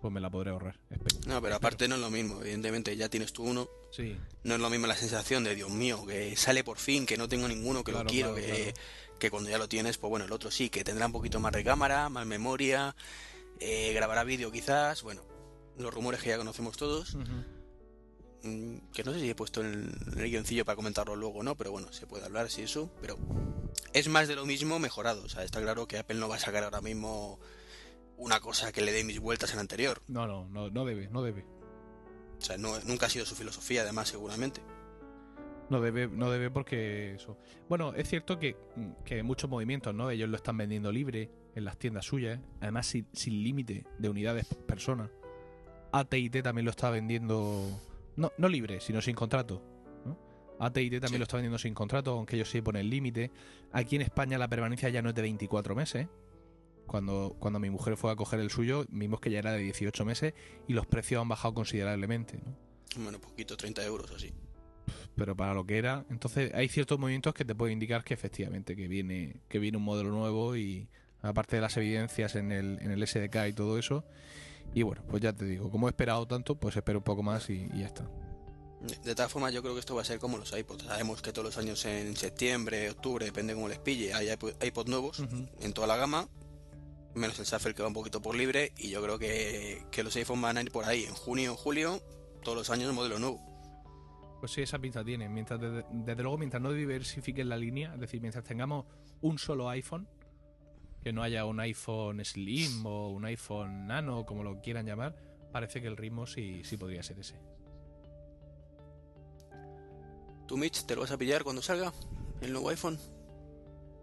pues 0.00 0.12
me 0.12 0.20
la 0.20 0.30
podré 0.30 0.50
ahorrar. 0.50 0.78
Espero. 0.90 1.16
No, 1.26 1.40
pero 1.42 1.54
aparte 1.56 1.88
no 1.88 1.94
es 1.96 2.00
lo 2.00 2.10
mismo, 2.10 2.40
evidentemente 2.42 2.96
ya 2.96 3.08
tienes 3.08 3.32
tú 3.32 3.44
uno. 3.44 3.68
Sí, 3.90 4.16
No 4.44 4.54
es 4.54 4.60
lo 4.60 4.70
mismo 4.70 4.86
la 4.86 4.96
sensación 4.96 5.44
de 5.44 5.54
Dios 5.54 5.70
mío, 5.70 6.04
que 6.06 6.34
sale 6.36 6.64
por 6.64 6.78
fin, 6.78 7.06
que 7.06 7.16
no 7.16 7.28
tengo 7.28 7.46
ninguno, 7.48 7.84
que 7.84 7.92
Claro, 7.92 8.04
lo 8.04 8.10
quiero, 8.10 8.34
claro, 8.34 8.46
que, 8.46 8.62
claro. 8.72 9.18
que 9.18 9.30
cuando 9.30 9.50
ya 9.50 9.58
lo 9.58 9.68
tienes, 9.68 9.98
pues 9.98 10.10
bueno, 10.10 10.24
el 10.26 10.32
otro 10.32 10.50
sí, 10.50 10.68
que 10.70 10.84
tendrá 10.84 11.06
un 11.06 11.12
poquito 11.12 11.38
más 11.40 11.52
de 11.52 11.64
cámara, 11.64 12.08
más 12.08 12.26
memoria, 12.26 12.94
eh, 13.60 13.92
grabará 13.94 14.24
vídeo 14.24 14.50
quizás, 14.50 15.02
bueno, 15.02 15.22
los 15.78 15.92
rumores 15.92 16.22
que 16.22 16.30
ya 16.30 16.38
conocemos 16.38 16.76
todos. 16.76 17.16
Mm, 18.42 18.76
que 18.92 19.04
no 19.04 19.12
sé 19.12 19.20
si 19.20 19.30
he 19.30 19.34
puesto 19.34 19.62
en 19.62 19.66
el, 19.66 20.12
en 20.12 20.18
el 20.18 20.30
guioncillo 20.30 20.64
para 20.64 20.76
comentarlo 20.76 21.16
luego, 21.16 21.42
¿no? 21.42 21.56
Pero 21.56 21.72
bueno, 21.72 21.92
se 21.92 22.06
puede 22.06 22.24
hablar, 22.24 22.50
sí, 22.50 22.62
eso. 22.62 22.90
Pero 23.00 23.16
es 23.92 24.08
más 24.08 24.28
de 24.28 24.36
lo 24.36 24.44
mismo 24.44 24.78
mejorado. 24.78 25.24
O 25.24 25.28
sea, 25.28 25.44
está 25.44 25.60
claro 25.60 25.88
que 25.88 25.98
Apple 25.98 26.18
no 26.18 26.28
va 26.28 26.36
a 26.36 26.40
sacar 26.40 26.64
ahora 26.64 26.80
mismo 26.80 27.38
una 28.16 28.40
cosa 28.40 28.72
que 28.72 28.82
le 28.82 28.92
dé 28.92 29.04
mis 29.04 29.18
vueltas 29.18 29.52
al 29.54 29.60
anterior. 29.60 30.02
no, 30.08 30.26
no, 30.26 30.46
no, 30.48 30.70
no 30.70 30.84
debe, 30.84 31.08
no 31.08 31.22
debe. 31.22 31.44
O 32.38 32.40
sea, 32.40 32.58
no, 32.58 32.78
nunca 32.80 33.06
ha 33.06 33.08
sido 33.08 33.24
su 33.24 33.34
filosofía, 33.34 33.82
además, 33.82 34.08
seguramente. 34.08 34.60
No 35.70 35.80
debe, 35.80 36.08
no 36.08 36.30
debe 36.30 36.50
porque 36.50 37.14
eso. 37.14 37.38
Bueno, 37.68 37.94
es 37.94 38.08
cierto 38.08 38.38
que, 38.38 38.56
que 39.04 39.14
hay 39.14 39.22
muchos 39.22 39.48
movimientos, 39.48 39.94
¿no? 39.94 40.10
Ellos 40.10 40.28
lo 40.28 40.36
están 40.36 40.58
vendiendo 40.58 40.92
libre 40.92 41.30
en 41.54 41.64
las 41.64 41.78
tiendas 41.78 42.04
suyas, 42.04 42.40
además 42.60 42.86
sin, 42.86 43.06
sin 43.12 43.42
límite 43.42 43.86
de 43.98 44.08
unidades 44.10 44.46
por 44.46 44.58
persona. 44.66 45.10
AT&T 45.98 46.42
también 46.42 46.64
lo 46.64 46.70
está 46.70 46.90
vendiendo, 46.90 47.68
no, 48.16 48.32
no 48.38 48.48
libre, 48.48 48.80
sino 48.80 49.00
sin 49.00 49.14
contrato. 49.14 49.62
¿no? 50.04 50.18
AT&T 50.58 50.90
también 51.00 51.08
Sí. 51.12 51.18
lo 51.18 51.22
está 51.24 51.36
vendiendo 51.36 51.58
sin 51.58 51.74
contrato, 51.74 52.12
aunque 52.12 52.36
ellos 52.36 52.50
sí 52.50 52.60
ponen 52.62 52.88
límite. 52.90 53.30
Aquí 53.72 53.96
en 53.96 54.02
España 54.02 54.38
la 54.38 54.48
permanencia 54.48 54.88
ya 54.88 55.02
no 55.02 55.10
es 55.10 55.14
de 55.14 55.22
24 55.22 55.74
meses. 55.74 56.08
Cuando, 56.86 57.34
cuando 57.38 57.58
mi 57.60 57.70
mujer 57.70 57.96
fue 57.96 58.10
a 58.12 58.16
coger 58.16 58.40
el 58.40 58.50
suyo, 58.50 58.84
vimos 58.90 59.18
que 59.20 59.30
ya 59.30 59.38
era 59.38 59.52
de 59.52 59.58
18 59.58 60.04
meses 60.04 60.34
y 60.68 60.74
los 60.74 60.86
precios 60.86 61.22
han 61.22 61.28
bajado 61.28 61.54
considerablemente. 61.54 62.38
¿no? 62.44 62.54
Bueno, 63.02 63.18
poquito, 63.20 63.56
30 63.56 63.84
euros 63.86 64.10
así. 64.10 64.32
pero 65.16 65.34
para 65.36 65.54
lo 65.54 65.64
que 65.64 65.78
era. 65.78 66.04
Entonces 66.10 66.52
hay 66.54 66.68
ciertos 66.68 66.98
movimientos 66.98 67.32
que 67.34 67.44
te 67.44 67.54
pueden 67.54 67.72
indicar 67.74 68.04
que 68.04 68.12
efectivamente 68.14 68.76
que 68.76 68.86
viene, 68.88 69.40
que 69.48 69.58
viene 69.60 69.78
un 69.78 69.84
modelo 69.84 70.10
nuevo 70.10 70.56
y 70.56 70.88
aparte 71.22 71.56
de 71.56 71.62
las 71.62 71.76
evidencias 71.78 72.34
en 72.36 72.52
el, 72.52 72.78
en 72.82 72.90
el 72.90 73.06
SDK 73.06 73.48
y 73.48 73.52
todo 73.54 73.78
eso. 73.78 74.04
Y 74.72 74.82
bueno, 74.82 75.02
pues 75.08 75.22
ya 75.22 75.32
te 75.32 75.44
digo, 75.44 75.70
como 75.70 75.88
he 75.88 75.90
esperado 75.90 76.26
tanto, 76.26 76.56
pues 76.56 76.76
espero 76.76 76.98
un 76.98 77.04
poco 77.04 77.22
más 77.22 77.48
y, 77.50 77.68
y 77.74 77.80
ya 77.80 77.86
está. 77.86 78.08
De, 79.02 79.14
todas 79.14 79.32
formas, 79.32 79.52
yo 79.54 79.62
creo 79.62 79.72
que 79.72 79.80
esto 79.80 79.94
va 79.94 80.02
a 80.02 80.04
ser 80.04 80.18
como 80.18 80.36
los 80.36 80.52
iPods. 80.52 80.84
Sabemos 80.84 81.22
que 81.22 81.32
todos 81.32 81.46
los 81.46 81.58
años 81.58 81.84
en 81.86 82.16
septiembre, 82.16 82.90
octubre, 82.90 83.24
depende 83.24 83.54
cómo 83.54 83.68
les 83.68 83.78
pille, 83.78 84.12
hay 84.12 84.30
iPod, 84.30 84.62
iPod 84.62 84.88
nuevos 84.88 85.22
en 85.60 85.72
toda 85.72 85.86
la 85.86 85.96
gama. 85.96 86.28
Menos 87.14 87.38
el 87.38 87.46
Shuffle 87.46 87.74
que 87.74 87.82
va 87.82 87.88
un 87.88 87.94
poquito 87.94 88.20
por 88.20 88.34
libre. 88.34 88.72
Y 88.76 88.90
yo 88.90 89.02
creo 89.02 89.18
que, 89.18 89.84
que 89.90 90.02
los 90.02 90.14
iPhones 90.16 90.42
van 90.42 90.58
a 90.58 90.62
ir 90.62 90.70
por 90.70 90.84
ahí. 90.84 91.04
En 91.04 91.14
junio, 91.14 91.52
en 91.52 91.56
julio, 91.56 92.02
todos 92.42 92.58
los 92.58 92.70
años 92.70 92.92
modelo 92.92 93.18
nuevo. 93.18 93.40
Pues 94.40 94.52
sí, 94.52 94.60
esa 94.60 94.78
pinta 94.78 95.02
tiene. 95.02 95.30
Mientras, 95.30 95.58
desde, 95.58 95.86
desde 95.90 96.22
luego, 96.22 96.36
mientras 96.36 96.62
no 96.62 96.72
diversifiquen 96.72 97.48
la 97.48 97.56
línea, 97.56 97.94
es 97.94 98.00
decir, 98.00 98.20
mientras 98.20 98.44
tengamos 98.44 98.84
un 99.22 99.38
solo 99.38 99.70
iPhone, 99.70 100.06
que 101.04 101.12
no 101.12 101.22
haya 101.22 101.44
un 101.44 101.60
iPhone 101.60 102.24
Slim 102.24 102.86
o 102.86 103.10
un 103.10 103.26
iPhone 103.26 103.86
Nano, 103.86 104.24
como 104.24 104.42
lo 104.42 104.62
quieran 104.62 104.86
llamar, 104.86 105.14
parece 105.52 105.82
que 105.82 105.86
el 105.86 105.98
ritmo 105.98 106.26
sí, 106.26 106.64
sí 106.64 106.78
podría 106.78 107.02
ser 107.02 107.18
ese. 107.18 107.38
¿Tú, 110.48 110.56
Mitch, 110.56 110.86
te 110.86 110.94
lo 110.94 111.02
vas 111.02 111.10
a 111.10 111.18
pillar 111.18 111.44
cuando 111.44 111.60
salga 111.60 111.92
el 112.40 112.52
nuevo 112.52 112.70
iPhone? 112.70 112.98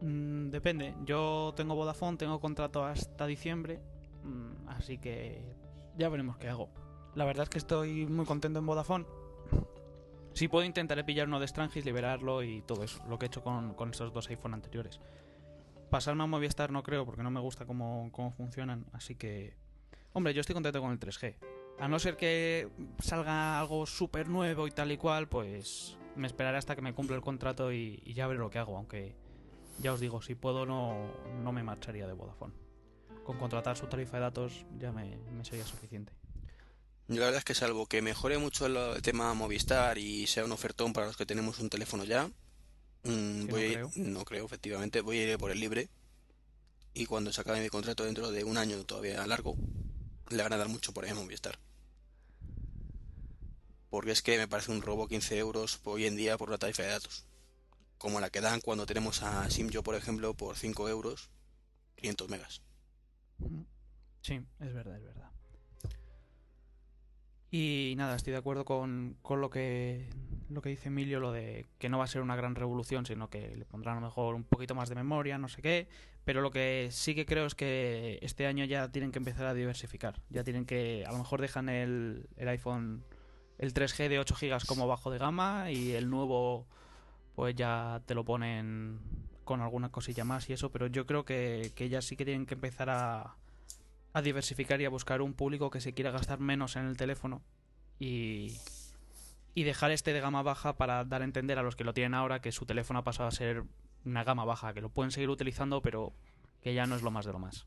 Mm, 0.01 0.49
depende. 0.51 0.93
Yo 1.03 1.53
tengo 1.55 1.73
Vodafone, 1.73 2.17
tengo 2.17 2.39
contrato 2.39 2.85
hasta 2.85 3.25
diciembre. 3.25 3.81
mm, 4.23 4.69
así 4.69 4.99
que 4.99 5.41
ya 5.97 6.07
veremos 6.07 6.37
qué 6.37 6.49
hago. 6.49 6.69
La 7.15 7.25
verdad 7.25 7.43
es 7.43 7.49
que 7.49 7.57
estoy 7.57 8.05
muy 8.05 8.25
contento 8.25 8.59
en 8.59 8.65
Vodafone. 8.67 9.05
Si 10.33 10.47
puedo, 10.47 10.65
intentaré 10.65 11.03
pillar 11.03 11.27
uno 11.27 11.39
de 11.39 11.47
Strangis, 11.47 11.83
liberarlo 11.83 12.43
y 12.43 12.61
todo 12.61 12.83
eso. 12.83 13.03
Lo 13.09 13.17
que 13.17 13.25
he 13.25 13.27
hecho 13.27 13.41
con, 13.41 13.73
con 13.73 13.89
estos 13.89 14.13
dos 14.13 14.29
iPhone 14.29 14.53
anteriores. 14.53 14.99
Pasarme 15.91 16.23
a 16.23 16.25
Movistar 16.25 16.71
no 16.71 16.83
creo, 16.83 17.05
porque 17.05 17.21
no 17.21 17.29
me 17.29 17.41
gusta 17.41 17.65
cómo, 17.65 18.09
cómo 18.13 18.31
funcionan. 18.31 18.85
Así 18.93 19.15
que. 19.15 19.55
Hombre, 20.13 20.33
yo 20.33 20.39
estoy 20.39 20.53
contento 20.53 20.81
con 20.81 20.91
el 20.91 20.99
3G. 20.99 21.35
A 21.79 21.87
no 21.89 21.99
ser 21.99 22.15
que 22.15 22.69
salga 22.99 23.59
algo 23.59 23.85
súper 23.85 24.29
nuevo 24.29 24.67
y 24.67 24.71
tal 24.71 24.91
y 24.93 24.97
cual, 24.97 25.27
pues 25.27 25.97
me 26.15 26.27
esperaré 26.27 26.57
hasta 26.57 26.75
que 26.75 26.81
me 26.81 26.93
cumpla 26.93 27.17
el 27.17 27.21
contrato 27.21 27.73
y, 27.73 28.01
ya 28.13 28.25
veré 28.27 28.39
lo 28.39 28.49
que 28.49 28.59
hago. 28.59 28.77
Aunque 28.77 29.15
ya 29.79 29.91
os 29.91 29.99
digo, 29.99 30.21
si 30.21 30.33
puedo 30.33 30.65
no, 30.65 31.11
no 31.43 31.51
me 31.51 31.61
marcharía 31.61 32.07
de 32.07 32.13
Vodafone. 32.13 32.53
Con 33.25 33.37
contratar 33.37 33.75
su 33.75 33.87
tarifa 33.87 34.17
de 34.17 34.21
datos 34.21 34.65
ya 34.79 34.93
me, 34.93 35.17
sería 35.43 35.65
suficiente. 35.65 36.13
La 37.07 37.19
verdad 37.19 37.39
es 37.39 37.43
que 37.43 37.53
salvo 37.53 37.85
que 37.85 38.01
mejore 38.01 38.37
mucho 38.37 38.65
el 38.65 39.01
tema 39.01 39.33
Movistar 39.33 39.97
y 39.97 40.25
sea 40.27 40.45
un 40.45 40.53
ofertón 40.53 40.93
para 40.93 41.07
los 41.07 41.17
que 41.17 41.25
tenemos 41.25 41.59
un 41.59 41.69
teléfono 41.69 42.05
ya, 42.05 42.29
mm, 43.03 43.47
voy 43.47 43.49
no 43.49 43.57
ir- 43.59 43.73
creo. 43.73 43.91
no 43.95 44.25
creo, 44.25 44.45
efectivamente, 44.45 45.01
voy 45.01 45.17
a 45.19 45.31
ir 45.33 45.37
por 45.37 45.51
el 45.51 45.59
libre. 45.59 45.89
Y 46.93 47.05
cuando 47.05 47.31
se 47.31 47.41
acabe 47.41 47.61
mi 47.61 47.69
contrato 47.69 48.03
dentro 48.03 48.31
de 48.31 48.43
un 48.43 48.57
año 48.57 48.83
todavía 48.85 49.25
largo, 49.25 49.55
le 50.29 50.43
van 50.43 50.53
a 50.53 50.57
dar 50.57 50.67
mucho 50.67 50.93
por 50.93 51.05
ahí 51.05 51.11
a 51.11 51.15
Movistar. 51.15 51.57
Porque 53.89 54.11
es 54.11 54.21
que 54.21 54.37
me 54.37 54.47
parece 54.47 54.71
un 54.71 54.81
robo 54.81 55.07
15 55.07 55.37
euros 55.37 55.79
hoy 55.83 56.05
en 56.05 56.15
día 56.15 56.37
por 56.37 56.49
la 56.49 56.57
tarifa 56.57 56.83
de 56.83 56.89
datos. 56.89 57.25
Como 57.97 58.19
la 58.19 58.29
que 58.29 58.41
dan 58.41 58.61
cuando 58.61 58.85
tenemos 58.85 59.21
a 59.21 59.49
Simyo, 59.49 59.83
por 59.83 59.95
ejemplo, 59.95 60.33
por 60.33 60.57
5 60.57 60.87
euros, 60.89 61.29
500 61.95 62.29
megas. 62.29 62.61
Sí, 64.21 64.35
es 64.59 64.73
verdad, 64.73 64.97
es 64.97 65.03
verdad. 65.03 65.30
Y 67.51 67.95
nada, 67.97 68.15
estoy 68.15 68.31
de 68.31 68.39
acuerdo 68.39 68.63
con, 68.63 69.17
con 69.21 69.41
lo 69.41 69.49
que 69.49 70.07
lo 70.49 70.61
que 70.61 70.69
dice 70.69 70.89
Emilio, 70.89 71.19
lo 71.19 71.31
de 71.31 71.65
que 71.79 71.89
no 71.89 71.97
va 71.97 72.05
a 72.05 72.07
ser 72.07 72.21
una 72.21 72.35
gran 72.35 72.55
revolución, 72.55 73.05
sino 73.05 73.29
que 73.29 73.55
le 73.55 73.65
pondrán 73.65 73.97
a 73.97 74.01
lo 74.01 74.07
mejor 74.07 74.35
un 74.35 74.43
poquito 74.43 74.75
más 74.75 74.89
de 74.89 74.95
memoria, 74.95 75.37
no 75.37 75.47
sé 75.47 75.61
qué. 75.61 75.87
Pero 76.23 76.41
lo 76.41 76.51
que 76.51 76.89
sí 76.91 77.15
que 77.15 77.25
creo 77.25 77.45
es 77.45 77.55
que 77.55 78.19
este 78.21 78.47
año 78.47 78.65
ya 78.65 78.91
tienen 78.91 79.11
que 79.11 79.19
empezar 79.19 79.45
a 79.47 79.53
diversificar. 79.53 80.21
Ya 80.29 80.43
tienen 80.43 80.65
que, 80.65 81.03
a 81.05 81.11
lo 81.11 81.17
mejor 81.17 81.41
dejan 81.41 81.67
el, 81.69 82.29
el 82.37 82.47
iPhone, 82.47 83.03
el 83.57 83.73
3G 83.73 84.07
de 84.07 84.19
8 84.19 84.35
GB 84.39 84.65
como 84.67 84.87
bajo 84.87 85.11
de 85.11 85.17
gama 85.17 85.71
y 85.71 85.91
el 85.91 86.09
nuevo 86.09 86.67
pues 87.35 87.55
ya 87.55 88.01
te 88.05 88.13
lo 88.13 88.23
ponen 88.25 88.99
con 89.43 89.61
alguna 89.61 89.89
cosilla 89.89 90.23
más 90.23 90.49
y 90.49 90.53
eso, 90.53 90.71
pero 90.71 90.87
yo 90.87 91.05
creo 91.05 91.25
que, 91.25 91.71
que 91.75 91.89
ya 91.89 92.01
sí 92.01 92.15
que 92.15 92.25
tienen 92.25 92.45
que 92.45 92.53
empezar 92.53 92.89
a, 92.89 93.35
a 94.13 94.21
diversificar 94.21 94.81
y 94.81 94.85
a 94.85 94.89
buscar 94.89 95.21
un 95.21 95.33
público 95.33 95.69
que 95.69 95.81
se 95.81 95.93
quiera 95.93 96.11
gastar 96.11 96.39
menos 96.39 96.75
en 96.75 96.85
el 96.85 96.97
teléfono 96.97 97.41
y, 97.99 98.57
y 99.53 99.63
dejar 99.63 99.91
este 99.91 100.13
de 100.13 100.19
gama 100.21 100.41
baja 100.43 100.77
para 100.77 101.03
dar 101.05 101.21
a 101.21 101.25
entender 101.25 101.57
a 101.59 101.63
los 101.63 101.75
que 101.75 101.83
lo 101.83 101.93
tienen 101.93 102.13
ahora 102.13 102.41
que 102.41 102.51
su 102.51 102.65
teléfono 102.65 102.99
ha 102.99 103.03
pasado 103.03 103.29
a 103.29 103.31
ser 103.31 103.63
una 104.03 104.23
gama 104.23 104.43
baja, 104.45 104.73
que 104.73 104.81
lo 104.81 104.89
pueden 104.89 105.11
seguir 105.11 105.29
utilizando, 105.29 105.81
pero 105.81 106.13
que 106.61 106.73
ya 106.73 106.85
no 106.87 106.95
es 106.95 107.01
lo 107.03 107.11
más 107.11 107.25
de 107.25 107.31
lo 107.31 107.39
más. 107.39 107.65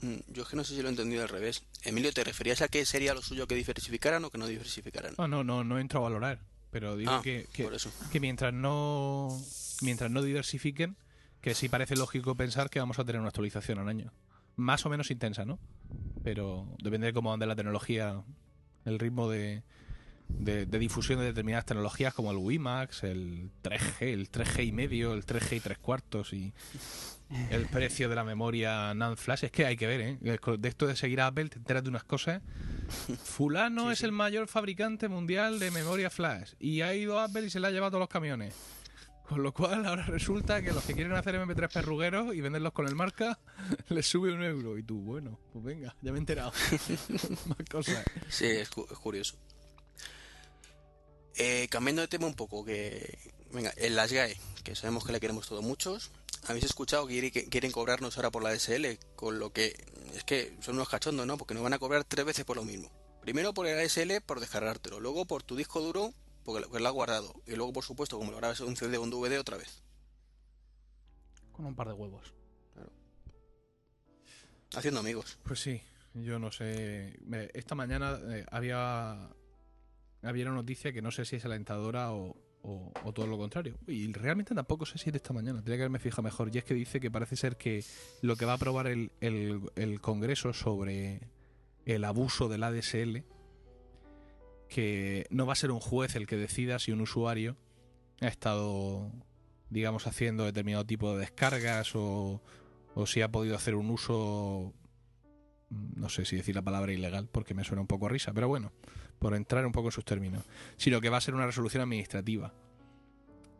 Mm, 0.00 0.16
Yo 0.28 0.42
es 0.42 0.48
que 0.48 0.56
no 0.56 0.64
sé 0.64 0.74
si 0.74 0.82
lo 0.82 0.88
he 0.88 0.90
entendido 0.90 1.22
al 1.22 1.28
revés. 1.28 1.64
Emilio, 1.82 2.12
¿te 2.12 2.22
referías 2.24 2.62
a 2.62 2.68
que 2.68 2.84
sería 2.84 3.14
lo 3.14 3.22
suyo 3.22 3.46
que 3.46 3.54
diversificaran 3.56 4.24
o 4.24 4.30
que 4.30 4.38
no 4.38 4.46
diversificaran? 4.46 5.14
No, 5.18 5.26
no, 5.26 5.42
no, 5.42 5.64
no 5.64 5.78
entro 5.78 6.00
a 6.00 6.02
valorar. 6.04 6.40
Pero 6.70 6.96
digo 6.96 7.10
Ah, 7.10 7.20
que, 7.24 7.46
que, 7.52 7.66
que 8.12 8.20
mientras 8.20 8.52
no 8.52 9.28
mientras 9.80 10.10
no 10.10 10.22
diversifiquen, 10.22 10.96
que 11.40 11.54
sí 11.54 11.68
parece 11.70 11.96
lógico 11.96 12.34
pensar 12.34 12.68
que 12.68 12.78
vamos 12.78 12.98
a 12.98 13.04
tener 13.04 13.20
una 13.20 13.28
actualización 13.28 13.78
al 13.78 13.88
año. 13.88 14.12
Más 14.58 14.84
o 14.84 14.90
menos 14.90 15.10
intensa, 15.10 15.44
¿no? 15.46 15.58
Pero 16.22 16.66
depende 16.82 17.06
de 17.06 17.12
cómo 17.14 17.32
ande 17.32 17.46
la 17.46 17.56
tecnología, 17.56 18.22
el 18.84 18.98
ritmo 18.98 19.30
de, 19.30 19.62
de, 20.28 20.66
de 20.66 20.78
difusión 20.78 21.20
de 21.20 21.24
determinadas 21.26 21.64
tecnologías 21.64 22.12
como 22.12 22.30
el 22.30 22.36
WiMAX, 22.36 23.04
el 23.04 23.50
3G, 23.62 24.02
el 24.02 24.30
3G 24.30 24.66
y 24.66 24.72
medio, 24.72 25.14
el 25.14 25.24
3G 25.24 25.56
y 25.56 25.60
tres 25.60 25.78
cuartos 25.78 26.32
y 26.34 26.52
el 27.50 27.66
precio 27.72 28.08
de 28.08 28.14
la 28.16 28.24
memoria 28.24 28.92
NAND 28.94 29.16
flash. 29.16 29.44
Es 29.44 29.50
que 29.52 29.64
hay 29.64 29.76
que 29.76 29.86
ver, 29.86 30.00
¿eh? 30.00 30.18
De 30.20 30.68
esto 30.68 30.86
de 30.86 30.96
seguir 30.96 31.20
a 31.20 31.28
Apple 31.28 31.48
te 31.48 31.58
enteras 31.58 31.82
de 31.84 31.90
unas 31.90 32.04
cosas 32.04 32.42
Fulano 33.22 33.86
Sí, 33.86 33.92
es 33.92 33.98
sí. 34.00 34.04
el 34.06 34.12
mayor 34.12 34.48
fabricante 34.48 35.08
mundial 35.08 35.58
de 35.58 35.70
memoria 35.70 36.10
flash 36.10 36.52
y 36.58 36.80
ha 36.80 36.94
ido 36.94 37.18
a 37.18 37.24
Apple 37.24 37.46
y 37.46 37.50
se 37.50 37.60
la 37.60 37.68
ha 37.68 37.70
llevado 37.70 37.88
a 37.88 37.90
todos 37.92 38.00
los 38.00 38.08
camiones. 38.08 38.54
Con 39.28 39.42
lo 39.42 39.52
cual 39.52 39.84
ahora 39.84 40.04
resulta 40.06 40.62
que 40.62 40.72
los 40.72 40.82
que 40.84 40.94
quieren 40.94 41.12
hacer 41.12 41.34
MP3 41.34 41.70
perrugueros 41.70 42.34
y 42.34 42.40
venderlos 42.40 42.72
con 42.72 42.86
el 42.88 42.94
marca 42.94 43.38
les 43.90 44.06
sube 44.08 44.32
un 44.32 44.42
euro. 44.42 44.78
Y 44.78 44.82
tú, 44.82 45.00
bueno, 45.00 45.38
pues 45.52 45.64
venga, 45.64 45.94
ya 46.00 46.12
me 46.12 46.18
he 46.18 46.20
enterado. 46.20 46.50
Más 47.46 47.58
cosas. 47.70 48.04
Sí, 48.30 48.46
es, 48.46 48.70
cu- 48.70 48.86
es 48.90 48.98
curioso. 48.98 49.36
Eh, 51.36 51.68
cambiando 51.70 52.02
de 52.02 52.08
tema 52.08 52.26
un 52.26 52.34
poco, 52.34 52.64
que 52.64 53.18
venga, 53.52 53.72
en 53.76 53.94
las 53.96 54.12
GAE, 54.12 54.36
que 54.64 54.74
sabemos 54.74 55.04
que 55.04 55.12
le 55.12 55.20
queremos 55.20 55.46
todos 55.46 55.62
muchos, 55.62 56.10
habéis 56.48 56.64
escuchado 56.64 57.06
que 57.06 57.30
quieren 57.50 57.70
cobrarnos 57.70 58.16
ahora 58.16 58.30
por 58.30 58.42
la 58.42 58.50
DSL, 58.52 58.98
con 59.14 59.38
lo 59.38 59.52
que 59.52 59.76
es 60.14 60.24
que 60.24 60.56
son 60.60 60.74
unos 60.76 60.88
cachondos, 60.88 61.26
¿no? 61.26 61.36
Porque 61.38 61.54
nos 61.54 61.62
van 61.62 61.74
a 61.74 61.78
cobrar 61.78 62.02
tres 62.04 62.24
veces 62.24 62.44
por 62.44 62.56
lo 62.56 62.64
mismo. 62.64 62.90
Primero 63.20 63.52
por 63.54 63.66
el 63.66 63.78
ASL 63.78 64.20
por 64.24 64.40
descargártelo, 64.40 64.98
luego 65.00 65.26
por 65.26 65.42
tu 65.42 65.54
disco 65.54 65.80
duro 65.80 66.12
porque 66.48 66.62
lo, 66.66 66.70
que 66.72 66.80
lo 66.80 66.88
has 66.88 66.94
guardado, 66.94 67.42
y 67.46 67.54
luego 67.56 67.72
por 67.74 67.84
supuesto 67.84 68.16
como 68.18 68.30
lo 68.30 68.38
grabas 68.38 68.58
en 68.60 68.68
un 68.68 68.76
CD 68.76 68.96
o 68.96 69.02
un 69.02 69.10
DVD 69.10 69.38
otra 69.38 69.58
vez. 69.58 69.82
Con 71.52 71.66
un 71.66 71.74
par 71.76 71.88
de 71.88 71.92
huevos. 71.94 72.32
Haciendo 74.74 75.00
amigos. 75.00 75.38
Pues 75.42 75.60
sí, 75.60 75.80
yo 76.14 76.38
no 76.38 76.50
sé. 76.50 77.18
Esta 77.54 77.74
mañana 77.74 78.18
eh, 78.30 78.44
había 78.50 79.28
había 80.22 80.44
una 80.46 80.54
noticia 80.54 80.92
que 80.92 81.02
no 81.02 81.10
sé 81.10 81.24
si 81.24 81.36
es 81.36 81.44
alentadora 81.44 82.12
o, 82.12 82.36
o- 82.62 82.92
o 83.04 83.12
todo 83.12 83.26
lo 83.26 83.38
contrario. 83.38 83.76
Y 83.86 84.12
realmente 84.12 84.54
tampoco 84.54 84.84
sé 84.86 84.98
si 84.98 85.08
es 85.08 85.12
de 85.12 85.18
esta 85.18 85.32
mañana. 85.32 85.58
Tendría 85.58 85.76
que 85.76 85.82
haberme 85.82 85.98
fijado 85.98 86.22
mejor. 86.22 86.50
Y 86.54 86.58
es 86.58 86.64
que 86.64 86.74
dice 86.74 87.00
que 87.00 87.10
parece 87.10 87.36
ser 87.36 87.56
que 87.56 87.84
lo 88.22 88.36
que 88.36 88.44
va 88.44 88.52
a 88.52 88.56
aprobar 88.56 88.86
el, 88.88 89.10
el- 89.20 89.70
el 89.76 90.00
Congreso 90.00 90.52
sobre 90.52 91.28
el 91.86 92.04
abuso 92.04 92.48
del 92.48 92.62
ADSL, 92.64 93.24
que 94.68 95.26
no 95.30 95.46
va 95.46 95.54
a 95.54 95.56
ser 95.56 95.70
un 95.70 95.80
juez 95.80 96.14
el 96.16 96.26
que 96.26 96.36
decida 96.36 96.78
si 96.78 96.92
un 96.92 97.00
usuario 97.00 97.56
ha 98.20 98.28
estado, 98.28 99.10
digamos, 99.70 100.06
haciendo 100.06 100.44
determinado 100.44 100.84
tipo 100.84 101.12
de 101.12 101.20
descargas 101.20 101.94
o, 101.94 102.42
o 102.94 103.06
si 103.06 103.22
ha 103.22 103.30
podido 103.30 103.56
hacer 103.56 103.74
un 103.74 103.90
uso 103.90 104.72
mm, 105.70 106.00
no 106.00 106.08
sé 106.08 106.24
si 106.24 106.36
decir 106.36 106.54
la 106.54 106.62
palabra 106.62 106.92
ilegal 106.92 107.28
porque 107.30 107.54
me 107.54 107.64
suena 107.64 107.80
un 107.80 107.86
poco 107.86 108.06
a 108.06 108.10
risa, 108.10 108.32
pero 108.32 108.48
bueno, 108.48 108.72
por 109.18 109.34
entrar 109.34 109.66
un 109.66 109.72
poco 109.72 109.88
en 109.88 109.92
sus 109.92 110.04
términos, 110.04 110.44
sino 110.76 111.00
que 111.00 111.08
va 111.08 111.16
a 111.16 111.22
ser 111.22 111.34
una 111.34 111.46
resolución 111.46 111.82
administrativa. 111.82 112.54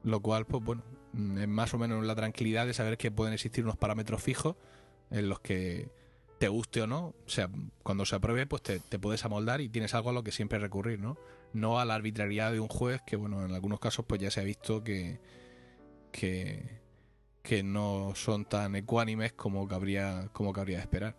Lo 0.05 0.21
cual, 0.21 0.47
pues 0.47 0.63
bueno, 0.63 0.85
mm, 1.13 1.39
es 1.39 1.49
más 1.49 1.75
o 1.75 1.79
menos 1.79 2.05
la 2.05 2.15
tranquilidad 2.15 2.67
de 2.67 2.75
saber 2.75 2.99
que 2.99 3.11
pueden 3.11 3.35
existir 3.35 3.65
unos 3.65 3.77
parámetros 3.77 4.23
fijos 4.23 4.57
en 5.11 5.29
los 5.29 5.41
que 5.41 5.91
te 6.39 6.49
guste 6.49 6.83
o 6.83 6.87
no, 6.87 7.07
o 7.09 7.29
sea, 7.29 7.51
cuando 7.83 8.05
se 8.07 8.15
apruebe, 8.17 8.47
pues 8.47 8.63
te, 8.63 8.79
te 8.81 8.99
puedes 8.99 9.25
amoldar 9.25 9.61
y 9.61 9.69
tienes 9.69 9.95
algo 9.95 10.11
a 10.11 10.13
lo 10.13 10.23
que 10.23 10.31
siempre 10.33 10.59
recurrir, 10.59 11.01
¿no? 11.01 11.19
No 11.53 11.81
a 11.81 11.85
la 11.85 11.95
arbitrariedad 11.95 12.53
de 12.53 12.61
un 12.61 12.69
juez 12.69 13.01
que, 13.07 13.17
bueno, 13.17 13.45
en 13.45 13.53
algunos 13.53 13.81
casos 13.81 14.05
pues 14.07 14.21
ya 14.21 14.31
se 14.31 14.41
ha 14.41 14.45
visto 14.45 14.85
que, 14.85 15.21
que, 16.13 16.81
que 17.43 17.63
no 17.63 18.13
son 18.15 18.45
tan 18.45 18.77
ecuánimes 18.77 19.33
como 19.33 19.67
cabría, 19.67 20.29
como 20.33 20.53
cabría 20.53 20.77
de 20.79 20.83
esperar. 20.83 21.17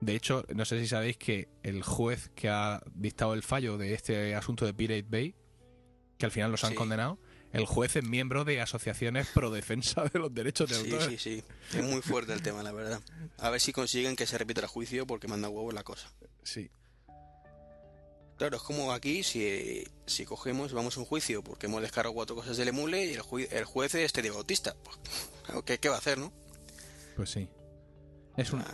De 0.00 0.14
hecho, 0.14 0.44
no 0.54 0.64
sé 0.64 0.78
si 0.80 0.86
sabéis 0.86 1.16
que 1.16 1.48
el 1.62 1.82
juez 1.82 2.30
que 2.34 2.48
ha 2.48 2.82
dictado 2.94 3.34
el 3.34 3.42
fallo 3.42 3.78
de 3.78 3.94
este 3.94 4.34
asunto 4.34 4.66
de 4.66 4.74
Pirate 4.74 5.06
Bay, 5.08 5.34
que 6.18 6.26
al 6.26 6.32
final 6.32 6.50
los 6.50 6.62
han 6.64 6.70
Sí. 6.72 6.76
condenado, 6.76 7.18
el 7.54 7.66
juez 7.66 7.96
es 7.96 8.04
miembro 8.04 8.44
de 8.44 8.60
asociaciones 8.60 9.28
pro 9.28 9.50
defensa 9.50 10.04
de 10.12 10.18
los 10.18 10.34
derechos 10.34 10.68
de 10.68 10.74
Sí, 10.76 10.90
autor. 10.92 11.10
sí, 11.10 11.18
sí. 11.18 11.44
Es 11.78 11.84
muy 11.84 12.02
fuerte 12.02 12.32
el 12.32 12.42
tema, 12.42 12.62
la 12.62 12.72
verdad. 12.72 13.00
A 13.38 13.50
ver 13.50 13.60
si 13.60 13.72
consiguen 13.72 14.16
que 14.16 14.26
se 14.26 14.36
repita 14.38 14.60
el 14.60 14.66
juicio 14.66 15.06
porque 15.06 15.28
manda 15.28 15.48
huevos 15.48 15.72
la 15.72 15.82
cosa. 15.84 16.08
Sí. 16.42 16.70
Claro, 18.36 18.56
es 18.56 18.62
como 18.62 18.92
aquí, 18.92 19.22
si, 19.22 19.84
si 20.06 20.24
cogemos, 20.24 20.72
vamos 20.72 20.96
a 20.96 21.00
un 21.00 21.06
juicio 21.06 21.42
porque 21.44 21.66
hemos 21.66 21.80
descargado 21.82 22.14
cuatro 22.14 22.34
cosas 22.34 22.56
del 22.56 22.68
emule 22.68 23.06
y 23.06 23.12
el, 23.14 23.20
ju- 23.22 23.46
el 23.48 23.64
juez 23.64 23.94
es 23.94 24.12
Teddy 24.12 24.30
Bautista. 24.30 24.74
Pues, 24.82 25.62
¿qué, 25.64 25.78
¿Qué 25.78 25.88
va 25.88 25.94
a 25.94 25.98
hacer, 25.98 26.18
no? 26.18 26.32
Pues 27.14 27.30
sí. 27.30 27.48
Es 28.36 28.52
una, 28.52 28.66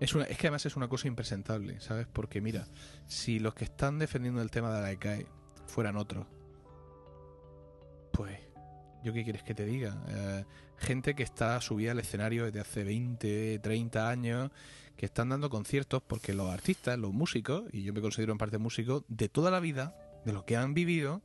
es 0.00 0.12
una, 0.16 0.24
es 0.24 0.36
que 0.36 0.48
además 0.48 0.66
es 0.66 0.74
una 0.74 0.88
cosa 0.88 1.06
impresentable, 1.06 1.80
¿sabes? 1.80 2.08
Porque 2.12 2.40
mira, 2.40 2.66
si 3.06 3.38
los 3.38 3.54
que 3.54 3.62
están 3.64 4.00
defendiendo 4.00 4.42
el 4.42 4.50
tema 4.50 4.74
de 4.74 4.82
la 4.82 4.90
ECAE 4.90 5.28
fueran 5.68 5.96
otros, 5.96 6.26
pues, 8.12 8.38
¿yo 9.02 9.12
qué 9.12 9.24
quieres 9.24 9.42
que 9.42 9.54
te 9.54 9.64
diga? 9.64 9.96
Eh, 10.08 10.44
gente 10.78 11.14
que 11.14 11.22
está 11.22 11.60
subida 11.60 11.92
al 11.92 11.98
escenario 11.98 12.44
desde 12.44 12.60
hace 12.60 12.84
20, 12.84 13.58
30 13.60 14.08
años, 14.08 14.50
que 14.96 15.06
están 15.06 15.30
dando 15.30 15.50
conciertos 15.50 16.02
porque 16.06 16.34
los 16.34 16.50
artistas, 16.50 16.98
los 16.98 17.12
músicos, 17.12 17.64
y 17.72 17.82
yo 17.82 17.92
me 17.92 18.00
considero 18.00 18.32
en 18.32 18.38
parte 18.38 18.58
músico, 18.58 19.04
de 19.08 19.28
toda 19.28 19.50
la 19.50 19.60
vida, 19.60 19.96
de 20.24 20.32
lo 20.32 20.44
que 20.44 20.56
han 20.56 20.74
vivido, 20.74 21.22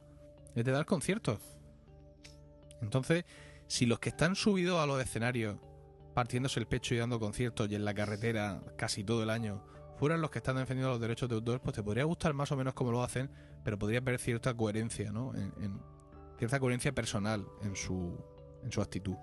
es 0.55 0.65
de 0.65 0.71
dar 0.71 0.85
conciertos. 0.85 1.39
Entonces, 2.81 3.25
si 3.67 3.85
los 3.85 3.99
que 3.99 4.09
están 4.09 4.35
subidos 4.35 4.79
a 4.79 4.85
los 4.85 5.01
escenarios 5.01 5.57
partiéndose 6.13 6.59
el 6.59 6.67
pecho 6.67 6.95
y 6.95 6.97
dando 6.97 7.19
conciertos 7.19 7.69
y 7.69 7.75
en 7.75 7.85
la 7.85 7.93
carretera 7.93 8.61
casi 8.75 9.03
todo 9.03 9.21
el 9.21 9.29
año 9.29 9.63
fueran 9.97 10.21
los 10.21 10.31
que 10.31 10.39
están 10.39 10.55
defendiendo 10.55 10.91
los 10.91 10.99
derechos 11.01 11.29
de 11.29 11.35
autor, 11.35 11.59
pues 11.61 11.75
te 11.75 11.83
podría 11.83 12.05
gustar 12.05 12.33
más 12.33 12.51
o 12.51 12.55
menos 12.57 12.73
como 12.73 12.91
lo 12.91 13.03
hacen, 13.03 13.29
pero 13.63 13.77
podría 13.77 13.99
haber 13.99 14.19
cierta 14.19 14.53
coherencia, 14.55 15.11
¿no? 15.11 15.33
En, 15.35 15.53
en- 15.61 15.96
cierta 16.37 16.59
coherencia 16.59 16.93
personal 16.93 17.47
en 17.63 17.75
su, 17.75 18.17
en 18.63 18.71
su 18.71 18.81
actitud. 18.81 19.15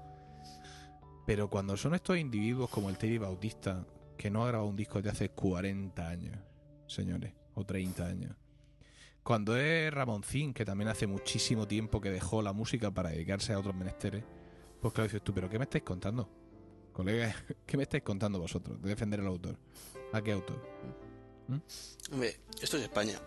Pero 1.26 1.48
cuando 1.48 1.76
son 1.76 1.94
estos 1.94 2.18
individuos 2.18 2.68
como 2.70 2.90
el 2.90 2.98
Teddy 2.98 3.18
Bautista, 3.18 3.86
que 4.16 4.30
no 4.30 4.44
ha 4.44 4.48
grabado 4.48 4.68
un 4.68 4.76
disco 4.76 4.98
desde 4.98 5.10
hace 5.10 5.28
40 5.30 6.06
años, 6.06 6.38
señores, 6.86 7.32
o 7.54 7.64
30 7.64 8.04
años. 8.04 8.36
Cuando 9.22 9.56
es 9.56 9.92
Ramoncín, 9.92 10.52
que 10.52 10.66
también 10.66 10.88
hace 10.88 11.06
muchísimo 11.06 11.66
tiempo 11.66 12.00
que 12.00 12.10
dejó 12.10 12.42
la 12.42 12.52
música 12.52 12.90
para 12.90 13.08
dedicarse 13.08 13.54
a 13.54 13.58
otros 13.58 13.74
menesteres, 13.74 14.22
pues 14.80 14.92
claro, 14.92 15.08
dices 15.08 15.22
tú, 15.22 15.32
¿pero 15.32 15.48
qué 15.48 15.58
me 15.58 15.64
estáis 15.64 15.82
contando? 15.82 16.28
Colega, 16.92 17.34
¿qué 17.66 17.76
me 17.78 17.84
estáis 17.84 18.02
contando 18.02 18.38
vosotros 18.38 18.80
de 18.82 18.88
defender 18.90 19.20
al 19.20 19.28
autor? 19.28 19.58
¿A 20.12 20.20
qué 20.20 20.32
autor? 20.32 20.60
Hombre, 22.12 22.36
esto 22.60 22.76
es 22.76 22.82
España. 22.82 23.18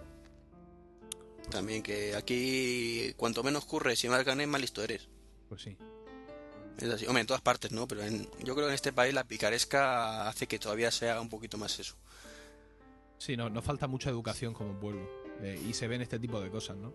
También 1.50 1.82
que 1.82 2.16
aquí, 2.16 3.14
cuanto 3.16 3.44
menos 3.44 3.66
curres 3.66 4.04
y 4.04 4.10
más 4.10 4.24
ganes, 4.26 4.48
más 4.48 4.60
listo 4.62 4.84
eres. 4.84 5.08
Pues 5.48 5.62
sí. 5.62 5.78
Es 6.78 6.90
así. 6.90 7.06
Hombre, 7.08 7.22
en 7.22 7.28
todas 7.28 7.42
partes, 7.42 7.72
¿no? 7.72 7.88
Pero 7.88 8.04
en- 8.04 8.30
yo 8.44 8.54
creo 8.54 8.66
que 8.68 8.68
en 8.68 8.74
este 8.74 8.94
país 8.94 9.14
la 9.14 9.24
picaresca 9.24 10.28
hace 10.28 10.48
que 10.48 10.60
todavía 10.60 10.92
se 10.92 11.10
haga 11.10 11.22
un 11.22 11.30
poquito 11.30 11.58
más 11.58 11.80
eso. 11.80 11.96
Sí, 13.18 13.36
no, 13.38 13.50
nos 13.50 13.64
falta 13.64 13.88
mucha 13.88 14.10
educación 14.10 14.54
como 14.54 14.80
pueblo. 14.80 15.08
eh, 15.42 15.60
y 15.70 15.74
se 15.74 15.88
ven 15.88 16.02
este 16.02 16.18
tipo 16.20 16.42
de 16.42 16.50
cosas, 16.50 16.78
¿no? 16.78 16.94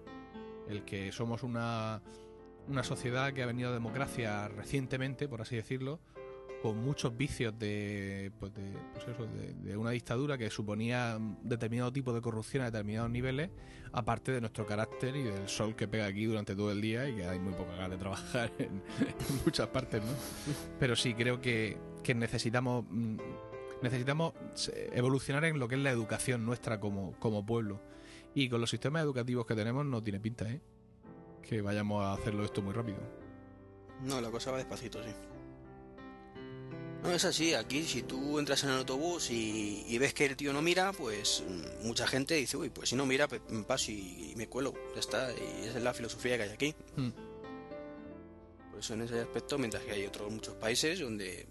El 0.69 0.85
que 0.85 1.13
somos 1.13 1.45
una, 1.45 2.03
una 2.67 2.83
sociedad 2.83 3.33
que 3.33 3.43
ha 3.43 3.47
venido 3.47 3.71
a 3.71 3.73
democracia 3.73 4.49
recientemente, 4.49 5.29
por 5.29 5.41
así 5.43 5.55
decirlo, 5.55 6.01
con 6.63 6.79
muchos 6.79 7.17
vicios 7.17 7.59
de, 7.59 8.31
pues 8.39 8.55
de, 8.55 8.63
pues 9.17 9.33
de, 9.35 9.53
de 9.55 9.77
una 9.77 9.91
dictadura 9.91 10.39
que 10.39 10.49
suponía 10.49 11.19
determinado 11.43 11.93
tipo 11.93 12.13
de 12.13 12.21
corrupción 12.21 12.63
a 12.63 12.67
determinados 12.67 13.11
niveles, 13.11 13.51
aparte 13.93 14.31
de 14.31 14.41
nuestro 14.41 14.65
carácter 14.65 15.17
y 15.17 15.25
del 15.25 15.49
sol 15.49 15.75
que 15.75 15.89
pega 15.89 16.07
aquí 16.07 16.25
durante 16.25 16.55
todo 16.55 16.71
el 16.71 16.81
día 16.81 17.09
y 17.09 17.17
que 17.17 17.27
hay 17.27 17.41
muy 17.41 17.53
poca 17.55 17.73
ganas 17.73 17.91
de 17.91 17.97
trabajar 17.99 18.53
en, 18.59 18.69
en 18.69 19.45
muchas 19.45 19.67
partes, 19.69 20.03
¿no? 20.03 20.13
Pero 20.79 20.95
sí, 20.95 21.15
creo 21.15 21.41
que, 21.41 21.77
que 22.05 22.15
necesitamos 22.15 22.85
mm, 22.89 23.17
necesitamos 23.83 24.35
eh, 24.73 24.91
evolucionar 24.95 25.45
en 25.45 25.59
lo 25.59 25.69
que 25.69 25.75
es 25.75 25.81
la 25.81 25.91
educación 25.91 26.47
nuestra 26.47 26.81
como, 26.81 27.13
como 27.19 27.45
pueblo. 27.45 27.81
Y 28.35 28.49
con 28.49 28.61
los 28.61 28.71
sistemas 28.71 29.03
educativos 29.03 29.45
que 29.45 29.55
tenemos 29.55 29.85
no 29.85 30.03
tiene 30.03 30.21
pinta, 30.21 30.49
¿eh? 30.49 30.61
Que 31.43 31.61
vayamos 31.61 32.03
a 32.03 32.15
hacerlo 32.15 32.45
esto 32.45 32.63
muy 32.63 32.73
rápido. 32.73 32.99
No, 34.03 34.21
la 34.21 34.31
cosa 34.31 34.53
va 34.53 34.57
despacito, 34.57 35.03
sí. 35.03 35.11
No, 37.03 37.11
es 37.11 37.25
así, 37.25 37.53
aquí 37.55 37.83
si 37.83 38.03
tú 38.03 38.39
entras 38.39 38.63
en 38.63 38.71
el 38.71 38.79
autobús 38.79 39.31
y, 39.31 39.85
y 39.89 39.99
ves 39.99 40.15
que 40.15 40.25
el 40.25 40.37
tío 40.37 40.53
no 40.53 40.63
mira, 40.63 40.93
pues 40.93 41.43
mm, 41.47 41.87
mucha 41.87 42.07
gente 42.07 42.35
dice, 42.35 42.57
uy, 42.57 42.71
pues 42.71 42.91
si 42.91 42.97
no 42.97 43.07
mira, 43.07 43.27
pues 43.27 43.43
me 43.49 43.65
paso 43.65 43.91
y, 43.91 44.31
y 44.31 44.37
me 44.37 44.49
cuelo, 44.49 44.73
ya 44.95 45.01
está, 45.01 45.33
y 45.33 45.67
esa 45.67 45.79
es 45.79 45.85
la 45.85 45.95
filosofía 45.95 46.37
que 46.37 46.45
hay 46.45 46.51
aquí. 46.51 46.75
Mm. 46.97 47.11
Por 48.71 48.79
eso 48.79 48.95
en 48.95 49.03
ese 49.03 49.21
aspecto, 49.21 49.59
mientras 49.59 49.83
que 49.83 49.91
hay 49.91 50.07
otros 50.07 50.31
muchos 50.31 50.55
países 50.55 51.01
donde 51.01 51.49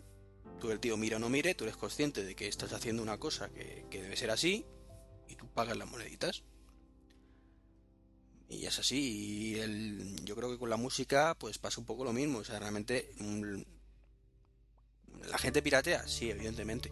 tú 0.62 0.72
el 0.72 0.80
tío 0.80 0.96
mira 0.96 1.18
o 1.18 1.20
no 1.20 1.28
mire, 1.28 1.54
tú 1.54 1.66
eres 1.66 1.76
consciente 1.76 2.24
de 2.24 2.34
que 2.34 2.48
estás 2.48 2.72
haciendo 2.72 3.04
una 3.04 3.18
cosa 3.18 3.50
que, 3.50 3.86
que 3.90 4.02
debe 4.02 4.16
ser 4.16 4.32
así 4.32 4.66
y 5.28 5.36
tú 5.36 5.48
pagas 5.48 5.76
las 5.76 5.90
moneditas. 5.90 6.44
Y 8.48 8.66
es 8.66 8.80
así, 8.80 9.54
y 9.54 9.60
el, 9.60 10.16
yo 10.24 10.36
creo 10.36 10.50
que 10.50 10.58
con 10.58 10.70
la 10.70 10.78
música 10.78 11.36
pues 11.38 11.58
pasa 11.58 11.82
un 11.82 11.86
poco 11.86 12.06
lo 12.06 12.14
mismo, 12.14 12.40
o 12.40 12.44
sea, 12.44 12.60
realmente 12.60 13.12
mm, 13.18 13.62
la 15.30 15.38
gente 15.38 15.62
piratea, 15.62 16.08
sí, 16.08 16.30
evidentemente. 16.30 16.92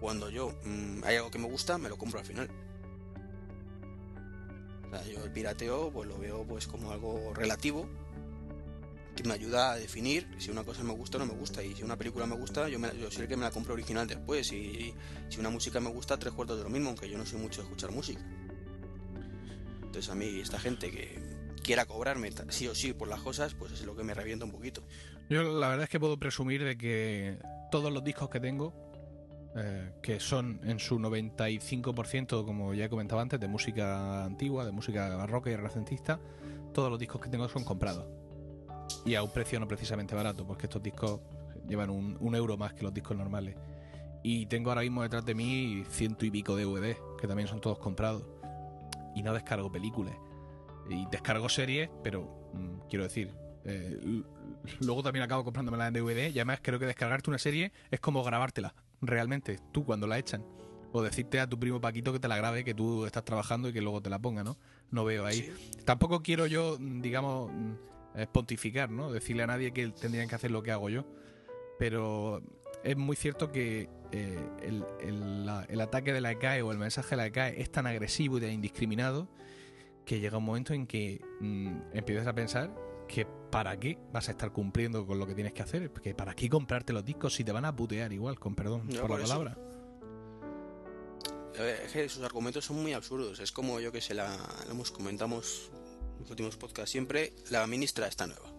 Cuando 0.00 0.30
yo 0.30 0.54
mm, 0.64 1.02
hay 1.04 1.16
algo 1.16 1.30
que 1.30 1.38
me 1.38 1.48
gusta, 1.48 1.78
me 1.78 1.88
lo 1.88 1.96
compro 1.96 2.20
al 2.20 2.26
final. 2.26 2.48
O 4.86 4.90
sea, 4.90 5.04
yo 5.06 5.24
el 5.24 5.32
pirateo 5.32 5.90
pues 5.92 6.08
lo 6.08 6.18
veo 6.18 6.44
pues 6.44 6.66
como 6.66 6.92
algo 6.92 7.34
relativo, 7.34 7.88
que 9.16 9.24
me 9.24 9.34
ayuda 9.34 9.72
a 9.72 9.76
definir 9.76 10.28
si 10.38 10.50
una 10.50 10.62
cosa 10.62 10.84
me 10.84 10.92
gusta 10.92 11.16
o 11.16 11.20
no 11.20 11.26
me 11.26 11.34
gusta. 11.34 11.62
Y 11.62 11.74
si 11.74 11.82
una 11.82 11.96
película 11.96 12.26
me 12.26 12.36
gusta, 12.36 12.68
yo, 12.68 12.78
me, 12.78 12.96
yo 12.96 13.10
soy 13.10 13.22
el 13.22 13.28
que 13.28 13.36
me 13.36 13.42
la 13.42 13.50
compro 13.50 13.74
original 13.74 14.06
después. 14.06 14.52
Y 14.52 14.94
si 15.28 15.40
una 15.40 15.50
música 15.50 15.80
me 15.80 15.90
gusta, 15.90 16.18
tres 16.18 16.32
cuartos 16.32 16.58
de 16.58 16.64
lo 16.64 16.70
mismo, 16.70 16.88
aunque 16.88 17.08
yo 17.08 17.18
no 17.18 17.26
soy 17.26 17.40
mucho 17.40 17.60
de 17.60 17.64
escuchar 17.64 17.90
música. 17.90 18.20
Entonces 19.82 20.08
a 20.10 20.14
mí 20.14 20.40
esta 20.40 20.60
gente 20.60 20.90
que 20.90 21.18
quiera 21.62 21.84
cobrarme 21.84 22.30
sí 22.50 22.68
o 22.68 22.74
sí 22.74 22.92
por 22.92 23.08
las 23.08 23.20
cosas, 23.20 23.54
pues 23.54 23.72
es 23.72 23.82
lo 23.82 23.96
que 23.96 24.04
me 24.04 24.14
revienta 24.14 24.44
un 24.44 24.52
poquito. 24.52 24.82
Yo 25.28 25.42
la 25.42 25.68
verdad 25.68 25.84
es 25.84 25.90
que 25.90 26.00
puedo 26.00 26.18
presumir 26.18 26.64
de 26.64 26.78
que 26.78 27.38
todos 27.70 27.92
los 27.92 28.02
discos 28.02 28.30
que 28.30 28.40
tengo, 28.40 28.72
eh, 29.56 29.92
que 30.02 30.20
son 30.20 30.60
en 30.64 30.78
su 30.78 30.98
95%, 30.98 32.44
como 32.46 32.72
ya 32.72 32.86
he 32.86 32.88
comentado 32.88 33.20
antes, 33.20 33.38
de 33.38 33.46
música 33.46 34.24
antigua, 34.24 34.64
de 34.64 34.72
música 34.72 35.14
barroca 35.16 35.50
y 35.50 35.56
renacentista, 35.56 36.18
todos 36.72 36.90
los 36.90 36.98
discos 36.98 37.20
que 37.20 37.28
tengo 37.28 37.46
son 37.48 37.64
comprados. 37.64 38.06
Y 39.04 39.16
a 39.16 39.22
un 39.22 39.30
precio 39.30 39.60
no 39.60 39.68
precisamente 39.68 40.14
barato, 40.14 40.46
porque 40.46 40.66
estos 40.66 40.82
discos 40.82 41.20
llevan 41.66 41.90
un, 41.90 42.16
un 42.20 42.34
euro 42.34 42.56
más 42.56 42.72
que 42.72 42.82
los 42.82 42.94
discos 42.94 43.14
normales. 43.14 43.54
Y 44.22 44.46
tengo 44.46 44.70
ahora 44.70 44.80
mismo 44.80 45.02
detrás 45.02 45.26
de 45.26 45.34
mí 45.34 45.84
ciento 45.90 46.24
y 46.24 46.30
pico 46.30 46.56
DVD, 46.56 46.96
que 47.20 47.28
también 47.28 47.48
son 47.48 47.60
todos 47.60 47.78
comprados. 47.78 48.24
Y 49.14 49.22
no 49.22 49.34
descargo 49.34 49.70
películas. 49.70 50.14
Y 50.88 51.06
descargo 51.10 51.50
series, 51.50 51.90
pero 52.02 52.50
mm, 52.54 52.88
quiero 52.88 53.04
decir, 53.04 53.34
eh, 53.68 54.22
luego 54.80 55.02
también 55.02 55.22
acabo 55.24 55.44
comprándomela 55.44 55.86
en 55.88 55.94
DVD. 55.94 56.28
Y 56.30 56.38
además 56.38 56.60
creo 56.62 56.78
que 56.78 56.86
descargarte 56.86 57.30
una 57.30 57.38
serie 57.38 57.72
es 57.90 58.00
como 58.00 58.22
grabártela, 58.24 58.74
realmente, 59.00 59.58
tú 59.72 59.84
cuando 59.84 60.06
la 60.06 60.18
echan. 60.18 60.44
O 60.90 61.02
decirte 61.02 61.38
a 61.38 61.46
tu 61.46 61.58
primo 61.60 61.80
Paquito 61.82 62.12
que 62.14 62.18
te 62.18 62.28
la 62.28 62.36
grabe, 62.38 62.64
que 62.64 62.72
tú 62.72 63.04
estás 63.04 63.22
trabajando 63.24 63.68
y 63.68 63.72
que 63.74 63.82
luego 63.82 64.00
te 64.00 64.08
la 64.08 64.18
ponga, 64.18 64.42
¿no? 64.42 64.56
No 64.90 65.04
veo 65.04 65.26
ahí. 65.26 65.42
Sí. 65.42 65.70
Tampoco 65.84 66.22
quiero 66.22 66.46
yo, 66.46 66.78
digamos, 66.78 67.52
eh, 68.14 68.26
pontificar, 68.32 68.90
¿no? 68.90 69.12
Decirle 69.12 69.42
a 69.42 69.46
nadie 69.48 69.72
que 69.72 69.86
tendrían 69.88 70.28
que 70.28 70.34
hacer 70.34 70.50
lo 70.50 70.62
que 70.62 70.72
hago 70.72 70.88
yo. 70.88 71.04
Pero 71.78 72.40
es 72.84 72.96
muy 72.96 73.16
cierto 73.16 73.52
que 73.52 73.90
eh, 74.12 74.38
el, 74.62 74.82
el- 75.02 75.44
la- 75.46 75.64
el 75.68 75.80
ataque 75.82 76.12
de 76.14 76.20
la 76.22 76.32
ECAE 76.32 76.62
o 76.62 76.72
el 76.72 76.78
mensaje 76.78 77.10
de 77.10 77.16
la 77.16 77.26
ECAE 77.26 77.60
es 77.60 77.70
tan 77.70 77.86
agresivo 77.86 78.38
y 78.38 78.40
tan 78.40 78.50
indiscriminado 78.50 79.28
que 80.06 80.20
llega 80.20 80.38
un 80.38 80.44
momento 80.44 80.72
en 80.72 80.86
que 80.86 81.20
mm, 81.40 81.80
empiezas 81.92 82.26
a 82.26 82.32
pensar 82.34 82.74
que 83.08 83.26
para 83.50 83.78
qué 83.78 83.98
vas 84.12 84.28
a 84.28 84.32
estar 84.32 84.52
cumpliendo 84.52 85.06
con 85.06 85.18
lo 85.18 85.26
que 85.26 85.34
tienes 85.34 85.52
que 85.52 85.62
hacer, 85.62 85.90
que 85.90 86.14
para 86.14 86.34
qué 86.34 86.48
comprarte 86.48 86.92
los 86.92 87.04
discos 87.04 87.34
si 87.34 87.44
te 87.44 87.50
van 87.52 87.64
a 87.64 87.74
putear 87.74 88.12
igual, 88.12 88.38
con 88.38 88.54
perdón 88.54 88.86
por 88.86 89.10
la 89.10 89.16
eso. 89.16 89.26
palabra. 89.26 89.58
A 91.58 91.62
ver, 91.62 91.80
es 91.86 91.92
que 91.92 92.08
sus 92.08 92.22
argumentos 92.22 92.64
son 92.64 92.80
muy 92.80 92.92
absurdos. 92.92 93.40
Es 93.40 93.50
como 93.50 93.80
yo 93.80 93.90
que 93.90 94.00
sé, 94.00 94.14
la, 94.14 94.36
hemos 94.70 94.92
comentamos 94.92 95.70
en 96.14 96.20
los 96.20 96.30
últimos 96.30 96.56
podcasts 96.56 96.92
siempre. 96.92 97.32
La 97.50 97.66
ministra 97.66 98.06
está 98.06 98.26
nueva. 98.28 98.52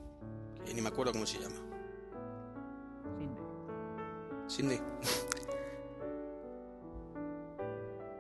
Que 0.66 0.74
ni 0.74 0.82
me 0.82 0.90
acuerdo 0.90 1.14
cómo 1.14 1.26
se 1.26 1.40
llama. 1.40 1.56
Cindy. 4.50 4.80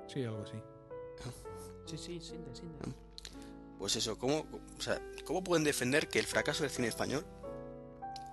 Sí, 0.08 0.24
algo 0.24 0.42
así. 0.42 0.58
Sí, 1.86 1.98
sí, 1.98 2.20
Sinde, 2.20 2.56
Sinde. 2.56 2.80
Pues 3.80 3.96
eso, 3.96 4.18
¿cómo, 4.20 4.46
o 4.78 4.82
sea, 4.82 5.02
¿cómo 5.26 5.44
pueden 5.44 5.64
defender 5.64 6.08
que 6.10 6.20
el 6.20 6.28
fracaso 6.28 6.64
del 6.64 6.72
cine 6.72 6.88
español 6.90 7.26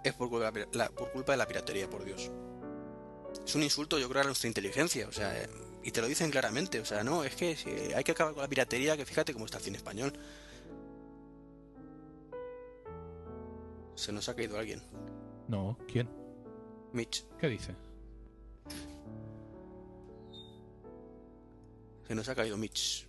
es 0.05 0.13
por 0.13 0.29
culpa, 0.29 0.53
la- 0.73 0.89
por 0.91 1.11
culpa 1.13 1.33
de 1.33 1.39
la 1.39 1.47
piratería, 1.47 1.89
por 1.89 2.05
Dios? 2.05 2.31
Es 3.47 3.55
un 3.55 3.63
insulto, 3.63 3.99
yo 3.99 4.09
creo, 4.09 4.23
a 4.23 4.25
nuestra 4.27 4.49
inteligencia, 4.49 5.07
o 5.09 5.13
sea, 5.13 5.41
eh, 5.41 5.49
y 5.85 5.93
te 5.93 6.01
lo 6.01 6.09
dicen 6.09 6.31
claramente, 6.33 6.81
o 6.81 6.85
sea, 6.85 7.05
no, 7.05 7.23
es 7.23 7.37
que 7.37 7.55
si 7.57 7.71
hay 7.71 8.03
que 8.03 8.11
acabar 8.13 8.35
con 8.35 8.43
la 8.43 8.49
piratería, 8.49 8.97
que 8.97 9.07
fíjate 9.07 9.33
cómo 9.33 9.45
está 9.45 9.59
el 9.59 9.65
cine 9.65 9.77
español. 9.77 10.13
Se 13.95 14.11
nos 14.13 14.29
ha 14.29 14.35
caído 14.35 14.59
alguien. 14.59 14.83
No, 15.49 15.79
¿quién? 15.87 16.09
Mitch, 16.93 17.25
¿Qué 17.39 17.49
dice? 17.49 17.75
se 22.09 22.15
nos 22.15 22.29
ha 22.29 22.35
caído 22.35 22.57
Mitch. 22.57 23.07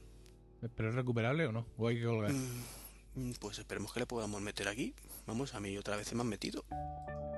¿Pero 0.76 0.90
es 0.90 0.96
recuperable 0.96 1.46
o 1.46 1.52
no? 1.52 1.66
¿O 1.78 1.88
hay 1.88 2.00
que 2.00 2.06
colgar? 2.06 2.32
Mm, 2.34 3.32
Pues 3.40 3.60
esperemos 3.60 3.94
que 3.94 4.00
le 4.02 4.06
podamos 4.06 4.42
meter 4.42 4.68
aquí. 4.68 4.94
Vamos, 5.26 5.54
a 5.56 5.60
mí 5.60 5.78
otra 5.78 5.96
vez 5.96 6.08
se 6.08 6.16
me 6.16 6.22
han 6.22 6.28
metido. 6.28 6.64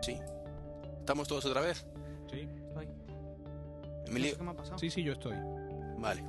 Sí. 0.02 0.18
¿Estamos 1.00 1.28
todos 1.28 1.46
otra 1.46 1.62
vez? 1.62 1.86
Sí. 2.32 2.48
Estoy. 2.68 2.88
Emilio. 4.08 4.38
qué 4.38 4.44
me 4.44 4.52
ha 4.52 4.56
pasado. 4.56 4.78
Sí, 4.80 4.90
sí, 4.90 5.04
yo 5.04 5.14
estoy. 5.14 5.36
Vale. 5.98 6.24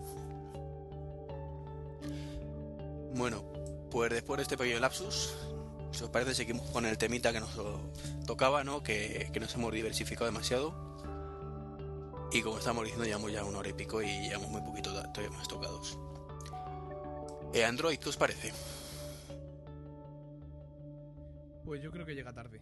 Bueno, 3.14 3.42
pues 3.90 4.10
después 4.10 4.38
de 4.38 4.42
este 4.42 4.56
pequeño 4.56 4.80
lapsus, 4.80 5.34
si 5.92 6.04
os 6.04 6.10
parece, 6.10 6.34
seguimos 6.34 6.68
con 6.70 6.86
el 6.86 6.96
temita 6.96 7.32
que 7.32 7.40
nos 7.40 7.50
tocaba, 8.26 8.64
¿no? 8.64 8.82
Que, 8.82 9.28
que 9.32 9.40
nos 9.40 9.54
hemos 9.54 9.72
diversificado 9.72 10.26
demasiado. 10.26 10.72
Y 12.32 12.42
como 12.42 12.58
estamos 12.58 12.84
diciendo, 12.84 13.04
llevamos 13.04 13.32
ya 13.32 13.44
una 13.44 13.58
hora 13.58 13.68
y 13.68 13.72
pico 13.72 14.00
y 14.00 14.06
llevamos 14.06 14.50
muy 14.50 14.60
poquito 14.62 14.92
da- 14.94 15.12
todavía 15.12 15.36
más 15.36 15.48
tocados. 15.48 15.98
Eh, 17.52 17.64
Android, 17.64 17.98
¿qué 17.98 18.08
os 18.08 18.16
parece? 18.16 18.52
Pues 21.64 21.82
yo 21.82 21.90
creo 21.90 22.06
que 22.06 22.14
llega 22.14 22.32
tarde. 22.32 22.60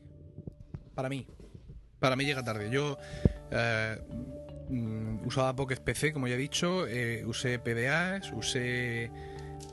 Para 0.94 1.08
mí. 1.08 1.26
Para 1.98 2.16
mí 2.16 2.24
llega 2.24 2.42
tarde. 2.42 2.70
Yo 2.70 2.96
eh, 3.50 3.98
mm, 4.68 5.26
usaba 5.26 5.54
Pocket 5.54 5.76
PC, 5.76 6.12
como 6.12 6.26
ya 6.28 6.34
he 6.34 6.38
dicho. 6.38 6.86
eh, 6.86 7.24
usé 7.26 7.58
PDAs, 7.58 8.32
usé 8.32 9.10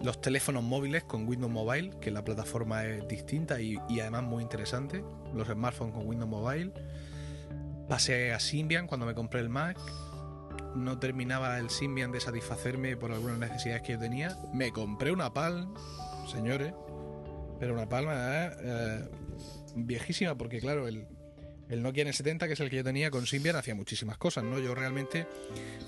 los 0.01 0.19
teléfonos 0.19 0.63
móviles 0.63 1.03
con 1.03 1.27
Windows 1.27 1.51
Mobile, 1.51 1.91
que 2.01 2.11
la 2.11 2.23
plataforma 2.23 2.85
es 2.85 3.07
distinta 3.07 3.61
y, 3.61 3.77
y 3.87 3.99
además 4.01 4.23
muy 4.23 4.43
interesante. 4.43 5.03
Los 5.33 5.47
smartphones 5.47 5.93
con 5.93 6.07
Windows 6.07 6.29
Mobile. 6.29 6.73
Pasé 7.87 8.33
a 8.33 8.39
Symbian 8.39 8.87
cuando 8.87 9.05
me 9.05 9.13
compré 9.13 9.39
el 9.41 9.49
Mac. 9.49 9.77
No 10.75 10.99
terminaba 10.99 11.57
el 11.57 11.69
Symbian 11.69 12.11
de 12.11 12.19
satisfacerme 12.19 12.97
por 12.97 13.11
algunas 13.11 13.39
necesidades 13.39 13.81
que 13.81 13.93
yo 13.93 13.99
tenía. 13.99 14.37
Me 14.53 14.71
compré 14.71 15.11
una 15.11 15.33
Palm, 15.33 15.73
señores. 16.29 16.73
Pero 17.59 17.73
una 17.73 17.87
palma 17.87 18.13
eh, 18.15 19.09
viejísima, 19.75 20.35
porque 20.35 20.59
claro, 20.59 20.87
el, 20.87 21.07
el 21.69 21.81
Nokia 21.81 22.05
N70, 22.05 22.47
que 22.47 22.53
es 22.53 22.59
el 22.59 22.69
que 22.69 22.77
yo 22.77 22.83
tenía 22.83 23.09
con 23.09 23.25
Symbian, 23.25 23.55
hacía 23.55 23.75
muchísimas 23.75 24.17
cosas, 24.17 24.43
¿no? 24.43 24.59
Yo 24.59 24.75
realmente 24.75 25.27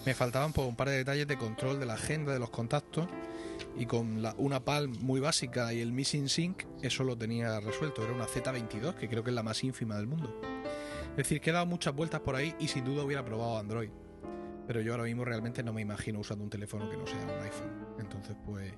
me 0.05 0.13
faltaban 0.13 0.53
pues, 0.53 0.67
un 0.67 0.75
par 0.75 0.89
de 0.89 0.97
detalles 0.97 1.27
de 1.27 1.37
control 1.37 1.79
de 1.79 1.85
la 1.85 1.93
agenda, 1.93 2.33
de 2.33 2.39
los 2.39 2.49
contactos, 2.49 3.07
y 3.77 3.85
con 3.85 4.23
una 4.37 4.63
Palm 4.63 4.95
muy 5.01 5.19
básica 5.19 5.73
y 5.73 5.81
el 5.81 5.91
Missing 5.91 6.29
Sync, 6.29 6.63
eso 6.81 7.03
lo 7.03 7.17
tenía 7.17 7.59
resuelto. 7.59 8.03
Era 8.03 8.13
una 8.13 8.25
Z22, 8.25 8.95
que 8.95 9.07
creo 9.07 9.23
que 9.23 9.29
es 9.29 9.35
la 9.35 9.43
más 9.43 9.63
ínfima 9.63 9.97
del 9.97 10.07
mundo. 10.07 10.39
Es 11.11 11.17
decir, 11.17 11.41
que 11.41 11.49
he 11.49 11.53
dado 11.53 11.65
muchas 11.65 11.93
vueltas 11.93 12.21
por 12.21 12.35
ahí 12.35 12.55
y 12.59 12.67
sin 12.67 12.85
duda 12.85 13.03
hubiera 13.03 13.25
probado 13.25 13.57
Android. 13.57 13.89
Pero 14.67 14.81
yo 14.81 14.91
ahora 14.91 15.05
mismo 15.05 15.23
realmente 15.25 15.63
no 15.63 15.73
me 15.73 15.81
imagino 15.81 16.19
usando 16.19 16.43
un 16.43 16.49
teléfono 16.49 16.89
que 16.89 16.97
no 16.97 17.07
sea 17.07 17.23
un 17.23 17.41
iPhone. 17.43 17.87
Entonces, 17.99 18.35
pues, 18.45 18.73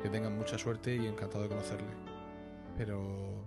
que 0.00 0.08
tengan 0.08 0.36
mucha 0.36 0.56
suerte 0.56 0.94
y 0.94 1.06
encantado 1.06 1.42
de 1.42 1.48
conocerle 1.48 2.14
pero 2.76 3.44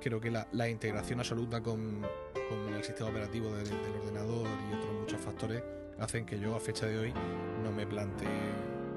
creo 0.00 0.20
que 0.20 0.30
la, 0.30 0.46
la 0.52 0.68
integración 0.68 1.20
absoluta 1.20 1.62
con, 1.62 2.02
con 2.48 2.74
el 2.74 2.82
sistema 2.82 3.10
operativo 3.10 3.54
del, 3.54 3.68
del 3.68 3.92
ordenador 4.00 4.46
y 4.70 4.74
otros 4.74 4.92
muchos 5.00 5.20
factores 5.20 5.62
hacen 5.98 6.24
que 6.24 6.38
yo 6.38 6.54
a 6.54 6.60
fecha 6.60 6.86
de 6.86 6.98
hoy 6.98 7.14
no 7.62 7.70
me 7.72 7.86
plantee 7.86 8.28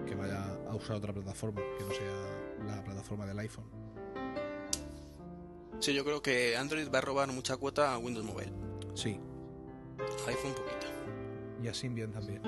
que 0.07 0.15
vaya 0.15 0.44
a 0.69 0.76
usar 0.76 0.98
otra 0.98 1.14
plataforma 1.14 1.61
que 1.77 1.84
no 1.84 1.91
sea 1.91 2.76
la 2.76 2.84
plataforma 2.84 3.26
del 3.26 3.40
iPhone. 3.40 3.65
Sí, 5.80 5.94
yo 5.94 6.06
creo 6.06 6.22
que 6.22 6.56
Android 6.56 6.88
va 6.94 6.99
a 6.99 7.02
robar 7.02 7.30
mucha 7.31 7.57
cuota 7.57 7.94
a 7.94 7.98
Windows 7.98 8.26
Mobile. 8.26 8.53
Sí, 8.95 9.19
iPhone 10.27 10.53
poquita. 10.53 10.93
Y 11.64 11.68
a 11.68 11.73
Symbian 11.73 12.11
también. 12.11 12.41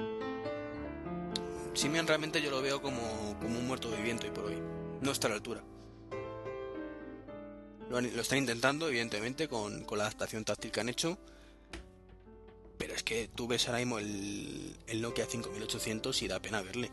Symbian 1.74 2.08
realmente 2.08 2.42
yo 2.42 2.52
lo 2.52 2.62
veo 2.62 2.82
como, 2.82 3.38
como 3.42 3.60
un 3.60 3.68
muerto 3.68 3.90
viviente 3.92 4.28
hoy 4.28 4.34
por 4.34 4.46
hoy. 4.46 4.58
No 5.02 5.12
está 5.12 5.28
a 5.28 5.30
la 5.32 5.36
altura. 5.36 5.62
Lo, 7.90 7.98
han- 7.98 8.16
lo 8.16 8.22
están 8.22 8.40
intentando, 8.40 8.88
evidentemente, 8.88 9.48
con, 9.48 9.84
con 9.84 9.98
la 9.98 10.06
adaptación 10.06 10.44
táctil 10.46 10.72
que 10.72 10.80
han 10.80 10.90
hecho. 10.90 11.18
Pero 12.78 12.94
es 12.94 13.04
que 13.04 13.30
tú 13.34 13.48
ves 13.48 13.68
ahora 13.68 13.80
mismo 13.80 14.00
el, 14.00 14.76
el 14.88 15.02
Nokia 15.02 15.26
5800 15.26 16.22
y 16.24 16.28
da 16.28 16.40
pena 16.42 16.62
verle. 16.62 16.92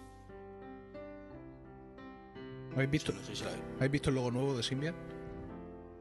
¿Habéis 2.74 2.90
visto, 2.90 3.12
No 3.12 3.22
sé 3.24 3.36
si 3.36 3.44
la 3.44 3.50
¿Habéis 3.76 3.92
visto 3.92 4.08
el 4.10 4.16
logo 4.16 4.30
nuevo 4.30 4.56
de 4.56 4.62
Symbian? 4.62 4.94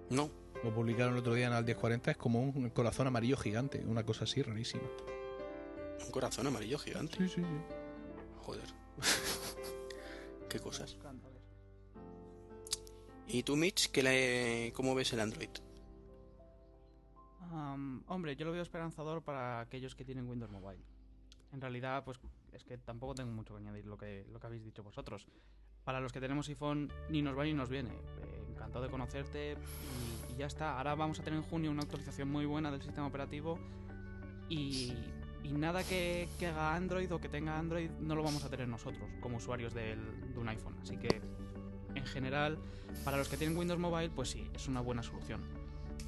No, 0.09 0.29
Lo 0.63 0.73
publicaron 0.73 1.13
el 1.13 1.19
otro 1.19 1.33
día 1.33 1.47
en 1.47 1.53
el 1.53 1.63
1040, 1.63 2.11
es 2.11 2.17
como 2.17 2.41
un 2.41 2.69
corazón 2.69 3.07
amarillo 3.07 3.37
gigante, 3.37 3.83
una 3.85 4.05
cosa 4.05 4.23
así 4.25 4.41
rarísima. 4.41 4.83
Un 6.05 6.11
corazón 6.11 6.47
amarillo 6.47 6.77
gigante. 6.77 7.17
Sí, 7.17 7.27
sí, 7.27 7.41
sí. 7.41 7.75
Joder. 8.41 8.67
Qué 10.49 10.59
cosas. 10.59 10.97
¿Y 13.27 13.43
tú, 13.43 13.55
Mitch, 13.55 13.89
qué 13.91 14.03
le, 14.03 14.73
cómo 14.73 14.93
ves 14.93 15.13
el 15.13 15.21
Android? 15.21 15.49
Hombre, 18.07 18.35
yo 18.35 18.45
lo 18.45 18.51
veo 18.51 18.61
esperanzador 18.61 19.23
para 19.23 19.61
aquellos 19.61 19.95
que 19.95 20.03
tienen 20.03 20.27
Windows 20.27 20.51
Mobile. 20.51 20.81
En 21.53 21.61
realidad, 21.61 22.03
pues 22.03 22.19
es 22.51 22.63
que 22.65 22.77
tampoco 22.77 23.15
tengo 23.15 23.31
mucho 23.31 23.53
que 23.53 23.61
añadir 23.61 23.85
lo 23.85 23.97
que, 23.97 24.25
lo 24.31 24.39
que 24.39 24.47
habéis 24.47 24.63
dicho 24.63 24.83
vosotros. 24.83 25.27
Para 25.85 25.99
los 25.99 26.11
que 26.11 26.19
tenemos 26.19 26.47
iPhone, 26.49 26.91
ni 27.09 27.21
nos 27.21 27.37
va 27.37 27.45
ni 27.45 27.53
nos 27.53 27.69
viene. 27.69 27.89
Eh, 27.89 28.43
en 28.45 28.53
encantado 28.53 28.83
de 28.83 28.91
conocerte 28.91 29.57
y, 30.29 30.33
y 30.33 30.37
ya 30.37 30.45
está. 30.47 30.77
Ahora 30.77 30.95
vamos 30.95 31.19
a 31.19 31.23
tener 31.23 31.39
en 31.39 31.45
junio 31.45 31.71
una 31.71 31.83
actualización 31.83 32.29
muy 32.29 32.45
buena 32.45 32.71
del 32.71 32.81
sistema 32.81 33.07
operativo 33.07 33.57
y, 34.49 34.93
y 35.43 35.53
nada 35.53 35.83
que, 35.83 36.27
que 36.39 36.47
haga 36.47 36.75
Android 36.75 37.11
o 37.13 37.19
que 37.19 37.29
tenga 37.29 37.57
Android 37.57 37.89
no 37.99 38.15
lo 38.15 38.23
vamos 38.23 38.43
a 38.45 38.49
tener 38.49 38.67
nosotros 38.67 39.09
como 39.21 39.37
usuarios 39.37 39.73
del- 39.73 40.33
de 40.33 40.39
un 40.39 40.47
iPhone. 40.49 40.75
Así 40.81 40.97
que 40.97 41.21
en 41.95 42.05
general, 42.05 42.57
para 43.03 43.17
los 43.17 43.27
que 43.27 43.37
tienen 43.37 43.57
Windows 43.57 43.79
Mobile, 43.79 44.09
pues 44.11 44.29
sí, 44.29 44.49
es 44.53 44.67
una 44.67 44.81
buena 44.81 45.03
solución. 45.03 45.41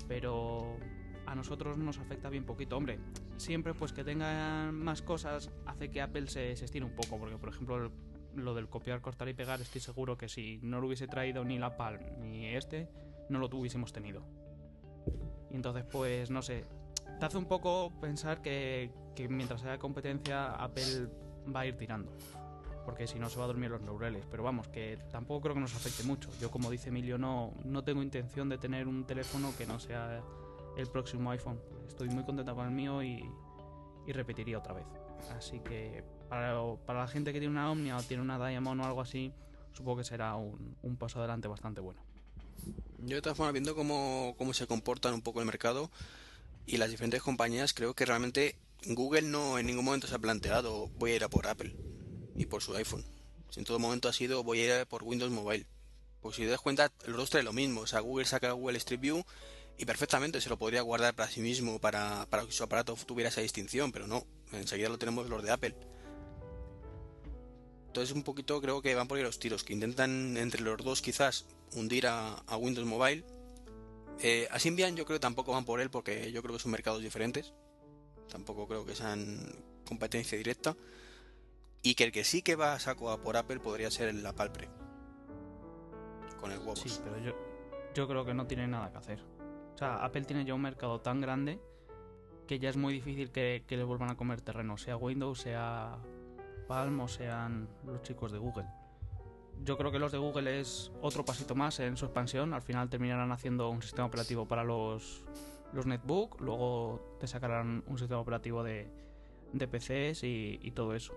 Pero 0.07 0.77
a 1.25 1.35
nosotros 1.35 1.77
nos 1.77 1.97
afecta 1.97 2.29
bien 2.29 2.45
poquito. 2.45 2.77
Hombre, 2.77 2.99
siempre 3.37 3.73
pues 3.73 3.91
que 3.93 4.03
tengan 4.03 4.75
más 4.75 5.01
cosas 5.01 5.49
hace 5.65 5.89
que 5.89 6.01
Apple 6.01 6.27
se, 6.27 6.55
se 6.55 6.65
estire 6.65 6.85
un 6.85 6.95
poco. 6.95 7.17
Porque, 7.17 7.37
por 7.37 7.49
ejemplo, 7.49 7.91
lo 8.35 8.53
del 8.53 8.67
copiar, 8.69 9.01
cortar 9.01 9.27
y 9.29 9.33
pegar, 9.33 9.61
estoy 9.61 9.81
seguro 9.81 10.17
que 10.17 10.29
si 10.29 10.59
no 10.63 10.79
lo 10.79 10.87
hubiese 10.87 11.07
traído 11.07 11.43
ni 11.43 11.57
la 11.59 11.75
Palm 11.77 11.99
ni 12.21 12.47
este, 12.47 12.89
no 13.29 13.39
lo 13.39 13.47
hubiésemos 13.47 13.93
tenido. 13.93 14.23
Y 15.51 15.55
entonces, 15.55 15.83
pues, 15.91 16.29
no 16.31 16.41
sé, 16.41 16.65
te 17.19 17.25
hace 17.25 17.37
un 17.37 17.45
poco 17.45 17.91
pensar 18.01 18.41
que, 18.41 18.89
que 19.15 19.27
mientras 19.27 19.63
haya 19.63 19.77
competencia, 19.77 20.51
Apple 20.53 21.07
va 21.53 21.61
a 21.61 21.65
ir 21.65 21.77
tirando. 21.77 22.11
Porque 22.85 23.07
si 23.07 23.17
no 23.17 23.29
se 23.29 23.37
va 23.37 23.45
a 23.45 23.47
dormir 23.47 23.69
los 23.69 23.81
laureles. 23.81 24.25
Pero 24.29 24.43
vamos, 24.43 24.67
que 24.67 24.97
tampoco 25.11 25.41
creo 25.41 25.55
que 25.55 25.61
nos 25.61 25.73
afecte 25.75 26.03
mucho. 26.03 26.29
Yo, 26.41 26.51
como 26.51 26.69
dice 26.69 26.89
Emilio, 26.89 27.17
no, 27.17 27.53
no 27.63 27.83
tengo 27.83 28.03
intención 28.03 28.49
de 28.49 28.57
tener 28.57 28.87
un 28.87 29.05
teléfono 29.05 29.53
que 29.57 29.65
no 29.65 29.79
sea 29.79 30.21
el 30.77 30.87
próximo 30.87 31.31
iPhone. 31.31 31.59
Estoy 31.87 32.09
muy 32.09 32.23
contenta 32.25 32.53
con 32.53 32.65
el 32.65 32.71
mío 32.71 33.01
y, 33.01 33.23
y 34.05 34.11
repetiría 34.11 34.57
otra 34.57 34.73
vez. 34.73 34.85
Así 35.37 35.59
que 35.59 36.03
para, 36.27 36.59
para 36.85 36.99
la 36.99 37.07
gente 37.07 37.31
que 37.31 37.39
tiene 37.39 37.53
una 37.53 37.71
Omnia 37.71 37.97
o 37.97 38.03
tiene 38.03 38.21
una 38.21 38.37
Diamond 38.37 38.81
o 38.81 38.83
algo 38.83 39.01
así, 39.01 39.31
supongo 39.71 39.99
que 39.99 40.03
será 40.03 40.35
un, 40.35 40.75
un 40.81 40.97
paso 40.97 41.19
adelante 41.19 41.47
bastante 41.47 41.79
bueno. 41.79 42.01
Yo 42.99 43.15
de 43.15 43.21
todas 43.21 43.37
formas, 43.37 43.53
viendo 43.53 43.75
cómo, 43.75 44.35
cómo 44.37 44.53
se 44.53 44.67
comportan 44.67 45.13
un 45.13 45.21
poco 45.21 45.39
el 45.39 45.45
mercado 45.45 45.89
y 46.65 46.77
las 46.77 46.89
diferentes 46.89 47.21
compañías, 47.21 47.73
creo 47.73 47.93
que 47.93 48.05
realmente 48.05 48.55
Google 48.87 49.23
no 49.23 49.59
en 49.59 49.65
ningún 49.65 49.85
momento 49.85 50.07
se 50.07 50.15
ha 50.15 50.19
planteado 50.19 50.87
voy 50.97 51.11
a 51.11 51.15
ir 51.15 51.23
a 51.23 51.29
por 51.29 51.47
Apple 51.47 51.75
y 52.35 52.45
por 52.45 52.61
su 52.61 52.75
iPhone. 52.75 53.05
Si 53.49 53.59
en 53.59 53.65
todo 53.65 53.79
momento 53.79 54.09
ha 54.09 54.13
sido 54.13 54.43
voy 54.43 54.59
a 54.61 54.65
ir 54.65 54.71
a 54.71 54.85
por 54.85 55.03
Windows 55.03 55.31
Mobile. 55.31 55.65
Pues 56.21 56.35
si 56.35 56.43
te 56.43 56.49
das 56.49 56.61
cuenta, 56.61 56.91
los 57.05 57.17
dos 57.17 57.29
traen 57.29 57.45
lo 57.45 57.53
mismo. 57.53 57.81
O 57.81 57.87
sea, 57.87 57.99
Google 57.99 58.25
saca 58.25 58.51
Google 58.51 58.77
Street 58.77 58.99
View 58.99 59.23
y 59.77 59.85
perfectamente 59.85 60.41
se 60.41 60.49
lo 60.49 60.57
podría 60.57 60.81
guardar 60.81 61.15
para 61.15 61.29
sí 61.29 61.41
mismo, 61.41 61.79
para, 61.79 62.25
para 62.29 62.45
que 62.45 62.51
su 62.51 62.63
aparato 62.63 62.95
tuviera 63.05 63.29
esa 63.29 63.41
distinción, 63.41 63.91
pero 63.91 64.07
no. 64.07 64.25
Enseguida 64.51 64.89
lo 64.89 64.97
tenemos 64.97 65.29
los 65.29 65.43
de 65.43 65.51
Apple. 65.51 65.75
Entonces 67.87 68.15
un 68.15 68.23
poquito 68.23 68.59
creo 68.61 68.81
que 68.81 68.95
van 68.95 69.07
por 69.07 69.17
ahí 69.17 69.23
los 69.23 69.39
tiros, 69.39 69.63
que 69.63 69.73
intentan 69.73 70.35
entre 70.37 70.61
los 70.61 70.77
dos 70.77 71.01
quizás 71.01 71.45
hundir 71.73 72.07
a, 72.07 72.33
a 72.33 72.57
Windows 72.57 72.87
Mobile. 72.87 73.23
Eh, 74.19 74.47
a 74.51 74.59
Symbian 74.59 74.95
yo 74.95 75.05
creo 75.05 75.19
que 75.19 75.21
tampoco 75.21 75.51
van 75.51 75.65
por 75.65 75.79
él 75.79 75.89
porque 75.89 76.31
yo 76.31 76.41
creo 76.41 76.55
que 76.55 76.61
son 76.61 76.71
mercados 76.71 77.01
diferentes. 77.01 77.53
Tampoco 78.33 78.67
creo 78.67 78.83
que 78.83 78.95
sean 78.95 79.37
competencia 79.87 80.35
directa. 80.37 80.75
Y 81.83 81.93
que 81.93 82.05
el 82.05 82.11
que 82.11 82.23
sí 82.23 82.41
que 82.41 82.55
va 82.55 82.73
a 82.73 82.79
saco 82.79 83.11
a 83.11 83.21
por 83.21 83.37
Apple 83.37 83.59
podría 83.59 83.91
ser 83.91 84.13
la 84.15 84.33
Palpre. 84.33 84.69
Con 86.39 86.51
el 86.51 86.57
huevos. 86.57 86.79
Sí, 86.79 86.99
pero 87.03 87.19
yo, 87.19 87.33
yo 87.93 88.07
creo 88.07 88.25
que 88.25 88.33
no 88.33 88.47
tiene 88.47 88.67
nada 88.67 88.91
que 88.91 88.97
hacer. 88.97 89.19
O 89.75 89.77
sea, 89.77 90.03
Apple 90.03 90.23
tiene 90.23 90.45
ya 90.45 90.55
un 90.55 90.61
mercado 90.61 90.99
tan 90.99 91.21
grande 91.21 91.59
que 92.47 92.57
ya 92.57 92.69
es 92.69 92.75
muy 92.75 92.91
difícil 92.93 93.31
que, 93.31 93.63
que 93.67 93.77
le 93.77 93.83
vuelvan 93.83 94.09
a 94.09 94.17
comer 94.17 94.41
terreno, 94.41 94.77
sea 94.77 94.97
Windows, 94.97 95.41
sea 95.41 95.99
Palm 96.67 96.99
o 97.01 97.07
sean 97.07 97.69
los 97.85 98.01
chicos 98.01 98.31
de 98.31 98.39
Google. 98.39 98.67
Yo 99.63 99.77
creo 99.77 99.91
que 99.91 99.99
los 99.99 100.11
de 100.11 100.17
Google 100.17 100.59
es 100.59 100.91
otro 101.01 101.23
pasito 101.23 101.53
más 101.53 101.79
en 101.79 101.97
su 101.97 102.05
expansión. 102.05 102.53
Al 102.53 102.63
final 102.63 102.89
terminarán 102.89 103.31
haciendo 103.31 103.69
un 103.69 103.83
sistema 103.83 104.07
operativo 104.07 104.47
para 104.47 104.63
los, 104.63 105.23
los 105.73 105.85
netbook, 105.85 106.39
luego 106.41 107.17
te 107.19 107.27
sacarán 107.27 107.83
un 107.87 107.97
sistema 107.97 108.21
operativo 108.21 108.63
de, 108.63 108.89
de 109.53 109.67
PCs 109.67 110.23
y, 110.23 110.71
todo 110.71 110.93
eso. 110.93 111.13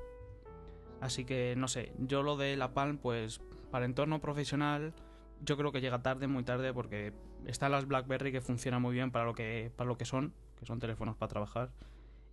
Así 1.00 1.24
que 1.24 1.54
no 1.56 1.68
sé, 1.68 1.92
yo 1.98 2.22
lo 2.22 2.36
de 2.36 2.56
la 2.56 2.72
Palm, 2.72 2.98
pues 2.98 3.40
para 3.70 3.84
entorno 3.84 4.20
profesional, 4.20 4.94
yo 5.42 5.56
creo 5.56 5.72
que 5.72 5.80
llega 5.80 6.02
tarde, 6.02 6.26
muy 6.26 6.44
tarde, 6.44 6.72
porque 6.72 7.12
están 7.44 7.72
las 7.72 7.86
BlackBerry 7.86 8.32
que 8.32 8.40
funcionan 8.40 8.80
muy 8.80 8.94
bien 8.94 9.10
para 9.10 9.24
lo 9.24 9.34
que, 9.34 9.70
para 9.76 9.88
lo 9.88 9.98
que 9.98 10.04
son, 10.04 10.32
que 10.58 10.64
son 10.64 10.78
teléfonos 10.78 11.16
para 11.16 11.28
trabajar. 11.28 11.70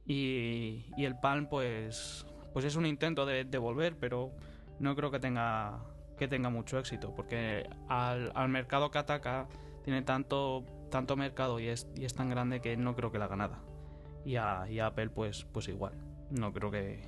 Y, 0.05 0.85
y 0.97 1.05
el 1.05 1.17
Palm, 1.19 1.47
pues, 1.47 2.25
pues 2.53 2.65
es 2.65 2.75
un 2.75 2.85
intento 2.85 3.25
de, 3.25 3.43
de 3.45 3.57
volver, 3.57 3.97
pero 3.97 4.31
no 4.79 4.95
creo 4.95 5.11
que 5.11 5.19
tenga, 5.19 5.83
que 6.17 6.27
tenga 6.27 6.49
mucho 6.49 6.79
éxito, 6.79 7.13
porque 7.15 7.67
al, 7.89 8.31
al 8.35 8.49
mercado 8.49 8.91
que 8.91 8.97
ataca 8.97 9.47
tiene 9.83 10.01
tanto, 10.01 10.65
tanto 10.93 11.15
mercado 11.17 11.59
y 11.59 11.67
es, 11.67 11.87
y 11.95 12.05
es 12.05 12.13
tan 12.13 12.29
grande 12.29 12.61
que 12.61 12.77
no 12.77 12.95
creo 12.95 13.11
que 13.11 13.17
le 13.17 13.23
haga 13.25 13.35
nada. 13.35 13.59
Y 14.25 14.35
a, 14.37 14.65
y 14.69 14.79
a 14.79 14.85
Apple, 14.87 15.09
pues, 15.09 15.45
pues 15.51 15.67
igual. 15.67 15.93
No 16.29 16.53
creo 16.53 16.69
que, 16.71 17.01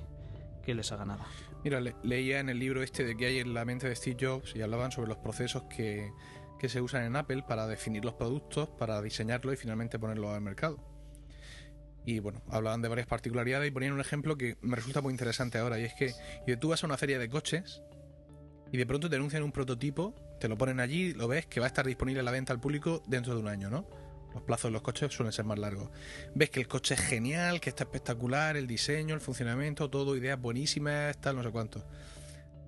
que 0.64 0.74
les 0.74 0.90
haga 0.92 1.04
nada. 1.04 1.24
Mira, 1.64 1.80
le- 1.80 1.94
leía 2.02 2.40
en 2.40 2.48
el 2.48 2.58
libro 2.58 2.82
este 2.82 3.04
de 3.04 3.16
que 3.16 3.26
hay 3.26 3.38
en 3.38 3.54
la 3.54 3.64
mente 3.64 3.88
de 3.88 3.94
Steve 3.96 4.16
Jobs 4.20 4.54
y 4.56 4.62
hablaban 4.62 4.90
sobre 4.92 5.08
los 5.08 5.18
procesos 5.18 5.62
que, 5.74 6.10
que 6.58 6.68
se 6.68 6.80
usan 6.80 7.04
en 7.04 7.14
Apple 7.16 7.44
para 7.46 7.66
definir 7.68 8.04
los 8.04 8.14
productos, 8.14 8.68
para 8.70 9.00
diseñarlos 9.00 9.54
y 9.54 9.56
finalmente 9.56 9.98
ponerlos 10.00 10.34
al 10.34 10.40
mercado. 10.42 10.78
Y 12.04 12.18
bueno, 12.20 12.42
hablaban 12.50 12.82
de 12.82 12.88
varias 12.88 13.06
particularidades 13.06 13.68
y 13.68 13.70
ponían 13.72 13.92
un 13.92 14.00
ejemplo 14.00 14.36
que 14.36 14.56
me 14.62 14.76
resulta 14.76 15.00
muy 15.00 15.12
interesante 15.12 15.58
ahora. 15.58 15.78
Y 15.78 15.84
es 15.84 15.94
que 15.94 16.56
tú 16.56 16.68
vas 16.68 16.82
a 16.82 16.86
una 16.86 16.96
feria 16.96 17.18
de 17.18 17.28
coches 17.28 17.82
y 18.76 18.78
de 18.78 18.84
pronto 18.84 19.08
te 19.08 19.16
anuncian 19.16 19.42
un 19.42 19.52
prototipo, 19.52 20.14
te 20.38 20.48
lo 20.48 20.58
ponen 20.58 20.80
allí, 20.80 21.14
lo 21.14 21.26
ves 21.28 21.46
que 21.46 21.60
va 21.60 21.66
a 21.66 21.68
estar 21.68 21.86
disponible 21.86 22.20
a 22.20 22.22
la 22.22 22.30
venta 22.30 22.52
al 22.52 22.60
público 22.60 23.02
dentro 23.06 23.34
de 23.34 23.40
un 23.40 23.48
año, 23.48 23.70
¿no? 23.70 23.88
Los 24.34 24.42
plazos 24.42 24.68
de 24.68 24.72
los 24.72 24.82
coches 24.82 25.10
suelen 25.10 25.32
ser 25.32 25.46
más 25.46 25.58
largos. 25.58 25.88
Ves 26.34 26.50
que 26.50 26.60
el 26.60 26.68
coche 26.68 26.92
es 26.92 27.00
genial, 27.00 27.58
que 27.58 27.70
está 27.70 27.84
espectacular, 27.84 28.54
el 28.54 28.66
diseño, 28.66 29.14
el 29.14 29.22
funcionamiento, 29.22 29.88
todo, 29.88 30.14
ideas 30.14 30.38
buenísimas, 30.38 31.18
tal, 31.22 31.36
no 31.36 31.42
sé 31.42 31.50
cuánto. 31.52 31.86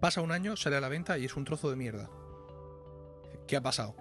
Pasa 0.00 0.22
un 0.22 0.32
año, 0.32 0.56
sale 0.56 0.76
a 0.76 0.80
la 0.80 0.88
venta 0.88 1.18
y 1.18 1.26
es 1.26 1.36
un 1.36 1.44
trozo 1.44 1.68
de 1.68 1.76
mierda. 1.76 2.08
¿Qué 3.46 3.56
ha 3.56 3.60
pasado? 3.60 3.94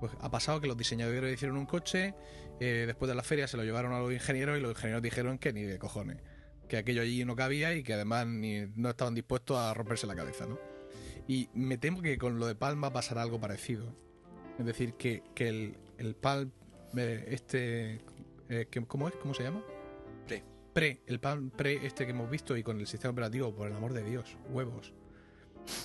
Pues 0.00 0.10
ha 0.20 0.30
pasado 0.30 0.62
que 0.62 0.68
los 0.68 0.76
diseñadores 0.78 1.34
hicieron 1.34 1.58
un 1.58 1.66
coche, 1.66 2.14
eh, 2.60 2.84
después 2.86 3.10
de 3.10 3.14
la 3.14 3.22
feria 3.22 3.46
se 3.46 3.58
lo 3.58 3.62
llevaron 3.62 3.92
a 3.92 3.98
los 3.98 4.10
ingenieros 4.10 4.56
y 4.56 4.62
los 4.62 4.70
ingenieros 4.70 5.02
dijeron 5.02 5.36
que 5.36 5.52
ni 5.52 5.64
de 5.64 5.78
cojones. 5.78 6.16
Que 6.66 6.78
aquello 6.78 7.02
allí 7.02 7.26
no 7.26 7.36
cabía 7.36 7.74
y 7.74 7.82
que 7.82 7.92
además 7.92 8.26
no 8.26 8.88
estaban 8.88 9.14
dispuestos 9.14 9.58
a 9.58 9.74
romperse 9.74 10.06
la 10.06 10.14
cabeza, 10.14 10.46
¿no? 10.46 10.58
Y 11.26 11.48
me 11.54 11.78
temo 11.78 12.02
que 12.02 12.18
con 12.18 12.38
lo 12.38 12.46
de 12.46 12.54
Palma 12.54 12.92
pasará 12.92 13.22
algo 13.22 13.40
parecido. 13.40 13.86
Es 14.58 14.66
decir, 14.66 14.94
que, 14.94 15.22
que 15.34 15.48
el, 15.48 15.76
el 15.98 16.14
Palm, 16.14 16.50
eh, 16.96 17.24
este, 17.28 18.00
eh, 18.48 18.66
que- 18.70 18.84
¿cómo 18.86 19.08
es? 19.08 19.14
¿Cómo 19.16 19.34
se 19.34 19.42
llama? 19.42 19.62
Pre. 20.26 20.44
Pre, 20.72 21.00
el 21.06 21.20
Palm 21.20 21.50
Pre 21.50 21.86
este 21.86 22.04
que 22.04 22.10
hemos 22.12 22.30
visto 22.30 22.56
y 22.56 22.62
con 22.62 22.78
el 22.78 22.86
sistema 22.86 23.12
operativo, 23.12 23.54
por 23.54 23.68
el 23.68 23.74
amor 23.76 23.92
de 23.94 24.04
Dios, 24.04 24.36
huevos. 24.50 24.92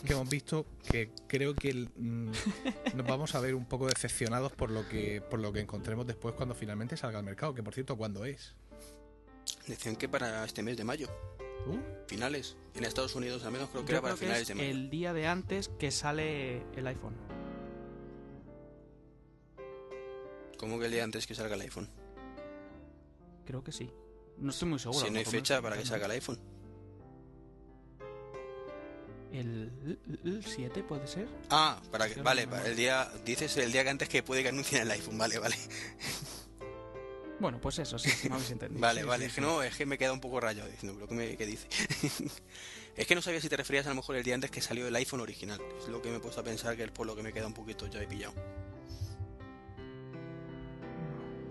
Que 0.05 0.11
hemos 0.11 0.29
visto 0.29 0.65
que 0.91 1.09
creo 1.27 1.55
que 1.55 1.69
el, 1.69 1.89
mm, 1.95 2.31
nos 2.97 3.07
vamos 3.07 3.33
a 3.33 3.39
ver 3.39 3.55
un 3.55 3.65
poco 3.65 3.87
decepcionados 3.87 4.51
por 4.51 4.71
lo 4.71 4.87
que 4.89 5.21
por 5.21 5.39
lo 5.39 5.53
que 5.53 5.61
encontremos 5.61 6.05
después 6.05 6.35
cuando 6.35 6.53
finalmente 6.53 6.97
salga 6.97 7.19
al 7.19 7.23
mercado, 7.23 7.53
que 7.53 7.63
por 7.63 7.73
cierto, 7.73 7.95
¿cuándo 7.95 8.25
es? 8.25 8.57
Decían 9.67 9.95
que 9.95 10.09
para 10.09 10.43
este 10.43 10.61
mes 10.63 10.75
de 10.75 10.83
mayo. 10.83 11.07
¿Uh? 11.67 11.77
Finales. 12.07 12.55
En 12.73 12.85
Estados 12.85 13.15
Unidos 13.15 13.43
al 13.43 13.51
menos 13.51 13.69
creo 13.69 13.83
que 13.83 13.91
Yo 13.91 13.97
era 13.97 14.01
para 14.01 14.17
finales 14.17 14.43
es 14.43 14.47
de 14.49 14.55
mayo. 14.55 14.69
el 14.69 14.89
día 14.89 15.13
de 15.13 15.27
antes 15.27 15.69
que 15.79 15.91
sale 15.91 16.63
el 16.75 16.87
iPhone. 16.87 17.15
¿Cómo 20.57 20.79
que 20.79 20.85
el 20.85 20.91
día 20.91 21.03
antes 21.03 21.25
que 21.27 21.35
salga 21.35 21.55
el 21.55 21.61
iPhone? 21.61 21.89
Creo 23.45 23.63
que 23.63 23.71
sí. 23.71 23.89
No 24.37 24.51
estoy 24.51 24.69
muy 24.69 24.79
seguro. 24.79 25.05
si 25.05 25.11
no 25.11 25.19
hay 25.19 25.25
fecha 25.25 25.61
para 25.61 25.77
que 25.77 25.85
salga 25.85 26.05
el 26.05 26.11
iPhone. 26.13 26.39
¿El, 29.31 29.99
el 30.23 30.43
7 30.43 30.83
puede 30.83 31.05
ser? 31.07 31.27
Ah, 31.51 31.79
para 31.91 32.09
que, 32.09 32.19
vale, 32.21 32.47
para 32.47 32.65
el 32.67 32.75
día, 32.75 33.11
dices 33.25 33.55
el 33.57 33.71
día 33.71 33.83
que 33.83 33.89
antes 33.91 34.09
que 34.09 34.23
puede 34.23 34.41
que 34.41 34.49
anuncien 34.49 34.81
el 34.81 34.91
iPhone, 34.91 35.17
vale, 35.19 35.37
vale. 35.37 35.55
Bueno, 37.39 37.59
pues 37.61 37.79
eso, 37.79 37.97
sí, 37.97 38.09
me 38.27 38.35
habéis 38.35 38.51
entendido. 38.51 38.81
Vale, 38.81 39.01
Sí, 39.01 39.07
vale, 39.07 39.25
sí, 39.25 39.29
es 39.29 39.35
que 39.35 39.41
no, 39.41 39.63
es 39.63 39.75
que 39.75 39.85
me 39.85 39.97
queda 39.97 40.11
un 40.11 40.19
poco 40.19 40.39
rayado 40.39 40.69
diciendo, 40.69 40.95
pero 40.95 41.07
¿qué, 41.07 41.15
me, 41.15 41.45
dice? 41.45 41.67
es 42.97 43.07
que 43.07 43.15
no 43.15 43.21
sabía 43.21 43.39
si 43.39 43.47
te 43.47 43.55
referías 43.55 43.85
a 43.85 43.89
lo 43.89 43.95
mejor 43.95 44.17
el 44.17 44.23
día 44.23 44.35
antes 44.35 44.51
que 44.51 44.61
salió 44.61 44.87
el 44.87 44.95
iPhone 44.95 45.21
original. 45.21 45.59
Es 45.79 45.87
lo 45.87 46.01
que 46.01 46.09
me 46.09 46.17
he 46.17 46.19
puesto 46.19 46.41
a 46.41 46.43
pensar 46.43 46.75
que 46.75 46.83
es 46.83 46.91
por 46.91 47.07
lo 47.07 47.15
que 47.15 47.23
me 47.23 47.31
queda 47.31 47.47
un 47.47 47.53
poquito 47.53 47.87
ya 47.87 48.01
he 48.01 48.07
pillado. 48.07 48.33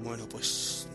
Bueno, 0.01 0.29
pues 0.29 0.87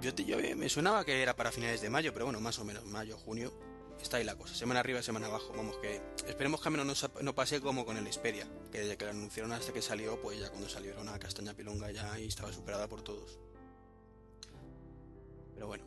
yo, 0.00 0.14
te, 0.14 0.24
yo 0.24 0.36
me 0.56 0.68
sonaba 0.68 1.04
que 1.04 1.22
era 1.22 1.34
para 1.36 1.52
finales 1.52 1.80
de 1.80 1.88
mayo, 1.88 2.12
pero 2.12 2.26
bueno, 2.26 2.40
más 2.40 2.58
o 2.58 2.64
menos, 2.64 2.84
mayo, 2.84 3.16
junio, 3.16 3.52
está 4.00 4.16
ahí 4.16 4.24
la 4.24 4.36
cosa. 4.36 4.54
Semana 4.54 4.80
arriba, 4.80 5.02
semana 5.02 5.28
abajo. 5.28 5.52
Vamos, 5.56 5.76
que 5.78 6.00
esperemos 6.26 6.60
que 6.60 6.68
al 6.68 6.72
menos 6.72 7.02
no, 7.02 7.22
no 7.22 7.34
pase 7.34 7.60
como 7.60 7.86
con 7.86 7.96
el 7.96 8.12
Xperia, 8.12 8.46
que 8.70 8.80
desde 8.80 8.96
que 8.96 9.04
lo 9.04 9.12
anunciaron 9.12 9.52
hasta 9.52 9.72
que 9.72 9.80
salió, 9.82 10.20
pues 10.20 10.40
ya 10.40 10.50
cuando 10.50 10.68
salió 10.68 10.90
era 10.90 11.00
una 11.00 11.18
castaña 11.18 11.54
pilonga 11.54 11.90
ya 11.92 12.18
y 12.18 12.26
estaba 12.26 12.52
superada 12.52 12.88
por 12.88 13.02
todos. 13.02 13.38
Pero 15.62 15.68
bueno. 15.68 15.84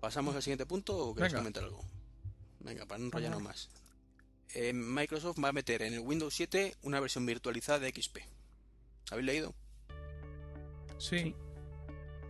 ¿Pasamos 0.00 0.34
al 0.34 0.42
siguiente 0.42 0.64
punto 0.64 0.96
o 0.96 1.14
quieres 1.14 1.32
Venga. 1.34 1.40
comentar 1.42 1.64
algo? 1.64 1.84
Venga, 2.60 2.86
para 2.86 2.98
no 2.98 3.04
enrollarnos 3.06 3.42
más. 3.42 3.68
eh, 4.54 4.72
Microsoft 4.72 5.36
va 5.44 5.50
a 5.50 5.52
meter 5.52 5.82
en 5.82 5.92
el 5.92 6.00
Windows 6.00 6.32
7 6.32 6.76
una 6.82 6.98
versión 6.98 7.26
virtualizada 7.26 7.78
de 7.80 7.90
XP. 7.90 8.20
¿Habéis 9.10 9.26
leído? 9.26 9.54
Sí, 10.96 11.18
Sí. 11.18 11.34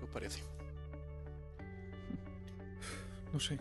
¿Qué 0.01 0.05
os 0.05 0.11
parece? 0.11 0.41
no 3.33 3.39
sé. 3.39 3.57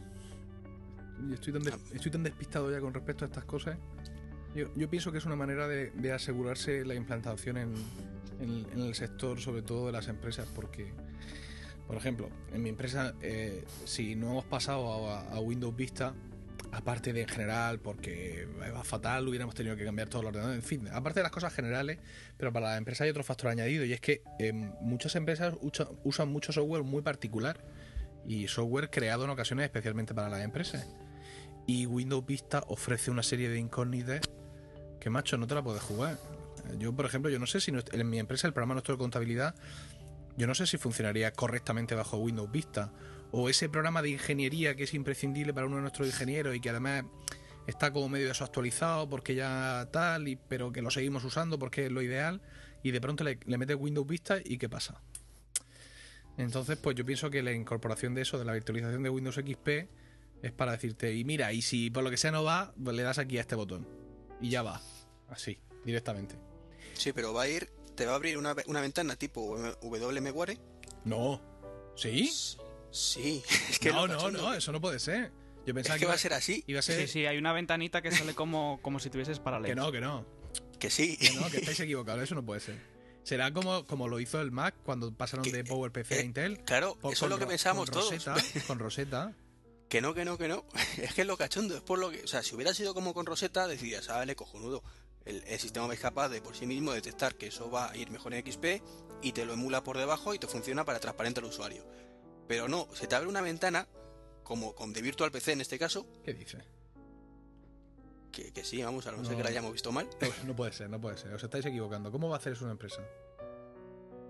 Y 1.30 1.34
Estoy 1.36 1.54
tan, 1.54 1.62
des- 1.62 1.92
estoy 1.94 2.12
tan 2.12 2.24
despistado 2.24 2.72
ya 2.72 2.80
con 2.80 2.92
respecto 2.92 3.26
a 3.26 3.28
estas 3.28 3.46
cosas. 3.46 3.78
Yo, 4.56 4.74
yo 4.76 4.90
pienso 4.90 5.12
que 5.12 5.20
es 5.20 5.26
una 5.26 5.36
manera 5.36 5.68
de, 5.68 5.92
de 5.92 6.12
asegurarse 6.12 6.84
la 6.86 6.96
implantación 6.96 7.58
en, 7.58 7.76
en- 8.40 8.66
en 8.74 8.80
el 8.82 8.96
sector, 8.96 9.40
sobre 9.40 9.62
todo 9.62 9.86
de 9.86 9.92
las 9.92 10.08
empresas, 10.08 10.48
porque, 10.56 10.92
por 11.88 11.98
ejemplo, 11.98 12.30
en 12.54 12.64
mi 12.64 12.70
empresa, 12.70 13.14
eh, 13.22 13.64
si 13.86 14.16
no 14.16 14.32
hemos 14.32 14.46
pasado 14.46 15.10
a, 15.10 15.40
Windows 15.40 15.76
Vista, 15.76 16.14
aparte 16.72 17.14
de 17.14 17.22
en 17.22 17.28
general, 17.28 17.80
porque 17.80 18.48
va 18.74 18.84
fatal, 18.84 19.28
hubiéramos 19.28 19.56
tenido 19.56 19.76
que 19.76 19.86
cambiar 19.86 20.10
todo 20.10 20.22
el 20.24 20.28
ordenador, 20.30 20.56
en 20.56 20.64
fin, 20.64 20.88
aparte 20.92 21.20
de 21.20 21.24
las 21.24 21.32
cosas 21.32 21.54
generales, 21.54 22.00
pero 22.38 22.52
para 22.52 22.68
la 22.72 22.78
empresa 22.78 23.04
hay 23.04 23.12
otro 23.12 23.24
factor 23.24 23.50
añadido, 23.52 23.86
y 23.86 23.94
es 23.94 24.02
que 24.02 24.24
eh, 24.40 24.52
muchas 24.54 25.16
empresas 25.16 25.54
usa- 25.62 25.90
usan 26.04 26.30
mucho 26.30 26.52
software 26.52 26.84
muy 26.84 27.02
particular 27.02 27.64
y 28.28 28.48
software 28.48 28.90
creado 28.90 29.24
en 29.26 29.30
ocasiones 29.30 29.66
especialmente 29.66 30.14
para 30.14 30.30
las 30.30 30.42
empresas. 30.44 30.88
Y 31.68 31.86
Windows 31.86 32.26
Vista 32.26 32.64
ofrece 32.68 33.10
una 33.12 33.24
serie 33.24 33.50
de 33.50 33.60
incógnitas 33.60 34.22
que, 35.00 35.10
macho, 35.10 35.38
no 35.38 35.48
te 35.48 35.56
la 35.56 35.64
puedes 35.64 35.82
jugar. 35.82 36.18
Yo, 36.78 36.94
por 36.96 37.06
ejemplo, 37.06 37.30
yo 37.30 37.38
no 37.40 37.46
sé 37.46 37.60
si 37.60 37.72
en 37.92 38.10
mi 38.10 38.18
empresa 38.20 38.48
el 38.48 38.54
programa 38.54 38.74
nuestro 38.74 38.96
de 38.96 39.00
contabilidad, 39.00 39.56
yo 40.38 40.48
no 40.48 40.56
sé 40.56 40.68
si 40.68 40.78
funcionaría 40.78 41.32
correctamente 41.32 41.96
bajo 41.96 42.18
Windows 42.18 42.52
Vista. 42.52 42.92
O 43.32 43.50
ese 43.50 43.70
programa 43.70 44.02
de 44.02 44.10
ingeniería 44.10 44.76
que 44.76 44.84
es 44.84 44.94
imprescindible 44.94 45.54
para 45.54 45.68
uno 45.68 45.78
de 45.78 45.82
nuestros 45.82 46.08
ingenieros 46.08 46.56
y 46.56 46.60
que 46.60 46.70
además 46.70 47.06
está 47.68 47.92
como 47.92 48.08
medio 48.10 48.28
desactualizado 48.28 49.10
porque 49.10 49.36
ya 49.36 49.90
tal, 49.92 50.28
y, 50.28 50.36
pero 50.36 50.72
que 50.72 50.82
lo 50.82 50.92
seguimos 50.92 51.24
usando 51.24 51.60
porque 51.60 51.88
es 51.88 51.92
lo 51.92 52.02
ideal. 52.02 52.42
Y 52.84 52.92
de 52.92 53.02
pronto 53.02 53.24
le, 53.24 53.40
le 53.46 53.58
metes 53.58 53.76
Windows 53.80 54.08
Vista 54.08 54.38
y 54.44 54.58
¿qué 54.58 54.70
pasa? 54.70 55.02
Entonces, 56.38 56.78
pues 56.78 56.96
yo 56.96 57.06
pienso 57.06 57.30
que 57.30 57.42
la 57.42 57.54
incorporación 57.54 58.14
de 58.14 58.22
eso, 58.22 58.38
de 58.38 58.46
la 58.46 58.54
virtualización 58.54 59.04
de 59.04 59.10
Windows 59.10 59.36
XP, 59.36 59.68
es 60.42 60.52
para 60.52 60.74
decirte, 60.74 61.16
y 61.16 61.24
mira, 61.24 61.54
y 61.54 61.62
si 61.62 61.90
por 61.90 62.04
lo 62.04 62.10
que 62.10 62.18
sea 62.18 62.32
no 62.32 62.44
va, 62.44 62.74
pues 62.82 62.96
le 62.96 63.04
das 63.04 63.18
aquí 63.18 63.38
a 63.38 63.42
este 63.42 63.56
botón. 63.56 63.88
Y 64.42 64.50
ya 64.50 64.62
va. 64.62 64.82
Así, 65.30 65.58
directamente. 65.86 66.36
Sí, 66.94 67.14
pero 67.14 67.34
va 67.34 67.44
a 67.44 67.48
ir, 67.48 67.70
te 67.96 68.06
va 68.06 68.14
a 68.14 68.16
abrir 68.16 68.38
una, 68.38 68.56
una 68.68 68.82
ventana 68.82 69.16
tipo 69.16 69.58
WMWare. 69.82 70.60
No. 71.06 71.42
¿Sí? 71.96 72.32
Sí, 72.92 73.44
es 73.70 73.80
que 73.80 73.92
no, 73.92 74.08
no, 74.08 74.32
no, 74.32 74.54
eso 74.54 74.72
no 74.72 74.80
puede 74.82 75.00
ser. 75.00 75.32
Yo 75.66 75.74
pensaba 75.74 75.96
Es 75.96 76.00
que 76.02 76.06
va 76.08 76.14
a 76.14 76.18
ser 76.18 76.34
así. 76.34 76.64
iba 76.68 76.80
a 76.80 76.84
ser 76.84 77.02
Sí, 77.02 77.08
sí, 77.08 77.26
hay 77.26 77.38
una 77.38 77.52
ventanita 77.52 78.02
que 78.02 78.12
sale 78.12 78.36
como, 78.36 78.80
como 78.82 79.00
si 79.00 79.10
tuvieses 79.10 79.40
paralelo. 79.40 79.74
que 79.74 79.76
no, 79.76 79.92
que 79.92 80.00
no. 80.02 80.26
Que 80.80 80.90
sí. 80.90 81.18
Que 81.18 81.32
no, 81.34 81.50
que 81.50 81.58
estáis 81.58 81.80
equivocados, 81.80 82.24
eso 82.24 82.36
no 82.36 82.46
puede 82.46 82.60
ser. 82.62 82.80
Será 83.24 83.52
como, 83.52 83.86
como 83.86 84.08
lo 84.08 84.20
hizo 84.20 84.40
el 84.40 84.52
Mac 84.52 84.76
cuando 84.84 85.12
pasaron 85.12 85.44
Que- 85.44 85.52
de 85.52 85.64
PowerPC 85.64 86.12
a 86.12 86.16
eh, 86.18 86.26
Intel. 86.26 86.60
Claro, 86.64 86.96
Por- 87.00 87.14
eso 87.14 87.26
es 87.26 87.32
lo 87.32 87.40
que 87.40 87.48
pensábamos 87.48 87.90
con 87.90 88.02
todos. 88.02 88.12
Rosetta, 88.14 88.36
con 88.68 88.78
Rosetta. 88.78 89.34
Que 89.90 90.02
no, 90.02 90.14
que 90.14 90.26
no, 90.26 90.38
que 90.38 90.48
no. 90.48 90.66
Es 91.02 91.14
que 91.16 91.22
es 91.22 91.28
lo 91.28 91.36
cachondo, 91.38 91.76
es 91.76 91.82
por 91.82 91.98
lo 91.98 92.12
que. 92.12 92.24
O 92.24 92.28
sea, 92.28 92.44
si 92.44 92.54
hubiera 92.56 92.74
sido 92.76 92.94
como 92.94 93.14
con 93.16 93.26
Rosetta, 93.26 93.68
decías, 93.68 94.10
ah, 94.10 94.18
vale, 94.18 94.36
cojonudo. 94.36 94.84
El, 95.26 95.44
el 95.48 95.60
sistema 95.60 95.92
es 95.94 96.00
capaz 96.00 96.30
de 96.30 96.42
por 96.42 96.56
sí 96.56 96.66
mismo 96.68 96.92
detectar 96.94 97.36
que 97.36 97.48
eso 97.48 97.70
va 97.72 97.90
a 97.92 97.98
ir 97.98 98.12
mejor 98.12 98.34
en 98.34 98.46
XP 98.46 98.66
y 99.22 99.32
te 99.32 99.46
lo 99.46 99.54
emula 99.54 99.84
por 99.84 99.98
debajo 99.98 100.34
y 100.34 100.40
te 100.40 100.48
funciona 100.48 100.86
para 100.86 101.00
transparente 101.00 101.40
al 101.40 101.48
usuario. 101.48 101.84
Pero 102.48 102.68
no, 102.68 102.88
se 102.94 103.08
te 103.08 103.16
abre 103.16 103.28
una 103.28 103.42
ventana, 103.42 103.88
como 104.44 104.76
con 104.76 104.94
de 104.94 105.02
Virtual 105.02 105.32
PC 105.32 105.54
en 105.54 105.62
este 105.62 105.80
caso, 105.80 106.06
¿Qué 106.24 106.34
dice? 106.34 106.60
que, 108.32 108.52
que 108.52 108.64
sí, 108.64 108.84
vamos, 108.84 109.08
a 109.08 109.12
no, 109.14 109.18
No. 109.24 109.30
que 109.30 109.42
la 109.44 109.50
hayamos 109.50 109.72
visto 109.72 109.92
mal. 109.92 110.08
No, 110.22 110.28
no 110.48 110.56
puede 110.56 110.74
ser, 110.74 110.90
no 110.90 111.00
puede 111.02 111.18
ser. 111.18 111.34
Os 111.34 111.42
estáis 111.44 111.66
equivocando. 111.66 112.12
¿Cómo 112.12 112.30
va 112.30 112.36
a 112.36 112.40
hacer 112.40 112.54
eso 112.54 112.66
una 112.66 112.74
empresa? 112.74 113.02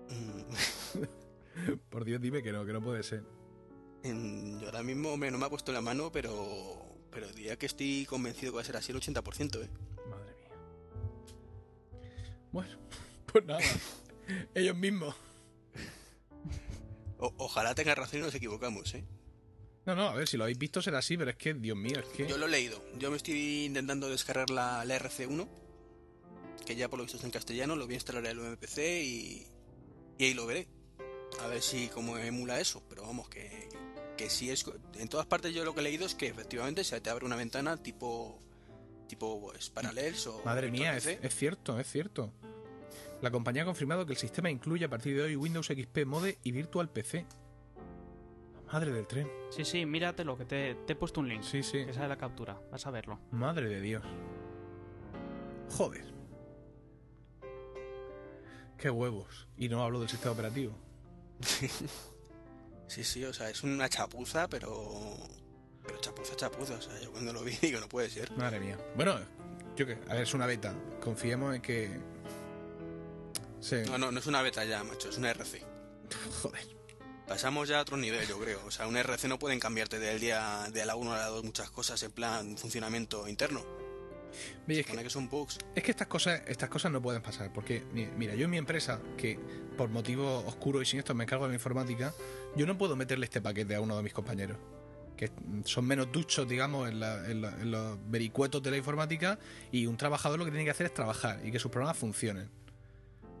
Mm, 0.08 1.76
Por 1.90 2.04
Dios, 2.04 2.20
dime 2.20 2.42
que 2.42 2.52
no, 2.52 2.64
que 2.64 2.72
no 2.72 2.82
puede 2.82 3.02
ser. 3.02 3.24
Yo 4.04 4.66
ahora 4.66 4.82
mismo 4.84 5.12
hombre, 5.12 5.30
no 5.30 5.38
me 5.38 5.46
ha 5.46 5.50
puesto 5.50 5.72
la 5.72 5.80
mano, 5.80 6.10
pero. 6.12 6.84
Pero 7.10 7.28
diría 7.32 7.56
que 7.58 7.66
estoy 7.66 8.06
convencido 8.06 8.52
que 8.52 8.56
va 8.56 8.62
a 8.62 8.64
ser 8.64 8.76
así 8.76 8.92
el 8.92 9.00
80%, 9.00 9.64
¿eh? 9.64 9.68
Madre. 10.08 10.25
Bueno, 12.56 12.78
pues 13.30 13.44
nada. 13.44 13.60
Ellos 14.54 14.74
mismos. 14.76 15.14
O- 17.18 17.34
ojalá 17.36 17.74
tenga 17.74 17.94
razón 17.94 18.20
y 18.20 18.22
nos 18.22 18.34
equivocamos, 18.34 18.94
¿eh? 18.94 19.04
No, 19.84 19.94
no, 19.94 20.08
a 20.08 20.14
ver, 20.14 20.26
si 20.26 20.38
lo 20.38 20.44
habéis 20.44 20.56
visto 20.58 20.80
será 20.80 20.98
así, 21.00 21.18
pero 21.18 21.30
es 21.32 21.36
que, 21.36 21.52
Dios 21.52 21.76
mío, 21.76 21.98
es 22.00 22.06
que... 22.06 22.26
Yo 22.26 22.38
lo 22.38 22.46
he 22.46 22.48
leído. 22.50 22.82
Yo 22.98 23.10
me 23.10 23.18
estoy 23.18 23.66
intentando 23.66 24.08
descargar 24.08 24.48
la, 24.48 24.84
la 24.86 24.98
RC1, 24.98 25.46
que 26.64 26.76
ya 26.76 26.88
por 26.88 26.98
lo 26.98 27.04
visto 27.04 27.18
está 27.18 27.26
en 27.26 27.32
castellano. 27.32 27.76
Lo 27.76 27.84
voy 27.84 27.92
a 27.94 27.96
instalar 27.96 28.24
en 28.24 28.30
el 28.38 28.52
MPC 28.52 28.78
y, 28.78 29.46
y 30.18 30.24
ahí 30.24 30.32
lo 30.34 30.46
veré. 30.46 30.66
A 31.40 31.46
ver 31.48 31.60
si 31.60 31.88
como 31.88 32.16
emula 32.16 32.58
eso. 32.58 32.82
Pero 32.88 33.02
vamos, 33.02 33.28
que, 33.28 33.68
que 34.16 34.30
sí 34.30 34.48
es... 34.50 34.64
En 34.94 35.08
todas 35.08 35.26
partes 35.26 35.54
yo 35.54 35.62
lo 35.62 35.74
que 35.74 35.80
he 35.80 35.84
leído 35.84 36.06
es 36.06 36.14
que 36.14 36.26
efectivamente 36.26 36.84
se 36.84 36.98
te 37.02 37.10
abre 37.10 37.26
una 37.26 37.36
ventana 37.36 37.76
tipo... 37.76 38.42
Tipo 39.06 39.40
pues, 39.40 39.70
Parallels 39.70 40.26
o... 40.26 40.42
Madre 40.44 40.70
mía, 40.70 40.96
es, 40.96 41.06
es 41.06 41.34
cierto, 41.34 41.78
es 41.78 41.90
cierto. 41.90 42.32
La 43.22 43.30
compañía 43.30 43.62
ha 43.62 43.64
confirmado 43.64 44.04
que 44.04 44.12
el 44.12 44.18
sistema 44.18 44.50
incluye 44.50 44.84
a 44.84 44.90
partir 44.90 45.16
de 45.16 45.22
hoy 45.22 45.36
Windows 45.36 45.66
XP 45.66 46.04
Mode 46.06 46.38
y 46.42 46.52
Virtual 46.52 46.88
PC. 46.90 47.26
Madre 48.72 48.92
del 48.92 49.06
tren. 49.06 49.30
Sí, 49.50 49.64
sí, 49.64 49.86
míratelo, 49.86 50.36
que 50.36 50.44
te, 50.44 50.74
te 50.86 50.92
he 50.92 50.96
puesto 50.96 51.20
un 51.20 51.28
link. 51.28 51.42
Sí, 51.42 51.62
sí. 51.62 51.86
Que 51.86 51.92
sale 51.92 52.08
la 52.08 52.18
captura, 52.18 52.60
vas 52.70 52.86
a 52.86 52.90
verlo. 52.90 53.20
Madre 53.30 53.68
de 53.68 53.80
Dios. 53.80 54.04
Joder. 55.70 56.04
Qué 58.76 58.90
huevos. 58.90 59.46
Y 59.56 59.68
no 59.68 59.82
hablo 59.82 60.00
del 60.00 60.08
sistema 60.08 60.32
operativo. 60.32 60.76
Sí, 62.88 63.02
sí, 63.02 63.24
o 63.24 63.32
sea, 63.32 63.50
es 63.50 63.64
una 63.64 63.88
chapuza, 63.88 64.48
pero... 64.48 65.18
Pero 65.86 65.98
chapuza, 66.00 66.34
chapuza. 66.36 66.74
O 66.74 66.80
sea, 66.82 66.98
yo 67.00 67.10
cuando 67.12 67.32
lo 67.32 67.42
vi 67.44 67.52
digo, 67.62 67.80
no 67.80 67.88
puede 67.88 68.10
ser. 68.10 68.30
Madre 68.32 68.60
mía. 68.60 68.76
Bueno, 68.96 69.18
yo 69.76 69.86
que, 69.86 69.98
a 70.08 70.14
ver, 70.14 70.22
es 70.22 70.34
una 70.34 70.46
beta. 70.46 70.74
Confiemos 71.00 71.54
en 71.54 71.62
que. 71.62 72.00
Sí. 73.60 73.76
No, 73.86 73.98
no, 73.98 74.12
no 74.12 74.18
es 74.20 74.26
una 74.26 74.42
beta 74.42 74.64
ya, 74.64 74.84
macho, 74.84 75.08
es 75.08 75.18
una 75.18 75.30
RC. 75.30 75.62
Joder. 76.42 76.76
Pasamos 77.26 77.68
ya 77.68 77.78
a 77.78 77.82
otro 77.82 77.96
nivel, 77.96 78.26
yo 78.28 78.38
creo. 78.38 78.60
O 78.66 78.70
sea, 78.70 78.86
un 78.86 78.96
RC 78.96 79.26
no 79.28 79.38
pueden 79.38 79.58
cambiarte 79.58 79.98
del 79.98 80.20
día 80.20 80.68
de 80.72 80.86
la 80.86 80.94
1 80.94 81.12
a 81.12 81.16
la 81.18 81.26
2 81.26 81.42
muchas 81.44 81.70
cosas 81.70 82.00
en 82.04 82.12
plan 82.12 82.56
funcionamiento 82.56 83.26
interno. 83.26 83.64
Oye, 84.68 84.80
es 84.80 84.86
que, 84.86 84.96
que 84.96 85.10
son 85.10 85.28
bugs. 85.28 85.58
es 85.74 85.82
que 85.82 85.90
estas 85.90 86.06
cosas, 86.08 86.42
estas 86.46 86.68
cosas 86.68 86.92
no 86.92 87.00
pueden 87.02 87.22
pasar. 87.22 87.52
Porque, 87.52 87.82
mi- 87.92 88.06
mira, 88.06 88.34
yo 88.36 88.44
en 88.44 88.50
mi 88.50 88.58
empresa, 88.58 89.00
que 89.16 89.40
por 89.76 89.88
motivos 89.88 90.44
oscuros 90.46 90.82
y 90.82 90.84
siniestros 90.86 91.16
me 91.16 91.24
encargo 91.24 91.46
de 91.46 91.50
la 91.50 91.54
informática, 91.54 92.14
yo 92.54 92.64
no 92.66 92.76
puedo 92.78 92.94
meterle 92.94 93.24
este 93.24 93.40
paquete 93.40 93.74
a 93.74 93.80
uno 93.80 93.96
de 93.96 94.02
mis 94.04 94.12
compañeros. 94.12 94.58
Que 95.16 95.30
son 95.64 95.86
menos 95.86 96.12
duchos, 96.12 96.48
digamos, 96.48 96.90
en, 96.90 97.00
los 97.70 97.98
vericuetos 98.10 98.62
de 98.62 98.70
la 98.70 98.76
informática. 98.76 99.38
Y 99.72 99.86
un 99.86 99.96
trabajador 99.96 100.38
lo 100.38 100.44
que 100.44 100.50
tiene 100.50 100.64
que 100.64 100.70
hacer 100.70 100.86
es 100.86 100.94
trabajar 100.94 101.40
y 101.44 101.50
que 101.50 101.58
sus 101.58 101.70
programas 101.70 101.96
funcionen. 101.96 102.50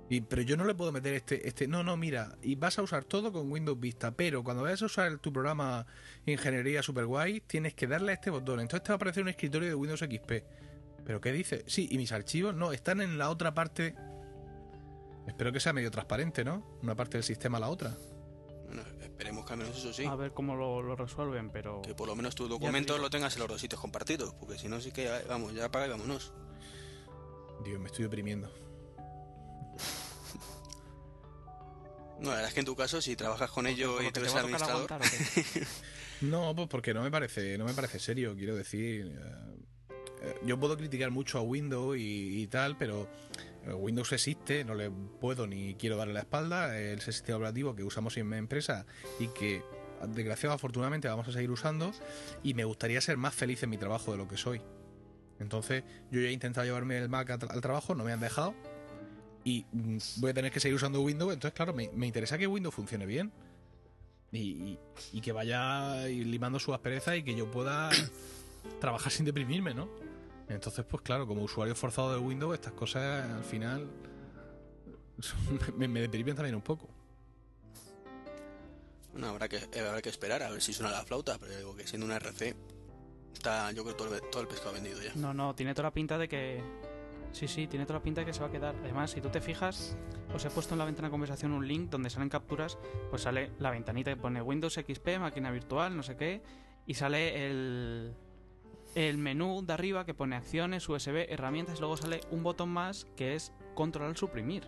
Y, 0.08 0.20
pero 0.20 0.42
yo 0.42 0.56
no 0.56 0.64
le 0.64 0.74
puedo 0.74 0.92
meter 0.92 1.14
este, 1.14 1.48
este. 1.48 1.66
No, 1.66 1.82
no, 1.82 1.96
mira, 1.96 2.36
y 2.42 2.54
vas 2.54 2.78
a 2.78 2.82
usar 2.82 3.04
todo 3.04 3.32
con 3.32 3.50
Windows 3.50 3.78
Vista, 3.78 4.12
pero 4.12 4.44
cuando 4.44 4.62
vayas 4.62 4.82
a 4.82 4.86
usar 4.86 5.18
tu 5.18 5.32
programa 5.32 5.86
Ingeniería 6.26 6.82
Super 6.82 7.06
Guay, 7.06 7.40
tienes 7.40 7.74
que 7.74 7.86
darle 7.86 8.12
a 8.12 8.14
este 8.14 8.30
botón. 8.30 8.60
Entonces 8.60 8.84
te 8.84 8.90
va 8.90 8.94
a 8.94 8.96
aparecer 8.96 9.22
un 9.22 9.28
escritorio 9.28 9.68
de 9.68 9.74
Windows 9.74 10.00
XP. 10.00 10.32
¿Pero 11.04 11.20
qué 11.20 11.32
dice? 11.32 11.64
Sí, 11.66 11.88
y 11.90 11.98
mis 11.98 12.12
archivos 12.12 12.54
no, 12.54 12.72
están 12.72 13.00
en 13.00 13.18
la 13.18 13.30
otra 13.30 13.54
parte. 13.54 13.94
Espero 15.26 15.52
que 15.52 15.60
sea 15.60 15.72
medio 15.72 15.90
transparente, 15.90 16.44
¿no? 16.44 16.78
Una 16.82 16.94
parte 16.94 17.16
del 17.16 17.24
sistema 17.24 17.58
a 17.58 17.60
la 17.60 17.68
otra. 17.68 17.96
Bueno, 19.46 19.46
esperemos 19.46 19.46
que 19.46 19.52
al 19.52 19.58
menos 19.58 19.76
eso 19.78 19.92
sí. 19.92 20.04
A 20.04 20.14
ver 20.14 20.32
cómo 20.32 20.54
lo, 20.56 20.82
lo 20.82 20.96
resuelven, 20.96 21.50
pero... 21.50 21.82
Que 21.82 21.94
por 21.94 22.08
lo 22.08 22.16
menos 22.16 22.34
tu 22.34 22.48
documento 22.48 22.94
digo. 22.94 23.02
lo 23.04 23.10
tengas 23.10 23.34
en 23.34 23.40
los 23.40 23.48
dos 23.48 23.60
sitios 23.60 23.80
compartidos. 23.80 24.34
Porque 24.34 24.58
si 24.58 24.68
no, 24.68 24.80
sí 24.80 24.90
que, 24.92 25.08
vamos, 25.28 25.54
ya 25.54 25.66
apaga 25.66 25.86
y 25.86 25.90
vámonos. 25.90 26.32
Dios, 27.64 27.80
me 27.80 27.86
estoy 27.86 28.04
deprimiendo. 28.04 28.52
No, 32.18 32.30
la 32.30 32.36
verdad 32.36 32.48
es 32.48 32.54
que 32.54 32.60
en 32.60 32.66
tu 32.66 32.74
caso, 32.74 33.02
si 33.02 33.14
trabajas 33.14 33.50
con 33.50 33.66
ello 33.66 34.00
y 34.00 34.06
tú 34.06 34.12
te 34.12 34.20
eres 34.20 34.34
administrador. 34.34 34.88
No, 36.22 36.56
pues 36.56 36.66
porque 36.68 36.94
no 36.94 37.02
me 37.02 37.10
parece, 37.10 37.58
no 37.58 37.66
me 37.66 37.74
parece 37.74 37.98
serio, 37.98 38.34
quiero 38.34 38.56
decir. 38.56 39.14
eh, 39.20 39.90
eh, 40.22 40.34
yo 40.46 40.58
puedo 40.58 40.74
criticar 40.74 41.10
mucho 41.10 41.36
a 41.38 41.42
Windows 41.42 41.98
y, 41.98 42.40
y 42.40 42.46
tal, 42.46 42.74
pero 42.78 43.02
eh, 43.02 43.45
Windows 43.74 44.12
existe, 44.12 44.64
no 44.64 44.74
le 44.74 44.90
puedo 44.90 45.46
ni 45.46 45.74
quiero 45.74 45.96
darle 45.96 46.14
la 46.14 46.20
espalda. 46.20 46.78
Es 46.78 47.06
el 47.06 47.12
sistema 47.14 47.38
operativo 47.38 47.74
que 47.74 47.82
usamos 47.84 48.16
en 48.16 48.28
mi 48.28 48.36
empresa 48.36 48.86
y 49.18 49.28
que, 49.28 49.62
desgraciadamente, 50.08 50.54
afortunadamente, 50.60 51.08
vamos 51.08 51.26
a 51.28 51.32
seguir 51.32 51.50
usando. 51.50 51.92
Y 52.42 52.54
me 52.54 52.64
gustaría 52.64 53.00
ser 53.00 53.16
más 53.16 53.34
feliz 53.34 53.62
en 53.62 53.70
mi 53.70 53.78
trabajo 53.78 54.12
de 54.12 54.18
lo 54.18 54.28
que 54.28 54.36
soy. 54.36 54.60
Entonces, 55.38 55.84
yo 56.10 56.20
ya 56.20 56.28
he 56.28 56.32
intentado 56.32 56.64
llevarme 56.66 56.96
el 56.98 57.08
Mac 57.08 57.30
al 57.30 57.60
trabajo, 57.60 57.94
no 57.94 58.04
me 58.04 58.12
han 58.12 58.20
dejado. 58.20 58.54
Y 59.44 59.64
mm, 59.72 59.98
voy 60.16 60.30
a 60.30 60.34
tener 60.34 60.50
que 60.50 60.60
seguir 60.60 60.76
usando 60.76 61.00
Windows. 61.02 61.32
Entonces, 61.32 61.54
claro, 61.54 61.72
me, 61.72 62.06
interesa 62.06 62.38
que 62.38 62.46
Windows 62.46 62.74
funcione 62.74 63.06
bien. 63.06 63.32
Y, 64.32 64.78
y- 65.12 65.20
que 65.20 65.32
vaya 65.32 66.04
limando 66.06 66.58
su 66.58 66.74
aspereza 66.74 67.16
y 67.16 67.22
que 67.22 67.34
yo 67.34 67.50
pueda 67.50 67.90
trabajar 68.80 69.12
sin 69.12 69.24
deprimirme, 69.24 69.72
¿no? 69.72 69.88
Entonces, 70.48 70.84
pues 70.84 71.02
claro, 71.02 71.26
como 71.26 71.42
usuario 71.42 71.74
forzado 71.74 72.12
de 72.12 72.18
Windows, 72.18 72.54
estas 72.54 72.72
cosas 72.72 73.28
al 73.30 73.44
final 73.44 73.88
me, 75.76 75.88
me 75.88 76.00
deprimen 76.00 76.36
también 76.36 76.54
un 76.54 76.62
poco. 76.62 76.88
Bueno, 79.12 79.28
habrá 79.28 79.48
que, 79.48 79.56
habrá 79.80 80.02
que 80.02 80.10
esperar 80.10 80.42
a 80.42 80.50
ver 80.50 80.60
si 80.60 80.72
suena 80.74 80.92
la 80.92 81.02
flauta, 81.04 81.38
pero 81.38 81.56
digo 81.56 81.74
que 81.74 81.86
siendo 81.86 82.04
una 82.04 82.16
RC, 82.16 82.54
está 83.32 83.72
yo 83.72 83.82
creo 83.82 83.96
todo 83.96 84.14
el, 84.14 84.20
todo 84.30 84.42
el 84.42 84.48
pescado 84.48 84.74
vendido 84.74 85.00
ya. 85.02 85.12
No, 85.14 85.32
no, 85.32 85.54
tiene 85.54 85.72
toda 85.72 85.84
la 85.84 85.94
pinta 85.94 86.18
de 86.18 86.28
que. 86.28 86.62
Sí, 87.32 87.48
sí, 87.48 87.66
tiene 87.66 87.86
toda 87.86 87.98
la 87.98 88.02
pinta 88.02 88.20
de 88.20 88.26
que 88.26 88.34
se 88.34 88.40
va 88.40 88.46
a 88.46 88.50
quedar. 88.50 88.74
Además, 88.82 89.10
si 89.10 89.22
tú 89.22 89.30
te 89.30 89.40
fijas, 89.40 89.96
os 90.34 90.44
he 90.44 90.50
puesto 90.50 90.74
en 90.74 90.78
la 90.78 90.84
ventana 90.84 91.08
de 91.08 91.12
conversación 91.12 91.52
un 91.52 91.66
link 91.66 91.90
donde 91.90 92.10
salen 92.10 92.28
capturas, 92.28 92.78
pues 93.08 93.22
sale 93.22 93.52
la 93.58 93.70
ventanita 93.70 94.10
que 94.10 94.20
pone 94.20 94.42
Windows 94.42 94.74
XP, 94.74 95.18
máquina 95.18 95.50
virtual, 95.50 95.96
no 95.96 96.02
sé 96.02 96.16
qué, 96.16 96.42
y 96.86 96.94
sale 96.94 97.46
el, 97.46 98.14
el 98.96 99.18
menú 99.18 99.62
de 99.64 99.72
arriba 99.74 100.04
que 100.06 100.14
pone 100.14 100.34
acciones, 100.36 100.88
USB, 100.88 101.26
herramientas, 101.28 101.76
y 101.76 101.80
luego 101.80 101.96
sale 101.96 102.22
un 102.30 102.42
botón 102.42 102.70
más 102.70 103.06
que 103.16 103.34
es 103.36 103.52
controlar 103.74 104.16
suprimir. 104.16 104.64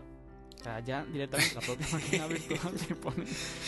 O 0.61 0.63
sea, 0.63 0.81
ya 0.81 1.05
directamente 1.07 1.55
la 1.55 1.61
propia 1.63 1.87
máquina 1.93 2.27
virtual 2.27 2.75
te 2.75 2.95
pone 2.97 3.25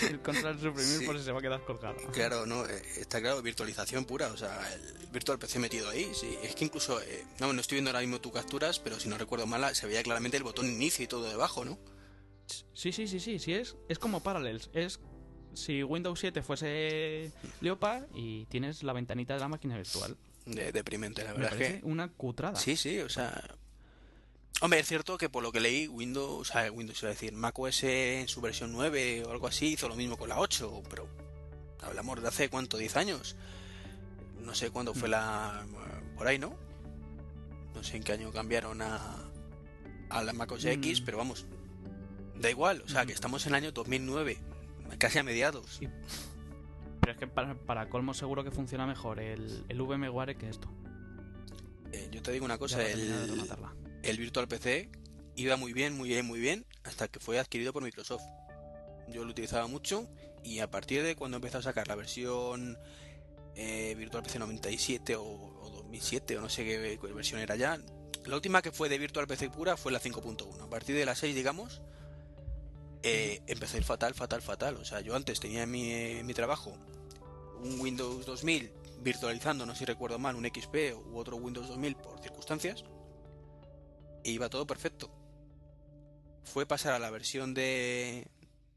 el 0.08 0.20
control 0.20 0.54
suprimir 0.60 0.98
Sí. 0.98 1.06
por 1.06 1.16
si 1.18 1.24
se 1.24 1.32
va 1.32 1.38
a 1.38 1.42
quedar 1.42 1.64
colgado. 1.64 1.96
Claro, 2.12 2.46
no, 2.46 2.66
eh, 2.66 2.82
está 2.98 3.20
claro, 3.20 3.40
virtualización 3.42 4.04
pura, 4.04 4.26
o 4.32 4.36
sea, 4.36 4.60
el 4.74 5.06
virtual 5.08 5.38
PC 5.38 5.60
metido 5.60 5.88
ahí, 5.88 6.10
sí, 6.14 6.36
es 6.42 6.54
que 6.54 6.64
incluso, 6.66 7.00
eh, 7.00 7.24
no, 7.38 7.52
no 7.52 7.60
estoy 7.60 7.76
viendo 7.76 7.90
ahora 7.90 8.00
mismo 8.00 8.20
tus 8.20 8.32
capturas, 8.32 8.80
pero 8.80 8.98
si 9.00 9.08
no 9.08 9.16
recuerdo 9.16 9.46
mal, 9.46 9.74
se 9.74 9.86
veía 9.86 10.02
claramente 10.02 10.36
el 10.36 10.42
botón 10.42 10.66
inicio 10.66 11.04
y 11.04 11.08
todo 11.08 11.28
debajo, 11.30 11.64
¿no? 11.64 11.78
Sí, 12.74 12.92
sí, 12.92 13.06
sí, 13.06 13.18
sí, 13.20 13.38
sí, 13.38 13.54
es, 13.54 13.76
es 13.88 13.98
como 14.00 14.22
Parallels. 14.22 14.68
Es 14.74 15.00
si 15.54 15.82
Windows 15.84 16.18
7 16.20 16.42
fuese 16.42 17.32
Leopard 17.60 18.04
y 18.14 18.46
tienes 18.46 18.82
la 18.82 18.92
ventanita 18.92 19.34
de 19.34 19.40
la 19.40 19.48
máquina 19.48 19.76
virtual. 19.76 20.16
De, 20.46 20.72
deprimente, 20.72 21.22
la 21.24 21.32
verdad 21.32 21.50
parece 21.50 21.80
que... 21.80 21.86
una 21.86 22.08
cutrada. 22.08 22.56
Sí, 22.56 22.76
sí, 22.76 22.98
o 23.00 23.08
sea... 23.08 23.56
Hombre, 24.62 24.80
es 24.80 24.86
cierto 24.88 25.16
que 25.16 25.28
por 25.30 25.42
lo 25.42 25.52
que 25.52 25.60
leí, 25.60 25.88
Windows, 25.88 26.40
o 26.50 26.52
sea, 26.52 26.70
Windows, 26.70 27.00
iba 27.02 27.10
a 27.10 27.14
decir, 27.14 27.32
macOS 27.32 27.82
en 27.84 28.28
su 28.28 28.40
versión 28.42 28.72
9 28.72 29.24
o 29.24 29.30
algo 29.30 29.46
así 29.46 29.68
hizo 29.68 29.88
lo 29.88 29.96
mismo 29.96 30.18
con 30.18 30.28
la 30.28 30.38
8, 30.38 30.82
pero 30.90 31.08
hablamos 31.80 32.20
de 32.20 32.28
hace 32.28 32.48
cuánto, 32.50 32.76
10 32.76 32.96
años. 32.96 33.36
No 34.40 34.54
sé 34.54 34.70
cuándo 34.70 34.92
fue 34.92 35.08
la... 35.08 35.64
por 36.16 36.26
ahí, 36.26 36.38
¿no? 36.38 36.54
No 37.74 37.82
sé 37.82 37.96
en 37.96 38.02
qué 38.02 38.12
año 38.12 38.32
cambiaron 38.32 38.82
a, 38.82 39.30
a 40.10 40.22
la 40.24 40.32
macOS 40.34 40.64
X, 40.66 41.00
Mm. 41.00 41.04
pero 41.06 41.16
vamos, 41.18 41.46
da 42.34 42.50
igual, 42.50 42.82
o 42.84 42.88
sea, 42.88 43.04
Mm. 43.04 43.06
que 43.06 43.12
estamos 43.14 43.46
en 43.46 43.50
el 43.52 43.54
año 43.62 43.72
2009, 43.72 44.38
casi 44.98 45.18
a 45.18 45.22
mediados. 45.22 45.76
Sí. 45.78 45.88
Pero 47.00 47.12
es 47.12 47.18
que 47.18 47.26
para, 47.26 47.54
para 47.54 47.88
colmo 47.88 48.14
seguro 48.14 48.44
que 48.44 48.50
funciona 48.50 48.86
mejor 48.86 49.20
el, 49.20 49.64
el 49.68 49.82
VMware 49.82 50.36
que 50.36 50.48
esto. 50.48 50.68
Eh, 51.92 52.08
yo 52.12 52.22
te 52.22 52.32
digo 52.32 52.44
una 52.44 52.58
cosa, 52.58 52.86
el, 52.86 53.48
el 54.02 54.18
Virtual 54.18 54.46
PC 54.46 54.90
iba 55.36 55.56
muy 55.56 55.72
bien, 55.72 55.96
muy 55.96 56.08
bien, 56.10 56.26
muy 56.26 56.38
bien, 56.38 56.66
hasta 56.84 57.08
que 57.08 57.20
fue 57.20 57.38
adquirido 57.38 57.72
por 57.72 57.82
Microsoft. 57.82 58.22
Yo 59.08 59.24
lo 59.24 59.30
utilizaba 59.30 59.66
mucho 59.66 60.08
y 60.44 60.60
a 60.60 60.70
partir 60.70 61.02
de 61.02 61.16
cuando 61.16 61.38
empezó 61.38 61.58
a 61.58 61.62
sacar 61.62 61.88
la 61.88 61.96
versión 61.96 62.78
eh, 63.56 63.94
Virtual 63.96 64.22
PC 64.22 64.38
97 64.38 65.16
o, 65.16 65.22
o 65.24 65.70
2007 65.70 66.38
o 66.38 66.40
no 66.40 66.48
sé 66.48 66.64
qué, 66.64 66.98
qué 67.00 67.12
versión 67.12 67.40
era 67.40 67.56
ya, 67.56 67.78
la 68.26 68.36
última 68.36 68.62
que 68.62 68.70
fue 68.70 68.88
de 68.88 68.98
Virtual 68.98 69.26
PC 69.26 69.50
pura 69.50 69.76
fue 69.76 69.92
la 69.92 70.00
5.1. 70.00 70.62
A 70.62 70.68
partir 70.68 70.94
de 70.94 71.04
la 71.04 71.14
6, 71.14 71.34
digamos, 71.34 71.80
eh, 73.02 73.42
empezó 73.46 73.76
a 73.76 73.78
ir 73.78 73.84
fatal, 73.84 74.14
fatal, 74.14 74.42
fatal. 74.42 74.76
O 74.76 74.84
sea, 74.84 75.00
yo 75.00 75.14
antes 75.14 75.40
tenía 75.40 75.62
en 75.62 75.70
mi, 75.70 76.22
mi 76.22 76.34
trabajo 76.34 76.76
un 77.62 77.80
Windows 77.80 78.26
2000 78.26 78.72
virtualizando, 79.02 79.64
no 79.66 79.72
sé 79.72 79.80
si 79.80 79.84
recuerdo 79.86 80.18
mal, 80.18 80.36
un 80.36 80.44
XP 80.44 80.94
u 80.94 81.18
otro 81.18 81.36
Windows 81.36 81.68
2000 81.68 81.96
por 81.96 82.20
circunstancias 82.20 82.84
e 84.24 84.30
iba 84.30 84.48
todo 84.48 84.66
perfecto. 84.66 85.10
Fue 86.44 86.66
pasar 86.66 86.94
a 86.94 86.98
la 86.98 87.10
versión 87.10 87.54
de 87.54 88.26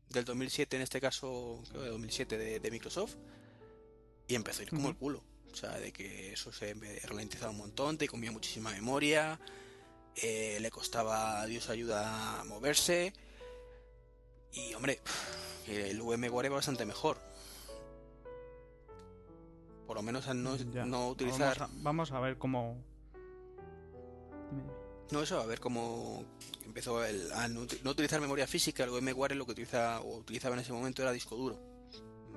del 0.10 0.26
2007, 0.26 0.76
en 0.76 0.84
este 0.84 1.02
caso, 1.02 1.64
creo 1.70 1.82
de 1.82 1.90
2007 1.90 2.38
de, 2.38 2.60
de 2.60 2.72
Microsoft, 2.72 3.16
y 4.28 4.36
empezó 4.36 4.60
a 4.60 4.64
ir 4.64 4.70
como 4.70 4.90
el 4.90 4.96
culo. 4.96 5.24
O 5.52 5.56
sea, 5.56 5.78
de 5.80 5.92
que 5.92 6.34
eso 6.34 6.52
se 6.52 6.76
ralentizaba 7.04 7.52
un 7.52 7.58
montón, 7.58 7.98
te 7.98 8.08
comía 8.08 8.32
muchísima 8.32 8.72
memoria, 8.72 9.40
eh, 10.16 10.58
le 10.62 10.72
costaba 10.72 11.42
a 11.42 11.46
Dios 11.46 11.70
ayuda 11.70 12.40
a 12.40 12.44
moverse, 12.44 13.14
y 14.54 14.74
hombre, 14.74 15.00
el 15.68 16.02
VMware 16.02 16.52
va 16.52 16.56
bastante 16.56 16.86
mejor. 16.86 17.18
Por 19.88 19.98
lo 19.98 20.02
menos 20.02 20.28
al 20.28 20.42
no, 20.42 20.54
utilizar... 21.08 21.58
Vamos 21.60 21.62
a, 21.62 21.82
vamos 21.82 22.12
a 22.12 22.20
ver 22.20 22.38
cómo. 22.38 22.78
No, 25.12 25.22
eso, 25.22 25.40
a 25.40 25.46
ver 25.46 25.60
cómo 25.60 26.26
empezó 26.66 27.04
el, 27.04 27.32
a 27.34 27.48
no 27.48 27.62
utilizar 27.62 28.22
memoria 28.22 28.48
física. 28.48 28.84
El 28.84 28.92
VMware 28.92 29.36
lo 29.36 29.46
que 29.46 29.52
utiliza 29.52 30.00
o 30.02 30.18
utilizaba 30.18 30.56
en 30.56 30.62
ese 30.62 30.74
momento 30.74 31.02
era 31.02 31.12
disco 31.12 31.36
duro. 31.36 31.60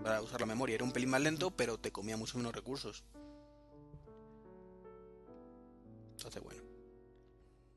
Para 0.02 0.20
usar 0.20 0.40
la 0.40 0.46
memoria. 0.46 0.74
Era 0.74 0.84
un 0.84 0.92
pelín 0.92 1.10
más 1.10 1.20
lento, 1.20 1.50
pero 1.50 1.78
te 1.78 1.92
comía 1.92 2.16
mucho 2.16 2.36
menos 2.36 2.54
recursos. 2.54 3.04
Entonces, 6.16 6.42
bueno. 6.42 6.65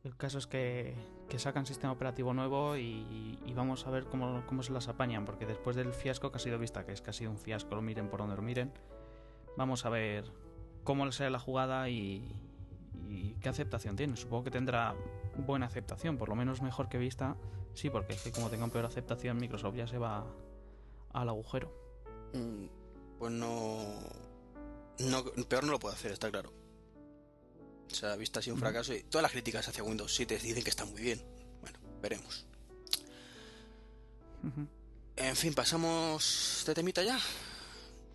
El 0.04 0.16
caso 0.16 0.38
es 0.38 0.48
que, 0.48 0.96
sacan 1.38 1.66
sistema 1.66 1.92
operativo 1.92 2.34
nuevo 2.34 2.78
y, 2.78 3.38
vamos 3.56 3.86
a 3.86 3.90
ver 3.90 4.06
cómo, 4.06 4.44
cómo 4.48 4.64
se 4.64 4.72
las 4.72 4.88
apañan, 4.88 5.26
porque 5.26 5.46
después 5.46 5.76
del 5.76 5.94
fiasco 5.94 6.32
que 6.32 6.38
ha 6.38 6.40
sido 6.40 6.58
vista, 6.58 6.86
que 6.86 6.94
es 6.94 7.02
que 7.02 7.10
ha 7.10 7.14
sido 7.14 7.32
un 7.32 7.38
fiasco, 7.38 7.76
lo 7.76 7.82
miren 7.82 8.10
por 8.10 8.20
donde 8.20 8.36
lo 8.36 8.42
miren, 8.42 8.72
vamos 9.58 9.86
a 9.86 9.90
ver 9.90 10.32
cómo 10.84 11.06
le 11.06 11.12
sale 11.12 11.30
la 11.30 11.40
jugada 11.40 11.90
y, 11.90 12.36
qué 13.42 13.50
aceptación 13.50 13.96
tiene. 13.96 14.16
Supongo 14.16 14.46
que 14.46 14.52
tendrá 14.52 14.96
buena 15.38 15.66
aceptación, 15.66 16.18
por 16.18 16.30
lo 16.30 16.36
menos 16.36 16.62
mejor 16.62 16.90
que 16.90 16.98
vista, 16.98 17.36
sí, 17.74 17.90
porque 17.90 18.14
es 18.14 18.24
que 18.24 18.32
como 18.32 18.50
tengan 18.50 18.72
peor 18.72 18.86
aceptación, 18.86 19.38
Microsoft 19.38 19.76
ya 19.76 19.88
se 19.88 19.98
va 19.98 20.26
al 21.12 21.30
agujero. 21.30 21.74
Mm, 22.34 22.66
Pues 23.18 23.32
no, 23.32 23.78
no. 25.00 25.24
Peor 25.48 25.66
no 25.66 25.72
lo 25.74 25.80
puedo 25.80 25.94
hacer, 25.94 26.12
está 26.12 26.32
claro. 26.32 26.52
O 27.92 27.96
sea, 27.96 28.16
vista 28.16 28.40
así 28.40 28.52
un 28.52 28.60
fracaso. 28.60 28.94
Y 28.94 29.04
todas 29.04 29.24
las 29.24 29.32
críticas 29.32 29.68
hacia 29.68 29.84
Windows 29.84 30.14
7 30.14 30.38
dicen 30.40 30.64
que 30.64 30.70
está 30.70 30.86
muy 30.86 31.02
bien. 31.02 31.22
Bueno, 31.62 31.78
veremos. 32.02 32.46
En 35.16 35.36
fin, 35.36 35.54
pasamos 35.54 36.64
de 36.66 36.74
temita 36.74 37.04
ya. 37.04 37.20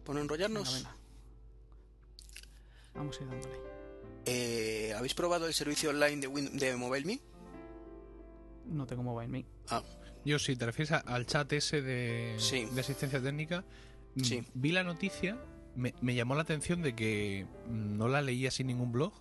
Por 0.05 0.15
no 0.15 0.21
enrollarnos. 0.23 0.73
Venga, 0.75 0.91
venga. 0.91 1.05
Vamos 2.95 3.19
a 3.21 3.23
ir 3.25 3.29
dándole. 3.29 3.59
Eh, 4.27 4.95
¿Habéis 4.97 5.15
probado 5.15 5.47
el 5.47 5.55
servicio 5.55 5.91
online 5.91 6.17
de, 6.23 6.29
Win- 6.29 6.53
de 6.59 6.77
MobileMe? 6.77 7.21
No 8.67 8.87
tengo 8.87 9.03
mobile 9.03 9.29
me. 9.29 9.45
Ah, 9.69 9.83
Yo 10.25 10.39
sí, 10.39 10.57
te 10.57 10.65
refieres 10.65 10.93
al 10.93 11.27
chat 11.27 11.53
ese 11.53 11.83
de, 11.83 12.37
Sí. 12.39 12.65
de 12.73 12.81
asistencia 12.81 13.21
técnica. 13.23 13.65
Mm, 14.15 14.25
Sí. 14.25 14.43
Vi 14.55 14.73
la 14.73 14.83
noticia, 14.85 15.37
me, 15.77 15.95
me 16.01 16.15
llamó 16.15 16.35
la 16.35 16.43
atención 16.43 16.81
de 16.81 16.95
que 16.95 17.47
mm, 17.67 17.99
no 17.99 18.09
la 18.09 18.23
leía 18.23 18.51
sin 18.51 18.69
ningún 18.69 18.91
blog. 18.93 19.13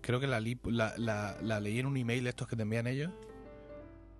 Creo 0.00 0.18
que 0.20 0.26
la, 0.26 0.40
li- 0.40 0.58
la, 0.64 0.94
la- 0.96 1.38
la 1.42 1.60
leí 1.60 1.78
en 1.78 1.86
un 1.86 1.96
email 1.96 2.26
estos 2.26 2.48
que 2.48 2.56
te 2.56 2.62
envían 2.62 2.86
ellos. 2.86 3.10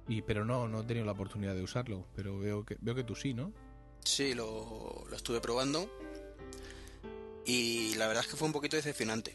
Y, 0.09 0.23
pero 0.23 0.45
no, 0.45 0.69
no 0.69 0.81
he 0.81 0.85
tenido 0.85 1.05
la 1.05 1.13
oportunidad 1.13 1.55
de 1.55 1.63
usarlo. 1.63 2.07
Pero 2.15 2.39
veo 2.39 2.65
que, 2.65 2.77
veo 2.81 2.95
que 2.95 3.05
tú 3.05 3.15
sí, 3.15 3.35
¿no? 3.35 3.53
sí, 4.05 4.33
lo, 4.35 5.05
lo 5.11 5.17
estuve 5.17 5.41
probando. 5.41 5.91
Y 7.45 7.95
la 7.97 8.07
verdad 8.07 8.25
es 8.25 8.31
que 8.31 8.37
fue 8.37 8.47
un 8.47 8.53
poquito 8.53 8.77
decepcionante. 8.77 9.33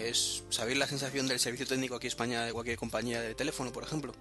Es, 0.00 0.42
¿Sabéis 0.50 0.78
la 0.78 0.86
sensación 0.86 1.28
del 1.28 1.38
servicio 1.38 1.66
técnico 1.66 1.94
aquí 1.94 2.06
en 2.06 2.12
España 2.12 2.42
de 2.44 2.52
cualquier 2.52 2.76
compañía 2.76 3.20
de 3.20 3.34
teléfono, 3.34 3.70
por 3.72 3.84
ejemplo? 3.84 4.12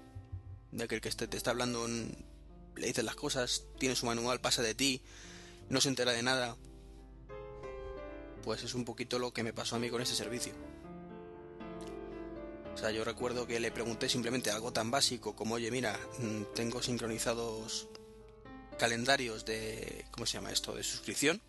De 0.72 0.88
que 0.88 0.96
el 0.96 1.02
que 1.02 1.10
te 1.10 1.38
está 1.38 1.52
hablando 1.52 1.88
le 1.88 2.86
dices 2.88 3.04
las 3.04 3.16
cosas, 3.16 3.66
tiene 3.80 3.96
su 3.96 4.06
manual, 4.06 4.42
pasa 4.42 4.62
de 4.62 4.76
ti, 4.76 5.02
no 5.70 5.82
se 5.82 5.90
entera 5.90 6.12
de 6.12 6.22
nada. 6.22 6.56
Pues 8.44 8.64
es 8.64 8.74
un 8.74 8.86
poquito 8.86 9.20
lo 9.20 9.32
que 9.32 9.44
me 9.44 9.54
pasó 9.54 9.76
a 9.76 9.80
mí 9.80 9.90
con 9.90 10.02
ese 10.02 10.16
servicio. 10.16 10.54
O 12.74 12.78
sea, 12.78 12.92
yo 12.92 13.04
recuerdo 13.04 13.46
que 13.46 13.60
le 13.60 13.72
pregunté 13.72 14.08
simplemente 14.08 14.52
algo 14.52 14.72
tan 14.72 14.90
básico 14.90 15.36
como, 15.36 15.56
oye, 15.56 15.70
mira, 15.70 16.00
mm, 16.20 16.54
tengo 16.56 16.82
sincronizados 16.82 17.88
calendarios 18.78 19.44
de, 19.46 20.06
¿cómo 20.12 20.26
se 20.26 20.34
llama 20.38 20.52
esto? 20.52 20.74
De 20.74 20.84
suscripción. 20.84 21.42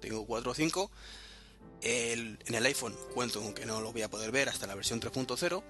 Tengo 0.00 0.24
4 0.26 0.52
o 0.52 0.54
5. 0.54 0.90
El- 1.82 2.38
en 2.46 2.54
el 2.54 2.64
iPhone 2.66 2.96
cuento 3.12 3.42
con 3.42 3.52
que 3.52 3.66
no 3.66 3.80
lo 3.82 3.92
voy 3.92 4.02
a 4.02 4.08
poder 4.10 4.30
ver 4.32 4.48
hasta 4.48 4.66
la 4.66 4.74
versión 4.74 5.00
3.0. 5.00 5.62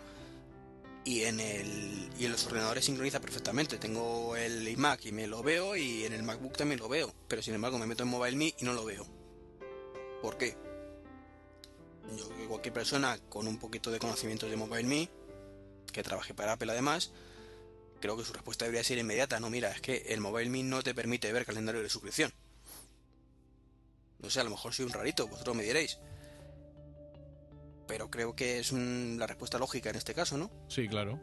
Y 1.06 1.24
en, 1.24 1.40
el, 1.40 2.08
y 2.18 2.24
en 2.26 2.32
los 2.32 2.46
ordenadores 2.46 2.84
sincroniza 2.84 3.20
perfectamente. 3.20 3.76
Tengo 3.78 4.36
el 4.36 4.66
iMac 4.68 5.04
y 5.06 5.12
me 5.12 5.26
lo 5.26 5.42
veo 5.42 5.74
y 5.76 6.04
en 6.04 6.12
el 6.12 6.22
MacBook 6.22 6.56
también 6.56 6.78
lo 6.80 6.88
veo. 6.88 7.12
Pero 7.28 7.42
sin 7.42 7.54
embargo 7.54 7.78
me 7.78 7.86
meto 7.86 8.04
en 8.04 8.10
MobileMe 8.10 8.54
y 8.58 8.64
no 8.64 8.72
lo 8.72 8.84
veo. 8.84 9.04
¿Por 10.24 10.38
qué? 10.38 10.56
Yo 12.16 12.34
que 12.34 12.46
cualquier 12.46 12.72
persona 12.72 13.18
con 13.28 13.46
un 13.46 13.58
poquito 13.58 13.90
de 13.90 13.98
conocimientos 13.98 14.48
de 14.48 14.56
MobileMe, 14.56 15.10
que 15.92 16.02
trabaje 16.02 16.32
para 16.32 16.52
Apple 16.52 16.72
además, 16.72 17.12
creo 18.00 18.16
que 18.16 18.24
su 18.24 18.32
respuesta 18.32 18.64
debería 18.64 18.82
ser 18.82 18.96
inmediata. 18.96 19.38
No, 19.38 19.50
mira, 19.50 19.70
es 19.70 19.82
que 19.82 19.98
el 20.08 20.22
MobileMe 20.22 20.62
no 20.62 20.82
te 20.82 20.94
permite 20.94 21.30
ver 21.30 21.44
calendario 21.44 21.82
de 21.82 21.90
suscripción. 21.90 22.32
No 24.20 24.30
sé, 24.30 24.40
a 24.40 24.44
lo 24.44 24.50
mejor 24.50 24.72
soy 24.72 24.86
un 24.86 24.92
rarito, 24.94 25.28
vosotros 25.28 25.54
me 25.54 25.62
diréis. 25.62 25.98
pero 27.86 28.10
creo 28.10 28.34
que 28.34 28.60
es 28.60 28.72
un- 28.72 29.16
la 29.20 29.26
respuesta 29.26 29.58
lógica 29.58 29.90
en 29.90 29.96
este 29.96 30.14
caso, 30.14 30.38
¿no? 30.38 30.50
Sí, 30.68 30.88
claro. 30.88 31.20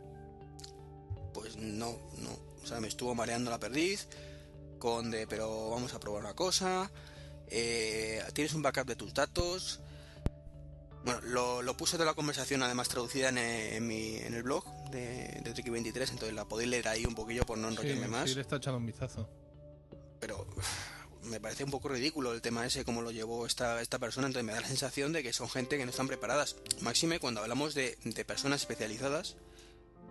Pues 1.34 1.58
no, 1.58 1.98
no. 2.20 2.38
O 2.64 2.68
sea, 2.68 2.80
me 2.80 2.88
estuvo 2.88 3.16
mareando 3.16 3.50
la 3.50 3.60
perdiz 3.60 4.08
con 4.78 5.10
de, 5.10 5.26
pero 5.26 5.72
vamos 5.72 5.96
a 5.96 6.00
probar 6.00 6.22
una 6.22 6.36
cosa. 6.36 6.92
Eh, 7.52 8.24
tienes 8.34 8.54
un 8.54 8.62
backup 8.62 8.86
de 8.88 8.96
tus 8.96 9.14
datos. 9.14 9.80
Bueno, 11.04 11.20
lo, 11.22 11.62
lo 11.64 11.76
puse 11.76 11.98
de 11.98 12.06
la 12.06 12.14
conversación 12.14 12.62
además 12.62 12.88
traducida 12.88 13.30
en, 13.30 13.38
en 13.40 13.88
mi, 13.88 14.18
en 14.18 14.34
el 14.36 14.44
blog 14.44 14.64
de, 14.92 15.42
de 15.44 15.54
Triki23, 15.56 16.10
entonces 16.12 16.34
la 16.34 16.46
podéis 16.46 16.70
leer 16.70 16.88
ahí 16.88 17.06
un 17.06 17.16
poquillo 17.16 17.44
por 17.46 17.58
no 17.58 17.70
Sí, 17.70 17.74
enrollarme 17.78 18.08
más. 18.08 18.30
sí, 18.30 18.36
le 18.36 18.42
está 18.42 18.58
echando 18.58 18.78
un 18.78 18.86
vistazo. 18.86 19.28
pero 20.20 20.46
me 21.24 21.40
parece 21.40 21.64
un 21.64 21.72
poco 21.72 21.90
ridículo 21.90 22.34
el 22.34 22.42
tema 22.42 22.66
ese, 22.68 22.86
cómo 22.86 23.02
lo 23.02 23.10
llevó 23.12 23.48
esta, 23.48 23.82
esta 23.82 23.98
persona, 23.98 24.28
entonces 24.28 24.46
me 24.46 24.54
da 24.54 24.62
la 24.62 24.68
sensación 24.68 25.12
de 25.12 25.24
que 25.24 25.34
son 25.34 25.50
gente 25.50 25.78
que 25.78 25.86
no 25.86 25.90
están 25.92 26.08
preparadas. 26.08 26.56
Máxime 26.82 27.20
cuando 27.20 27.42
hablamos 27.42 27.74
de, 27.74 27.98
de 28.04 28.26
personas 28.26 28.62
especializadas 28.62 29.38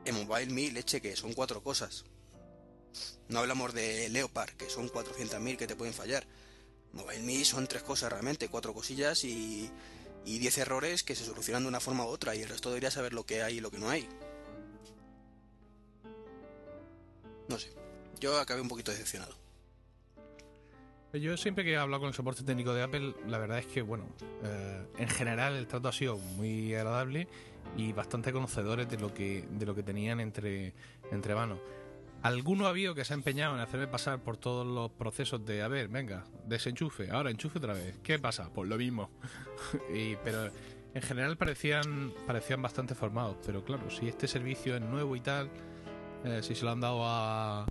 en 0.05 0.15
Mobile 0.27 0.53
Me, 0.53 0.73
leche, 0.73 1.01
que 1.01 1.15
son 1.15 1.35
cuatro 1.35 1.62
cosas. 1.62 2.05
No 3.29 3.39
hablamos 3.41 3.75
de 3.75 4.09
Leopard, 4.09 4.51
que 4.57 4.69
son 4.71 4.89
400.000 4.89 5.57
que 5.57 5.69
te 5.69 5.77
pueden 5.77 5.95
fallar. 5.95 6.27
Mobile 6.93 7.23
Me 7.23 7.45
son 7.45 7.67
tres 7.67 7.83
cosas 7.83 8.11
realmente, 8.11 8.49
cuatro 8.49 8.75
cosillas 8.75 9.25
y, 9.25 9.71
10 10.25 10.59
errores 10.59 11.03
que 11.03 11.17
se 11.17 11.25
solucionan 11.25 11.62
de 11.62 11.69
una 11.69 11.81
forma 11.81 12.05
u 12.05 12.09
otra 12.09 12.37
y 12.37 12.43
el 12.43 12.49
resto 12.49 12.69
debería 12.69 12.91
saber 12.91 13.12
lo 13.12 13.25
que 13.25 13.43
hay 13.43 13.57
y 13.57 13.61
lo 13.61 13.71
que 13.71 13.79
no 13.79 13.89
hay. 13.89 14.07
No 17.49 17.59
sé, 17.59 17.73
yo 18.21 18.39
acabé 18.39 18.61
un 18.61 18.69
poquito 18.69 18.91
decepcionado. 18.93 19.35
Yo 21.12 21.37
siempre 21.37 21.65
que 21.65 21.73
he 21.73 21.77
hablado 21.77 22.03
con 22.03 22.09
el 22.09 22.15
soporte 22.15 22.45
técnico 22.45 22.73
de 22.73 22.85
Apple, 22.85 23.15
la 23.27 23.39
verdad 23.39 23.59
es 23.59 23.67
que, 23.67 23.83
bueno, 23.83 24.05
eh, 24.45 24.87
en 24.99 25.09
general 25.09 25.57
el 25.57 25.67
trato 25.67 25.89
ha 25.89 25.93
sido 25.93 26.17
muy 26.19 26.73
agradable 26.75 27.27
y 27.77 27.93
bastante 27.93 28.33
conocedores 28.33 28.89
de 28.89 28.99
lo 28.99 29.12
que, 29.12 29.45
de 29.51 29.67
lo 29.67 29.75
que 29.75 29.83
tenían 29.83 30.21
entre, 30.21 30.73
entre 31.11 31.35
manos. 31.35 31.59
Alguno 32.22 32.66
ha 32.66 32.70
habido 32.70 32.94
que 32.94 33.05
se 33.05 33.14
ha 33.14 33.16
empeñado 33.16 33.55
en 33.55 33.60
hacerme 33.60 33.86
pasar 33.86 34.22
por 34.22 34.36
todos 34.36 34.66
los 34.66 34.90
procesos 34.90 35.44
de, 35.47 35.62
a 35.62 35.68
ver, 35.68 35.88
venga, 35.88 36.24
desenchufe, 36.47 37.10
ahora 37.10 37.30
enchufe 37.30 37.59
otra 37.59 37.72
vez. 37.72 37.98
¿Qué 38.02 38.18
pasa? 38.18 38.51
Pues 38.52 38.68
lo 38.68 38.76
mismo. 38.76 39.10
y, 39.94 40.16
pero 40.16 40.51
en 40.92 41.02
general 41.02 41.36
parecían, 41.38 42.12
parecían 42.26 42.60
bastante 42.60 42.94
formados. 42.94 43.36
Pero 43.47 43.64
claro, 43.64 43.88
si 43.90 44.06
este 44.09 44.28
servicio 44.28 44.74
es 44.76 44.82
nuevo 44.82 45.16
y 45.16 45.20
tal, 45.20 45.48
eh, 46.24 46.40
si 46.42 46.55
se 46.55 46.64
lo 46.66 46.72
han 46.72 46.80
dado 46.80 47.01
a, 47.06 47.66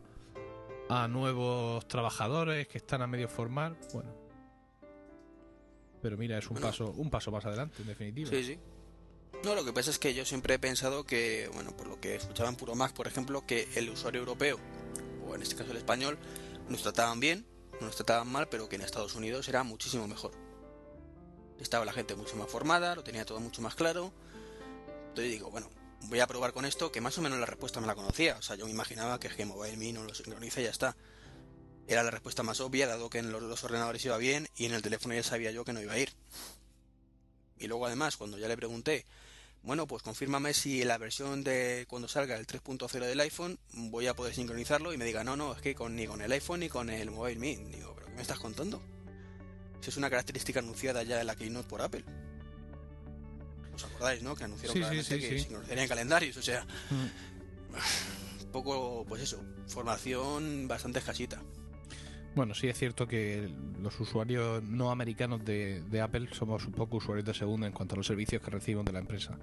a 0.90 1.08
nuevos 1.08 1.88
trabajadores 1.88 2.68
que 2.68 2.80
están 2.80 3.04
a 3.04 3.08
medio 3.08 3.30
formar, 3.30 3.76
bueno. 3.94 4.10
Pero 6.02 6.18
mira, 6.18 6.38
es 6.38 6.48
un 6.50 6.56
Bueno. 6.56 6.68
paso, 6.68 6.92
un 6.92 7.10
paso 7.12 7.30
más 7.30 7.46
adelante, 7.46 7.82
en 7.82 7.88
definitiva. 7.90 8.30
Sí, 8.32 8.44
sí. 8.44 8.60
No, 9.44 9.56
lo 9.56 9.64
que 9.64 9.72
pasa 9.72 9.90
es 9.90 10.00
que 10.00 10.14
yo 10.14 10.26
siempre 10.26 10.56
he 10.56 10.60
pensado 10.60 11.06
que, 11.06 11.50
bueno, 11.54 11.76
por 11.76 11.88
lo 11.88 12.00
que 12.02 12.16
escuchaba 12.16 12.50
en 12.50 12.58
Puro 12.58 12.76
Mac, 12.76 12.92
por 12.92 13.08
ejemplo, 13.08 13.46
que 13.46 13.70
el 13.76 13.90
usuario 13.90 14.20
europeo, 14.20 14.60
o 15.26 15.34
en 15.34 15.42
este 15.42 15.56
caso 15.56 15.72
el 15.72 15.78
español, 15.78 16.18
nos 16.68 16.82
trataban 16.82 17.22
bien, 17.22 17.48
no 17.80 17.88
nos 17.88 17.96
trataban 17.96 18.28
mal, 18.28 18.50
pero 18.50 18.68
que 18.68 18.76
en 18.76 18.82
Estados 18.82 19.16
Unidos 19.16 19.48
era 19.48 19.64
muchísimo 19.64 20.08
mejor. 20.08 20.34
Estaba 21.58 21.86
la 21.86 21.94
gente 21.94 22.16
mucho 22.16 22.36
más 22.36 22.50
formada, 22.50 22.96
lo 22.96 23.04
tenía 23.04 23.26
todo 23.26 23.40
mucho 23.40 23.62
más 23.62 23.76
claro. 23.76 24.12
Entonces 25.10 25.32
digo, 25.32 25.50
bueno, 25.52 25.70
voy 26.04 26.20
a 26.20 26.28
probar 26.28 26.52
con 26.52 26.66
esto, 26.66 26.92
que 26.92 27.00
más 27.00 27.18
o 27.18 27.22
menos 27.22 27.40
la 27.40 27.46
respuesta 27.46 27.80
me 27.80 27.88
la 27.88 27.96
conocía. 27.96 28.36
O 28.38 28.42
sea, 28.42 28.58
yo 28.58 28.66
me 28.66 28.72
imaginaba 28.72 29.22
que 29.22 29.30
Gmobile 29.30 29.78
Me 29.78 29.94
no 29.94 30.04
lo 30.04 30.14
sincroniza 30.14 30.60
y 30.60 30.66
ya 30.66 30.70
está. 30.70 30.98
Era 31.88 32.04
la 32.04 32.12
respuesta 32.12 32.44
más 32.44 32.60
obvia, 32.60 32.88
dado 32.88 33.10
que 33.10 33.20
en 33.20 33.32
los 33.32 33.42
dos 33.42 33.64
ordenadores 33.64 34.04
iba 34.04 34.18
bien 34.18 34.48
y 34.56 34.66
en 34.66 34.74
el 34.74 34.82
teléfono 34.82 35.16
ya 35.16 35.24
sabía 35.24 35.52
yo 35.52 35.64
que 35.64 35.74
no 35.74 35.82
iba 35.82 35.94
a 35.94 36.00
ir. 36.00 36.14
Y 37.60 37.68
luego 37.68 37.86
además, 37.86 38.18
cuando 38.18 38.38
ya 38.38 38.48
le 38.48 38.56
pregunté, 38.58 39.06
bueno, 39.64 39.86
pues 39.88 40.02
confírmame 40.04 40.54
si 40.54 40.84
la 40.86 40.98
versión 40.98 41.44
de 41.44 41.86
cuando 41.90 42.08
salga 42.08 42.38
el 42.38 42.48
3.0 42.48 42.90
del 43.06 43.20
iPhone 43.20 43.60
voy 43.74 44.08
a 44.08 44.16
poder 44.16 44.34
sincronizarlo 44.34 44.94
y 44.94 44.98
me 44.98 45.06
diga, 45.06 45.24
no, 45.24 45.36
no, 45.36 45.54
es 45.54 45.62
que 45.62 45.76
con, 45.76 45.96
ni 45.96 46.08
con 46.08 46.22
el 46.22 46.32
iPhone 46.32 46.62
ni 46.62 46.70
con 46.70 46.90
el 46.90 47.12
Mobile 47.12 47.40
Me. 47.40 47.58
Digo, 47.76 47.94
¿pero 47.96 48.08
qué 48.08 48.14
me 48.14 48.22
estás 48.22 48.40
contando? 48.40 48.82
Si 49.82 49.90
es 49.90 49.98
una 49.98 50.10
característica 50.10 50.60
anunciada 50.60 51.04
ya 51.04 51.20
en 51.20 51.28
la 51.28 51.36
Keynote 51.36 51.68
por 51.68 51.82
Apple. 51.82 52.04
¿Os 53.76 53.84
acordáis, 53.84 54.22
no? 54.24 54.36
Que 54.36 54.44
anunciaron 54.46 54.74
Sí, 54.76 54.80
claramente 54.80 55.16
sí, 55.16 55.20
que 55.22 55.40
sincronizarían 55.40 55.88
calendarios, 55.88 56.38
o 56.38 56.42
sea, 56.42 56.66
Mm. 56.90 58.46
un 58.46 58.52
poco, 58.52 59.06
pues 59.08 59.22
eso, 59.22 59.44
formación 59.68 60.68
bastante 60.68 61.00
escasita. 61.00 61.42
Bueno, 62.36 62.54
sí 62.54 62.68
es 62.68 62.78
cierto 62.78 63.08
que 63.08 63.50
los 63.82 64.00
usuarios 64.00 64.64
no 64.64 64.92
americanos 64.92 65.44
de, 65.44 66.02
Apple 66.02 66.30
somos 66.32 66.66
un 66.66 66.74
poco 66.74 66.98
usuarios 66.98 67.26
de 67.26 67.34
segunda 67.34 67.68
en 67.68 67.74
cuanto 67.74 67.96
a 67.96 67.98
los 67.98 68.08
servicios 68.08 68.42
que 68.42 68.52
recibimos 68.52 68.86
de 68.86 68.94
la 68.94 69.00
empresa. 69.00 69.38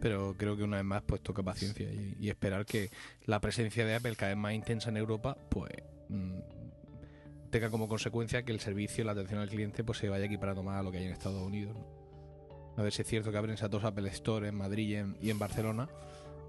Pero 0.00 0.34
creo 0.36 0.56
que 0.56 0.62
una 0.62 0.76
vez 0.76 0.84
más 0.84 1.02
pues 1.02 1.22
toca 1.22 1.42
paciencia 1.42 1.90
y, 1.90 2.16
y 2.20 2.28
esperar 2.28 2.66
que 2.66 2.90
la 3.24 3.40
presencia 3.40 3.84
de 3.84 3.94
Apple 3.94 4.16
cada 4.16 4.32
vez 4.32 4.38
más 4.38 4.52
intensa 4.52 4.90
en 4.90 4.98
Europa 4.98 5.36
pues 5.48 5.72
mm, 6.08 6.38
tenga 7.50 7.70
como 7.70 7.88
consecuencia 7.88 8.42
que 8.44 8.52
el 8.52 8.60
servicio, 8.60 9.04
la 9.04 9.12
atención 9.12 9.40
al 9.40 9.48
cliente 9.48 9.82
pues 9.82 9.98
se 9.98 10.08
vaya 10.08 10.26
equiparando 10.26 10.62
más 10.62 10.78
a 10.78 10.82
lo 10.82 10.92
que 10.92 10.98
hay 10.98 11.06
en 11.06 11.12
Estados 11.12 11.42
Unidos. 11.42 11.74
¿no? 11.74 12.00
A 12.76 12.82
ver 12.82 12.92
si 12.92 13.02
es 13.02 13.08
cierto 13.08 13.30
que 13.30 13.38
abren 13.38 13.54
esas 13.54 13.70
dos 13.70 13.84
Apple 13.84 14.08
Store 14.08 14.48
en 14.48 14.54
Madrid 14.54 14.88
y 14.88 14.94
en, 14.94 15.16
y 15.20 15.30
en 15.30 15.38
Barcelona. 15.38 15.88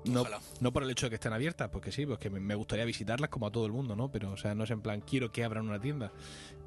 No, 0.05 0.21
Ojalá. 0.21 0.39
no 0.59 0.73
por 0.73 0.81
el 0.83 0.89
hecho 0.89 1.05
de 1.05 1.11
que 1.11 1.15
estén 1.15 1.31
abiertas, 1.33 1.69
porque 1.69 1.91
sí, 1.91 2.05
pues 2.07 2.17
que 2.17 2.29
me- 2.31 2.55
gustaría 2.55 2.85
visitarlas 2.85 3.29
como 3.29 3.45
a 3.47 3.51
todo 3.51 3.67
el 3.67 3.71
mundo, 3.71 3.95
¿no? 3.95 4.11
Pero, 4.11 4.31
o 4.31 4.37
sea, 4.37 4.55
no 4.55 4.63
es 4.63 4.71
en 4.71 4.81
plan, 4.81 5.01
quiero 5.01 5.31
que 5.31 5.43
abran 5.43 5.67
una 5.67 5.79
tienda. 5.79 6.11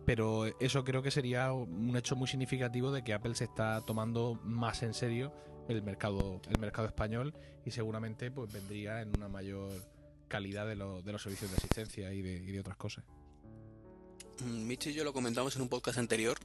Pero 0.07 0.47
eso 0.61 0.85
creo 0.85 1.03
que 1.03 1.11
sería 1.11 1.53
un 1.53 1.97
hecho 1.97 2.15
muy 2.15 2.29
significativo 2.29 2.93
de 2.93 3.03
que 3.03 3.13
Apple 3.13 3.35
se 3.35 3.45
está 3.45 3.81
tomando 3.81 4.39
más 4.45 4.83
en 4.85 4.95
serio 4.95 5.33
el 5.69 5.83
mercado, 5.83 6.41
el 6.49 6.59
mercado 6.61 6.87
español 6.87 7.35
y 7.65 7.71
seguramente 7.71 8.31
pues 8.31 8.53
vendría 8.53 9.01
en 9.01 9.17
una 9.17 9.29
mayor 9.29 9.71
calidad 10.29 10.67
de, 10.67 10.77
lo- 10.77 11.03
de 11.03 11.11
los 11.13 11.23
servicios 11.23 11.51
de 11.51 11.57
asistencia 11.57 12.13
y 12.13 12.23
de, 12.23 12.35
y 12.37 12.53
de 12.53 12.61
otras 12.61 12.77
cosas. 12.77 13.05
Mm, 14.45 14.67
Mitch 14.67 14.87
y 14.89 14.93
yo 14.95 15.05
lo 15.05 15.13
comentamos 15.13 15.57
en 15.57 15.63
un 15.63 15.69
podcast 15.69 15.99
anterior. 15.99 16.37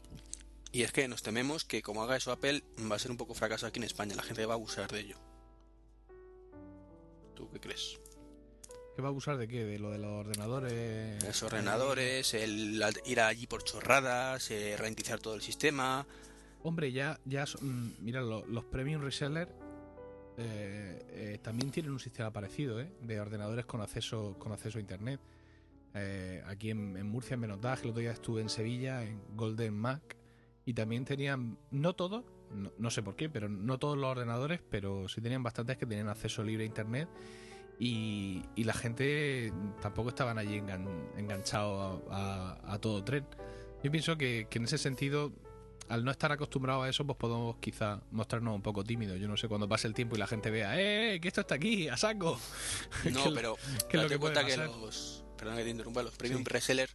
Y 0.71 0.83
es 0.83 0.91
que 0.91 1.07
nos 1.07 1.21
tememos 1.23 1.65
que 1.65 1.81
como 1.81 2.01
haga 2.03 2.15
eso 2.15 2.31
Apple 2.31 2.63
va 2.91 2.95
a 2.95 2.99
ser 2.99 3.11
un 3.11 3.17
poco 3.17 3.33
fracaso 3.33 3.65
aquí 3.67 3.79
en 3.79 3.83
España. 3.85 4.15
La 4.15 4.23
gente 4.23 4.45
va 4.45 4.53
a 4.53 4.57
abusar 4.57 4.89
de 4.91 4.99
ello. 5.01 5.17
¿Tú 7.39 7.49
qué 7.53 7.59
crees? 7.61 7.97
¿Qué 8.93 9.01
va 9.01 9.07
a 9.07 9.11
abusar 9.11 9.37
de 9.37 9.47
qué? 9.47 9.63
¿De 9.63 9.79
lo 9.79 9.91
de 9.91 9.97
los 9.97 10.11
ordenadores? 10.11 11.23
Los 11.23 11.41
ordenadores, 11.43 12.33
el 12.33 12.83
ir 13.05 13.21
allí 13.21 13.47
por 13.47 13.63
chorradas, 13.63 14.51
eh, 14.51 14.75
ralentizar 14.77 15.21
todo 15.21 15.35
el 15.35 15.41
sistema. 15.41 16.05
Hombre, 16.63 16.91
ya, 16.91 17.17
ya 17.23 17.45
son- 17.45 17.85
mm, 17.91 17.95
mira, 18.01 18.19
lo- 18.21 18.45
los 18.45 18.65
premium 18.65 19.01
resellers 19.01 19.49
eh, 20.37 21.05
eh, 21.11 21.39
también 21.41 21.71
tienen 21.71 21.93
un 21.93 21.99
sistema 21.99 22.29
parecido, 22.31 22.81
¿eh? 22.81 22.91
De 23.01 23.21
ordenadores 23.21 23.65
con 23.65 23.79
acceso, 23.79 24.35
con 24.37 24.51
acceso 24.51 24.77
a 24.77 24.81
internet. 24.81 25.19
Aquí 26.45 26.69
en, 26.69 26.95
en 26.97 27.07
Murcia, 27.07 27.35
en 27.35 27.39
Menotag, 27.41 27.79
el 27.83 27.89
otro 27.91 28.01
día 28.01 28.11
estuve 28.11 28.41
en 28.41 28.49
Sevilla, 28.49 29.03
en 29.03 29.21
Golden 29.35 29.73
Mac, 29.73 30.15
y 30.65 30.73
también 30.73 31.03
tenían, 31.05 31.57
no 31.71 31.93
todos, 31.93 32.25
no, 32.51 32.71
no 32.77 32.89
sé 32.89 33.03
por 33.03 33.15
qué, 33.15 33.29
pero 33.29 33.49
no 33.49 33.77
todos 33.79 33.97
los 33.97 34.09
ordenadores, 34.09 34.59
pero 34.69 35.07
sí 35.09 35.21
tenían 35.21 35.43
bastantes 35.43 35.77
que 35.77 35.85
tenían 35.85 36.09
acceso 36.09 36.43
libre 36.43 36.63
a 36.63 36.67
internet. 36.67 37.07
Y, 37.81 38.43
y 38.55 38.65
la 38.65 38.73
gente 38.73 39.53
tampoco 39.81 40.09
estaban 40.09 40.37
allí 40.37 40.59
engan- 40.59 41.09
enganchados 41.17 42.01
a, 42.09 42.57
a- 42.65 42.73
a 42.73 42.79
todo 42.79 43.03
tren. 43.03 43.25
Yo 43.83 43.89
pienso 43.91 44.17
que, 44.17 44.47
que 44.49 44.57
en 44.57 44.65
ese 44.65 44.77
sentido 44.77 45.31
al 45.87 46.03
no 46.05 46.11
estar 46.11 46.31
acostumbrados 46.31 46.85
a 46.85 46.89
eso, 46.89 47.03
pues 47.05 47.17
podemos 47.17 47.55
quizá 47.59 48.01
mostrarnos 48.11 48.53
un 48.53 48.61
poco 48.61 48.83
tímidos. 48.83 49.17
Yo 49.19 49.27
no 49.27 49.37
sé, 49.37 49.47
cuando 49.47 49.67
pase 49.67 49.87
el 49.87 49.93
tiempo 49.95 50.15
y 50.15 50.19
la 50.19 50.27
gente 50.27 50.51
vea, 50.51 50.79
¡eh, 50.79 51.19
que 51.19 51.27
esto 51.29 51.41
está 51.41 51.55
aquí, 51.55 51.87
a 51.87 51.97
saco! 51.97 52.37
No, 53.11 53.23
Que- 53.23 53.31
pero 53.31 53.55
que 53.89 53.97
es 53.97 54.03
lo 54.03 54.09
que 54.09 54.17
cuenta 54.19 54.45
que 54.45 54.55
los, 54.57 55.23
perdón 55.37 55.55
que 55.57 55.63
te 55.63 55.69
interrumpa, 55.69 56.03
los 56.03 56.15
premium 56.15 56.43
Sí. 56.43 56.49
reseller 56.49 56.89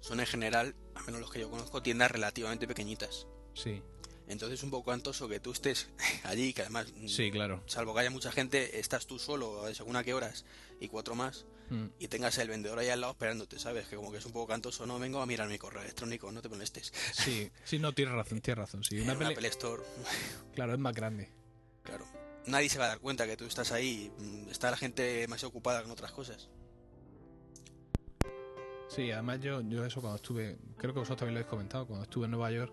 son 0.00 0.20
en 0.20 0.26
general, 0.26 0.76
a 0.94 1.02
menos 1.04 1.20
los 1.20 1.30
que 1.32 1.40
yo 1.40 1.50
conozco, 1.50 1.82
tiendas 1.82 2.10
relativamente 2.10 2.68
pequeñitas. 2.68 3.26
Sí, 3.54 3.82
Entonces 4.28 4.58
es 4.58 4.64
un 4.64 4.70
poco 4.70 4.90
antoso 4.92 5.28
que 5.28 5.38
tú 5.40 5.52
estés 5.52 5.88
allí, 6.24 6.52
que 6.52 6.62
además, 6.62 6.92
mm, 6.96 7.08
sí, 7.08 7.30
claro. 7.30 7.62
salvo 7.66 7.94
que 7.94 8.00
haya 8.00 8.10
mucha 8.10 8.32
gente, 8.32 8.78
estás 8.80 9.06
tú 9.06 9.18
solo, 9.18 9.62
según 9.74 9.96
a 9.96 10.04
qué 10.04 10.14
horas, 10.14 10.44
y 10.80 10.88
cuatro 10.88 11.14
más, 11.14 11.46
Mm. 11.68 11.86
y 11.98 12.06
tengas 12.06 12.38
el 12.38 12.48
vendedor 12.48 12.78
ahí 12.78 12.90
al 12.90 13.00
lado 13.00 13.12
esperándote, 13.14 13.58
¿sabes? 13.58 13.88
Que 13.88 13.96
como 13.96 14.12
que 14.12 14.18
es 14.18 14.24
un 14.26 14.30
poco 14.30 14.46
cantoso, 14.46 14.86
no 14.86 15.00
vengo 15.00 15.20
a 15.20 15.26
mirar 15.26 15.48
mi 15.48 15.58
correo 15.58 15.82
electrónico, 15.82 16.30
no 16.30 16.40
te 16.40 16.48
molestes. 16.48 16.92
Sí, 17.12 17.50
sí, 17.64 17.80
no, 17.80 17.92
tienes 17.92 18.14
razón, 18.14 18.40
tienes 18.40 18.58
razón. 18.58 18.84
Sí, 18.84 19.00
una 19.00 19.14
Apple 19.14 19.48
Store, 19.48 19.82
claro, 20.54 20.74
es 20.74 20.78
más 20.78 20.94
grande. 20.94 21.28
claro. 21.82 22.06
Nadie 22.46 22.68
se 22.68 22.78
va 22.78 22.84
a 22.84 22.88
dar 22.90 23.00
cuenta 23.00 23.26
que 23.26 23.36
tú 23.36 23.44
estás 23.46 23.72
ahí, 23.72 24.12
mm, 24.16 24.48
está 24.50 24.70
la 24.70 24.76
gente 24.76 25.26
más 25.26 25.42
ocupada 25.42 25.82
con 25.82 25.90
otras 25.90 26.12
cosas. 26.12 26.48
Sí, 28.88 29.10
además 29.10 29.40
yo, 29.40 29.60
yo 29.62 29.84
eso 29.84 30.00
cuando 30.00 30.16
estuve, 30.16 30.56
creo 30.78 30.92
que 30.94 31.00
vosotros 31.00 31.18
también 31.18 31.34
lo 31.34 31.40
habéis 31.40 31.50
comentado, 31.50 31.86
cuando 31.86 32.04
estuve 32.04 32.26
en 32.26 32.30
Nueva 32.30 32.52
York, 32.52 32.72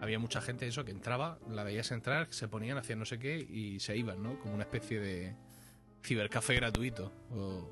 había 0.00 0.18
mucha 0.18 0.40
gente 0.40 0.66
eso 0.66 0.84
que 0.84 0.90
entraba, 0.92 1.38
la 1.48 1.64
veías 1.64 1.90
entrar, 1.90 2.28
se 2.30 2.48
ponían, 2.48 2.78
hacían 2.78 2.98
no 2.98 3.04
sé 3.04 3.18
qué 3.18 3.38
y 3.38 3.80
se 3.80 3.96
iban, 3.96 4.22
¿no? 4.22 4.38
Como 4.40 4.54
una 4.54 4.64
especie 4.64 5.00
de 5.00 5.34
cibercafé 6.04 6.54
gratuito 6.56 7.12
o, 7.30 7.68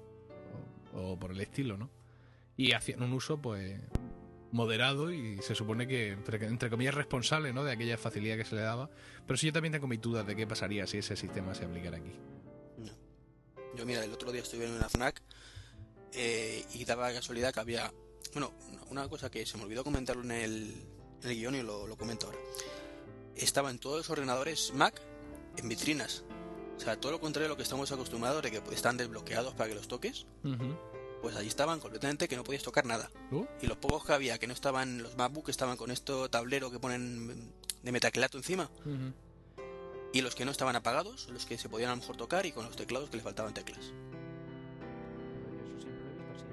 o- 0.94 1.12
o 1.12 1.18
por 1.18 1.30
el 1.30 1.40
estilo, 1.40 1.76
¿no? 1.76 1.90
Y 2.56 2.72
hacían 2.72 3.02
un 3.02 3.12
uso, 3.12 3.40
pues, 3.40 3.78
moderado 4.52 5.12
y 5.12 5.38
se 5.42 5.54
supone 5.54 5.86
que, 5.86 6.12
entre, 6.12 6.44
entre 6.46 6.70
comillas, 6.70 6.94
responsable 6.94 7.52
¿no? 7.52 7.62
de 7.64 7.72
aquella 7.72 7.98
facilidad 7.98 8.36
que 8.38 8.44
se 8.44 8.54
le 8.54 8.62
daba. 8.62 8.88
Pero 9.26 9.36
sí, 9.36 9.46
yo 9.46 9.52
también 9.52 9.72
tengo 9.72 9.86
mis 9.86 10.00
dudas 10.00 10.26
de 10.26 10.34
qué 10.34 10.46
pasaría 10.46 10.86
si 10.86 10.98
ese 10.98 11.16
sistema 11.16 11.54
se 11.54 11.64
aplicara 11.66 11.98
aquí. 11.98 12.12
No. 12.78 12.92
Yo, 13.76 13.84
mira, 13.84 14.02
el 14.04 14.12
otro 14.12 14.32
día 14.32 14.40
estuve 14.42 14.64
en 14.64 14.72
una 14.72 14.88
FNAC 14.88 15.20
eh, 16.14 16.64
y 16.72 16.84
daba 16.86 17.08
la 17.10 17.16
casualidad 17.16 17.52
que 17.52 17.60
había. 17.60 17.92
Bueno, 18.32 18.54
una- 18.90 19.08
cosa 19.08 19.30
que 19.30 19.44
se 19.44 19.58
me 19.58 19.64
olvidó 19.64 19.84
comentarlo 19.84 20.22
en 20.22 20.30
el, 20.30 20.74
el 21.26 21.34
guion 21.36 21.54
y 21.56 21.62
lo, 21.62 21.86
lo 21.86 21.96
comento 21.96 22.26
ahora. 22.26 22.38
Estaban 23.34 23.78
todos 23.78 23.98
los 23.98 24.10
ordenadores 24.10 24.72
Mac 24.74 25.00
en 25.56 25.68
vitrinas. 25.68 26.24
O 26.76 26.80
sea, 26.80 26.98
todo 27.00 27.12
lo 27.12 27.20
contrario 27.20 27.46
a 27.46 27.48
lo 27.50 27.56
que 27.56 27.62
estamos 27.62 27.90
acostumbrados 27.92 28.42
de 28.42 28.50
que 28.50 28.62
están 28.72 28.96
desbloqueados 28.96 29.54
para 29.54 29.68
que 29.68 29.74
los 29.74 29.88
toques. 29.88 30.26
Pues 31.22 31.34
allí 31.36 31.48
estaban 31.48 31.80
completamente 31.80 32.28
que 32.28 32.36
no 32.36 32.44
podías 32.44 32.62
tocar 32.62 32.84
nada. 32.84 33.10
Uh, 33.32 33.44
Y 33.62 33.66
los 33.66 33.78
pocos 33.78 34.04
que 34.04 34.12
había 34.12 34.38
que 34.38 34.46
no 34.46 34.52
estaban, 34.52 35.02
los 35.02 35.16
MacBook 35.16 35.48
estaban 35.48 35.76
con 35.76 35.90
esto 35.90 36.28
tablero 36.30 36.70
que 36.70 36.78
ponen 36.78 37.52
de 37.82 37.92
metacrilato 37.92 38.36
encima. 38.38 38.70
ujú. 38.84 39.12
Y 40.12 40.20
los 40.22 40.34
que 40.34 40.44
no 40.46 40.50
estaban 40.50 40.76
apagados, 40.76 41.28
los 41.30 41.44
que 41.44 41.58
se 41.58 41.68
podían 41.68 41.90
a 41.90 41.94
lo 41.94 42.00
mejor 42.00 42.16
tocar 42.16 42.46
y 42.46 42.52
con 42.52 42.64
los 42.64 42.76
teclados 42.76 43.10
que 43.10 43.16
le 43.18 43.22
faltaban 43.22 43.52
teclas. 43.52 43.80
Eso 43.84 43.92
siempre 45.80 46.04
lo 46.04 46.10
he 46.10 46.14
visto 46.14 46.32
así. 46.36 46.44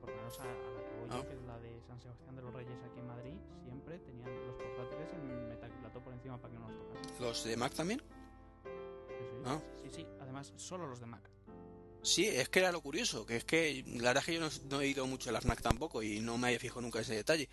Por 0.00 0.10
lo 0.10 0.16
menos 0.16 0.38
a, 0.40 0.42
a 0.42 0.46
la 0.46 0.52
que 0.52 0.94
voy 0.96 1.08
Ah. 1.10 1.22
Los 7.20 7.42
tocasen. 7.42 7.42
¿Los 7.42 7.44
de 7.44 7.56
Mac 7.56 7.74
también? 7.74 8.00
Sí, 8.00 9.14
sí. 9.18 9.42
Ah. 9.44 9.60
sí, 9.82 9.90
sí. 9.94 10.06
Además, 10.20 10.52
solo 10.56 10.86
los 10.86 11.00
de 11.00 11.06
Mac. 11.06 11.30
Sí, 12.02 12.26
es 12.26 12.48
que 12.48 12.60
era 12.60 12.70
lo 12.70 12.80
curioso, 12.80 13.26
que 13.26 13.36
es 13.36 13.44
que 13.44 13.82
la 13.86 14.10
verdad 14.10 14.18
es 14.18 14.26
que 14.26 14.34
yo 14.34 14.40
no, 14.40 14.48
no 14.70 14.80
he 14.80 14.86
ido 14.86 15.06
mucho 15.08 15.30
a 15.30 15.32
la 15.32 15.40
FNAC 15.40 15.60
tampoco 15.60 16.04
y 16.04 16.20
no 16.20 16.38
me 16.38 16.46
había 16.46 16.60
fijado 16.60 16.82
nunca 16.82 17.00
en 17.00 17.02
ese 17.02 17.16
detalle. 17.16 17.48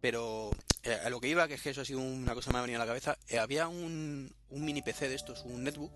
Pero 0.00 0.50
eh, 0.82 0.98
a 1.04 1.10
lo 1.10 1.20
que 1.20 1.28
iba, 1.28 1.46
que 1.46 1.54
es 1.54 1.62
que 1.62 1.70
eso 1.70 1.82
ha 1.82 1.84
sido 1.84 2.00
una 2.00 2.32
cosa 2.32 2.48
que 2.48 2.54
me 2.54 2.58
ha 2.58 2.62
venido 2.62 2.80
a 2.80 2.86
la 2.86 2.88
cabeza, 2.88 3.18
eh, 3.28 3.38
había 3.38 3.68
un, 3.68 4.34
un 4.48 4.64
mini 4.64 4.80
PC 4.80 5.10
de 5.10 5.14
estos, 5.14 5.44
un 5.44 5.62
netbook, 5.62 5.92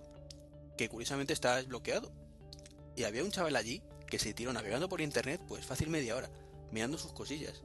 que 0.77 0.91
curiosamente 0.91 1.33
está 1.33 1.57
desbloqueado. 1.57 2.13
Y 2.97 3.05
había 3.05 3.25
un 3.25 3.31
chaval 3.31 3.57
allí 3.57 3.83
que 4.07 4.19
se 4.19 4.35
tiró 4.35 4.53
navegando 4.53 4.91
por 4.91 5.01
internet, 5.01 5.41
pues 5.49 5.65
fácil 5.65 5.89
media 5.89 6.17
hora, 6.17 6.31
mirando 6.71 6.99
sus 6.99 7.13
cosillas. 7.13 7.63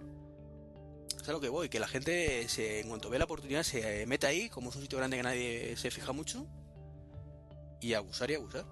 Es 1.21 1.29
a 1.29 1.33
lo 1.33 1.39
que 1.39 1.49
voy, 1.49 1.69
que 1.69 1.79
la 1.79 1.87
gente 1.87 2.49
se, 2.49 2.79
en 2.79 2.87
cuanto 2.89 3.09
ve 3.09 3.19
la 3.19 3.25
oportunidad 3.25 3.61
se 3.61 4.07
mete 4.07 4.25
ahí, 4.25 4.49
como 4.49 4.71
es 4.71 4.75
un 4.75 4.81
sitio 4.81 4.97
grande 4.97 5.17
que 5.17 5.23
nadie 5.23 5.77
se 5.77 5.91
fija 5.91 6.11
mucho, 6.13 6.47
y 7.79 7.93
abusar 7.93 8.31
y 8.31 8.35
abusar. 8.35 8.65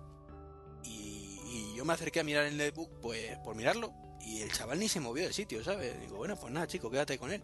Y, 0.83 1.75
yo 1.75 1.85
me 1.85 1.93
acerqué 1.93 2.19
a 2.19 2.23
mirar 2.23 2.45
el 2.45 2.57
netbook, 2.57 2.89
pues 3.01 3.37
por 3.39 3.55
mirarlo, 3.55 3.93
y 4.21 4.41
el 4.41 4.51
chaval 4.51 4.79
ni 4.79 4.89
se 4.89 4.99
movió 4.99 5.23
del 5.23 5.33
sitio, 5.33 5.63
¿sabes? 5.63 5.99
Digo, 6.01 6.17
bueno, 6.17 6.35
pues 6.37 6.51
nada, 6.51 6.67
chico, 6.67 6.89
quédate 6.89 7.17
con 7.19 7.31
él. 7.31 7.41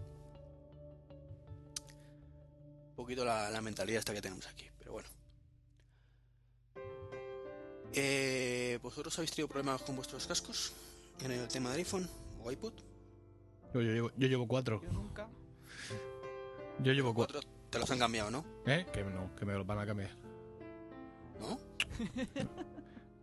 Un 2.89 2.95
poquito 2.95 3.23
la, 3.23 3.51
la 3.51 3.61
mentalidad 3.61 3.99
esta 3.99 4.13
que 4.13 4.21
tenemos 4.21 4.47
aquí, 4.47 4.65
pero 4.77 4.93
bueno. 4.93 5.07
Eh, 7.93 8.79
¿Vosotros 8.81 9.17
habéis 9.19 9.31
tenido 9.31 9.47
problemas 9.47 9.83
con 9.83 9.95
vuestros 9.95 10.25
cascos 10.25 10.73
en 11.21 11.31
el 11.31 11.47
tema 11.47 11.69
del 11.69 11.79
iPhone 11.79 12.09
o 12.43 12.51
iPod? 12.51 12.94
Yo, 13.75 13.81
yo 13.81 13.91
llevo, 13.91 14.11
yo 14.15 14.27
llevo 14.29 14.47
cuatro. 14.47 14.81
Yo 14.81 14.91
nunca. 14.93 15.27
Yo 16.79 16.93
llevo 16.93 17.13
cuatro. 17.13 17.39
Cuatro 17.41 17.51
te 17.69 17.79
los 17.79 17.91
han 17.91 17.99
cambiado, 17.99 18.31
¿no? 18.31 18.45
¿Eh? 18.65 18.85
Que 18.93 19.03
no, 19.03 19.35
que 19.35 19.45
me 19.45 19.53
lo 19.53 19.65
van 19.65 19.79
a 19.79 19.85
cambiar. 19.85 20.11
¿No? 21.39 21.59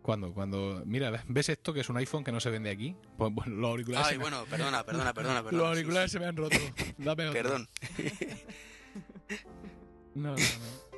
Cuando, 0.03 0.33
cuando, 0.33 0.83
mira, 0.85 1.09
¿ves- 1.11 1.23
¿ves 1.29 1.47
esto 1.49 1.73
que 1.73 1.79
es 1.79 1.89
un 1.89 1.95
iPhone 1.95 2.25
que 2.25 2.31
no 2.33 2.41
se 2.41 2.49
vende 2.49 2.69
aquí? 2.69 2.93
Pues 3.17 3.33
bueno, 3.33 3.55
los 3.55 3.69
auriculares, 3.71 4.05
Ay, 4.07 4.13
se, 4.13 4.17
me- 4.17 4.23
bueno, 4.25 4.43
perdona, 4.49 4.83
perdona, 4.83 5.13
perdona, 5.15 5.43
perdona. 5.43 5.57
los 5.63 5.71
sí, 5.71 5.77
auriculares 5.79 6.11
sí. 6.11 6.13
se 6.17 6.19
me 6.19 6.25
han 6.27 6.35
roto. 6.35 6.57
Dame 6.97 7.27
otro. 7.29 7.41
Perdón. 7.41 7.69
No, 10.15 10.35
no, 10.35 10.35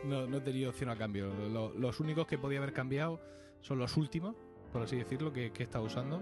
no, 0.04 0.22
no, 0.22 0.28
no 0.28 0.38
he 0.38 0.42
tenido 0.42 0.72
opción 0.72 0.90
a 0.90 0.98
cambio. 0.98 1.28
Lo- 1.34 1.74
los 1.74 2.00
únicos 2.02 2.28
que 2.28 2.38
podía 2.38 2.58
haber 2.58 2.74
cambiado 2.74 3.22
son 3.62 3.78
los 3.78 3.96
últimos, 3.96 4.36
por 4.74 4.82
así 4.82 4.98
decirlo, 4.98 5.32
que, 5.32 5.52
que 5.54 5.64
he 5.64 5.66
estado 5.66 5.86
usando. 5.86 6.22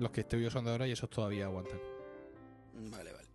Los 0.00 0.10
que 0.10 0.22
estoy 0.22 0.44
usando 0.44 0.70
ahora 0.72 0.88
y 0.88 0.92
esos 0.92 1.08
todavía 1.10 1.44
aguantan. 1.44 1.78
Vale, 2.74 3.12
vale. 3.12 3.28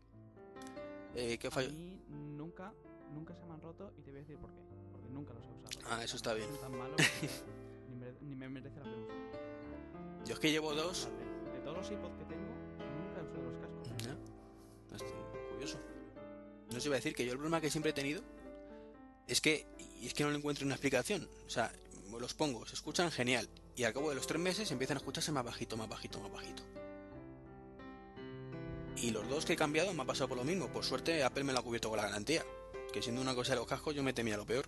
Eh, 1.15 1.37
¿Qué 1.37 1.47
A 1.47 1.51
fallo? 1.51 1.69
mí 1.71 1.99
nunca, 2.09 2.73
nunca 3.13 3.33
se 3.35 3.43
me 3.45 3.53
han 3.53 3.61
roto 3.61 3.93
y 3.97 4.01
te 4.01 4.11
voy 4.11 4.19
a 4.19 4.21
decir 4.21 4.37
por 4.37 4.51
qué. 4.51 4.59
Porque 4.91 5.09
nunca 5.09 5.33
los 5.33 5.45
he 5.45 5.51
usado. 5.51 5.69
Ah, 5.89 6.03
eso 6.03 6.17
está 6.17 6.33
bien. 6.33 6.49
Tan 6.61 6.77
malos 6.77 6.95
que 7.21 7.29
ni, 7.89 7.95
mere- 7.95 8.17
ni 8.21 8.35
me 8.35 8.49
merece 8.49 8.77
la 8.77 8.83
pena 8.83 8.97
usar. 9.05 10.25
Yo 10.25 10.33
es 10.33 10.39
que 10.39 10.51
llevo 10.51 10.73
dos. 10.75 11.07
De, 11.07 11.51
de 11.57 11.59
todos 11.63 11.77
los 11.77 11.91
iPods 11.91 12.17
que 12.17 12.25
tengo, 12.25 12.47
nunca 12.77 13.19
he 13.19 13.23
usado 13.23 13.43
los 13.43 13.59
cascos. 13.59 14.05
Ya. 14.05 14.15
Curioso. 15.51 15.79
No 16.71 16.77
os 16.77 16.85
iba 16.85 16.95
a 16.95 16.99
decir 16.99 17.15
que 17.15 17.25
yo 17.25 17.31
el 17.31 17.37
problema 17.37 17.61
que 17.61 17.69
siempre 17.71 17.91
he 17.91 17.93
tenido 17.93 18.21
es 19.27 19.41
que, 19.41 19.65
y 19.99 20.07
es 20.07 20.13
que 20.13 20.23
no 20.23 20.29
le 20.31 20.37
encuentro 20.37 20.65
una 20.65 20.75
explicación. 20.75 21.27
O 21.45 21.49
sea, 21.49 21.71
los 22.19 22.33
pongo, 22.33 22.65
se 22.65 22.75
escuchan 22.75 23.09
genial. 23.11 23.49
Y 23.75 23.83
al 23.85 23.93
cabo 23.93 24.09
de 24.09 24.15
los 24.15 24.27
tres 24.27 24.41
meses 24.41 24.69
empiezan 24.71 24.97
a 24.97 24.99
escucharse 24.99 25.31
más 25.31 25.43
bajito, 25.45 25.77
más 25.77 25.87
bajito, 25.89 26.19
más 26.19 26.31
bajito. 26.31 26.63
Y 29.01 29.11
los 29.11 29.27
dos 29.29 29.45
que 29.45 29.53
he 29.53 29.55
cambiado 29.55 29.93
me 29.93 30.03
ha 30.03 30.05
pasado 30.05 30.27
por 30.27 30.37
lo 30.37 30.43
mismo. 30.43 30.67
Por 30.67 30.83
suerte 30.83 31.23
Apple 31.23 31.43
me 31.43 31.53
lo 31.53 31.59
ha 31.59 31.63
cubierto 31.63 31.89
con 31.89 31.97
la 31.97 32.03
garantía. 32.03 32.43
Que 32.91 33.01
siendo 33.01 33.21
una 33.21 33.35
cosa 33.35 33.53
de 33.53 33.59
los 33.59 33.67
cascos 33.67 33.95
yo 33.95 34.03
me 34.03 34.13
temía 34.13 34.37
lo 34.37 34.45
peor. 34.45 34.65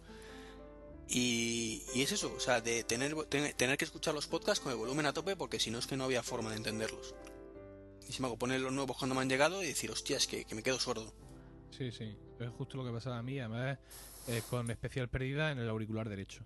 Y, 1.07 1.83
y 1.93 2.03
es 2.03 2.11
eso, 2.13 2.33
o 2.33 2.39
sea, 2.39 2.61
de 2.61 2.85
tener, 2.85 3.13
tener, 3.25 3.77
que 3.77 3.83
escuchar 3.83 4.13
los 4.13 4.27
podcasts 4.27 4.61
con 4.61 4.71
el 4.71 4.77
volumen 4.77 5.05
a 5.05 5.13
tope 5.13 5.35
porque 5.35 5.59
si 5.59 5.69
no 5.69 5.79
es 5.79 5.85
que 5.85 5.97
no 5.97 6.05
había 6.05 6.23
forma 6.23 6.51
de 6.51 6.57
entenderlos. 6.57 7.13
Y 8.07 8.13
si 8.13 8.21
me 8.21 8.27
hago 8.27 8.37
poner 8.37 8.61
los 8.61 8.71
nuevos 8.71 8.97
cuando 8.97 9.15
me 9.15 9.21
han 9.21 9.29
llegado 9.29 9.61
y 9.61 9.67
decir, 9.67 9.91
hostia, 9.91 10.15
es 10.15 10.27
que, 10.27 10.45
que 10.45 10.55
me 10.55 10.63
quedo 10.63 10.79
sordo. 10.79 11.13
Sí, 11.71 11.91
sí. 11.91 12.15
Es 12.39 12.49
justo 12.51 12.77
lo 12.77 12.85
que 12.85 12.91
pasaba 12.91 13.17
a 13.17 13.23
mí. 13.23 13.39
Además, 13.39 13.77
eh, 14.27 14.41
con 14.49 14.69
especial 14.71 15.09
pérdida 15.09 15.51
en 15.51 15.59
el 15.59 15.67
auricular 15.67 16.07
derecho. 16.07 16.45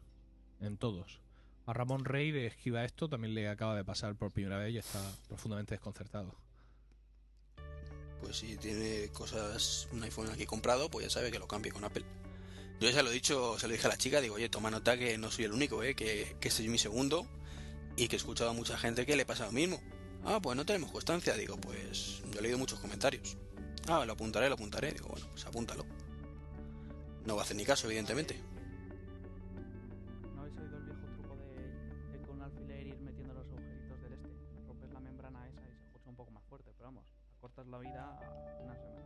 En 0.62 0.78
todos. 0.78 1.20
A 1.68 1.74
Ramón 1.74 2.06
Rey 2.06 2.32
de 2.32 2.48
Esquiva 2.48 2.86
Esto 2.86 3.10
también 3.10 3.34
le 3.34 3.50
acaba 3.50 3.76
de 3.76 3.84
pasar 3.84 4.16
por 4.16 4.32
primera 4.32 4.58
vez 4.58 4.74
y 4.74 4.78
está 4.78 5.02
profundamente 5.28 5.76
desconcertado. 5.76 6.36
Pues 8.26 8.38
si 8.38 8.58
tiene 8.58 9.10
cosas, 9.10 9.88
un 9.92 10.02
iPhone 10.02 10.32
aquí 10.32 10.48
comprado, 10.48 10.90
pues 10.90 11.06
ya 11.06 11.12
sabe 11.12 11.30
que 11.32 11.38
lo 11.38 11.48
cambie 11.48 11.72
con 11.72 11.84
Apple. 11.84 12.04
Yo 12.80 12.90
ya 12.90 13.04
lo 13.04 13.12
he 13.12 13.14
dicho, 13.14 13.60
se 13.60 13.68
lo 13.68 13.74
dije 13.74 13.86
a 13.86 13.92
la 13.92 14.00
chica, 14.00 14.20
digo, 14.20 14.34
oye, 14.34 14.50
toma 14.50 14.72
nota 14.72 14.98
que 14.98 15.16
no 15.20 15.30
soy 15.30 15.46
el 15.46 15.54
único, 15.54 15.84
¿eh? 15.84 15.94
que, 15.94 16.36
que 16.40 16.48
este 16.48 16.64
es 16.64 16.70
mi 16.70 16.80
segundo 16.80 17.28
y 17.96 18.08
que 18.08 18.16
he 18.16 18.18
escuchado 18.18 18.50
a 18.50 18.54
mucha 18.54 18.80
gente 18.80 19.06
que 19.06 19.16
le 19.16 19.28
pasa 19.28 19.46
lo 19.46 19.52
mismo. 19.52 19.80
Ah, 20.24 20.40
pues 20.42 20.58
no 20.58 20.66
tenemos 20.66 20.92
constancia, 20.92 21.36
digo, 21.36 21.56
pues 21.58 22.24
yo 22.32 22.40
he 22.40 22.42
leído 22.42 22.58
muchos 22.58 22.80
comentarios. 22.80 23.38
Ah, 23.88 24.04
lo 24.06 24.14
apuntaré, 24.14 24.50
lo 24.50 24.56
apuntaré, 24.56 24.92
digo, 24.92 25.10
bueno, 25.10 25.28
pues 25.30 25.46
apúntalo. 25.46 25.86
No 27.26 27.36
va 27.36 27.44
a 27.44 27.46
hacer 27.46 27.58
ni 27.58 27.64
caso, 27.64 27.86
evidentemente. 27.86 28.42
La 37.70 37.78
vida 37.80 38.04
a 38.04 38.64
unas 38.64 38.78
semanas. 38.80 39.06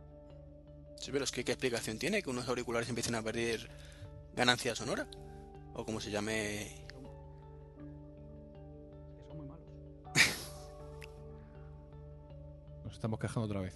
Sí, 1.00 1.10
pero 1.12 1.24
es 1.24 1.30
que 1.32 1.44
qué 1.44 1.52
explicación 1.52 1.98
tiene 1.98 2.22
que 2.22 2.30
unos 2.30 2.48
auriculares 2.48 2.88
empiecen 2.88 3.14
a 3.14 3.22
perder 3.22 3.68
ganancia 4.34 4.74
sonora. 4.74 5.06
O 5.74 5.84
como 5.84 6.00
se 6.00 6.10
llame... 6.10 6.84
Son- 6.92 7.06
Es 9.06 9.12
que 9.16 9.22
son 9.28 9.36
muy 9.38 9.46
malos. 9.46 9.66
Nos 12.84 12.92
estamos 12.94 13.18
quejando 13.20 13.42
otra 13.42 13.60
vez. 13.60 13.74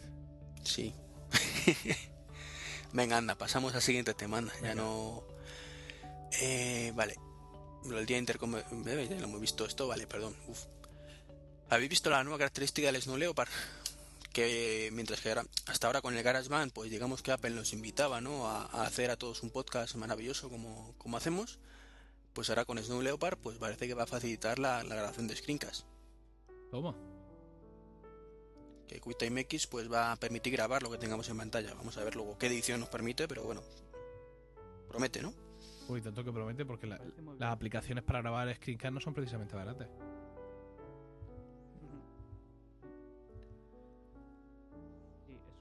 Sí. 0.64 0.92
Venga, 2.92 3.16
anda, 3.16 3.34
pasamos 3.36 3.74
al 3.74 3.82
siguiente 3.82 4.14
tema, 4.14 4.38
anda. 4.38 4.52
Ya 4.62 4.74
no. 4.74 5.22
Eh, 6.40 6.92
vale. 6.94 7.16
Lo 7.86 7.96
del 7.96 8.06
día 8.06 8.18
intercom. 8.18 8.56
eh, 8.56 8.64
Ya 9.10 9.16
lo 9.18 9.24
hemos 9.24 9.40
visto 9.40 9.64
esto, 9.66 9.88
vale, 9.88 10.06
perdón. 10.06 10.34
Uf. 10.48 10.64
¿Habéis 11.70 11.90
visto 11.90 12.10
la 12.10 12.22
nueva 12.24 12.38
característica 12.38 12.90
del 12.92 13.02
Snow 13.02 13.16
Leopard? 13.16 13.48
Que 14.34 14.90
mientras 14.92 15.20
que 15.22 15.30
ahora- 15.30 15.46
hasta 15.66 15.86
ahora 15.86 16.02
con 16.02 16.14
el 16.14 16.22
GarageBand, 16.22 16.72
pues 16.72 16.90
digamos 16.90 17.22
que 17.22 17.32
Apple 17.32 17.50
nos 17.52 17.72
invitaba, 17.72 18.20
¿no? 18.20 18.46
A, 18.48 18.64
a 18.66 18.82
hacer 18.82 19.10
a 19.10 19.16
todos 19.16 19.42
un 19.42 19.50
podcast 19.50 19.94
maravilloso 19.94 20.50
como, 20.50 20.92
como 20.98 21.16
hacemos. 21.16 21.58
Pues 22.34 22.50
ahora 22.50 22.64
con 22.66 22.76
Snow 22.78 23.00
Leopard, 23.00 23.38
pues 23.38 23.56
parece 23.58 23.86
que 23.86 23.94
va 23.94 24.02
a 24.02 24.06
facilitar 24.06 24.58
la, 24.58 24.82
la 24.82 24.96
grabación 24.96 25.28
de 25.28 25.36
screencast. 25.36 25.86
Toma. 26.70 26.94
que 28.88 29.00
QuickTime 29.00 29.40
X 29.42 29.66
pues 29.68 29.90
va 29.90 30.12
a 30.12 30.16
permitir 30.16 30.52
grabar 30.52 30.82
lo 30.82 30.90
que 30.90 30.98
tengamos 30.98 31.28
en 31.28 31.38
pantalla. 31.38 31.72
Vamos 31.74 31.96
a 31.96 32.04
ver 32.04 32.16
luego 32.16 32.36
qué 32.36 32.48
edición 32.48 32.80
nos 32.80 32.88
permite, 32.90 33.26
pero 33.28 33.44
bueno, 33.44 33.62
promete, 34.88 35.22
¿no? 35.22 35.32
Uy, 35.88 36.00
tanto 36.02 36.24
que 36.24 36.32
promete 36.32 36.64
porque 36.66 36.86
la- 36.88 37.00
las 37.38 37.52
aplicaciones 37.52 38.02
para 38.04 38.20
grabar 38.20 38.52
screencast 38.56 38.92
no 38.92 39.00
son 39.00 39.14
precisamente 39.14 39.54
baratas. 39.54 39.88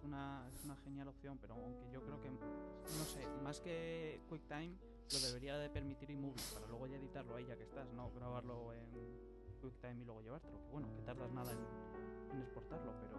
Una, 0.03 0.47
es 0.53 0.63
una 0.63 0.75
genial 0.77 1.07
opción, 1.07 1.37
pero 1.39 1.53
aunque 1.53 1.89
yo 1.91 2.01
creo 2.03 2.19
que, 2.21 2.29
no 2.29 3.05
sé, 3.05 3.25
más 3.43 3.59
que 3.59 4.21
QuickTime, 4.29 4.75
lo 5.11 5.19
debería 5.19 5.57
de 5.57 5.69
permitir 5.69 6.09
iMovie, 6.11 6.41
para 6.53 6.67
luego 6.67 6.87
ya 6.87 6.97
editarlo 6.97 7.35
ahí 7.35 7.45
ya 7.45 7.55
que 7.55 7.63
estás, 7.63 7.91
no 7.93 8.11
grabarlo 8.11 8.73
en 8.73 8.85
QuickTime 9.61 10.01
y 10.01 10.05
luego 10.05 10.21
llevártelo. 10.21 10.61
Que 10.63 10.69
bueno, 10.71 10.93
que 10.95 11.01
tardas 11.03 11.31
nada 11.31 11.51
en, 11.51 12.35
en 12.35 12.41
exportarlo, 12.41 12.93
pero 12.99 13.17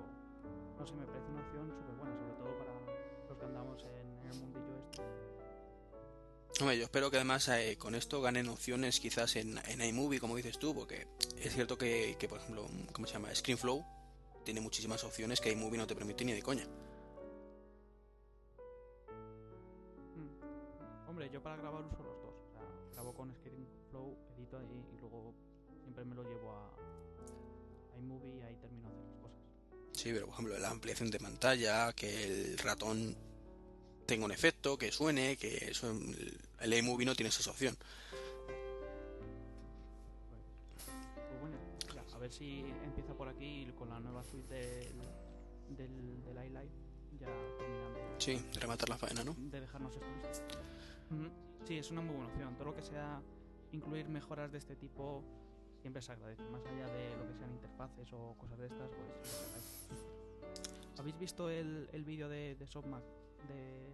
no 0.79 0.87
sé, 0.87 0.95
me 0.95 1.07
parece 1.07 1.31
una 1.31 1.41
opción 1.41 1.71
súper 1.71 1.95
buena, 1.97 2.17
sobre 2.17 2.35
todo 2.35 2.59
para 2.59 2.73
los 3.29 3.39
que 3.39 3.45
andamos 3.45 3.83
en 3.85 4.31
el 4.31 4.39
mundillo 4.39 4.79
este. 4.79 5.03
Hombre, 6.61 6.79
yo 6.79 6.85
espero 6.85 7.11
que 7.11 7.17
además 7.17 7.49
eh, 7.49 7.77
con 7.79 7.95
esto 7.95 8.21
ganen 8.21 8.49
opciones 8.49 9.01
quizás 9.01 9.35
en, 9.37 9.59
en 9.67 9.81
iMovie, 9.81 10.21
como 10.21 10.37
dices 10.37 10.59
tú, 10.59 10.75
porque 10.75 11.09
es 11.37 11.53
cierto 11.53 11.77
que, 11.77 12.17
que, 12.19 12.29
por 12.29 12.39
ejemplo, 12.39 12.67
¿cómo 12.93 13.07
se 13.07 13.15
llama? 13.15 13.35
ScreenFlow 13.35 13.85
tiene 14.45 14.61
muchísimas 14.61 15.03
opciones 15.05 15.41
que 15.41 15.51
iMovie 15.51 15.79
no 15.79 15.87
te 15.87 15.97
permite 15.97 16.25
ni 16.25 16.33
de 16.33 16.43
coña. 16.43 16.67
Mm. 20.17 21.09
Hombre, 21.09 21.31
yo 21.33 21.43
para 21.43 21.57
grabar 21.57 21.85
uso 21.85 22.03
los 22.03 22.23
dos. 22.23 22.35
O 22.35 22.53
sea, 22.53 22.63
grabo 22.93 23.15
con 23.15 23.35
ScreenFlow, 23.35 24.17
edito 24.37 24.59
ahí 24.59 24.85
y 24.95 25.01
luego 25.01 25.35
siempre 25.83 26.05
me 26.05 26.15
lo 26.15 26.23
llevo 26.23 26.53
a, 26.53 26.75
a 27.95 27.99
iMovie 27.99 28.37
y 28.37 28.43
ahí 28.43 28.57
termino 28.57 28.89
de 28.89 28.95
hacer 28.95 29.07
las 29.07 29.17
cosas. 29.21 29.39
Sí, 29.93 30.11
pero 30.13 30.27
por 30.27 30.35
ejemplo 30.35 30.59
la 30.59 30.71
ampliación 30.71 31.11
de 31.11 31.19
pantalla, 31.19 31.93
que 31.93 32.25
el 32.25 32.59
ratón 32.59 33.17
tenga 34.07 34.27
un 34.27 34.33
efecto, 34.33 34.77
que 34.77 34.93
suene, 34.93 35.37
que 35.37 35.71
eso 35.71 35.91
el 36.61 36.75
iMovie 36.75 37.07
no 37.07 37.15
tiene 37.15 37.31
esa 37.31 37.51
opción. 37.51 37.77
Ver 42.25 42.33
si 42.33 42.61
empieza 42.83 43.13
por 43.13 43.29
aquí 43.29 43.71
con 43.77 43.91
la 43.91 44.01
nueva 44.01 44.25
suite 44.25 44.55
del, 44.55 44.97
del, 45.77 46.25
del 46.25 46.47
iLife 46.47 46.75
ya 47.21 47.27
terminando. 47.59 47.99
Sí, 48.17 48.43
rematar 48.59 48.89
la 48.89 48.97
faena, 48.97 49.23
¿no? 49.25 49.35
De 49.37 49.61
dejarnos 49.61 49.95
esto. 49.95 50.59
Sí, 51.67 51.77
es 51.77 51.91
una 51.91 52.01
muy 52.01 52.15
buena 52.15 52.31
opción. 52.31 52.55
Todo 52.57 52.69
lo 52.69 52.75
que 52.75 52.83
sea 52.83 53.21
incluir 53.73 54.09
mejoras 54.09 54.51
de 54.53 54.57
este 54.57 54.75
tipo 54.75 55.23
siempre 55.83 56.01
se 56.01 56.13
agradece. 56.13 56.43
Más 56.45 56.65
allá 56.65 56.87
de 56.87 57.15
lo 57.15 57.29
que 57.29 57.35
sean 57.35 57.53
interfaces 57.53 58.11
o 58.15 58.35
cosas 58.39 58.59
de 58.59 58.67
estas, 58.69 58.89
pues. 58.89 59.89
¿Habéis 60.99 61.19
visto 61.19 61.51
el, 61.51 61.91
el 61.93 62.05
vídeo 62.05 62.31
de, 62.31 62.55
de 62.55 62.67
SoftMac 62.67 63.03
de, 63.49 63.91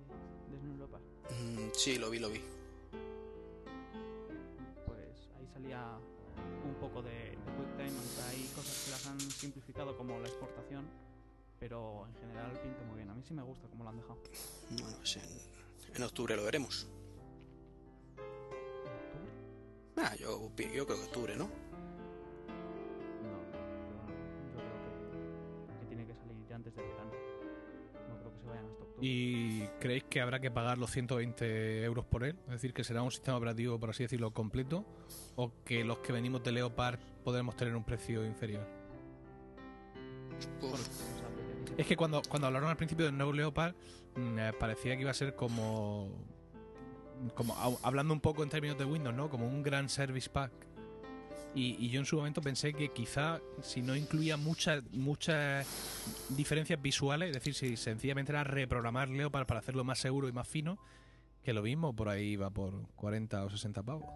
de? 0.52 0.58
Mm, 0.62 1.70
sí, 1.74 1.98
lo 1.98 2.10
vi, 2.10 2.20
lo 2.20 2.30
vi. 2.30 2.40
Pues 4.86 5.30
ahí 5.36 5.48
salía 5.48 5.98
un 6.64 6.74
poco 6.80 7.02
de, 7.02 7.10
de 7.10 7.36
QuickTime, 7.56 7.98
aunque 7.98 8.22
hay 8.30 8.44
cosas 8.54 8.84
que 8.84 8.90
las 8.90 9.06
han 9.06 9.20
simplificado 9.20 9.96
como 9.96 10.18
la 10.18 10.28
exportación, 10.28 10.86
pero 11.58 12.06
en 12.06 12.14
general 12.14 12.52
pinta 12.60 12.82
muy 12.84 12.96
bien. 12.96 13.10
A 13.10 13.14
mí 13.14 13.22
sí 13.22 13.34
me 13.34 13.42
gusta 13.42 13.68
cómo 13.68 13.84
lo 13.84 13.90
han 13.90 13.96
dejado. 13.96 14.18
Bueno, 14.70 14.96
pues 14.98 15.16
en, 15.16 15.94
en 15.94 16.02
octubre 16.02 16.36
lo 16.36 16.44
veremos. 16.44 16.86
¿En 18.16 18.22
octubre? 18.92 19.30
Ah, 19.96 20.14
yo, 20.16 20.50
yo 20.56 20.86
creo 20.86 20.86
que 20.86 21.04
octubre, 21.04 21.36
¿no? 21.36 21.44
No, 21.44 21.50
yo, 23.52 23.58
yo 24.54 24.60
creo 24.60 24.76
que, 24.82 25.80
que 25.80 25.86
tiene 25.86 26.06
que 26.06 26.14
salir 26.14 26.46
ya 26.48 26.56
antes 26.56 26.74
del 26.74 26.86
verano. 26.86 27.10
Vayan 28.50 28.66
hasta 28.66 28.82
octubre. 28.84 29.06
¿Y 29.08 29.66
creéis 29.80 30.04
que 30.04 30.20
habrá 30.20 30.40
que 30.40 30.50
pagar 30.50 30.76
los 30.78 30.90
120 30.90 31.84
euros 31.84 32.04
por 32.04 32.24
él? 32.24 32.36
Es 32.46 32.52
decir, 32.52 32.74
que 32.74 32.84
será 32.84 33.02
un 33.02 33.10
sistema 33.10 33.36
operativo, 33.36 33.78
por 33.78 33.90
así 33.90 34.02
decirlo, 34.02 34.32
completo. 34.32 34.84
¿O 35.36 35.52
que 35.64 35.84
los 35.84 35.98
que 35.98 36.12
venimos 36.12 36.42
de 36.44 36.52
Leopard 36.52 36.98
podremos 37.24 37.56
tener 37.56 37.74
un 37.74 37.84
precio 37.84 38.24
inferior? 38.26 38.66
Uf, 40.62 40.88
Es 41.76 41.86
que 41.86 41.96
cuando, 41.96 42.22
cuando 42.28 42.46
hablaron 42.46 42.68
al 42.68 42.76
principio 42.76 43.06
del 43.06 43.16
nuevo 43.16 43.32
Leopard, 43.32 43.74
mm, 44.16 44.38
eh, 44.38 44.52
parecía 44.58 44.94
que 44.96 45.02
iba 45.02 45.10
a 45.10 45.14
ser 45.14 45.34
como. 45.34 46.10
como 47.34 47.54
hablando 47.82 48.12
un 48.12 48.20
poco 48.20 48.42
en 48.42 48.48
términos 48.48 48.78
de 48.78 48.84
Windows, 48.84 49.14
¿no? 49.14 49.30
Como 49.30 49.46
un 49.46 49.62
gran 49.62 49.88
service 49.88 50.28
pack. 50.28 50.52
Y, 51.54 51.88
yo 51.88 51.98
en 51.98 52.06
su 52.06 52.16
momento 52.16 52.40
pensé 52.40 52.72
que 52.72 52.90
quizá 52.92 53.40
si 53.62 53.82
no 53.82 53.96
incluía 53.96 54.36
muchas 54.36 54.84
muchas 54.92 55.66
diferencias 56.28 56.80
visuales, 56.80 57.30
es 57.30 57.34
decir, 57.34 57.54
si 57.54 57.76
sencillamente 57.76 58.30
era 58.30 58.44
reprogramar 58.44 59.08
Leopard 59.08 59.46
para 59.46 59.58
hacerlo 59.58 59.82
más 59.82 59.98
seguro 59.98 60.28
y 60.28 60.32
más 60.32 60.46
fino, 60.46 60.78
que 61.42 61.52
lo 61.52 61.62
mismo 61.62 61.94
por 61.94 62.08
ahí 62.08 62.30
iba 62.30 62.50
por 62.50 62.86
40 62.94 63.44
o 63.44 63.50
60 63.50 63.82
pavos. 63.82 64.06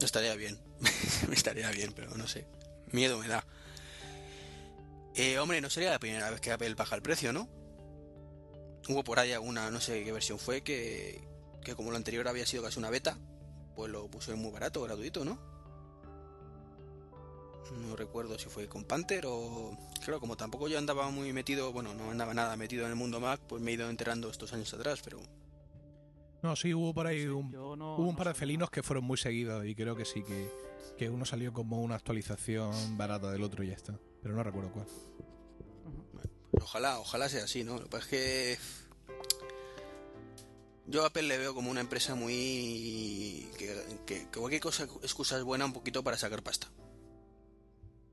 estaría 0.00 0.34
bien. 0.36 0.58
estaría 1.32 1.70
bien, 1.70 1.92
pero 1.94 2.16
no 2.16 2.26
sé. 2.26 2.46
Miedo 2.92 3.18
me 3.18 3.28
da. 3.28 3.44
Eh, 5.14 5.38
hombre, 5.38 5.60
no 5.60 5.68
sería 5.68 5.90
la 5.90 5.98
primera 5.98 6.30
vez 6.30 6.40
que 6.40 6.50
Apple 6.50 6.74
baja 6.74 6.96
el 6.96 7.02
precio, 7.02 7.32
¿no? 7.34 7.48
Hubo 8.88 9.04
por 9.04 9.18
ahí 9.18 9.32
alguna, 9.32 9.70
no 9.70 9.80
sé 9.80 10.02
qué 10.02 10.12
versión 10.12 10.38
fue, 10.38 10.62
que, 10.62 11.20
que 11.62 11.74
como 11.74 11.90
lo 11.90 11.98
anterior 11.98 12.26
había 12.26 12.46
sido 12.46 12.62
casi 12.62 12.78
una 12.78 12.90
beta, 12.90 13.18
pues 13.74 13.90
lo 13.90 14.08
puso 14.08 14.36
muy 14.36 14.50
barato, 14.50 14.82
gratuito, 14.82 15.24
¿no? 15.24 15.38
No 17.88 17.96
recuerdo 17.96 18.38
si 18.38 18.48
fue 18.50 18.68
con 18.68 18.84
Panther 18.84 19.24
o... 19.26 19.76
Claro, 20.04 20.20
como 20.20 20.36
tampoco 20.36 20.68
yo 20.68 20.78
andaba 20.78 21.08
muy 21.10 21.32
metido, 21.32 21.72
bueno, 21.72 21.94
no 21.94 22.10
andaba 22.10 22.34
nada 22.34 22.56
metido 22.56 22.84
en 22.84 22.90
el 22.90 22.96
mundo 22.96 23.18
Mac, 23.20 23.40
pues 23.48 23.62
me 23.62 23.70
he 23.70 23.74
ido 23.74 23.88
enterando 23.88 24.28
estos 24.30 24.52
años 24.52 24.72
atrás, 24.74 25.00
pero... 25.02 25.20
No, 26.42 26.54
sí, 26.56 26.74
hubo 26.74 26.92
por 26.92 27.06
ahí 27.06 27.24
un, 27.26 27.50
no- 27.52 27.72
Hubo 27.72 28.02
un 28.02 28.10
no 28.10 28.16
par 28.16 28.28
de 28.28 28.34
felinos 28.34 28.68
que 28.68 28.82
fueron 28.82 29.04
muy 29.04 29.16
seguidos 29.16 29.64
y 29.64 29.74
creo 29.74 29.94
que 29.96 30.04
sí, 30.04 30.22
que, 30.24 30.50
que 30.98 31.08
uno 31.08 31.24
salió 31.24 31.52
como 31.52 31.80
una 31.80 31.94
actualización 31.94 32.98
barata 32.98 33.30
del 33.30 33.42
otro 33.42 33.62
y 33.62 33.68
ya 33.68 33.74
está. 33.74 33.98
Pero 34.22 34.34
no 34.34 34.42
recuerdo 34.42 34.70
cuál. 34.72 34.86
Ojalá, 36.60 36.98
ojalá 36.98 37.28
sea 37.28 37.44
así, 37.44 37.64
¿no? 37.64 37.76
Lo 37.78 37.84
que 37.84 37.88
pasa 37.90 38.04
es 38.04 38.08
que. 38.10 38.58
Yo 40.86 41.04
a 41.04 41.06
Apple 41.06 41.22
le 41.22 41.38
veo 41.38 41.54
como 41.54 41.70
una 41.70 41.80
empresa 41.80 42.14
muy. 42.14 43.48
que, 43.58 43.98
que- 44.04 44.28
que 44.30 44.38
cualquier 44.38 44.60
cosa, 44.60 44.84
excusa 44.84 45.36
es 45.38 45.44
buena 45.44 45.64
un 45.64 45.72
poquito 45.72 46.02
para 46.02 46.16
sacar 46.16 46.42
pasta. 46.42 46.68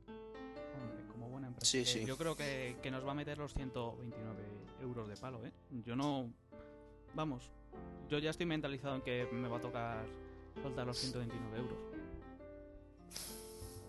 Hombre, 0.08 1.04
como 1.12 1.30
buena 1.30 1.48
empresa. 1.48 1.72
Sí, 1.72 1.80
Eh, 1.80 1.86
sí. 1.86 2.06
Yo 2.06 2.18
creo 2.18 2.36
que, 2.36 2.78
que 2.82 2.92
nos 2.92 3.06
va 3.06 3.12
a 3.12 3.16
meter 3.16 3.38
los 3.38 3.54
129 3.54 4.44
euros 4.82 5.08
de 5.08 5.18
palo, 5.18 5.46
¿eh? 5.46 5.52
Yo 5.84 5.96
no... 5.96 6.32
Vamos, 7.16 7.50
yo 8.08 8.20
ya 8.20 8.30
estoy 8.30 8.46
mentalizado 8.46 8.96
en 8.96 9.02
que 9.02 9.28
me 9.32 9.48
va 9.48 9.58
a 9.58 9.62
tocar 9.62 10.06
soltar 10.62 10.86
los 10.86 10.98
129 11.00 11.58
euros. 11.58 11.78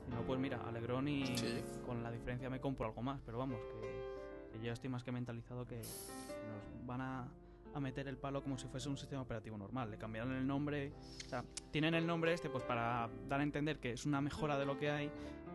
No, 0.08 0.22
pues 0.26 0.40
mira, 0.40 0.60
Alegrón 0.66 1.06
y 1.06 1.26
Sí. 1.36 1.60
con 1.86 2.02
la 2.02 2.10
diferencia 2.10 2.48
me 2.50 2.60
compro 2.60 2.86
algo 2.86 3.02
más, 3.02 3.20
pero 3.26 3.36
vamos, 3.38 3.60
que, 3.60 4.52
que 4.52 4.58
yo 4.58 4.64
ya 4.64 4.72
estoy 4.72 4.88
más 4.88 5.04
que 5.04 5.12
mentalizado 5.12 5.66
que 5.66 5.76
nos 5.76 6.86
van 6.86 7.00
a, 7.02 7.28
a 7.74 7.80
meter 7.80 8.08
el 8.08 8.16
palo 8.16 8.42
como 8.42 8.58
si 8.58 8.66
fuese 8.68 8.88
un 8.88 8.96
sistema 8.96 9.22
operativo 9.22 9.56
normal. 9.56 9.90
Le 9.90 9.98
cambiaron 9.98 10.32
el 10.34 10.46
nombre, 10.46 10.92
o 11.24 11.28
sea, 11.28 11.44
tienen 11.70 11.94
el 11.94 12.06
nombre 12.06 12.32
este 12.32 12.48
pues 12.50 12.64
para 12.64 13.08
dar 13.28 13.40
a 13.40 13.42
entender 13.42 13.78
que 13.78 13.92
es 13.92 14.06
una 14.06 14.20
mejora 14.20 14.58
de 14.58 14.66
lo 14.66 14.78
que 14.78 14.90
hay 14.90 15.10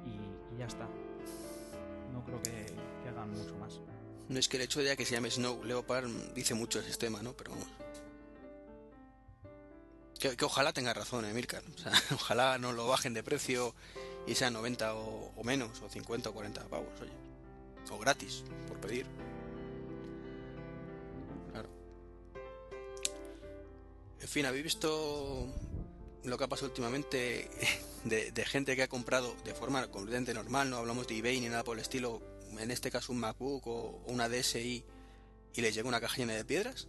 y, 0.06 0.56
y 0.56 0.58
ya 0.58 0.66
está. 0.66 0.88
No 2.12 2.24
creo 2.24 2.42
que, 2.42 2.66
que 3.04 3.10
hagan 3.10 3.32
mucho 3.32 3.56
más. 3.58 3.80
No 4.30 4.40
es 4.40 4.48
que 4.48 4.58
el 4.58 4.64
hecho 4.64 4.82
de 4.82 4.96
que 4.98 5.06
se 5.06 5.16
llame 5.16 5.30
Snow 5.30 5.64
Leopard 5.64 6.08
dice 6.34 6.54
mucho 6.54 6.80
el 6.80 6.86
sistema, 6.86 7.22
¿no? 7.22 7.34
Pero 7.34 7.52
vamos. 7.52 7.68
Que, 10.20 10.38
que 10.38 10.46
ojalá 10.46 10.74
tenga 10.74 10.94
razón, 10.94 11.26
Emilcar. 11.26 11.62
O 11.74 11.78
sea, 11.78 11.92
ojalá 12.14 12.58
no 12.58 12.72
lo 12.72 12.88
bajen 12.88 13.14
de 13.14 13.22
precio 13.22 13.76
y 14.26 14.36
sea 14.36 14.50
90 14.50 14.96
o, 14.96 15.32
o 15.36 15.44
menos, 15.44 15.82
o 15.82 15.90
50 15.90 16.30
o 16.30 16.34
40 16.34 16.64
pavos, 16.68 17.02
oye. 17.02 17.12
O 17.92 18.00
gratis, 18.00 18.44
por 18.68 18.80
pedir. 18.80 19.06
En 24.26 24.30
fin, 24.30 24.44
¿habéis 24.48 24.64
visto 24.64 25.48
lo 26.24 26.36
que 26.38 26.44
ha 26.44 26.48
pasado 26.48 26.70
últimamente 26.70 27.48
de, 28.06 28.32
de 28.32 28.46
gente 28.46 28.76
que 28.76 28.82
ha 28.82 28.88
comprado 28.88 29.36
de 29.46 29.54
forma 29.54 29.86
completamente 29.92 30.34
normal? 30.34 30.68
No 30.72 30.78
hablamos 30.78 31.08
de 31.08 31.16
eBay 31.20 31.40
ni 31.42 31.48
nada 31.48 31.64
por 31.64 31.78
el 31.78 31.82
estilo. 31.84 32.24
En 32.58 32.72
este 32.72 32.90
caso 32.90 33.14
un 33.14 33.20
MacBook 33.20 33.68
o 33.68 34.04
una 34.08 34.28
DSi 34.28 34.84
y 35.54 35.62
les 35.62 35.76
llega 35.76 35.88
una 35.88 36.02
caja 36.02 36.18
llena 36.18 36.34
de 36.34 36.44
piedras. 36.44 36.88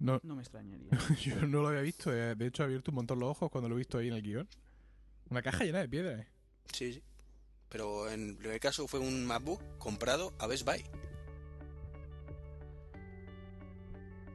No, 0.00 0.18
No 0.24 0.34
me 0.34 0.42
extrañaría. 0.42 0.88
yo 1.22 1.36
no 1.46 1.62
lo 1.62 1.68
había 1.68 1.82
visto. 1.82 2.12
eh. 2.12 2.34
De 2.34 2.48
hecho, 2.48 2.64
he 2.64 2.66
abierto 2.66 2.90
un 2.90 2.96
montón 2.96 3.20
los 3.20 3.30
ojos 3.30 3.50
cuando 3.52 3.68
lo 3.68 3.76
he 3.76 3.78
visto 3.78 3.98
ahí 3.98 4.08
en 4.08 4.14
el 4.14 4.22
guion. 4.22 4.48
Una 5.28 5.42
caja 5.42 5.62
llena 5.62 5.78
de 5.78 5.88
piedras. 5.88 6.18
eh. 6.22 6.28
Sí, 6.72 6.92
sí. 6.94 7.02
Pero 7.68 8.10
en 8.10 8.30
el 8.30 8.36
primer 8.36 8.58
caso 8.58 8.88
fue 8.88 8.98
un 8.98 9.24
MacBook 9.26 9.60
comprado 9.78 10.34
a 10.40 10.48
Best 10.48 10.64
Buy. 10.64 10.84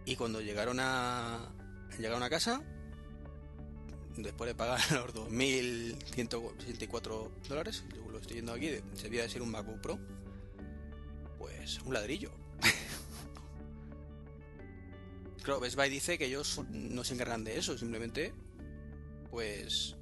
Y 0.05 0.15
cuando 0.15 0.41
llegaron 0.41 0.79
a 0.79 1.51
llegaron 1.97 2.21
a 2.23 2.29
casa, 2.29 2.61
después 4.17 4.47
de 4.47 4.55
pagar 4.55 4.79
los 4.91 5.13
2.164 5.13 7.29
dólares, 7.47 7.83
yo 7.95 8.09
lo 8.11 8.19
estoy 8.19 8.33
viendo 8.35 8.53
aquí, 8.53 8.69
se 8.95 9.09
de 9.09 9.29
ser 9.29 9.41
un 9.41 9.49
MacBook 9.51 9.81
Pro, 9.81 9.99
pues 11.39 11.79
un 11.81 11.93
ladrillo. 11.93 12.31
claro, 15.43 15.59
Best 15.59 15.75
Buy 15.75 15.89
dice 15.89 16.17
que 16.17 16.25
ellos 16.25 16.61
no 16.69 17.03
se 17.03 17.13
encargan 17.13 17.43
de 17.43 17.57
eso, 17.57 17.77
simplemente, 17.77 18.33
pues 19.31 19.95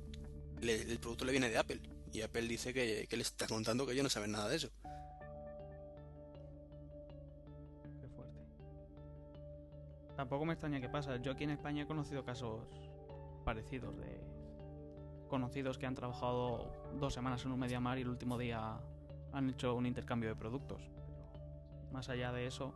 le- 0.61 0.81
el 0.81 0.99
producto 0.99 1.25
le 1.25 1.31
viene 1.31 1.49
de 1.49 1.57
Apple. 1.57 1.79
Y 2.11 2.21
Apple 2.21 2.47
dice 2.47 2.73
que, 2.73 3.07
que 3.09 3.17
le 3.17 3.23
está 3.23 3.47
contando 3.47 3.85
que 3.87 3.93
ellos 3.93 4.03
no 4.03 4.09
saben 4.09 4.31
nada 4.33 4.47
de 4.49 4.57
eso. 4.57 4.69
Tampoco 10.23 10.45
me 10.45 10.53
extraña 10.53 10.79
que 10.79 10.87
pasa. 10.87 11.17
Yo 11.17 11.33
aquí 11.33 11.43
en 11.43 11.49
España 11.49 11.83
he 11.83 11.85
conocido 11.85 12.23
casos 12.23 12.61
parecidos 13.43 13.97
de, 13.97 14.21
conocidos 15.27 15.77
que 15.77 15.85
han 15.85 15.95
trabajado 15.95 16.71
dos 16.97 17.13
semanas 17.13 17.43
en 17.43 17.51
un 17.51 17.59
Mediamar 17.59 17.97
y 17.97 18.03
el 18.03 18.07
último 18.07 18.37
día 18.37 18.79
han 19.33 19.49
hecho 19.49 19.75
un 19.75 19.85
intercambio 19.85 20.29
de 20.29 20.37
productos. 20.37 20.81
Más 21.91 22.07
allá 22.07 22.31
de 22.31 22.47
eso, 22.47 22.73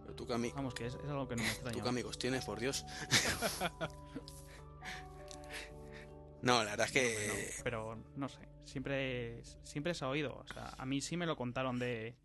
Pero 0.00 0.14
tú, 0.14 0.26
Cami, 0.26 0.50
vamos, 0.52 0.72
que 0.72 0.86
es, 0.86 0.94
es 0.94 1.10
algo 1.10 1.28
que 1.28 1.36
no 1.36 1.42
me 1.42 1.48
extraña. 1.50 1.76
¿tú 1.76 1.82
qué 1.82 1.88
amigos 1.90 2.18
tienes, 2.18 2.42
por 2.46 2.58
Dios? 2.58 2.86
no, 6.40 6.64
la 6.64 6.70
verdad 6.70 6.86
es 6.86 6.92
que... 6.92 7.50
Pero 7.62 7.98
no 8.16 8.30
sé, 8.30 8.48
siempre, 8.64 9.44
siempre 9.62 9.92
se 9.92 10.06
ha 10.06 10.08
oído. 10.08 10.38
O 10.38 10.46
sea, 10.46 10.72
a 10.78 10.86
mí 10.86 11.02
sí 11.02 11.18
me 11.18 11.26
lo 11.26 11.36
contaron 11.36 11.78
de, 11.78 12.16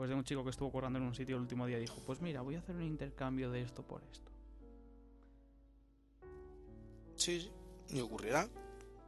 pues 0.00 0.08
de 0.08 0.16
un 0.16 0.24
chico 0.24 0.42
que 0.42 0.48
estuvo 0.48 0.72
currando 0.72 0.98
en 0.98 1.04
un 1.04 1.14
sitio 1.14 1.36
el 1.36 1.42
último 1.42 1.66
día 1.66 1.76
y 1.76 1.82
dijo, 1.82 2.00
pues 2.06 2.22
mira, 2.22 2.40
voy 2.40 2.54
a 2.54 2.60
hacer 2.60 2.74
un 2.74 2.84
intercambio 2.84 3.50
de 3.50 3.60
esto 3.60 3.82
por 3.82 4.02
esto. 4.10 4.30
Sí, 7.16 7.38
sí, 7.38 7.52
ni 7.90 8.00
ocurrirá. 8.00 8.48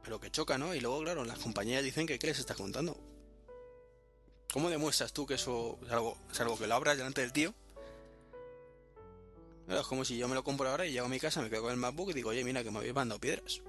Pero 0.04 0.20
que 0.20 0.30
choca, 0.30 0.58
¿no? 0.58 0.74
Y 0.74 0.80
luego, 0.80 1.00
claro, 1.00 1.24
las 1.24 1.38
compañías 1.38 1.82
dicen 1.82 2.06
que 2.06 2.18
¿qué 2.18 2.26
les 2.26 2.40
estás 2.40 2.58
contando? 2.58 2.94
¿Cómo 4.52 4.68
demuestras 4.68 5.14
tú 5.14 5.24
que 5.24 5.32
eso 5.32 5.78
es 5.82 5.90
algo, 5.92 6.18
es 6.30 6.38
algo 6.42 6.58
que 6.58 6.66
lo 6.66 6.74
abras 6.74 6.98
delante 6.98 7.22
del 7.22 7.32
tío? 7.32 7.54
Es 9.68 9.86
como 9.86 10.04
si 10.04 10.18
yo 10.18 10.28
me 10.28 10.34
lo 10.34 10.44
compro 10.44 10.68
ahora 10.68 10.84
y 10.84 10.92
llego 10.92 11.06
a 11.06 11.08
mi 11.08 11.18
casa, 11.18 11.40
me 11.40 11.48
quedo 11.48 11.62
con 11.62 11.72
el 11.72 11.78
MacBook 11.78 12.10
y 12.10 12.12
digo, 12.12 12.28
oye, 12.28 12.44
mira 12.44 12.62
que 12.62 12.70
me 12.70 12.80
habéis 12.80 12.94
mandado 12.94 13.18
piedras. 13.18 13.62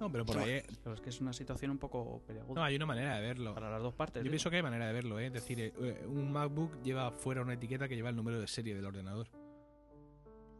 No, 0.00 0.10
pero 0.12 0.24
por 0.26 0.38
ahí. 0.38 0.62
Pero 0.82 0.94
es 0.94 1.00
que 1.00 1.08
es 1.10 1.20
una 1.20 1.32
situación 1.32 1.70
un 1.70 1.78
poco 1.78 2.20
peliaguda 2.26 2.54
No, 2.60 2.64
hay 2.64 2.76
una 2.76 2.86
manera 2.86 3.16
de 3.16 3.22
verlo. 3.22 3.54
para 3.54 3.70
las 3.70 3.82
dos 3.82 3.94
partes. 3.94 4.20
Yo 4.20 4.24
digo. 4.24 4.32
pienso 4.32 4.50
que 4.50 4.56
hay 4.56 4.62
manera 4.62 4.86
de 4.86 4.92
verlo, 4.92 5.18
¿eh? 5.18 5.26
es 5.26 5.32
decir, 5.32 5.60
eh, 5.60 6.04
un 6.06 6.30
MacBook 6.32 6.82
lleva 6.82 7.10
fuera 7.12 7.42
una 7.42 7.54
etiqueta 7.54 7.88
que 7.88 7.96
lleva 7.96 8.10
el 8.10 8.16
número 8.16 8.38
de 8.40 8.46
serie 8.46 8.74
del 8.74 8.84
ordenador. 8.84 9.28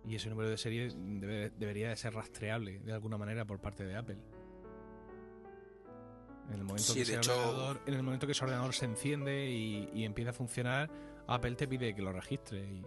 Y 0.06 0.14
ese 0.14 0.30
número 0.30 0.48
de 0.48 0.56
serie 0.56 0.88
debe- 0.94 1.50
debería 1.50 1.88
de 1.88 1.96
ser 1.96 2.14
rastreable 2.14 2.78
de 2.78 2.92
alguna 2.92 3.18
manera 3.18 3.44
por 3.44 3.60
parte 3.60 3.84
de 3.84 3.96
Apple. 3.96 4.16
En 6.48 6.54
el 6.54 6.64
momento, 6.64 6.82
Sí, 6.84 6.94
que, 6.94 7.02
ese 7.02 7.16
hecho- 7.16 7.32
ordenador, 7.32 7.80
en 7.86 7.94
el 7.94 8.02
momento 8.04 8.26
que 8.26 8.32
ese 8.32 8.44
ordenador 8.44 8.72
se 8.72 8.84
enciende 8.84 9.50
y, 9.50 9.90
y 9.92 10.04
empieza 10.04 10.30
a 10.30 10.32
funcionar, 10.32 10.88
Apple 11.26 11.56
te 11.56 11.66
pide 11.66 11.92
que 11.94 12.02
lo 12.02 12.12
registre. 12.12 12.60
Y, 12.64 12.84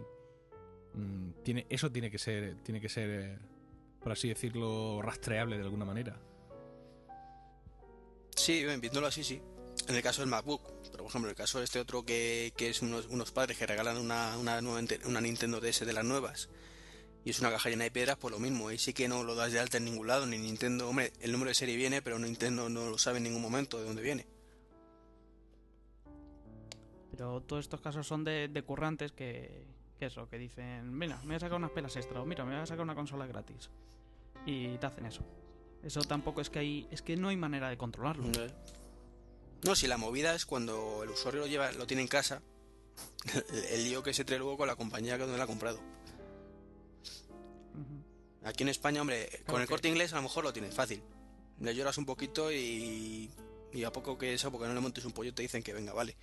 mm, 0.98 1.32
tiene, 1.42 1.66
eso 1.68 1.92
tiene 1.92 2.10
que 2.10 2.18
ser, 2.18 2.56
tiene 2.62 2.80
que 2.80 2.88
ser, 2.88 3.10
eh, 3.10 3.38
por 4.02 4.12
así 4.12 4.28
decirlo, 4.28 5.02
rastreable 5.02 5.58
de 5.58 5.62
alguna 5.64 5.84
manera. 5.84 6.16
Sí, 8.40 8.64
viéndolo 8.64 9.06
así, 9.06 9.22
sí. 9.22 9.42
En 9.86 9.94
el 9.94 10.02
caso 10.02 10.22
del 10.22 10.30
MacBook, 10.30 10.62
pero 10.90 11.04
por 11.04 11.10
ejemplo, 11.10 11.28
en 11.28 11.32
el 11.32 11.36
caso 11.36 11.58
de 11.58 11.64
este 11.64 11.78
otro 11.78 12.06
que, 12.06 12.54
que 12.56 12.70
es 12.70 12.80
unos, 12.80 13.06
unos 13.08 13.32
padres 13.32 13.58
que 13.58 13.66
regalan 13.66 13.98
una, 13.98 14.38
una, 14.38 14.62
nueva 14.62 14.80
una 15.04 15.20
Nintendo 15.20 15.60
DS 15.60 15.84
de 15.84 15.92
las 15.92 16.06
nuevas 16.06 16.48
y 17.22 17.30
es 17.30 17.40
una 17.40 17.50
caja 17.50 17.68
llena 17.68 17.84
de 17.84 17.90
piedras, 17.90 18.16
pues 18.16 18.32
lo 18.32 18.40
mismo. 18.40 18.68
Ahí 18.68 18.78
sí 18.78 18.94
que 18.94 19.08
no 19.08 19.24
lo 19.24 19.34
das 19.34 19.52
de 19.52 19.60
alta 19.60 19.76
en 19.76 19.84
ningún 19.84 20.06
lado, 20.06 20.24
ni 20.24 20.38
Nintendo. 20.38 20.88
Hombre, 20.88 21.12
el 21.20 21.32
número 21.32 21.50
de 21.50 21.54
serie 21.54 21.76
viene, 21.76 22.00
pero 22.00 22.18
Nintendo 22.18 22.70
no 22.70 22.88
lo 22.88 22.96
sabe 22.96 23.18
en 23.18 23.24
ningún 23.24 23.42
momento 23.42 23.78
de 23.78 23.84
dónde 23.84 24.00
viene. 24.00 24.26
Pero 27.10 27.42
todos 27.42 27.66
estos 27.66 27.82
casos 27.82 28.06
son 28.06 28.24
de, 28.24 28.48
de 28.48 28.62
currantes 28.62 29.12
que, 29.12 29.66
que 29.98 30.06
eso, 30.06 30.30
que 30.30 30.38
dicen, 30.38 30.96
mira, 30.96 31.18
me 31.18 31.26
voy 31.26 31.36
a 31.36 31.40
sacar 31.40 31.58
unas 31.58 31.72
pelas 31.72 31.94
extra, 31.94 32.22
o 32.22 32.24
mira, 32.24 32.46
me 32.46 32.54
voy 32.54 32.62
a 32.62 32.66
sacar 32.66 32.84
una 32.84 32.94
consola 32.94 33.26
gratis. 33.26 33.68
Y 34.46 34.78
te 34.78 34.86
hacen 34.86 35.04
eso. 35.04 35.22
Eso 35.82 36.02
tampoco 36.02 36.40
es 36.40 36.50
que 36.50 36.58
hay, 36.58 36.88
es 36.90 37.02
que 37.02 37.16
no 37.16 37.28
hay 37.28 37.36
manera 37.36 37.68
de 37.70 37.76
controlarlo. 37.78 38.24
No, 39.62 39.74
si 39.74 39.86
la 39.86 39.96
movida 39.98 40.34
es 40.34 40.46
cuando 40.46 41.02
el 41.02 41.10
usuario 41.10 41.40
lo 41.40 41.46
lleva, 41.46 41.72
lo 41.72 41.86
tiene 41.86 42.02
en 42.02 42.08
casa, 42.08 42.42
el, 43.34 43.64
el 43.72 43.84
lío 43.84 44.02
que 44.02 44.12
se 44.14 44.24
trae 44.24 44.38
luego 44.38 44.56
con 44.58 44.66
la 44.68 44.76
compañía 44.76 45.16
que 45.16 45.22
donde 45.22 45.38
la 45.38 45.44
ha 45.44 45.46
comprado. 45.46 45.80
Aquí 48.42 48.62
en 48.62 48.70
España, 48.70 49.02
hombre, 49.02 49.28
con 49.46 49.60
el 49.60 49.66
que- 49.66 49.70
corte 49.70 49.88
inglés 49.88 50.12
a 50.12 50.16
lo 50.16 50.22
mejor 50.22 50.44
lo 50.44 50.52
tienes 50.52 50.74
fácil. 50.74 51.02
Le 51.60 51.74
lloras 51.74 51.98
un 51.98 52.06
poquito 52.06 52.50
y, 52.50 53.30
y 53.72 53.84
a 53.84 53.92
poco 53.92 54.16
que 54.16 54.32
eso, 54.32 54.50
porque 54.50 54.66
no 54.66 54.72
le 54.74 54.80
montes 54.80 55.04
un 55.04 55.12
pollo, 55.12 55.34
te 55.34 55.42
dicen 55.42 55.62
que 55.62 55.74
venga, 55.74 55.92
vale. 55.92 56.16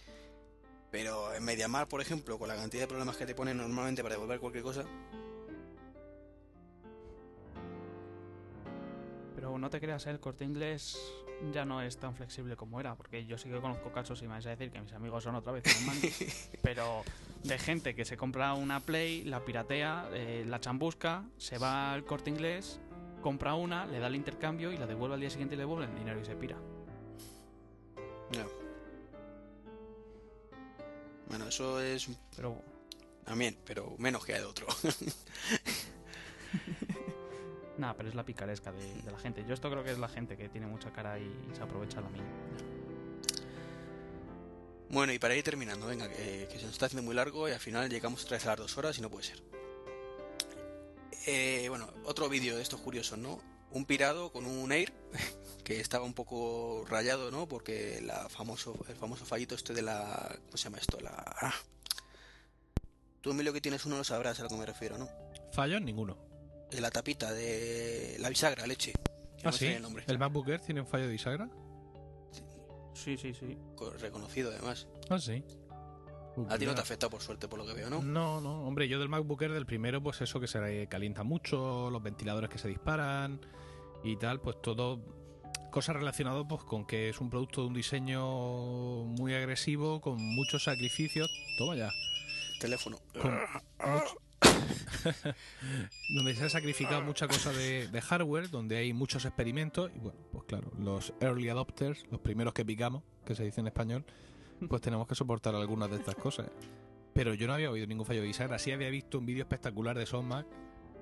Pero 0.89 1.33
en 1.35 1.43
Mediamar, 1.43 1.87
por 1.87 2.01
ejemplo, 2.01 2.39
con 2.39 2.47
la 2.47 2.55
cantidad 2.55 2.83
de 2.83 2.87
problemas 2.87 3.17
que 3.17 3.27
te 3.27 3.35
ponen 3.35 3.57
normalmente 3.57 4.01
para 4.01 4.15
devolver 4.15 4.39
cualquier 4.39 4.63
cosa, 4.63 4.83
Pero 9.37 9.55
no 9.59 9.69
te 9.69 9.79
creas, 9.79 10.07
¿eh? 10.07 10.09
el 10.09 10.19
corte 10.19 10.45
inglés 10.45 10.97
ya 11.53 11.63
no 11.63 11.83
es 11.83 11.97
tan 11.97 12.15
flexible 12.15 12.55
como 12.55 12.79
era, 12.79 12.95
porque 12.95 13.23
yo 13.27 13.37
sí 13.37 13.47
que 13.49 13.61
conozco 13.61 13.91
casos 13.91 14.19
y 14.23 14.23
me 14.23 14.29
vais 14.29 14.47
a 14.47 14.49
decir 14.49 14.71
que 14.71 14.81
mis 14.81 14.91
amigos 14.93 15.23
son 15.23 15.35
otra 15.35 15.51
vez 15.51 15.63
manis, 15.85 16.49
pero 16.63 17.03
de 17.43 17.59
gente 17.59 17.93
que 17.93 18.03
se 18.03 18.17
compra 18.17 18.55
una 18.55 18.79
Play, 18.79 19.25
la 19.25 19.45
piratea, 19.45 20.09
eh, 20.11 20.43
la 20.47 20.59
chambusca, 20.59 21.23
se 21.37 21.59
va 21.59 21.93
al 21.93 22.03
corte 22.03 22.31
inglés, 22.31 22.79
compra 23.21 23.53
una, 23.53 23.85
le 23.85 23.99
da 23.99 24.07
el 24.07 24.15
intercambio 24.15 24.71
y 24.71 24.77
la 24.77 24.87
devuelve 24.87 25.13
al 25.13 25.21
día 25.21 25.29
siguiente 25.29 25.53
y 25.53 25.57
le 25.57 25.65
devuelve 25.65 25.85
el 25.85 25.95
dinero 25.95 26.19
y 26.19 26.25
se 26.25 26.35
pira. 26.35 26.57
Bueno, 31.27 31.47
eso 31.47 31.79
es 31.79 32.09
Pero 32.35 32.59
también, 33.23 33.55
pero 33.63 33.93
menos 33.99 34.25
que 34.25 34.33
de 34.33 34.45
otro. 34.45 34.65
nada, 37.79 37.95
pero 37.95 38.09
es 38.09 38.15
la 38.15 38.23
picaresca 38.23 38.71
de, 38.71 39.01
de 39.01 39.11
la 39.11 39.19
gente. 39.19 39.43
Yo 39.47 39.53
esto 39.53 39.69
creo 39.69 39.83
que 39.83 39.91
es 39.91 39.99
la 39.99 40.07
gente 40.07 40.37
que 40.37 40.49
tiene 40.49 40.67
mucha 40.67 40.91
cara 40.91 41.19
y 41.19 41.31
se 41.53 41.61
aprovecha 41.61 42.01
la 42.01 42.09
mía. 42.09 42.23
bueno, 44.89 45.13
y 45.13 45.19
para 45.19 45.35
ir 45.35 45.43
terminando, 45.43 45.87
venga, 45.87 46.09
que, 46.09 46.47
que 46.49 46.57
se 46.57 46.65
nos 46.65 46.73
está 46.73 46.87
haciendo 46.87 47.03
muy 47.03 47.15
largo 47.15 47.47
y 47.49 47.51
al 47.51 47.59
final 47.59 47.89
llegamos 47.89 48.23
otra 48.23 48.37
vez 48.37 48.45
a 48.45 48.49
las 48.49 48.57
dos 48.59 48.77
horas 48.77 48.97
y 48.97 49.01
no 49.01 49.09
puede 49.09 49.25
ser. 49.25 49.43
Eh, 51.25 51.65
bueno, 51.67 51.89
otro 52.05 52.29
vídeo 52.29 52.55
de 52.55 52.63
estos 52.63 52.79
curiosos, 52.79 53.17
¿no? 53.19 53.41
Un 53.71 53.83
pirado 53.83 54.31
con 54.31 54.45
un 54.45 54.71
Air 54.71 54.93
que 55.65 55.81
estaba 55.81 56.05
un 56.05 56.13
poco 56.13 56.85
rayado, 56.89 57.31
¿no? 57.31 57.47
Porque 57.47 57.99
la 58.01 58.29
famoso, 58.29 58.77
el 58.87 58.95
famoso 58.95 59.25
fallito 59.25 59.53
este 59.53 59.73
de 59.73 59.81
la... 59.81 60.33
¿Cómo 60.45 60.57
se 60.57 60.63
llama 60.63 60.77
esto? 60.77 60.97
La... 61.01 61.11
ah. 61.41 61.53
Tú, 63.19 63.31
Emilio, 63.31 63.51
que 63.51 63.59
tienes 63.59 63.85
uno, 63.85 63.97
lo 63.97 64.05
sabrás 64.05 64.39
a 64.39 64.43
lo 64.43 64.49
que 64.49 64.55
me 64.55 64.65
refiero, 64.65 64.97
¿no? 64.97 65.09
Fallos 65.51 65.81
ninguno. 65.81 66.17
De 66.71 66.81
la 66.81 66.91
tapita, 66.91 67.31
de 67.33 68.17
la 68.19 68.29
bisagra, 68.29 68.67
leche. 68.67 68.93
No 69.43 69.49
Ah, 69.49 69.53
sí. 69.53 69.67
el 69.67 69.81
nombre. 69.81 70.03
¿El 70.07 70.17
MacBook 70.19 70.47
Air 70.49 70.59
tiene 70.61 70.81
un 70.81 70.87
fallo 70.87 71.05
de 71.05 71.11
bisagra? 71.11 71.49
Sí, 72.93 73.15
sí, 73.17 73.33
sí. 73.33 73.57
Co- 73.75 73.91
Reconocido, 73.91 74.51
además. 74.51 74.87
Ah, 75.09 75.19
sí. 75.19 75.43
A 76.49 76.57
ti 76.57 76.65
no 76.67 76.75
te 76.75 76.81
afecta, 76.81 77.09
por 77.09 77.21
suerte, 77.21 77.47
por 77.47 77.57
lo 77.57 77.65
que 77.65 77.73
veo, 77.73 77.89
¿no? 77.89 78.01
No, 78.03 78.39
no, 78.41 78.67
hombre, 78.67 78.87
yo 78.87 78.99
del 78.99 79.09
MacBook 79.09 79.41
Air 79.41 79.53
del 79.53 79.65
primero, 79.65 80.03
pues 80.03 80.21
eso 80.21 80.39
que 80.39 80.47
se 80.47 80.87
calienta 80.87 81.23
mucho, 81.23 81.89
los 81.89 82.03
ventiladores 82.03 82.49
que 82.49 82.59
se 82.59 82.67
disparan 82.67 83.39
y 84.03 84.17
tal, 84.17 84.39
pues 84.39 84.61
todo 84.61 85.01
cosas 85.71 85.95
relacionadas 85.95 86.45
pues 86.47 86.63
con 86.63 86.85
que 86.85 87.09
es 87.09 87.19
un 87.19 87.29
producto 87.31 87.61
de 87.61 87.67
un 87.67 87.73
diseño 87.73 88.23
muy 89.05 89.33
agresivo, 89.33 89.99
con 89.99 90.17
muchos 90.21 90.63
sacrificios. 90.65 91.27
Toma 91.57 91.75
ya. 91.75 91.89
Teléfono. 92.59 92.97
con 93.19 93.31
mucho- 93.31 94.17
donde 96.09 96.35
se 96.35 96.45
ha 96.45 96.49
sacrificado 96.49 97.01
mucha 97.01 97.27
cosa 97.27 97.51
de, 97.51 97.87
de 97.87 98.01
hardware, 98.01 98.49
donde 98.49 98.77
hay 98.77 98.93
muchos 98.93 99.25
experimentos 99.25 99.91
y 99.95 99.99
bueno, 99.99 100.19
pues 100.31 100.43
claro, 100.45 100.71
los 100.79 101.13
early 101.19 101.49
adopters, 101.49 102.05
los 102.11 102.19
primeros 102.21 102.53
que 102.53 102.65
picamos, 102.65 103.03
que 103.25 103.35
se 103.35 103.43
dice 103.43 103.61
en 103.61 103.67
español, 103.67 104.05
pues 104.69 104.81
tenemos 104.81 105.07
que 105.07 105.15
soportar 105.15 105.55
algunas 105.55 105.89
de 105.89 105.97
estas 105.97 106.15
cosas. 106.15 106.49
Pero 107.13 107.33
yo 107.33 107.47
no 107.47 107.53
había 107.53 107.71
oído 107.71 107.87
ningún 107.87 108.05
fallo 108.05 108.21
de 108.21 108.27
bisagra, 108.27 108.59
sí 108.59 108.71
había 108.71 108.89
visto 108.89 109.17
un 109.17 109.25
vídeo 109.25 109.43
espectacular 109.43 109.97
de 109.97 110.05
SoftMac 110.05 110.45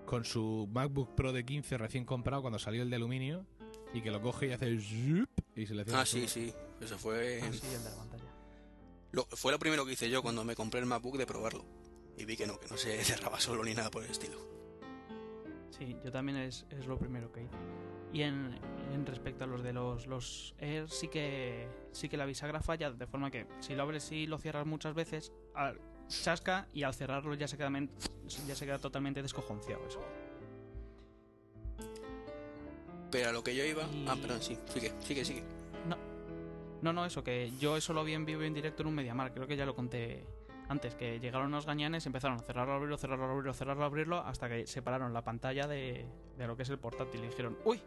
con 0.06 0.24
su 0.24 0.70
MacBook 0.72 1.16
Pro 1.16 1.34
de 1.34 1.44
15 1.46 1.78
recién 1.78 2.06
comprado 2.06 2.42
cuando 2.42 2.60
salió 2.60 2.84
el 2.84 2.90
de 2.90 2.96
aluminio 2.98 3.46
y 3.94 4.02
que 4.02 4.12
lo 4.12 4.22
coge 4.22 4.48
y 4.48 4.52
hace 4.52 4.80
zup 4.80 5.30
y 5.56 5.66
se 5.66 5.74
le 5.74 5.86
Ah, 5.94 6.06
sí, 6.06 6.28
sí. 6.28 6.54
Eso 6.82 6.98
fue... 6.98 7.40
Ah, 7.44 7.50
sí, 7.52 7.62
el 7.74 7.84
de 7.84 7.90
la 7.90 7.96
pantalla. 7.96 8.24
Lo- 9.12 9.26
fue 9.32 9.52
lo 9.52 9.60
primero 9.60 9.86
que 9.86 9.94
hice 9.94 10.10
yo 10.10 10.22
cuando 10.22 10.44
me 10.44 10.56
compré 10.56 10.80
el 10.82 10.86
MacBook 10.86 11.18
de 11.18 11.26
probarlo. 11.26 11.66
Y 12.18 12.26
vi 12.26 12.38
que 12.38 12.48
no, 12.48 12.60
que 12.60 12.68
no 12.68 12.78
se 12.78 13.04
cerraba 13.04 13.40
solo 13.40 13.64
ni 13.64 13.74
nada 13.74 13.92
por 13.92 14.04
el 14.04 14.12
estilo. 14.12 14.38
Sí, 15.72 15.98
yo 16.04 16.12
también 16.12 16.38
es, 16.38 16.66
es 16.70 16.88
lo 16.88 16.98
primero 16.98 17.32
que 17.32 17.44
hice. 17.44 17.56
Y 18.14 18.22
en, 18.22 18.58
en 18.94 19.06
respecto 19.06 19.44
a 19.44 19.48
los 19.48 19.62
de 19.62 19.74
los, 19.74 20.08
los 20.08 20.56
Air, 20.60 20.90
sí 20.90 21.10
que, 21.10 21.68
sí 21.92 22.08
que 22.08 22.16
la 22.16 22.26
bisagra 22.26 22.62
falla, 22.62 22.92
de 22.92 23.06
forma 23.08 23.30
que 23.30 23.46
si 23.60 23.76
lo 23.76 23.84
abres 23.84 24.10
y 24.14 24.26
lo 24.26 24.38
cierras 24.38 24.66
muchas 24.66 24.94
veces, 24.94 25.34
al- 25.54 25.82
chasca 26.08 26.68
y 26.72 26.84
al 26.84 26.94
cerrarlo 26.94 27.34
ya 27.34 27.48
se 27.50 27.58
queda, 27.58 27.70
ya 28.48 28.56
se 28.56 28.66
queda 28.66 28.80
totalmente 28.80 29.22
descojonciado 29.22 29.86
eso. 29.86 30.00
Pero 33.12 33.30
a 33.30 33.32
lo 33.34 33.44
que 33.44 33.56
yo 33.56 33.66
iba... 33.66 33.84
Y- 33.92 34.06
Ah, 34.08 34.16
perdón, 34.20 34.42
sí. 34.42 34.58
Sigue, 34.74 34.94
sigue, 35.00 35.26
sigue. 35.26 35.44
No, 36.82 36.94
no, 36.94 37.06
eso, 37.06 37.24
que 37.24 37.52
yo 37.60 37.78
eso 37.78 37.94
lo 37.94 38.04
vi 38.04 38.14
en 38.14 38.26
vivo 38.26 38.44
y 38.44 38.48
en 38.48 38.54
directo 38.54 38.84
en 38.84 38.88
un 38.90 38.96
Mediamar, 38.96 39.34
creo 39.34 39.48
que 39.48 39.56
ya 39.58 39.66
lo 39.66 39.74
conté 39.76 40.24
antes, 40.68 40.96
que 40.96 41.20
llegaron 41.20 41.48
unos 41.48 41.66
gañanes, 41.66 42.06
empezaron 42.06 42.38
a 42.38 42.42
cerrarlo, 42.42 42.74
abrirlo, 42.74 42.98
cerrarlo, 42.98 43.26
abrirlo, 43.26 43.54
cerrarlo, 43.54 43.86
abrirlo, 43.86 44.20
hasta 44.20 44.50
que 44.50 44.68
separaron 44.68 45.14
la 45.14 45.24
pantalla 45.24 45.68
de, 45.68 46.06
de 46.38 46.48
lo 46.48 46.56
que 46.56 46.64
es 46.64 46.70
el 46.70 46.80
portátil 46.80 47.24
y 47.24 47.28
dijeron, 47.28 47.58
uy, 47.66 47.82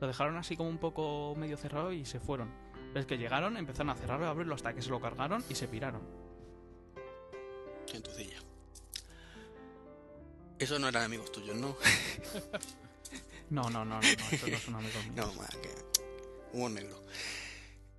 lo 0.00 0.06
dejaron 0.06 0.36
así 0.36 0.56
como 0.56 0.68
un 0.68 0.78
poco 0.78 1.34
medio 1.36 1.56
cerrado 1.56 1.92
y 1.92 2.04
se 2.04 2.20
fueron. 2.20 2.50
Es 2.94 3.06
que 3.06 3.18
llegaron, 3.18 3.56
empezaron 3.56 3.90
a 3.90 3.94
cerrarlo, 3.94 4.26
a 4.26 4.30
abrirlo 4.30 4.54
hasta 4.54 4.74
que 4.74 4.82
se 4.82 4.90
lo 4.90 5.00
cargaron 5.00 5.44
y 5.48 5.54
se 5.54 5.68
piraron. 5.68 6.02
Gentucilla. 7.90 8.38
Esos 10.58 10.78
no 10.80 10.88
eran 10.88 11.04
amigos 11.04 11.30
tuyos, 11.32 11.56
¿no? 11.56 11.76
No, 13.50 13.68
no, 13.68 13.84
no, 13.84 13.96
no, 13.96 14.00
no, 14.00 14.06
eso 14.30 14.46
no 14.46 14.56
es 14.56 14.68
un 14.68 14.76
amigo 14.76 15.00
mío. 15.02 15.12
No, 15.26 15.34
más 15.34 15.56
que 15.56 15.74
humor 16.52 16.70
negro. 16.70 17.02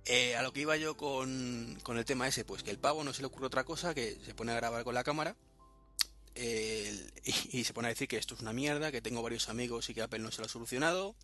Eh, 0.04 0.34
a 0.36 0.42
lo 0.42 0.52
que 0.52 0.60
iba 0.62 0.76
yo 0.76 0.96
con, 0.96 1.78
con 1.84 1.96
el 1.96 2.04
tema 2.04 2.26
ese, 2.26 2.44
pues 2.44 2.62
que 2.62 2.70
el 2.70 2.78
pavo 2.78 3.04
no 3.04 3.12
se 3.12 3.22
le 3.22 3.26
ocurre 3.26 3.46
otra 3.46 3.64
cosa 3.64 3.94
que 3.94 4.18
se 4.24 4.34
pone 4.34 4.50
a 4.50 4.56
grabar 4.56 4.82
con 4.82 4.94
la 4.94 5.04
cámara 5.04 5.36
y, 6.34 7.58
y 7.58 7.64
se 7.64 7.72
pone 7.72 7.88
a 7.88 7.90
decir 7.90 8.08
que 8.08 8.16
esto 8.16 8.34
es 8.34 8.40
una 8.40 8.52
mierda, 8.52 8.90
que 8.90 9.00
tengo 9.00 9.22
varios 9.22 9.48
amigos 9.48 9.88
y 9.90 9.94
que 9.94 10.02
Apple 10.02 10.18
no 10.18 10.30
se 10.30 10.40
lo 10.40 10.46
ha 10.46 10.48
solucionado. 10.48 11.14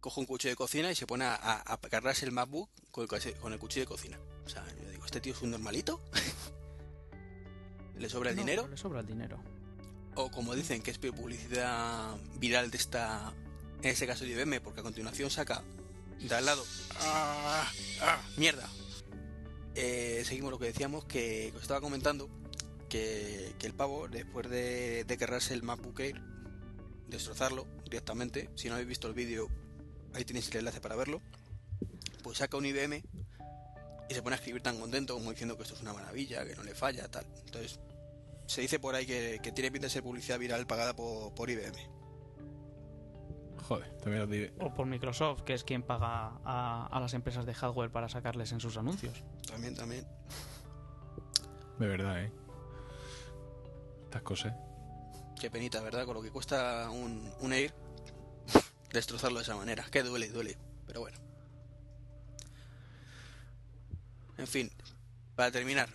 Coge 0.00 0.20
un 0.20 0.26
cuchillo 0.26 0.50
de 0.50 0.56
cocina 0.56 0.90
y 0.90 0.94
se 0.96 1.06
pone 1.06 1.24
a, 1.24 1.34
a, 1.34 1.78
el 2.22 2.32
MacBook 2.32 2.68
con 2.90 3.04
el, 3.10 3.34
con 3.36 3.52
el 3.52 3.58
cuchillo 3.58 3.82
de 3.82 3.88
cocina. 3.88 4.18
O 4.44 4.48
sea, 4.48 4.64
yo 4.82 4.90
digo, 4.90 5.04
¿este 5.04 5.20
tío 5.20 5.32
es 5.32 5.42
un 5.42 5.50
normalito? 5.52 6.00
¿Le 7.98 8.08
sobra 8.08 8.30
el 8.30 8.36
No, 8.36 8.42
dinero? 8.42 8.68
Le 8.68 8.76
sobra 8.76 9.00
el 9.00 9.06
dinero. 9.06 9.40
O 10.14 10.30
como 10.30 10.54
dicen 10.54 10.82
que 10.82 10.90
es 10.90 10.98
publicidad 10.98 12.16
viral 12.36 12.70
de 12.70 12.76
esta, 12.76 13.32
en 13.82 13.90
este 13.90 14.06
caso 14.06 14.24
de 14.24 14.30
IBM, 14.30 14.60
porque 14.60 14.80
a 14.80 14.82
continuación 14.82 15.30
saca 15.30 15.62
de 16.22 16.34
al 16.34 16.44
lado, 16.44 16.64
¡ah! 17.00 17.70
¡ah! 18.00 18.22
¡mierda! 18.36 18.68
Eh, 19.74 20.22
seguimos 20.24 20.50
lo 20.50 20.58
que 20.58 20.66
decíamos, 20.66 21.04
que 21.04 21.52
os 21.56 21.62
estaba 21.62 21.80
comentando, 21.80 22.28
que, 22.88 23.54
que 23.58 23.66
el 23.66 23.74
pavo, 23.74 24.08
después 24.08 24.48
de, 24.48 25.04
de 25.04 25.18
querrarse 25.18 25.54
el 25.54 25.62
MacBook 25.62 26.00
Air, 26.00 26.20
destrozarlo 27.08 27.66
directamente, 27.84 28.50
si 28.54 28.68
no 28.68 28.74
habéis 28.74 28.88
visto 28.88 29.08
el 29.08 29.14
vídeo, 29.14 29.48
ahí 30.14 30.24
tenéis 30.24 30.50
el 30.50 30.58
enlace 30.58 30.80
para 30.80 30.96
verlo, 30.96 31.22
pues 32.22 32.38
saca 32.38 32.56
un 32.56 32.66
IBM 32.66 33.02
y 34.08 34.14
se 34.14 34.22
pone 34.22 34.34
a 34.34 34.38
escribir 34.38 34.62
tan 34.62 34.78
contento 34.78 35.14
como 35.14 35.30
diciendo 35.30 35.56
que 35.56 35.62
esto 35.62 35.74
es 35.74 35.82
una 35.82 35.92
maravilla, 35.92 36.44
que 36.44 36.54
no 36.54 36.62
le 36.62 36.74
falla, 36.74 37.08
tal. 37.08 37.26
Entonces, 37.46 37.80
se 38.46 38.60
dice 38.60 38.78
por 38.78 38.94
ahí 38.94 39.06
que, 39.06 39.40
que 39.42 39.52
tiene 39.52 39.70
pinta 39.70 39.86
de 39.86 39.92
ser 39.92 40.02
publicidad 40.02 40.38
viral 40.38 40.66
pagada 40.66 40.94
por, 40.94 41.34
por 41.34 41.50
IBM. 41.50 42.01
Joder, 43.62 43.88
también 43.98 44.22
os 44.22 44.30
digo. 44.30 44.52
O 44.60 44.74
por 44.74 44.86
Microsoft, 44.86 45.42
que 45.42 45.54
es 45.54 45.64
quien 45.64 45.82
paga 45.82 46.32
a, 46.44 46.88
a 46.90 47.00
las 47.00 47.14
empresas 47.14 47.46
de 47.46 47.54
hardware 47.54 47.90
para 47.90 48.08
sacarles 48.08 48.52
en 48.52 48.60
sus 48.60 48.76
anuncios. 48.76 49.22
También, 49.46 49.74
también. 49.74 50.06
De 51.78 51.86
verdad, 51.86 52.22
¿eh? 52.24 52.32
Estas 54.04 54.22
cosas. 54.22 54.54
Qué 55.40 55.50
penita, 55.50 55.80
¿verdad? 55.80 56.04
Con 56.04 56.14
lo 56.14 56.22
que 56.22 56.30
cuesta 56.30 56.90
un, 56.90 57.32
un 57.40 57.52
Air, 57.52 57.72
destrozarlo 58.92 59.38
de 59.38 59.44
esa 59.44 59.56
manera. 59.56 59.84
Que 59.90 60.02
duele, 60.02 60.28
duele. 60.28 60.56
Pero 60.86 61.00
bueno. 61.00 61.18
En 64.38 64.46
fin, 64.46 64.70
para 65.36 65.50
terminar, 65.50 65.88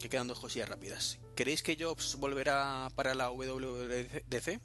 que 0.00 0.08
quedan 0.08 0.26
dos 0.26 0.40
cosillas 0.40 0.68
rápidas. 0.68 1.18
¿Creéis 1.34 1.62
que 1.62 1.76
Jobs 1.78 2.16
volverá 2.16 2.88
para 2.94 3.14
la 3.14 3.30
WWDC? 3.30 4.60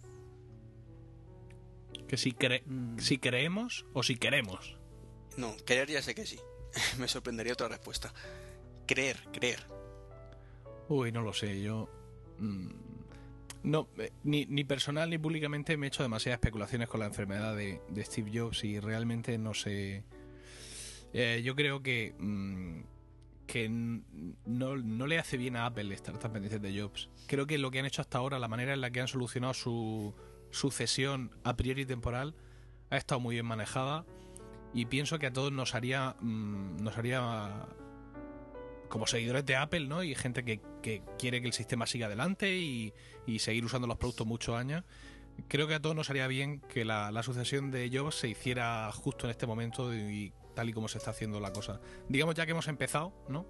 Que 2.07 2.17
si, 2.17 2.31
cre- 2.33 2.63
Mm. 2.65 2.99
si 2.99 3.17
creemos 3.17 3.85
o 3.93 4.03
si 4.03 4.15
queremos. 4.15 4.77
No, 5.37 5.55
creer 5.65 5.89
ya 5.89 6.01
sé 6.01 6.13
que 6.15 6.25
sí. 6.25 6.39
Me 6.99 7.07
sorprendería 7.07 7.53
otra 7.53 7.67
respuesta. 7.67 8.13
Creer, 8.85 9.17
creer. 9.33 9.59
Uy, 10.87 11.11
no 11.11 11.21
lo 11.21 11.33
sé, 11.33 11.61
yo... 11.61 11.89
mm, 12.39 12.69
no, 13.63 13.87
eh, 13.97 14.11
ni, 14.23 14.45
ni 14.45 14.63
personal 14.63 15.09
ni 15.09 15.17
públicamente 15.17 15.75
me 15.77 15.87
he 15.87 15.89
hecho 15.89 16.03
demasiadas 16.03 16.37
especulaciones 16.37 16.87
con 16.87 16.99
la 16.99 17.07
enfermedad 17.07 17.55
de, 17.55 17.81
de 17.89 18.05
Steve 18.05 18.29
Jobs 18.33 18.63
y 18.63 18.79
realmente 18.79 19.37
no 19.39 19.53
sé... 19.55 20.03
Eh, 21.13 21.41
yo 21.43 21.55
creo 21.55 21.81
que... 21.81 22.13
mm, 22.19 22.81
que 23.47 23.69
no, 23.69 24.75
no 24.75 25.07
le 25.07 25.19
hace 25.19 25.37
bien 25.37 25.55
a 25.55 25.65
Apple 25.67 25.93
estar 25.93 26.17
tan 26.17 26.31
pendientes 26.33 26.61
de 26.61 26.79
Jobs. 26.81 27.09
Creo 27.27 27.45
que 27.47 27.57
lo 27.59 27.69
que 27.71 27.79
han 27.79 27.85
hecho 27.85 28.01
hasta 28.01 28.17
ahora, 28.17 28.39
la 28.39 28.47
manera 28.47 28.73
en 28.73 28.81
la 28.81 28.89
que 28.91 29.01
han 29.01 29.07
solucionado 29.07 29.53
su 29.53 30.15
sucesión 30.55 31.31
a 31.43 31.55
priori 31.55 31.85
temporal, 31.85 32.33
ha 32.89 32.97
estado 32.97 33.19
muy 33.19 33.35
bien 33.35 33.45
manejada 33.45 34.05
y 34.73 34.85
pienso 34.85 35.19
que 35.19 35.27
a 35.27 35.33
todos 35.33 35.51
nos 35.51 35.75
haría 35.75 36.15
mm, 36.19 36.77
nos 36.83 36.97
haría 36.97 37.67
como 38.89 39.07
seguidores 39.07 39.45
de 39.45 39.55
Apple, 39.55 39.87
¿no? 39.87 40.03
Y 40.03 40.15
gente 40.15 40.43
que, 40.43 40.61
que 40.81 41.01
quiere 41.17 41.41
que 41.41 41.47
el 41.47 41.53
sistema 41.53 41.85
siga 41.87 42.07
adelante 42.07 42.55
y, 42.57 42.93
y 43.25 43.39
seguir 43.39 43.65
usando 43.65 43.87
los 43.87 43.97
productos 43.97 44.25
muchos 44.27 44.55
años. 44.55 44.83
Creo 45.47 45.67
que 45.67 45.75
a 45.75 45.81
todos 45.81 45.95
nos 45.95 46.09
haría 46.09 46.27
bien 46.27 46.61
que 46.61 46.85
la, 46.85 47.11
la 47.11 47.23
sucesión 47.23 47.71
de 47.71 47.89
Jobs 47.91 48.15
se 48.15 48.29
hiciera 48.29 48.89
justo 48.93 49.25
en 49.25 49.31
este 49.31 49.47
momento 49.47 49.93
y 49.93 50.31
tal 50.53 50.69
y 50.69 50.73
como 50.73 50.87
se 50.87 50.97
está 50.97 51.11
haciendo 51.11 51.39
la 51.39 51.51
cosa. 51.51 51.81
Digamos 52.07 52.35
ya 52.35 52.45
que 52.45 52.51
hemos 52.51 52.67
empezado, 52.67 53.13
¿no? 53.27 53.45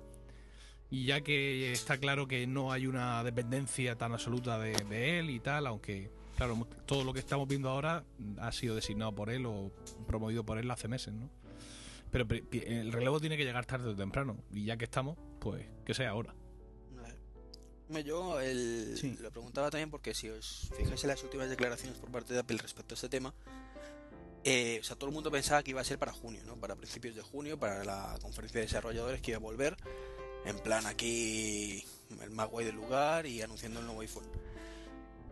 Y 0.89 1.05
ya 1.05 1.21
que 1.21 1.71
está 1.71 1.97
claro 1.97 2.27
que 2.27 2.47
no 2.47 2.71
hay 2.71 2.87
una 2.87 3.23
dependencia 3.23 3.97
tan 3.97 4.13
absoluta 4.13 4.57
de, 4.57 4.73
de 4.89 5.19
él 5.19 5.29
y 5.29 5.39
tal, 5.39 5.67
aunque, 5.67 6.11
claro, 6.35 6.67
todo 6.85 7.03
lo 7.03 7.13
que 7.13 7.19
estamos 7.19 7.47
viendo 7.47 7.69
ahora 7.69 8.03
ha 8.39 8.51
sido 8.51 8.75
designado 8.75 9.13
por 9.13 9.29
él 9.29 9.45
o 9.45 9.71
promovido 10.07 10.43
por 10.45 10.57
él 10.57 10.69
hace 10.71 10.87
meses, 10.87 11.13
¿no? 11.13 11.29
Pero 12.11 12.25
el 12.51 12.91
relevo 12.93 13.19
tiene 13.19 13.35
que 13.37 13.43
llegar 13.43 13.65
tarde 13.65 13.89
o 13.89 13.95
temprano. 13.95 14.37
Y 14.53 14.65
ya 14.65 14.77
que 14.77 14.85
estamos, 14.85 15.17
pues 15.39 15.65
que 15.85 15.93
sea 15.93 16.09
ahora. 16.11 16.33
Yo 18.03 18.39
el- 18.41 18.97
Sí. 18.97 19.15
lo 19.21 19.31
preguntaba 19.31 19.69
también 19.69 19.91
porque 19.91 20.13
si 20.13 20.29
os 20.29 20.69
fijáis 20.75 21.03
en 21.03 21.09
las 21.09 21.23
últimas 21.23 21.49
declaraciones 21.49 21.97
por 21.99 22.11
parte 22.11 22.33
de 22.33 22.39
Apple 22.39 22.57
respecto 22.57 22.93
a 22.93 22.95
este 22.95 23.09
tema, 23.09 23.33
eh, 24.43 24.79
o 24.81 24.83
sea, 24.83 24.95
todo 24.95 25.09
el 25.09 25.13
mundo 25.13 25.29
pensaba 25.31 25.61
que 25.63 25.71
iba 25.71 25.81
a 25.81 25.83
ser 25.83 25.99
para 25.99 26.11
junio, 26.11 26.41
¿no? 26.45 26.55
Para 26.55 26.75
principios 26.75 27.15
de 27.15 27.21
junio, 27.21 27.59
para 27.59 27.83
la 27.83 28.17
conferencia 28.21 28.59
de 28.59 28.67
desarrolladores 28.67 29.21
que 29.21 29.31
iba 29.31 29.37
a 29.37 29.41
volver, 29.41 29.77
en 30.45 30.57
plan 30.59 30.85
aquí 30.87 31.83
el 32.21 32.31
más 32.31 32.49
guay 32.49 32.65
del 32.65 32.75
lugar 32.75 33.25
y 33.27 33.41
anunciando 33.41 33.79
el 33.79 33.85
nuevo 33.85 34.01
iPhone. 34.01 34.25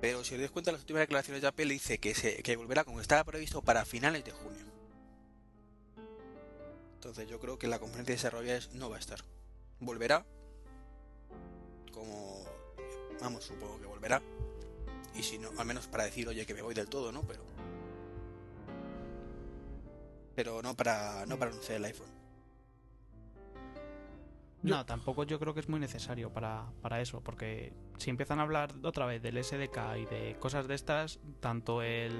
Pero 0.04 0.22
si 0.26 0.34
os 0.36 0.40
dais 0.42 0.52
cuenta, 0.52 0.74
las 0.74 0.82
últimas 0.82 1.00
declaraciones 1.04 1.42
de 1.42 1.48
Apple 1.48 1.66
dice 1.68 1.98
que, 1.98 2.14
se, 2.14 2.44
que 2.44 2.58
volverá 2.58 2.84
como 2.84 3.00
estaba 3.00 3.24
previsto 3.24 3.62
para 3.62 3.86
finales 3.86 4.26
de 4.26 4.32
junio. 4.32 4.66
Entonces 6.96 7.30
yo 7.30 7.40
creo 7.40 7.58
que 7.58 7.68
la 7.68 7.80
conferencia 7.80 8.12
de 8.12 8.18
desarrolladores 8.18 8.74
no 8.74 8.90
va 8.90 8.98
a 8.98 9.00
estar. 9.00 9.24
Volverá, 9.80 10.26
como 11.94 12.44
vamos 13.22 13.46
supongo 13.46 13.80
que 13.80 13.86
volverá 13.86 14.22
y 15.16 15.24
si 15.24 15.40
no 15.40 15.52
al 15.58 15.66
menos 15.66 15.88
para 15.88 16.04
decir 16.04 16.28
oye 16.28 16.46
que 16.46 16.54
me 16.54 16.62
voy 16.62 16.74
del 16.74 16.90
todo 16.90 17.14
no 17.14 17.22
pero 17.22 17.46
pero 20.36 20.62
no 20.62 20.76
para 20.76 21.26
no 21.28 21.40
para 21.40 21.52
anunciar 21.52 21.78
el 21.78 21.86
iPhone 21.86 22.23
No, 24.64 24.86
tampoco 24.86 25.24
yo 25.26 25.40
creo 25.40 25.54
que 25.54 25.60
es 25.60 25.68
muy 25.68 25.80
necesario 25.80 26.32
para, 26.32 26.72
para 26.82 27.02
eso, 27.02 27.22
porque 27.22 27.74
si 27.98 28.10
empiezan 28.10 28.40
a 28.40 28.44
hablar 28.44 28.74
otra 28.84 29.06
vez 29.06 29.22
del 29.22 29.44
SDK 29.44 29.78
y 29.98 30.06
de 30.06 30.38
cosas 30.40 30.68
de 30.68 30.76
estas, 30.76 31.20
tanto 31.42 31.82
el, 31.82 32.14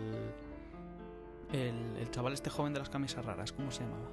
el, 1.54 2.12
chaval 2.12 2.34
este 2.34 2.50
joven 2.50 2.74
de 2.74 2.80
las 2.80 2.90
camisas 2.90 3.24
raras, 3.24 3.54
¿cómo 3.54 3.72
se 3.72 3.84
llamaba? 3.84 4.10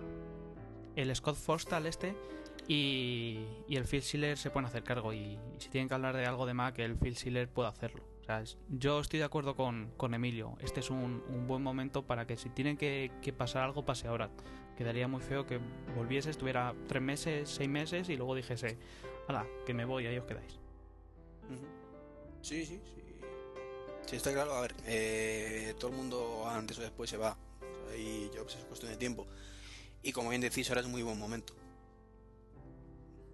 El 0.94 1.14
Scott 1.14 1.36
Forstal 1.36 1.86
este 1.86 2.14
y, 2.68 3.44
y 3.66 3.76
el 3.76 3.84
Phil 3.84 4.02
Schiller 4.02 4.38
se 4.38 4.50
pueden 4.50 4.66
hacer 4.66 4.84
cargo 4.84 5.12
y, 5.12 5.38
si 5.58 5.68
tienen 5.68 5.88
que 5.88 5.94
hablar 5.94 6.16
de 6.16 6.24
algo 6.26 6.46
de 6.46 6.54
Mac, 6.54 6.78
el 6.78 6.96
Phil 6.96 7.16
Schiller 7.16 7.48
puede 7.48 7.68
hacerlo. 7.68 8.04
O 8.20 8.24
sea, 8.24 8.44
yo 8.68 9.00
estoy 9.00 9.18
de 9.18 9.24
acuerdo 9.24 9.56
con, 9.56 9.90
con 9.96 10.14
Emilio, 10.14 10.56
este 10.60 10.80
es 10.80 10.90
un, 10.90 11.24
un 11.28 11.48
buen 11.48 11.62
momento 11.62 12.06
para 12.06 12.28
que 12.28 12.36
si 12.36 12.48
tienen 12.48 12.76
que, 12.76 13.10
que 13.22 13.32
pasar 13.32 13.64
algo, 13.64 13.84
pase 13.84 14.06
ahora 14.06 14.30
quedaría 14.80 15.06
muy 15.06 15.20
feo 15.20 15.46
que 15.46 15.60
volviese, 15.94 16.30
estuviera 16.30 16.74
tres 16.88 17.02
meses, 17.02 17.50
seis 17.50 17.68
meses 17.68 18.08
y 18.08 18.16
luego 18.16 18.34
dijese, 18.34 18.78
hala, 19.28 19.46
que 19.66 19.74
me 19.74 19.84
voy, 19.84 20.06
ahí 20.06 20.16
os 20.16 20.24
quedáis. 20.24 20.58
sí 22.40 22.64
sí 22.64 22.80
sí. 22.82 23.02
Sí 24.06 24.16
está 24.16 24.32
claro. 24.32 24.54
A 24.54 24.62
ver 24.62 24.74
eh, 24.86 25.74
todo 25.78 25.90
el 25.90 25.98
mundo 25.98 26.48
antes 26.48 26.78
o 26.78 26.80
después 26.80 27.10
se 27.10 27.18
va. 27.18 27.36
O 27.60 27.88
sea, 27.88 27.94
y 27.98 28.30
yo 28.34 28.42
pues 28.42 28.56
es 28.56 28.64
cuestión 28.64 28.90
de 28.90 28.96
tiempo. 28.96 29.26
Y 30.02 30.12
como 30.12 30.30
bien 30.30 30.40
decís 30.40 30.70
ahora 30.70 30.80
es 30.80 30.86
muy 30.86 31.02
buen 31.02 31.18
momento. 31.18 31.52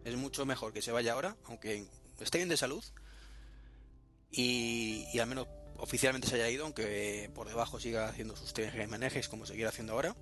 Es 0.05 0.16
mucho 0.16 0.44
mejor 0.47 0.73
que 0.73 0.82
se 0.82 0.90
vaya 0.90 1.12
ahora 1.12 1.36
aunque 1.44 1.86
esté 2.18 2.39
bien 2.39 2.48
de 2.48 2.56
salud 2.56 2.82
y, 4.32 5.06
y 5.12 5.20
al 5.20 5.28
menos 5.28 5.47
oficialmente 5.77 6.27
se 6.27 6.35
haya 6.35 6.51
ido, 6.51 6.64
aunque 6.64 7.31
por 7.36 7.47
debajo 7.47 7.78
siga 7.78 8.09
haciendo 8.09 8.35
sus 8.35 8.52
tejes 8.52 8.89
manejes 8.89 9.28
como 9.28 9.47
se 9.47 9.55
quiere 9.55 9.68
haciendo 9.68 9.93
ahora. 9.93 10.16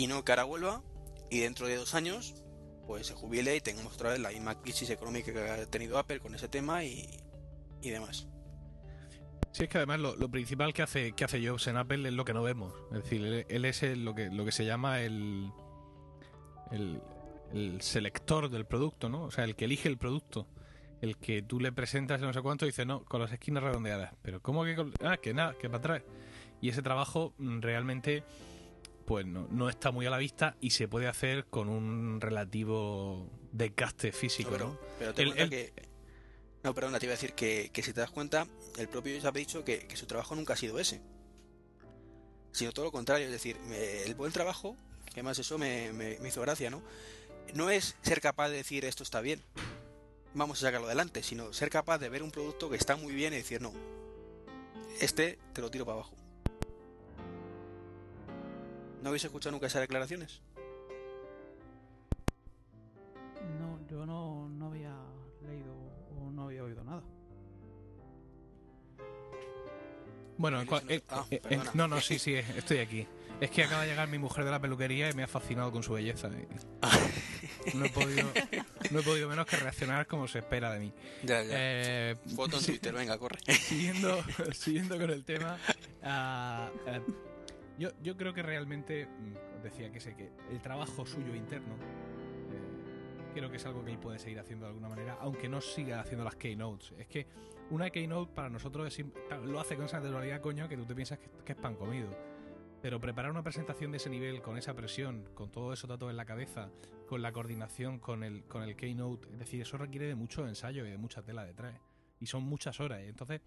Y 0.00 0.06
no 0.06 0.24
que 0.24 0.32
ahora 0.32 0.44
vuelva 0.44 0.82
y 1.28 1.40
dentro 1.40 1.66
de 1.66 1.76
dos 1.76 1.94
años 1.94 2.42
pues 2.86 3.06
se 3.06 3.12
jubile 3.12 3.54
y 3.54 3.60
tengamos 3.60 3.92
otra 3.92 4.08
vez 4.08 4.18
la 4.18 4.30
misma 4.30 4.58
crisis 4.62 4.88
económica 4.88 5.30
que 5.30 5.38
ha 5.38 5.66
tenido 5.66 5.98
Apple 5.98 6.20
con 6.20 6.34
ese 6.34 6.48
tema 6.48 6.82
y, 6.84 7.06
y 7.82 7.90
demás. 7.90 8.26
Sí, 9.52 9.64
es 9.64 9.68
que 9.68 9.76
además 9.76 10.00
lo, 10.00 10.30
principal 10.30 10.72
que 10.72 10.80
hace, 10.80 11.12
que 11.12 11.24
hace 11.24 11.46
Jobs 11.46 11.66
en 11.66 11.76
Apple 11.76 12.08
es 12.08 12.14
lo 12.14 12.24
que 12.24 12.32
no 12.32 12.42
vemos. 12.42 12.72
Es 12.92 13.02
decir, 13.02 13.44
él, 13.46 13.64
es 13.66 13.82
lo, 13.98 14.14
que, 14.14 14.30
lo 14.30 14.46
que 14.46 14.52
se 14.52 14.64
llama 14.64 15.02
el, 15.02 15.50
el, 16.70 17.02
el 17.52 17.82
selector 17.82 18.48
del 18.48 18.64
producto, 18.64 19.10
¿no? 19.10 19.24
O 19.24 19.30
sea, 19.30 19.44
el 19.44 19.54
que 19.54 19.66
elige 19.66 19.86
el 19.90 19.98
producto. 19.98 20.46
El 21.02 21.18
que 21.18 21.42
tú 21.42 21.60
le 21.60 21.72
presentas 21.72 22.22
no 22.22 22.32
sé 22.32 22.40
cuánto 22.40 22.64
dice, 22.64 22.86
no, 22.86 23.04
con 23.04 23.20
las 23.20 23.32
esquinas 23.32 23.62
redondeadas. 23.62 24.14
Pero 24.22 24.40
¿cómo 24.40 24.64
que 24.64 24.76
con- 24.76 24.94
Ah, 25.04 25.18
que 25.18 25.34
nada, 25.34 25.54
que 25.60 25.68
para 25.68 25.78
atrás. 25.78 26.02
Y 26.62 26.70
ese 26.70 26.80
trabajo 26.80 27.34
mm, 27.36 27.60
realmente 27.60 28.22
pues 29.10 29.26
no, 29.26 29.48
no 29.50 29.68
está 29.68 29.90
muy 29.90 30.06
a 30.06 30.10
la 30.10 30.18
vista 30.18 30.56
y 30.60 30.70
se 30.70 30.86
puede 30.86 31.08
hacer 31.08 31.46
con 31.46 31.68
un 31.68 32.20
relativo 32.20 33.28
desgaste 33.50 34.12
físico, 34.12 34.50
pero, 34.52 34.68
¿no? 34.68 34.78
pero 35.00 35.12
te 35.12 35.22
El- 35.22 35.50
que... 35.50 35.72
No, 36.62 36.72
perdona, 36.76 37.00
te 37.00 37.06
iba 37.06 37.14
a 37.14 37.16
decir 37.16 37.32
que, 37.32 37.70
que 37.72 37.82
si 37.82 37.92
te 37.92 38.00
das 38.02 38.12
cuenta, 38.12 38.46
el 38.78 38.86
propio 38.86 39.12
Jobs 39.16 39.24
ha 39.24 39.32
dicho 39.32 39.64
que, 39.64 39.80
que 39.88 39.96
su 39.96 40.06
trabajo 40.06 40.36
nunca 40.36 40.52
ha 40.52 40.56
sido 40.56 40.78
ese. 40.78 41.00
sino 42.52 42.70
todo 42.70 42.84
lo 42.84 42.92
contrario, 42.92 43.26
es 43.26 43.32
decir, 43.32 43.58
me- 43.68 44.04
el 44.04 44.14
buen 44.14 44.30
trabajo, 44.30 44.76
que 45.12 45.24
más 45.24 45.36
eso 45.40 45.58
me, 45.58 45.92
me- 45.92 46.20
me 46.20 46.28
hizo 46.28 46.40
gracia, 46.42 46.70
¿no? 46.70 46.80
No 47.52 47.68
es 47.68 47.96
ser 48.02 48.20
capaz 48.20 48.48
de 48.50 48.58
decir 48.58 48.84
esto 48.84 49.02
está 49.02 49.20
bien, 49.20 49.42
vamos 50.34 50.62
a 50.62 50.66
sacarlo 50.68 50.86
adelante, 50.86 51.24
sino 51.24 51.52
ser 51.52 51.68
capaz 51.68 51.98
de 51.98 52.10
ver 52.10 52.22
un 52.22 52.30
producto 52.30 52.70
que 52.70 52.76
está 52.76 52.94
muy 52.94 53.12
bien 53.12 53.32
y 53.32 53.38
decir 53.38 53.60
no, 53.60 53.72
este 55.00 55.36
te 55.52 55.62
lo 55.62 55.68
tiro 55.68 55.84
para 55.84 55.94
abajo. 55.96 56.14
¿No 59.02 59.08
habéis 59.08 59.24
escuchado 59.24 59.52
nunca 59.52 59.66
esas 59.66 59.80
declaraciones? 59.82 60.40
No, 63.58 63.78
yo 63.88 64.04
no, 64.04 64.48
no 64.48 64.66
había 64.66 64.94
leído 65.46 65.74
o 66.18 66.30
no 66.30 66.44
había 66.44 66.64
oído 66.64 66.84
nada. 66.84 67.02
Bueno, 70.36 70.62
eh, 70.62 71.02
ah, 71.10 71.26
eh, 71.30 71.40
eh, 71.50 71.60
no, 71.74 71.86
no, 71.86 72.00
sí, 72.00 72.18
sí, 72.18 72.34
estoy 72.34 72.78
aquí. 72.78 73.06
Es 73.40 73.50
que 73.50 73.64
acaba 73.64 73.82
de 73.82 73.88
llegar 73.88 74.08
mi 74.08 74.18
mujer 74.18 74.44
de 74.44 74.50
la 74.50 74.60
peluquería 74.60 75.10
y 75.10 75.14
me 75.14 75.22
ha 75.22 75.26
fascinado 75.26 75.72
con 75.72 75.82
su 75.82 75.94
belleza. 75.94 76.30
No 77.74 77.84
he 77.84 77.90
podido, 77.90 78.26
no 78.90 79.00
he 79.00 79.02
podido 79.02 79.28
menos 79.28 79.44
que 79.44 79.56
reaccionar 79.56 80.06
como 80.06 80.26
se 80.26 80.38
espera 80.38 80.72
de 80.72 80.80
mí. 80.80 80.92
Ya, 81.22 81.42
ya. 81.42 81.50
Eh, 81.52 82.16
Foto 82.34 82.56
en 82.56 82.62
sí, 82.62 82.72
Twitter, 82.72 82.94
venga, 82.94 83.18
corre. 83.18 83.38
siguiendo, 83.52 84.24
siguiendo 84.54 84.98
con 84.98 85.10
el 85.10 85.24
tema, 85.24 85.58
ah, 86.02 86.70
eh, 86.86 87.00
yo, 87.80 87.90
yo 88.02 88.16
creo 88.16 88.34
que 88.34 88.42
realmente, 88.42 89.06
mm, 89.06 89.62
decía 89.62 89.90
que 89.90 90.00
sé 90.00 90.14
que 90.14 90.30
el 90.50 90.60
trabajo 90.60 91.06
suyo 91.06 91.34
interno, 91.34 91.74
eh, 91.74 93.32
creo 93.34 93.50
que 93.50 93.56
es 93.56 93.64
algo 93.64 93.82
que 93.82 93.90
él 93.90 93.98
puede 93.98 94.18
seguir 94.18 94.38
haciendo 94.38 94.66
de 94.66 94.70
alguna 94.70 94.90
manera, 94.90 95.16
aunque 95.20 95.48
no 95.48 95.62
siga 95.62 96.00
haciendo 96.00 96.22
las 96.22 96.36
keynotes. 96.36 96.92
Es 96.98 97.08
que 97.08 97.26
una 97.70 97.88
keynote 97.88 98.32
para 98.34 98.50
nosotros 98.50 98.86
es 98.86 99.06
lo 99.44 99.58
hace 99.58 99.76
con 99.76 99.86
esa 99.86 99.98
naturalidad, 99.98 100.42
coño, 100.42 100.68
que 100.68 100.76
tú 100.76 100.84
te 100.84 100.94
piensas 100.94 101.18
que, 101.18 101.30
que 101.44 101.52
es 101.52 101.58
pan 101.58 101.74
comido. 101.74 102.10
Pero 102.82 103.00
preparar 103.00 103.30
una 103.30 103.42
presentación 103.42 103.90
de 103.90 103.96
ese 103.96 104.10
nivel, 104.10 104.42
con 104.42 104.58
esa 104.58 104.74
presión, 104.74 105.28
con 105.34 105.50
todo 105.50 105.72
eso 105.72 105.86
datos 105.86 106.10
en 106.10 106.16
la 106.16 106.26
cabeza, 106.26 106.70
con 107.10 107.22
la 107.22 107.32
coordinación 107.32 107.98
con 107.98 108.22
el, 108.22 108.44
con 108.44 108.62
el 108.62 108.76
keynote, 108.76 109.26
es 109.32 109.38
decir, 109.38 109.60
eso 109.60 109.76
requiere 109.76 110.06
de 110.06 110.14
mucho 110.14 110.46
ensayo 110.46 110.86
y 110.86 110.90
de 110.90 110.96
mucha 110.96 111.22
tela 111.22 111.44
detrás. 111.44 111.74
Y 112.20 112.26
son 112.26 112.44
muchas 112.44 112.78
horas. 112.78 113.00
Entonces, 113.02 113.40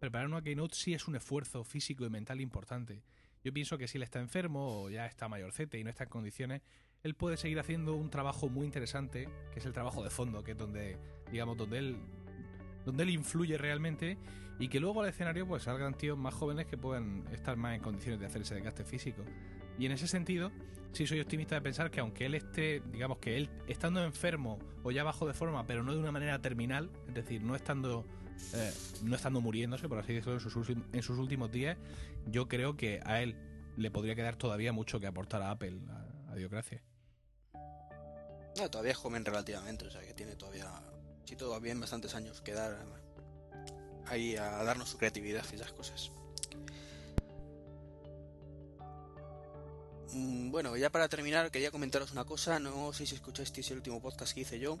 preparar 0.00 0.26
una 0.26 0.42
keynote 0.42 0.74
sí 0.74 0.94
es 0.94 1.06
un 1.06 1.14
esfuerzo 1.14 1.62
físico 1.62 2.04
y 2.04 2.10
mental 2.10 2.40
importante. 2.40 3.02
Yo 3.46 3.52
pienso 3.52 3.78
que 3.78 3.86
si 3.86 3.96
él 3.96 4.02
está 4.02 4.18
enfermo 4.18 4.82
o 4.82 4.90
ya 4.90 5.06
está 5.06 5.28
mayorcete 5.28 5.78
y 5.78 5.84
no 5.84 5.90
está 5.90 6.02
en 6.02 6.10
condiciones, 6.10 6.62
él 7.04 7.14
puede 7.14 7.36
seguir 7.36 7.60
haciendo 7.60 7.94
un 7.94 8.10
trabajo 8.10 8.48
muy 8.48 8.66
interesante, 8.66 9.28
que 9.52 9.60
es 9.60 9.66
el 9.66 9.72
trabajo 9.72 10.02
de 10.02 10.10
fondo, 10.10 10.42
que 10.42 10.50
es 10.50 10.58
donde, 10.58 10.98
digamos, 11.30 11.56
donde 11.56 11.78
él 11.78 11.96
donde 12.84 13.04
él 13.04 13.10
influye 13.10 13.56
realmente 13.56 14.18
y 14.58 14.66
que 14.66 14.80
luego 14.80 15.00
al 15.00 15.10
escenario 15.10 15.46
pues 15.46 15.62
salgan 15.62 15.94
tíos 15.94 16.18
más 16.18 16.34
jóvenes 16.34 16.66
que 16.66 16.76
puedan 16.76 17.22
estar 17.30 17.56
más 17.56 17.76
en 17.76 17.82
condiciones 17.82 18.18
de 18.18 18.26
hacer 18.26 18.42
ese 18.42 18.56
desgaste 18.56 18.84
físico. 18.84 19.22
Y 19.78 19.86
en 19.86 19.92
ese 19.92 20.08
sentido, 20.08 20.50
sí 20.90 21.06
soy 21.06 21.20
optimista 21.20 21.54
de 21.54 21.60
pensar 21.60 21.92
que 21.92 22.00
aunque 22.00 22.26
él 22.26 22.34
esté, 22.34 22.82
digamos 22.90 23.18
que 23.18 23.36
él 23.36 23.48
estando 23.68 24.02
enfermo 24.02 24.58
o 24.82 24.90
ya 24.90 25.04
bajo 25.04 25.24
de 25.24 25.34
forma, 25.34 25.64
pero 25.68 25.84
no 25.84 25.92
de 25.92 26.00
una 26.00 26.10
manera 26.10 26.42
terminal, 26.42 26.90
es 27.06 27.14
decir, 27.14 27.44
no 27.44 27.54
estando 27.54 28.04
eh, 28.54 28.72
no 29.02 29.16
estando 29.16 29.40
muriéndose, 29.40 29.88
por 29.88 29.98
así 29.98 30.12
decirlo, 30.14 30.34
en 30.34 30.40
sus, 30.40 30.56
últim- 30.56 30.84
en 30.92 31.02
sus 31.02 31.18
últimos 31.18 31.50
días, 31.50 31.76
yo 32.26 32.48
creo 32.48 32.76
que 32.76 33.00
a 33.04 33.22
él 33.22 33.36
le 33.76 33.90
podría 33.90 34.14
quedar 34.14 34.36
todavía 34.36 34.72
mucho 34.72 35.00
que 35.00 35.06
aportar 35.06 35.42
a 35.42 35.50
Apple, 35.50 35.78
a, 35.90 36.32
a. 36.32 36.36
No, 38.58 38.70
todavía 38.70 38.92
es 38.92 38.98
joven 38.98 39.24
relativamente, 39.24 39.86
o 39.86 39.90
sea 39.90 40.00
que 40.02 40.14
tiene 40.14 40.34
todavía, 40.36 40.66
si 41.24 41.36
todo 41.36 41.50
va 41.50 41.58
bien, 41.58 41.78
bastantes 41.80 42.14
años 42.14 42.40
que 42.40 42.52
dar 42.52 42.76
ahí 44.06 44.36
a 44.36 44.62
darnos 44.64 44.88
su 44.90 44.98
creatividad 44.98 45.44
y 45.52 45.56
esas 45.56 45.72
cosas. 45.72 46.10
Mm, 50.12 50.50
Bueno, 50.50 50.76
ya 50.76 50.90
para 50.90 51.08
terminar, 51.08 51.50
quería 51.50 51.70
comentaros 51.70 52.12
una 52.12 52.24
cosa. 52.24 52.58
No 52.58 52.92
sé 52.92 53.04
si 53.06 53.14
escuchasteis 53.14 53.70
el 53.70 53.78
último 53.78 54.00
podcast 54.00 54.32
que 54.32 54.40
hice 54.40 54.58
yo. 54.58 54.78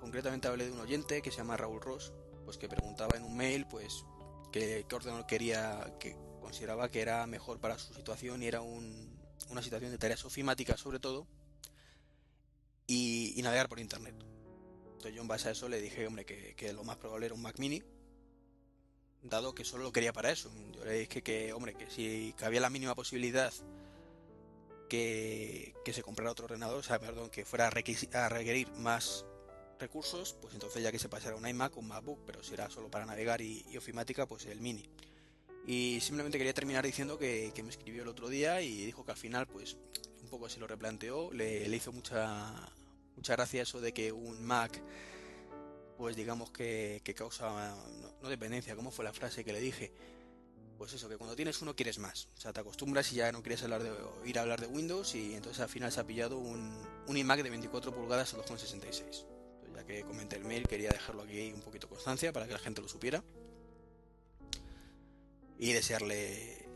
Concretamente 0.00 0.48
hablé 0.48 0.66
de 0.66 0.72
un 0.72 0.80
oyente 0.80 1.20
que 1.22 1.30
se 1.30 1.38
llama 1.38 1.56
Raúl 1.56 1.80
Ross, 1.80 2.12
pues 2.52 2.58
que 2.58 2.68
preguntaba 2.68 3.16
en 3.16 3.24
un 3.24 3.34
mail, 3.34 3.66
pues, 3.66 4.04
qué, 4.52 4.84
qué 4.86 4.94
ordenador 4.94 5.26
quería, 5.26 5.96
que 5.98 6.14
consideraba 6.42 6.90
que 6.90 7.00
era 7.00 7.26
mejor 7.26 7.58
para 7.60 7.78
su 7.78 7.94
situación 7.94 8.42
y 8.42 8.46
era 8.46 8.60
un- 8.60 9.18
una 9.48 9.62
situación 9.62 9.90
de 9.90 9.96
tareas 9.96 10.22
ofimáticas 10.26 10.78
sobre 10.78 10.98
todo 10.98 11.26
y, 12.86 13.32
y 13.36 13.42
navegar 13.42 13.70
por 13.70 13.80
internet. 13.80 14.14
Entonces 14.84 15.14
yo 15.14 15.22
en 15.22 15.28
base 15.28 15.48
a 15.48 15.52
eso 15.52 15.66
le 15.70 15.80
dije, 15.80 16.06
hombre, 16.06 16.26
que, 16.26 16.54
que 16.54 16.74
lo 16.74 16.84
más 16.84 16.98
probable 16.98 17.24
era 17.26 17.34
un 17.34 17.40
Mac 17.40 17.58
Mini, 17.58 17.82
dado 19.22 19.54
que 19.54 19.64
solo 19.64 19.84
lo 19.84 19.92
quería 19.92 20.12
para 20.12 20.30
eso. 20.30 20.52
Yo 20.74 20.84
le 20.84 20.92
dije 20.92 21.22
que, 21.22 21.54
hombre, 21.54 21.72
que 21.74 21.90
si 21.90 22.34
que 22.36 22.44
había 22.44 22.60
la 22.60 22.68
mínima 22.68 22.94
posibilidad 22.94 23.50
que, 24.90 25.74
que 25.86 25.92
se 25.94 26.02
comprara 26.02 26.30
otro 26.32 26.44
ordenador, 26.44 26.80
o 26.80 26.82
sea, 26.82 26.98
perdón, 27.00 27.30
que 27.30 27.46
fuera 27.46 27.68
a 27.68 28.28
requerir 28.28 28.70
más 28.72 29.24
recursos, 29.82 30.36
pues 30.40 30.54
entonces 30.54 30.82
ya 30.82 30.92
que 30.92 30.98
se 30.98 31.08
pasara 31.08 31.36
un 31.36 31.46
iMac 31.46 31.76
o 31.76 31.80
un 31.80 31.88
MacBook, 31.88 32.20
pero 32.24 32.42
si 32.42 32.54
era 32.54 32.70
solo 32.70 32.90
para 32.90 33.04
navegar 33.04 33.40
y, 33.40 33.76
ofimática, 33.76 34.26
pues 34.26 34.46
el 34.46 34.60
Mini. 34.60 34.88
Y 35.66 36.00
simplemente 36.00 36.38
quería 36.38 36.54
terminar 36.54 36.84
diciendo 36.84 37.18
que, 37.18 37.52
me 37.62 37.70
escribió 37.70 38.02
el 38.02 38.08
otro 38.08 38.28
día 38.28 38.62
y 38.62 38.86
dijo 38.86 39.04
que 39.04 39.10
al 39.10 39.16
final, 39.18 39.46
pues, 39.46 39.76
un 40.22 40.28
poco 40.28 40.48
se 40.48 40.60
lo 40.60 40.66
replanteó, 40.66 41.32
le, 41.32 41.68
hizo 41.68 41.92
mucha, 41.92 42.52
mucha 43.16 43.34
gracia 43.34 43.62
eso 43.62 43.80
de 43.80 43.92
que 43.92 44.12
un 44.12 44.44
Mac, 44.44 44.80
pues 45.98 46.16
digamos 46.16 46.50
que, 46.50 47.02
causa, 47.16 47.76
no, 48.22 48.28
dependencia, 48.28 48.76
¿cómo 48.76 48.90
fue 48.90 49.04
la 49.04 49.12
frase 49.12 49.44
que 49.44 49.52
le 49.52 49.60
dije? 49.60 49.92
Pues 50.78 50.92
eso, 50.94 51.08
que 51.08 51.16
cuando 51.16 51.36
tienes 51.36 51.60
uno 51.60 51.76
quieres 51.76 51.98
más, 51.98 52.28
o 52.36 52.40
sea, 52.40 52.52
te 52.52 52.60
acostumbras 52.60 53.12
y 53.12 53.16
ya 53.16 53.30
no 53.30 53.42
quieres 53.42 53.62
hablar 53.62 53.82
de, 53.82 53.92
ir 54.24 54.38
a 54.38 54.42
hablar 54.42 54.60
de 54.60 54.66
Windows 54.68 55.14
y 55.14 55.34
entonces 55.34 55.60
al 55.60 55.68
final 55.68 55.92
se 55.92 56.00
ha 56.00 56.06
pillado 56.06 56.38
un, 56.38 56.76
un 57.06 57.16
iMac 57.16 57.42
de 57.42 57.50
24 57.50 57.94
pulgadas 57.94 58.34
a 58.34 58.38
2,66. 58.38 59.31
Ya 59.82 59.86
que 59.86 60.02
comenté 60.02 60.36
el 60.36 60.44
mail, 60.44 60.66
quería 60.68 60.90
dejarlo 60.90 61.22
aquí 61.22 61.52
un 61.52 61.60
poquito 61.60 61.88
constancia 61.88 62.32
para 62.32 62.46
que 62.46 62.52
la 62.52 62.58
gente 62.58 62.80
lo 62.80 62.88
supiera 62.88 63.22
y 65.58 65.72
desearle 65.72 66.68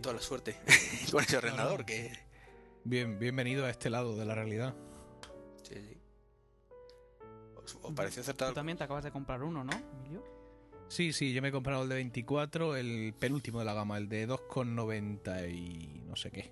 toda 0.00 0.14
la 0.14 0.22
suerte 0.22 0.56
con 1.10 1.22
ese 1.22 1.36
ordenador 1.36 1.84
que 1.84 2.12
Bien, 2.84 3.18
bienvenido 3.18 3.66
a 3.66 3.70
este 3.70 3.90
lado 3.90 4.16
de 4.16 4.24
la 4.24 4.34
realidad. 4.34 4.74
sí, 5.62 5.74
sí. 5.74 6.00
¿Os, 7.62 7.78
os 7.82 7.92
pareció 7.92 8.22
acertado? 8.22 8.52
Tú 8.52 8.54
también 8.54 8.78
te 8.78 8.84
acabas 8.84 9.04
de 9.04 9.10
comprar 9.10 9.42
uno, 9.42 9.62
¿no, 9.62 9.72
Emilio? 9.72 10.24
Sí, 10.88 11.12
sí, 11.12 11.34
yo 11.34 11.42
me 11.42 11.48
he 11.48 11.52
comprado 11.52 11.82
el 11.82 11.90
de 11.90 11.96
24, 11.96 12.76
el 12.76 13.14
penúltimo 13.18 13.58
de 13.58 13.66
la 13.66 13.74
gama, 13.74 13.98
el 13.98 14.08
de 14.08 14.26
2,90 14.26 15.52
y 15.52 16.02
no 16.06 16.16
sé 16.16 16.30
qué. 16.30 16.50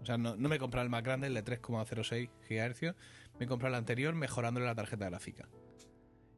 O 0.00 0.06
sea, 0.06 0.16
no, 0.16 0.36
no 0.36 0.48
me 0.48 0.56
he 0.56 0.58
comprado 0.58 0.84
el 0.84 0.90
más 0.90 1.02
grande, 1.02 1.26
el 1.26 1.34
de 1.34 1.44
3,06 1.44 2.30
GHz. 2.48 2.96
Me 3.38 3.46
he 3.46 3.48
comprado 3.48 3.74
el 3.74 3.78
anterior 3.78 4.14
mejorándole 4.14 4.66
la 4.66 4.74
tarjeta 4.74 5.08
gráfica. 5.08 5.48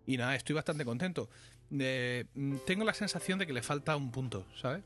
Y 0.07 0.16
nada, 0.16 0.35
estoy 0.37 0.55
bastante 0.55 0.85
contento. 0.85 1.29
Eh, 1.71 2.25
tengo 2.66 2.85
la 2.85 2.95
sensación 2.95 3.39
de 3.39 3.47
que 3.47 3.53
le 3.53 3.62
falta 3.62 3.97
un 3.97 4.11
punto, 4.11 4.47
¿sabes? 4.55 4.85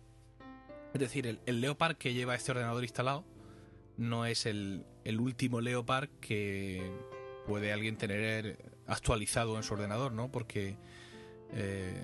Es 0.95 1.01
decir, 1.01 1.27
el, 1.27 1.41
el 1.47 1.61
Leopard 1.61 1.97
que 1.97 2.15
lleva 2.15 2.35
este 2.35 2.53
ordenador 2.53 2.83
instalado 2.83 3.25
no 3.97 4.27
es 4.27 4.47
el, 4.47 4.87
el 5.05 5.21
último 5.21 5.61
Leopard 5.61 6.09
que 6.21 6.91
puede 7.47 7.73
alguien 7.73 7.97
tener 7.97 8.59
actualizado 8.87 9.57
en 9.57 9.63
su 9.63 9.75
ordenador, 9.75 10.13
¿no? 10.13 10.31
Porque 10.31 10.77
eh, 11.53 11.95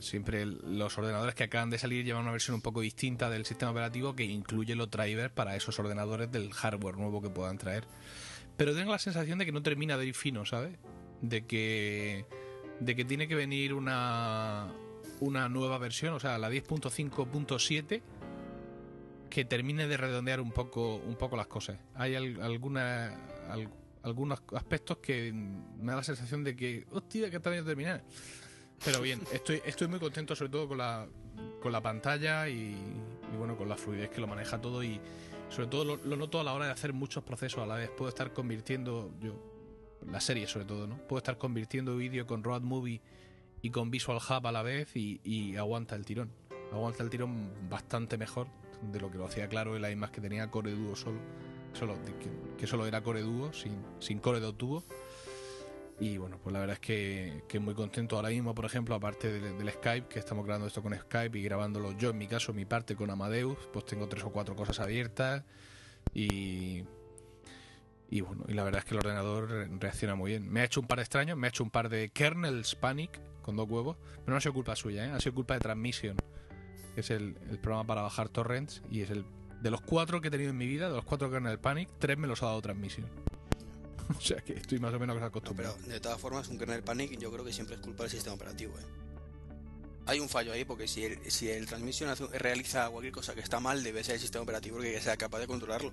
siempre 0.00 0.44
los 0.44 0.96
ordenadores 0.98 1.34
que 1.34 1.44
acaban 1.44 1.70
de 1.70 1.78
salir 1.78 2.04
llevan 2.04 2.22
una 2.22 2.32
versión 2.32 2.54
un 2.54 2.62
poco 2.62 2.82
distinta 2.82 3.30
del 3.30 3.46
sistema 3.46 3.70
operativo 3.70 4.14
que 4.14 4.24
incluye 4.24 4.74
los 4.74 4.90
drivers 4.90 5.32
para 5.32 5.56
esos 5.56 5.78
ordenadores 5.78 6.30
del 6.30 6.52
hardware 6.52 6.96
nuevo 6.96 7.22
que 7.22 7.30
puedan 7.30 7.58
traer. 7.58 7.84
Pero 8.56 8.74
tengo 8.74 8.92
la 8.92 8.98
sensación 8.98 9.38
de 9.38 9.44
que 9.46 9.52
no 9.52 9.62
termina 9.62 9.96
de 9.98 10.06
ir 10.06 10.14
fino, 10.14 10.44
¿sabes? 10.44 10.78
De 11.22 11.44
que 11.46 12.24
de 12.80 12.94
que 12.94 13.04
tiene 13.04 13.26
que 13.28 13.34
venir 13.34 13.72
una 13.74 14.72
una 15.20 15.48
nueva 15.48 15.78
versión, 15.78 16.12
o 16.14 16.20
sea, 16.20 16.36
la 16.38 16.50
10.5.7 16.50 18.02
que 19.30 19.44
termine 19.44 19.86
de 19.88 19.96
redondear 19.96 20.40
un 20.40 20.52
poco 20.52 20.96
un 20.96 21.16
poco 21.16 21.36
las 21.36 21.46
cosas. 21.46 21.78
Hay 21.94 22.14
al- 22.14 22.40
alguna 22.42 23.06
al- 23.50 23.68
algunos 24.02 24.40
aspectos 24.54 24.98
que 24.98 25.32
me 25.32 25.90
da 25.92 25.96
la 25.96 26.04
sensación 26.04 26.44
de 26.44 26.54
que, 26.54 26.86
hostia, 26.92 27.28
que 27.30 27.36
está 27.36 27.50
bien 27.50 27.64
terminar. 27.64 28.04
Pero 28.84 29.00
bien, 29.00 29.20
estoy, 29.32 29.60
estoy 29.64 29.88
muy 29.88 29.98
contento 29.98 30.36
sobre 30.36 30.50
todo 30.52 30.68
con 30.68 30.78
la, 30.78 31.06
con 31.60 31.72
la 31.72 31.80
pantalla 31.80 32.48
y, 32.48 32.76
y 33.32 33.36
bueno, 33.36 33.56
con 33.56 33.68
la 33.68 33.76
fluidez 33.76 34.10
que 34.10 34.20
lo 34.20 34.26
maneja 34.28 34.60
todo 34.60 34.82
y 34.84 35.00
sobre 35.48 35.68
todo 35.68 35.96
lo, 35.96 36.16
noto 36.16 36.40
a 36.40 36.44
la 36.44 36.52
hora 36.52 36.66
de 36.66 36.72
hacer 36.72 36.92
muchos 36.92 37.24
procesos 37.24 37.62
a 37.62 37.66
la 37.66 37.76
vez. 37.76 37.90
Puedo 37.90 38.08
estar 38.08 38.32
convirtiendo, 38.32 39.12
yo, 39.20 39.34
la 40.10 40.20
serie 40.20 40.46
sobre 40.46 40.66
todo, 40.66 40.86
¿no? 40.86 40.96
Puedo 41.06 41.18
estar 41.18 41.38
convirtiendo 41.38 41.96
vídeo 41.96 42.26
con 42.26 42.44
Road 42.44 42.62
Movie 42.62 43.00
y 43.62 43.70
con 43.70 43.90
Visual 43.90 44.18
Hub 44.18 44.46
a 44.46 44.52
la 44.52 44.62
vez 44.62 44.94
y, 44.96 45.20
y 45.24 45.56
aguanta 45.56 45.94
el 45.94 46.04
tirón. 46.04 46.30
Aguanta 46.72 47.02
el 47.02 47.10
tirón 47.10 47.50
bastante 47.68 48.18
mejor 48.18 48.48
de 48.92 49.00
lo 49.00 49.10
que 49.10 49.18
lo 49.18 49.26
hacía 49.26 49.48
claro 49.48 49.76
el 49.76 49.90
iMac 49.90 50.10
que 50.10 50.20
tenía 50.20 50.50
Core 50.50 50.72
Duo 50.72 50.96
solo. 50.96 51.18
solo 51.72 51.96
que, 52.58 52.66
solo 52.66 52.86
era 52.86 53.02
Core 53.02 53.22
Duo, 53.22 53.52
sin, 53.52 53.72
sin 54.00 54.18
Core 54.18 54.40
de. 54.40 54.52
Y 55.98 56.18
bueno, 56.18 56.38
pues 56.42 56.52
la 56.52 56.60
verdad 56.60 56.74
es 56.74 56.80
que, 56.80 57.42
que 57.48 57.58
muy 57.58 57.74
contento 57.74 58.16
ahora 58.16 58.28
mismo, 58.28 58.54
por 58.54 58.66
ejemplo, 58.66 58.94
aparte 58.94 59.32
del, 59.40 59.70
Skype, 59.70 60.08
que 60.08 60.18
estamos 60.18 60.44
grabando 60.44 60.66
esto 60.66 60.82
con 60.82 60.94
Skype 60.94 61.38
y 61.38 61.42
grabándolo 61.42 61.92
yo, 61.92 62.10
en 62.10 62.18
mi 62.18 62.26
caso, 62.26 62.52
mi 62.52 62.66
parte 62.66 62.94
con 62.96 63.10
Amadeus, 63.10 63.56
pues 63.72 63.86
tengo 63.86 64.06
tres 64.06 64.22
o 64.24 64.30
cuatro 64.30 64.54
cosas 64.54 64.80
abiertas 64.80 65.44
y... 66.12 66.84
Y 68.08 68.20
bueno, 68.20 68.44
y 68.46 68.52
la 68.52 68.62
verdad 68.62 68.78
es 68.80 68.84
que 68.84 68.94
el 68.94 68.98
ordenador 68.98 69.50
re- 69.50 69.68
reacciona 69.80 70.14
muy 70.14 70.30
bien. 70.30 70.48
Me 70.48 70.60
ha 70.60 70.64
hecho 70.64 70.80
un 70.80 70.86
par 70.86 70.98
de 70.98 71.02
extraños, 71.02 71.36
me 71.36 71.48
ha 71.48 71.50
hecho 71.50 71.64
un 71.64 71.70
par 71.70 71.88
de 71.88 72.08
kernels 72.10 72.76
panic 72.76 73.18
con 73.42 73.56
dos 73.56 73.68
huevos, 73.68 73.96
pero 74.20 74.26
no 74.30 74.36
ha 74.36 74.40
sido 74.40 74.52
culpa 74.52 74.76
suya, 74.76 75.06
¿eh? 75.06 75.10
ha 75.10 75.18
sido 75.18 75.34
culpa 75.34 75.54
de 75.54 75.60
Transmission, 75.60 76.16
que 76.94 77.00
es 77.00 77.10
el, 77.10 77.36
el 77.50 77.58
programa 77.58 77.84
para 77.84 78.02
bajar 78.02 78.28
torrents 78.28 78.80
y 78.92 79.00
es 79.00 79.10
el 79.10 79.24
de 79.60 79.70
los 79.72 79.80
cuatro 79.80 80.20
que 80.20 80.28
he 80.28 80.30
tenido 80.30 80.50
en 80.50 80.56
mi 80.56 80.68
vida, 80.68 80.88
de 80.88 80.94
los 80.94 81.04
cuatro 81.04 81.30
kernel 81.32 81.58
panic, 81.58 81.88
tres 81.98 82.16
me 82.16 82.28
los 82.28 82.44
ha 82.44 82.46
dado 82.46 82.62
Transmission. 82.62 83.06
o 84.16 84.20
sea 84.20 84.36
que 84.42 84.54
estoy 84.54 84.78
más 84.78 84.92
o 84.94 84.98
menos 84.98 85.14
No, 85.16 85.20
pero 85.20 85.26
acostumbrado. 85.26 85.76
de 85.86 86.00
todas 86.00 86.20
formas, 86.20 86.48
un 86.48 86.58
kernel 86.58 86.82
panic 86.82 87.18
yo 87.18 87.30
creo 87.32 87.44
que 87.44 87.52
siempre 87.52 87.76
es 87.76 87.80
culpa 87.82 88.04
del 88.04 88.10
sistema 88.10 88.34
operativo. 88.34 88.78
¿eh? 88.78 88.82
Hay 90.06 90.20
un 90.20 90.28
fallo 90.28 90.52
ahí 90.52 90.64
porque 90.64 90.86
si 90.86 91.04
el, 91.04 91.30
si 91.30 91.50
el 91.50 91.66
transmisión 91.66 92.08
hace- 92.10 92.26
realiza 92.38 92.88
cualquier 92.90 93.12
cosa 93.12 93.34
que 93.34 93.40
está 93.40 93.58
mal, 93.60 93.82
debe 93.82 94.04
ser 94.04 94.14
el 94.14 94.20
sistema 94.20 94.42
operativo 94.44 94.78
que 94.78 95.00
sea 95.00 95.16
capaz 95.16 95.40
de 95.40 95.46
controlarlo. 95.48 95.92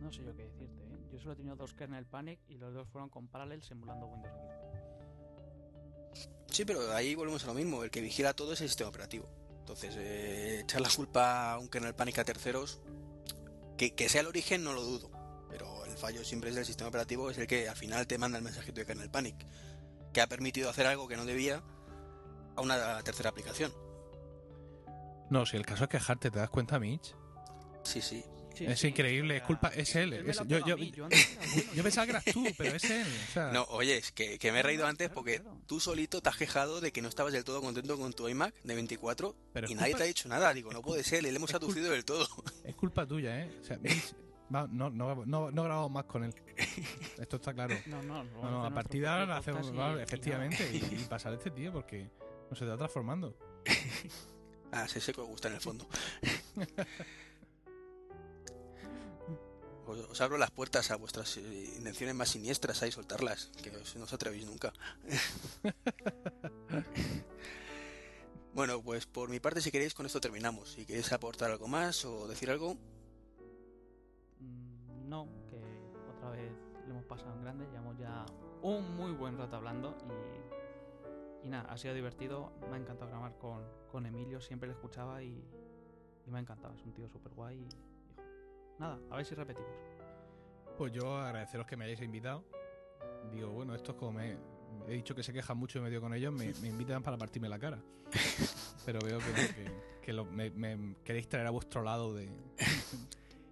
No 0.00 0.12
sé 0.12 0.22
yo 0.24 0.34
qué 0.36 0.42
decirte, 0.44 0.82
¿eh? 0.82 0.98
Yo 1.12 1.18
solo 1.18 1.32
he 1.32 1.36
tenido 1.36 1.56
dos 1.56 1.72
kernel 1.74 2.06
panic 2.06 2.38
y 2.48 2.58
los 2.58 2.72
dos 2.74 2.86
fueron 2.88 3.08
con 3.08 3.26
Parallels 3.28 3.70
emulando 3.70 4.06
Windows. 4.06 4.34
Sí, 6.50 6.64
pero 6.64 6.92
ahí 6.94 7.14
volvemos 7.14 7.42
a 7.44 7.48
lo 7.48 7.54
mismo. 7.54 7.82
El 7.82 7.90
que 7.90 8.00
vigila 8.00 8.32
todo 8.34 8.52
es 8.52 8.60
el 8.60 8.68
sistema 8.68 8.88
operativo. 8.90 9.28
Entonces, 9.60 9.94
eh, 9.98 10.60
echar 10.62 10.80
la 10.80 10.88
culpa 10.94 11.52
a 11.52 11.58
un 11.58 11.68
kernel 11.68 11.94
panic 11.94 12.18
a 12.18 12.24
terceros, 12.24 12.80
que, 13.76 13.94
que 13.94 14.08
sea 14.08 14.22
el 14.22 14.26
origen, 14.26 14.64
no 14.64 14.72
lo 14.72 14.82
dudo. 14.82 15.10
Pero 15.48 15.84
el 15.84 15.96
fallo 15.96 16.24
siempre 16.24 16.50
es 16.50 16.56
del 16.56 16.64
sistema 16.64 16.88
operativo, 16.88 17.30
es 17.30 17.38
el 17.38 17.46
que 17.46 17.68
al 17.68 17.76
final 17.76 18.06
te 18.06 18.18
manda 18.18 18.38
el 18.38 18.44
mensajito 18.44 18.80
de 18.80 18.86
kernel 18.86 19.10
panic, 19.10 19.36
que 20.12 20.20
ha 20.20 20.26
permitido 20.26 20.70
hacer 20.70 20.86
algo 20.86 21.08
que 21.08 21.16
no 21.16 21.24
debía 21.24 21.62
a 22.56 22.60
una 22.60 23.02
tercera 23.02 23.30
aplicación. 23.30 23.72
No, 25.30 25.44
si 25.44 25.56
el 25.56 25.66
caso 25.66 25.84
es 25.84 25.90
quejarte, 25.90 26.30
¿te 26.30 26.38
das 26.38 26.50
cuenta, 26.50 26.78
Mitch? 26.78 27.14
Sí, 27.82 28.00
sí. 28.00 28.24
Es 28.64 28.82
increíble, 28.84 29.36
es 29.36 29.42
culpa- 29.42 29.72
es 29.74 29.94
él, 29.96 30.12
es- 30.14 30.40
yo- 30.46 30.76
mí, 30.76 30.92
pensaba 31.82 32.04
que 32.06 32.10
eras 32.10 32.24
tú, 32.24 32.44
pero 32.56 32.76
es 32.76 32.84
él. 32.84 33.06
O 33.28 33.32
sea, 33.32 33.50
No, 33.52 33.64
oye, 33.70 33.96
es 33.98 34.12
que, 34.12 34.38
que 34.38 34.52
me 34.52 34.60
he 34.60 34.62
reído 34.62 34.86
antes 34.86 35.10
porque 35.10 35.42
tú 35.66 35.80
solito 35.80 36.20
te 36.22 36.28
has 36.28 36.36
quejado 36.36 36.80
de 36.80 36.92
que 36.92 37.02
no 37.02 37.08
estabas 37.08 37.32
del 37.32 37.44
todo 37.44 37.60
contento 37.60 37.98
con 37.98 38.12
tu 38.12 38.28
iMac 38.28 38.54
de 38.62 38.74
24 38.74 39.34
Pero 39.52 39.68
y 39.70 39.74
nadie 39.74 39.88
culpa- 39.92 39.98
te 39.98 40.04
ha 40.04 40.06
dicho 40.06 40.28
nada. 40.28 40.54
Digo, 40.54 40.72
no 40.72 40.82
puede 40.82 41.04
ser, 41.04 41.22
le 41.22 41.28
hemos 41.30 41.52
aducido 41.54 41.90
del 41.92 42.04
todo. 42.04 42.26
es 42.64 42.74
culpa 42.74 43.06
tuya, 43.06 43.40
¿eh? 43.42 43.50
O 43.60 43.64
sea, 43.64 43.78
no, 44.48 44.68
no, 44.68 44.90
no, 44.90 45.50
no 45.50 45.62
grabamos 45.64 45.90
más 45.90 46.04
con 46.04 46.24
él. 46.24 46.34
Esto 47.18 47.36
está 47.36 47.52
claro. 47.52 47.76
No, 47.86 48.00
no, 48.02 48.22
No, 48.24 48.50
no, 48.50 48.64
a 48.64 48.70
partir 48.72 49.02
de 49.02 49.08
ahora 49.08 49.36
hacemos, 49.38 49.72
efectivamente, 50.00 50.68
y, 50.72 50.76
y 51.02 51.06
pasar 51.08 51.32
este 51.34 51.50
tío 51.50 51.72
porque 51.72 52.08
no 52.50 52.56
se 52.56 52.64
está 52.64 52.76
transformando. 52.76 53.36
Ah, 54.72 54.86
que 54.92 55.20
os 55.20 55.26
gusta 55.28 55.48
en 55.48 55.54
el 55.54 55.60
fondo. 55.60 55.88
Os, 59.86 60.20
abro 60.20 60.38
las 60.38 60.50
puertas 60.50 60.90
a 60.90 60.96
vuestras 60.96 61.36
eh, 61.36 61.42
intenciones 61.76 62.14
más 62.14 62.30
siniestras, 62.30 62.82
ahí 62.82 62.90
soltarlas, 62.90 63.50
que 63.62 63.70
os- 63.70 63.96
no 63.96 64.04
os 64.04 64.12
atrevéis 64.12 64.46
nunca. 64.46 64.72
bueno, 68.54 68.80
pues 68.82 69.06
por 69.06 69.28
mi 69.28 69.40
parte, 69.40 69.60
si 69.60 69.70
queréis, 69.70 69.94
con 69.94 70.06
esto 70.06 70.20
terminamos. 70.20 70.72
Si 70.72 70.86
queréis 70.86 71.12
aportar 71.12 71.50
algo 71.50 71.68
más 71.68 72.04
o 72.04 72.26
decir 72.28 72.50
algo, 72.50 72.76
Mm, 74.40 75.08
No, 75.08 75.28
que 75.48 75.56
otra 76.16 76.30
vez 76.30 76.52
lo 76.86 76.92
hemos 76.94 77.04
pasado 77.06 77.32
en 77.34 77.42
grande, 77.42 77.66
llevamos 77.70 77.96
ya 77.98 78.26
un 78.62 78.96
muy 78.96 79.12
buen 79.12 79.38
rato 79.38 79.56
hablando 79.56 79.96
y, 81.42 81.46
y 81.46 81.48
nada, 81.48 81.70
ha 81.70 81.76
sido 81.78 81.94
divertido, 81.94 82.52
me 82.68 82.76
ha 82.76 82.80
encantado 82.80 83.08
grabar 83.10 83.36
con, 83.38 83.62
con 83.90 84.04
Emilio, 84.04 84.40
siempre 84.40 84.68
le 84.68 84.74
escuchaba 84.74 85.22
y, 85.22 85.42
y 86.26 86.30
me 86.30 86.38
ha 86.38 86.40
encantado, 86.40 86.74
es 86.74 86.82
un 86.84 86.92
tío 86.92 87.08
súper 87.08 87.32
guay 87.34 87.60
y, 87.60 87.68
nada, 88.78 88.98
a 89.10 89.16
ver 89.16 89.24
si 89.26 89.34
repetimos. 89.34 89.70
Pues 90.76 90.92
yo 90.92 91.16
agradeceros 91.16 91.66
que 91.66 91.76
me 91.76 91.84
hayáis 91.84 92.02
invitado. 92.02 92.44
Digo, 93.32 93.50
bueno, 93.50 93.74
esto 93.74 93.92
es 93.92 93.98
como 93.98 94.12
me. 94.12 94.36
He 94.88 94.92
dicho 94.92 95.14
que 95.14 95.22
se 95.22 95.32
quejan 95.32 95.56
mucho 95.56 95.78
y 95.78 95.82
me 95.82 95.90
dio 95.90 96.00
con 96.00 96.12
ellos, 96.14 96.32
me, 96.32 96.52
me 96.62 96.68
invitan 96.68 97.02
para 97.02 97.16
partirme 97.16 97.48
la 97.48 97.58
cara. 97.58 97.78
Pero 98.84 99.00
veo 99.00 99.18
que, 99.18 99.26
no, 99.30 99.34
que, 99.36 99.72
que 100.02 100.12
lo- 100.12 100.24
me, 100.26 100.50
me 100.50 100.96
queréis 101.02 101.28
traer 101.28 101.46
a 101.46 101.50
vuestro 101.50 101.82
lado 101.82 102.14
de. 102.14 102.28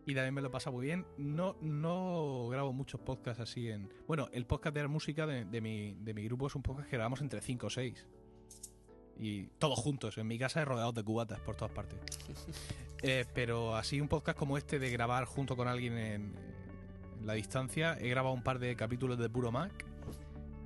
Y 0.07 0.15
también 0.15 0.35
me 0.35 0.43
lo 0.43 0.51
pasa 0.51 0.71
muy 0.71 0.85
bien. 0.85 1.07
No, 1.17 1.57
no 1.63 2.47
grabo 2.51 2.75
muchos 2.75 3.01
podcasts 3.01 3.41
así 3.41 3.71
en. 3.71 3.89
Bueno, 4.07 4.29
el 4.33 4.45
podcast 4.45 4.75
de 4.77 4.83
la 4.83 4.89
música 4.89 5.27
de, 5.27 5.47
de 5.47 5.63
mi, 5.63 5.95
de 5.95 6.13
mi 6.13 6.25
grupo 6.25 6.47
es 6.47 6.55
un 6.55 6.63
podcast 6.63 6.91
que 6.91 6.97
grabamos 6.97 7.23
entre 7.23 7.41
5 7.41 7.67
o 7.67 7.71
6. 7.71 8.07
Y 9.19 9.45
todos 9.59 9.79
juntos, 9.79 10.19
en 10.19 10.27
mi 10.27 10.39
casa 10.39 10.65
rodeados 10.65 10.95
de 10.95 11.05
cubatas 11.05 11.41
por 11.41 11.57
todas 11.57 11.73
partes. 11.73 11.99
Eh, 13.07 13.27
pero 13.35 13.77
así 13.77 14.01
un 14.01 14.09
podcast 14.09 14.39
como 14.39 14.57
este 14.57 14.79
de 14.79 14.91
grabar 14.91 15.27
junto 15.27 15.57
con 15.57 15.69
alguien 15.69 15.99
en, 15.99 16.33
en 17.21 17.27
la 17.27 17.35
distancia, 17.35 17.99
he 18.01 18.09
grabado 18.09 18.35
un 18.35 18.43
par 18.43 18.59
de 18.59 18.75
capítulos 18.77 19.19
de 19.19 19.29
Puro 19.29 19.53
Mac. 19.53 19.85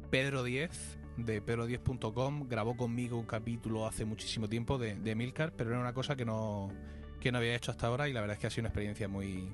Pedro 0.08 0.44
10 0.44 0.98
de 1.18 1.44
pedro10.com 1.44 2.48
grabó 2.48 2.76
conmigo 2.76 3.18
un 3.18 3.26
capítulo 3.26 3.86
hace 3.86 4.04
muchísimo 4.04 4.48
tiempo 4.48 4.78
de, 4.78 4.94
de 4.94 5.14
Milcar, 5.16 5.52
pero 5.52 5.70
era 5.70 5.80
una 5.80 5.92
cosa 5.92 6.14
que 6.14 6.24
no, 6.24 6.70
que 7.20 7.32
no 7.32 7.38
había 7.38 7.54
hecho 7.54 7.70
hasta 7.70 7.88
ahora 7.88 8.08
y 8.08 8.12
la 8.12 8.20
verdad 8.20 8.34
es 8.34 8.40
que 8.40 8.46
ha 8.46 8.50
sido 8.50 8.62
una 8.62 8.68
experiencia 8.68 9.08
muy, 9.08 9.48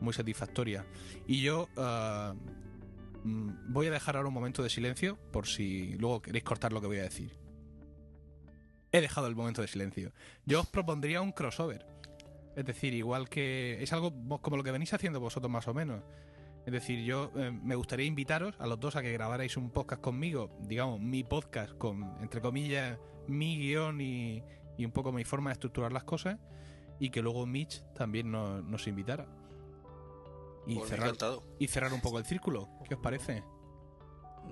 muy 0.00 0.12
satisfactoria. 0.12 0.86
Y 1.26 1.42
yo 1.42 1.68
ah, 1.76 2.34
mm, 3.24 3.72
voy 3.72 3.86
a 3.88 3.90
dejar 3.90 4.16
ahora 4.16 4.28
un 4.28 4.34
momento 4.34 4.62
de 4.62 4.70
silencio 4.70 5.18
por 5.32 5.46
si 5.46 5.94
luego 5.98 6.22
queréis 6.22 6.44
cortar 6.44 6.72
lo 6.72 6.80
que 6.80 6.86
voy 6.86 6.98
a 6.98 7.02
decir. 7.02 7.30
He 8.96 9.00
dejado 9.00 9.26
el 9.26 9.34
momento 9.36 9.62
de 9.62 9.68
silencio. 9.68 10.12
Yo 10.44 10.60
os 10.60 10.66
propondría 10.66 11.20
un 11.20 11.32
crossover. 11.32 11.86
Es 12.56 12.64
decir, 12.64 12.94
igual 12.94 13.28
que. 13.28 13.82
Es 13.82 13.92
algo 13.92 14.12
como 14.40 14.56
lo 14.56 14.62
que 14.64 14.70
venís 14.72 14.92
haciendo 14.94 15.20
vosotros 15.20 15.50
más 15.50 15.68
o 15.68 15.74
menos. 15.74 16.02
Es 16.64 16.72
decir, 16.72 17.04
yo 17.04 17.30
eh, 17.36 17.50
me 17.52 17.76
gustaría 17.76 18.06
invitaros 18.06 18.56
a 18.58 18.66
los 18.66 18.80
dos 18.80 18.96
a 18.96 19.02
que 19.02 19.12
grabarais 19.12 19.56
un 19.56 19.70
podcast 19.70 20.00
conmigo, 20.02 20.50
digamos, 20.62 20.98
mi 20.98 21.22
podcast 21.22 21.72
con, 21.78 22.16
entre 22.20 22.40
comillas, 22.40 22.98
mi 23.28 23.56
guion 23.58 24.00
y, 24.00 24.42
y 24.76 24.84
un 24.84 24.90
poco 24.90 25.12
mi 25.12 25.22
forma 25.24 25.50
de 25.50 25.54
estructurar 25.54 25.92
las 25.92 26.02
cosas, 26.02 26.38
y 26.98 27.10
que 27.10 27.22
luego 27.22 27.46
Mitch 27.46 27.82
también 27.94 28.32
nos, 28.32 28.64
nos 28.64 28.86
invitara. 28.88 29.28
Y 30.66 30.74
pues 30.76 30.88
cerrar, 30.90 31.06
encantado. 31.08 31.44
y 31.60 31.68
cerrar 31.68 31.92
un 31.92 32.00
poco 32.00 32.18
el 32.18 32.24
círculo. 32.24 32.68
¿Qué 32.88 32.94
os 32.94 33.00
parece? 33.00 33.44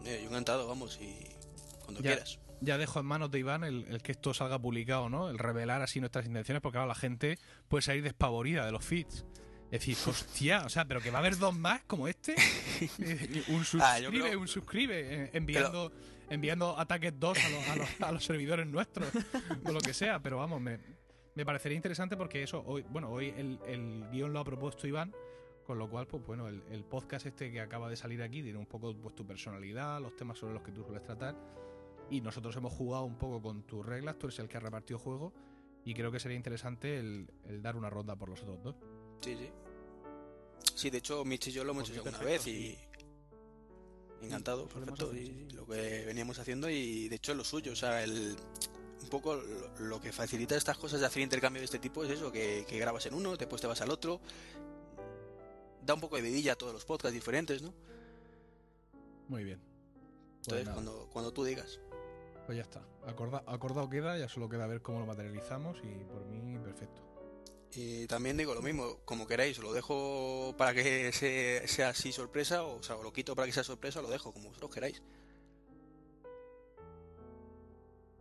Eh, 0.05 0.21
yo 0.23 0.29
encantado, 0.29 0.69
vamos, 0.69 1.01
y 1.01 1.19
cuando 1.83 2.01
Ya. 2.01 2.11
quieras. 2.12 2.39
Ya 2.61 2.79
dejo 2.79 3.01
en 3.01 3.07
manos 3.07 3.31
de 3.31 3.39
Iván 3.41 3.65
el, 3.65 3.85
el 3.89 4.03
que 4.03 4.13
esto 4.13 4.33
salga 4.33 4.59
publicado, 4.59 5.09
¿no? 5.09 5.29
El 5.29 5.39
revelar 5.39 5.83
así 5.83 6.01
nuestras 6.01 6.25
intenciones, 6.27 6.61
porque 6.63 6.79
ahora 6.79 6.89
la 6.89 6.95
gente 6.95 7.39
puede 7.69 7.83
salir 7.83 8.03
despavorida 8.03 8.65
de 8.65 8.73
los 8.73 8.85
feeds. 8.85 9.25
Es 9.71 9.81
decir, 9.87 9.97
hostia, 10.09 10.63
o 10.65 10.69
sea, 10.69 10.85
pero 10.87 11.01
que 11.01 11.11
va 11.11 11.19
a 11.19 11.21
haber 11.21 11.37
dos 11.37 11.55
más 11.57 11.83
como 11.85 12.09
este. 12.09 12.35
un 13.49 13.61
Ah, 13.81 13.99
suscribe, 13.99 14.11
creo- 14.29 14.41
un 14.41 14.49
suscribe, 14.49 15.25
eh, 15.25 15.31
enviando, 15.33 15.93
enviando 16.31 16.79
ataques 16.79 17.13
2 17.19 17.39
a 17.39 17.49
los, 17.51 17.69
a, 17.69 17.77
los, 17.77 17.89
a 18.01 18.13
los 18.13 18.25
servidores 18.25 18.67
nuestros, 18.67 19.09
o 19.65 19.73
lo 19.73 19.81
que 19.81 19.93
sea. 19.93 20.21
Pero 20.21 20.39
vamos, 20.39 20.61
me, 20.61 20.79
me 21.35 21.45
parecería 21.45 21.77
interesante 21.77 22.17
porque 22.17 22.43
eso, 22.43 22.63
hoy, 22.67 22.83
bueno, 22.89 23.11
hoy 23.11 23.35
el, 23.37 23.59
el 23.67 24.05
guion 24.13 24.33
lo 24.33 24.39
ha 24.41 24.45
propuesto 24.45 24.87
Iván, 24.87 25.13
con 25.67 25.79
lo 25.79 25.89
cual, 25.91 26.07
pues 26.07 26.25
bueno, 26.25 26.47
el, 26.49 26.63
el 26.71 26.85
podcast 26.85 27.27
este 27.27 27.51
que 27.51 27.61
acaba 27.61 27.89
de 27.91 27.97
salir 27.97 28.23
aquí 28.23 28.43
tiene 28.43 28.59
un 28.59 28.67
poco 28.67 28.95
pues, 28.97 29.15
tu 29.15 29.27
personalidad, 29.27 30.01
los 30.01 30.15
temas 30.17 30.39
sobre 30.39 30.55
los 30.55 30.63
que 30.63 30.73
tú 30.73 30.83
sueles 30.85 31.03
tratar. 31.03 31.35
Y 32.11 32.21
nosotros 32.21 32.55
hemos 32.57 32.73
jugado 32.73 33.05
un 33.05 33.17
poco 33.17 33.41
con 33.43 33.63
tus 33.63 33.85
reglas, 33.85 34.19
tú 34.19 34.27
eres 34.27 34.39
el 34.39 34.49
que 34.49 34.57
ha 34.57 34.61
repartido 34.61 34.99
juego. 34.99 35.33
Y 35.85 35.95
creo 35.95 36.11
que 36.11 36.19
sería 36.21 36.37
interesante 36.37 36.99
el, 36.99 37.31
el 37.45 37.63
dar 37.63 37.77
una 37.77 37.91
ronda 37.91 38.17
por 38.17 38.29
los 38.29 38.41
otros 38.43 38.63
dos. 38.63 38.77
Sí, 39.21 39.37
sí. 39.37 39.51
Sí, 40.75 40.91
de 40.91 40.99
hecho, 40.99 41.25
Mitch 41.25 41.49
y 41.49 41.53
yo 41.53 41.65
lo 41.65 41.73
hemos 41.73 41.85
Pues 41.89 41.93
hecho 41.99 42.05
perfecto, 42.05 42.27
vez 42.27 42.47
y. 42.47 42.79
Encantado, 44.23 44.67
Sí, 44.67 44.75
perfecto. 44.75 45.11
hacer, 45.11 45.27
sí, 45.27 45.49
lo 45.55 45.67
que 45.67 46.05
veníamos 46.07 46.39
haciendo 46.39 46.71
y 46.71 47.09
de 47.09 47.17
hecho 47.17 47.33
es 47.33 47.39
lo 47.39 47.45
suyo. 47.45 47.73
O 47.73 47.77
sea, 47.77 48.03
el. 48.03 48.37
Un 49.03 49.09
poco 49.11 49.37
lo, 49.81 50.01
que 50.01 50.13
facilita 50.13 50.57
estas 50.57 50.79
cosas 50.79 51.01
de 51.01 51.07
hacer 51.07 51.23
intercambio 51.23 51.61
de 51.61 51.67
este 51.67 51.79
tipo 51.79 52.03
es 52.05 52.11
eso, 52.11 52.33
que, 52.33 52.65
que 52.67 52.79
grabas 52.79 53.05
en 53.05 53.13
uno, 53.13 53.37
después 53.37 53.61
te 53.61 53.67
vas 53.67 53.83
al 53.83 53.91
otro. 53.91 54.21
Da 55.85 55.93
un 55.93 56.01
poco 56.01 56.17
de 56.17 56.23
vidilla 56.23 56.53
a 56.53 56.57
todos 56.57 56.73
los 56.73 56.87
podcasts 56.87 57.13
diferentes, 57.13 57.61
¿no? 57.61 57.75
Muy 59.29 59.45
bien. 59.45 59.61
Pues, 60.47 60.61
Entonces, 60.61 60.69
cuando, 60.73 61.09
cuando 61.13 61.33
tú 61.33 61.45
digas. 61.45 61.81
Pues 62.47 62.57
ya 62.57 62.62
está. 62.62 62.83
Acorda- 63.07 63.43
acordado 63.47 63.89
queda, 63.89 64.19
ya 64.19 64.29
solo 64.29 64.49
queda 64.49 64.66
ver 64.66 64.83
cómo 64.83 65.01
lo 65.01 65.07
materializamos 65.07 65.79
y 65.83 66.05
por 66.05 66.25
mí, 66.27 66.59
perfecto. 66.59 67.03
Y 67.73 68.07
también 68.07 68.37
digo 68.37 68.55
lo 68.55 68.62
mismo, 68.62 69.01
como 69.05 69.27
queráis, 69.27 69.59
os 69.59 69.65
lo 69.65 69.73
dejo 69.73 70.55
para 70.57 70.73
que 70.75 71.11
se- 71.12 71.66
sea 71.66 71.89
así 71.89 72.12
sorpresa, 72.12 72.62
o, 72.62 72.77
o 72.77 72.83
sea, 72.83 72.97
lo 72.97 73.12
quito 73.12 73.35
para 73.35 73.47
que 73.47 73.53
sea 73.53 73.65
sorpresa, 73.65 73.99
o 73.99 74.03
lo 74.03 74.11
dejo 74.11 74.33
como 74.33 74.49
vosotros 74.49 74.73
queráis. 74.73 75.03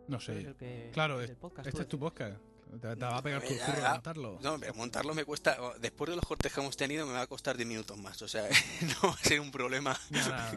No 0.08 0.20
sé. 0.20 0.54
que- 0.58 0.90
Claro, 0.94 1.22
es- 1.22 1.32
podcast, 1.32 1.68
Este 1.68 1.82
es 1.84 1.88
tu 1.88 2.00
podcast. 2.00 2.38
Te, 2.82 2.96
te 2.96 3.06
va 3.06 3.18
a 3.18 3.22
pegar 3.22 3.42
tu 3.42 3.48
curro 3.58 3.78
ya. 3.82 3.92
montarlo. 3.94 4.40
No, 4.42 4.60
pero 4.60 4.74
montarlo 4.74 5.14
me 5.14 5.26
cuesta. 5.26 5.58
Después 5.80 6.10
de 6.10 6.16
los 6.16 6.26
cortes 6.26 6.52
que 6.52 6.60
hemos 6.60 6.76
tenido, 6.78 7.06
me 7.06 7.14
va 7.14 7.22
a 7.22 7.28
costar 7.28 7.56
10 7.56 7.68
minutos 7.68 7.98
más. 7.98 8.22
O 8.22 8.28
sea, 8.28 8.48
no 8.82 9.10
va 9.10 9.14
a 9.14 9.18
ser 9.18 9.40
un 9.40 9.52
problema. 9.52 9.98
Nada, 10.10 10.54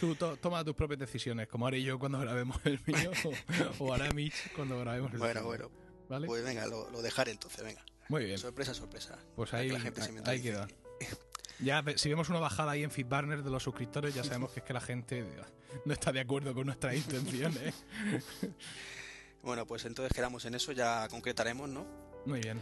Tú 0.00 0.14
to- 0.14 0.36
toma 0.36 0.62
tus 0.64 0.74
propias 0.74 1.00
decisiones, 1.00 1.48
como 1.48 1.66
haré 1.66 1.82
yo 1.82 1.98
cuando 1.98 2.18
grabemos 2.18 2.58
el 2.64 2.78
mío, 2.86 3.10
o, 3.78 3.84
o 3.84 3.94
hará 3.94 4.10
Mitch 4.12 4.52
cuando 4.54 4.78
grabemos 4.78 5.10
el 5.12 5.18
Bueno, 5.18 5.40
suyo. 5.40 5.46
bueno. 5.48 5.70
¿Vale? 6.08 6.26
Pues 6.26 6.44
venga, 6.44 6.66
lo, 6.66 6.90
lo 6.90 7.00
dejaré 7.02 7.30
entonces, 7.32 7.64
venga. 7.64 7.82
Muy 8.08 8.24
bien. 8.26 8.38
Sorpresa, 8.38 8.74
sorpresa. 8.74 9.18
Pues 9.34 9.52
ahí, 9.54 9.70
la 9.70 9.80
gente 9.80 10.02
se 10.02 10.12
ahí 10.24 10.40
queda. 10.42 10.68
Ya, 11.58 11.82
si 11.96 12.10
vemos 12.10 12.28
una 12.28 12.38
bajada 12.38 12.72
ahí 12.72 12.82
en 12.84 12.90
Feedburner 12.90 13.42
de 13.42 13.50
los 13.50 13.62
suscriptores, 13.62 14.14
ya 14.14 14.22
sabemos 14.22 14.50
que 14.52 14.60
es 14.60 14.66
que 14.66 14.74
la 14.74 14.80
gente 14.82 15.26
no 15.86 15.92
está 15.94 16.12
de 16.12 16.20
acuerdo 16.20 16.52
con 16.54 16.66
nuestras 16.66 16.94
intenciones. 16.94 17.74
Bueno, 19.46 19.64
pues 19.64 19.84
entonces 19.84 20.12
quedamos 20.12 20.44
en 20.44 20.56
eso, 20.56 20.72
ya 20.72 21.08
concretaremos, 21.08 21.68
¿no? 21.68 21.86
Muy 22.26 22.40
bien, 22.40 22.60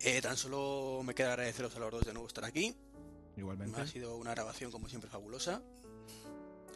Eh, 0.00 0.20
tan 0.22 0.36
solo 0.38 1.02
me 1.04 1.14
queda 1.14 1.28
agradeceros 1.34 1.76
a 1.76 1.78
los 1.80 1.90
dos 1.92 2.04
de 2.06 2.14
nuevo 2.14 2.26
estar 2.26 2.44
aquí. 2.46 2.74
igualmente. 3.36 3.78
Ha 3.80 3.86
sido 3.86 4.16
una 4.16 4.30
grabación, 4.32 4.70
como 4.72 4.88
siempre, 4.88 5.10
fabulosa. 5.10 5.62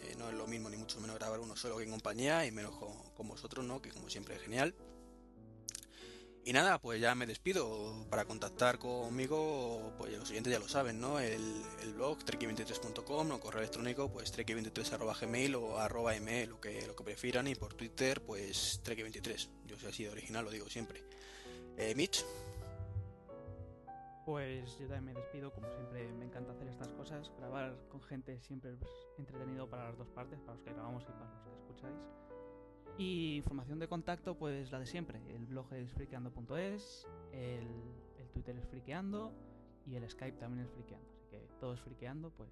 Eh, 0.03 0.15
no 0.19 0.29
es 0.29 0.35
lo 0.35 0.47
mismo, 0.47 0.69
ni 0.69 0.77
mucho 0.77 1.01
menos 1.01 1.17
grabar 1.17 1.41
uno 1.41 1.57
solo 1.57 1.79
que 1.79 1.85
en 1.85 1.91
compañía, 1.91 2.45
y 2.47 2.53
menos 2.53 2.77
con, 2.77 2.93
con 3.15 3.27
vosotros, 3.27 3.65
¿no? 3.65 3.81
Que 3.81 3.91
como 3.91 4.09
siempre 4.11 4.37
es 4.37 4.43
genial. 4.43 4.75
Y 6.47 6.53
nada, 6.53 6.79
pues 6.79 7.01
ya 7.01 7.13
me 7.17 7.27
despido. 7.27 8.07
Para 8.09 8.25
contactar 8.25 8.79
conmigo, 8.79 9.93
pues 9.99 10.17
los 10.17 10.31
oyentes 10.31 10.53
ya 10.53 10.61
lo 10.61 10.69
saben, 10.69 11.01
¿no? 11.01 11.19
El, 11.19 11.43
blog 11.97 12.19
treki23.com 12.19 13.33
o 13.33 13.41
correo 13.41 13.63
electrónico, 13.63 14.09
pues 14.09 14.33
treki23.gmail 14.33 15.57
o 15.57 15.79
arroba 15.79 16.15
m, 16.15 16.47
lo 16.47 16.61
que, 16.61 16.87
lo 16.87 16.95
que 16.95 17.03
prefieran. 17.03 17.49
Y 17.49 17.57
por 17.57 17.75
Twitter, 17.75 18.23
pues 18.23 18.81
treki23. 18.85 19.49
Yo 19.67 19.77
soy 19.77 19.89
así 19.89 20.05
de 20.05 20.11
original, 20.11 20.45
lo 20.45 20.53
digo 20.53 20.69
siempre. 20.69 21.03
Eh, 21.79 21.97
Mitch, 21.97 22.25
Pues 24.25 24.79
yo 24.79 24.87
también 24.87 25.05
me 25.05 25.15
despido, 25.15 25.51
como 25.53 25.69
siempre 25.73 26.13
me 26.13 26.27
encanta 26.27 26.53
hacer 26.53 26.69
estas 26.69 26.93
cosas, 26.93 27.29
grabar 27.39 27.77
con 27.89 28.01
gente 28.05 28.39
siempre 28.43 28.71
es 28.71 28.79
entretenido 29.19 29.69
para 29.69 29.89
las 29.89 29.99
dos 29.99 30.09
partes, 30.11 30.39
para 30.43 30.55
los 30.55 30.63
que 30.63 30.73
grabamos 30.73 31.03
y 31.03 31.07
para 31.07 31.29
los 31.29 31.41
que 31.41 31.51
escucháis. 31.59 32.26
Y 32.99 33.37
información 33.37 33.79
de 33.79 33.89
contacto, 33.89 34.39
pues 34.39 34.71
la 34.71 34.79
de 34.79 34.87
siempre, 34.87 35.21
el 35.35 35.47
blog 35.47 35.73
es 35.75 35.93
friqueando.es, 35.93 37.07
el, 37.33 37.67
el 38.19 38.29
Twitter 38.33 38.57
es 38.57 38.67
friqueando 38.67 39.35
y 39.87 39.97
el 39.97 40.09
Skype 40.09 40.39
también 40.39 40.67
es 40.67 40.73
friqueando, 40.73 41.07
así 41.13 41.27
que 41.29 41.47
todo 41.61 41.75
es 41.75 41.81
friqueando, 41.81 42.31
pues 42.31 42.49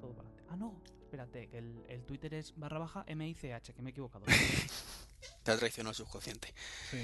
todo 0.00 0.12
para 0.14 0.28
adelante. 0.28 0.44
Ah, 0.50 0.56
no, 0.56 0.82
espérate, 1.02 1.48
que 1.48 1.58
el, 1.58 1.84
el 1.88 2.04
Twitter 2.04 2.34
es 2.34 2.52
barra 2.56 2.78
baja 2.78 3.04
MICH, 3.06 3.72
que 3.72 3.82
me 3.82 3.90
he 3.90 3.92
equivocado. 3.92 4.24
te 5.44 5.52
ha 5.52 5.56
traicionado 5.56 5.90
el 5.90 5.96
subconsciente. 5.96 6.52
Sí. 6.90 6.98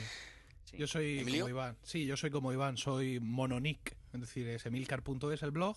Sí. 0.65 0.77
Yo 0.79 0.89
soy 0.89 1.21
¿Emilio? 1.21 1.45
como 1.45 1.51
Iván. 1.51 1.77
Sí, 1.85 2.07
yo 2.07 2.17
soy 2.17 2.31
como 2.31 2.53
Iván, 2.53 2.77
soy 2.77 3.21
mononick, 3.21 3.97
es 4.13 4.21
decir, 4.21 4.49
es 4.49 4.67
emilcar.es 4.67 5.43
el 5.45 5.53
blog, 5.53 5.77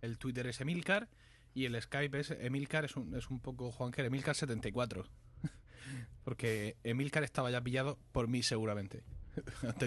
el 0.00 0.18
Twitter 0.18 0.48
es 0.48 0.60
emilcar 0.60 1.08
y 1.54 1.66
el 1.66 1.80
Skype 1.80 2.18
es 2.18 2.32
emilcar, 2.32 2.84
es 2.84 2.96
un, 2.96 3.14
es 3.14 3.30
un 3.30 3.38
poco 3.38 3.70
Juanquer, 3.70 4.10
emilcar74. 4.10 5.06
Porque 6.24 6.76
Emilcar 6.84 7.22
estaba 7.24 7.50
ya 7.50 7.60
pillado 7.60 7.98
por 8.12 8.28
mí 8.28 8.42
seguramente. 8.42 9.02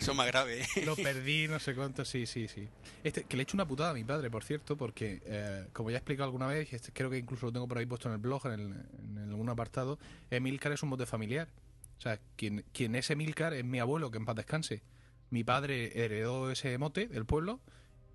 Es 0.00 0.14
más 0.14 0.26
grave. 0.28 0.62
¿eh? 0.62 0.66
lo 0.84 0.94
perdí, 0.96 1.48
no 1.48 1.58
sé 1.58 1.74
cuánto, 1.74 2.04
sí, 2.04 2.26
sí, 2.26 2.46
sí. 2.48 2.68
Este, 3.02 3.24
que 3.24 3.36
le 3.36 3.42
he 3.42 3.44
hecho 3.44 3.56
una 3.56 3.66
putada 3.66 3.90
a 3.90 3.94
mi 3.94 4.04
padre, 4.04 4.30
por 4.30 4.44
cierto, 4.44 4.76
porque, 4.76 5.20
eh, 5.24 5.66
como 5.72 5.90
ya 5.90 5.96
he 5.96 5.98
explicado 5.98 6.26
alguna 6.26 6.46
vez, 6.46 6.72
este, 6.72 6.92
creo 6.92 7.10
que 7.10 7.18
incluso 7.18 7.46
lo 7.46 7.52
tengo 7.52 7.66
por 7.68 7.78
ahí 7.78 7.86
puesto 7.86 8.08
en 8.08 8.14
el 8.14 8.20
blog, 8.20 8.46
en, 8.46 8.52
el- 8.52 8.84
en 9.10 9.18
algún 9.30 9.48
apartado, 9.48 9.98
Emilcar 10.30 10.72
es 10.72 10.82
un 10.82 10.90
mote 10.90 11.06
familiar. 11.06 11.48
O 11.98 12.00
sea, 12.00 12.18
quien, 12.36 12.64
quien 12.72 12.94
es 12.94 13.10
Emilcar 13.10 13.52
es 13.54 13.64
mi 13.64 13.78
abuelo, 13.80 14.10
que 14.10 14.18
en 14.18 14.24
paz 14.24 14.36
descanse. 14.36 14.82
Mi 15.30 15.44
padre 15.44 16.04
heredó 16.04 16.50
ese 16.50 16.76
mote 16.78 17.08
del 17.08 17.24
pueblo 17.26 17.60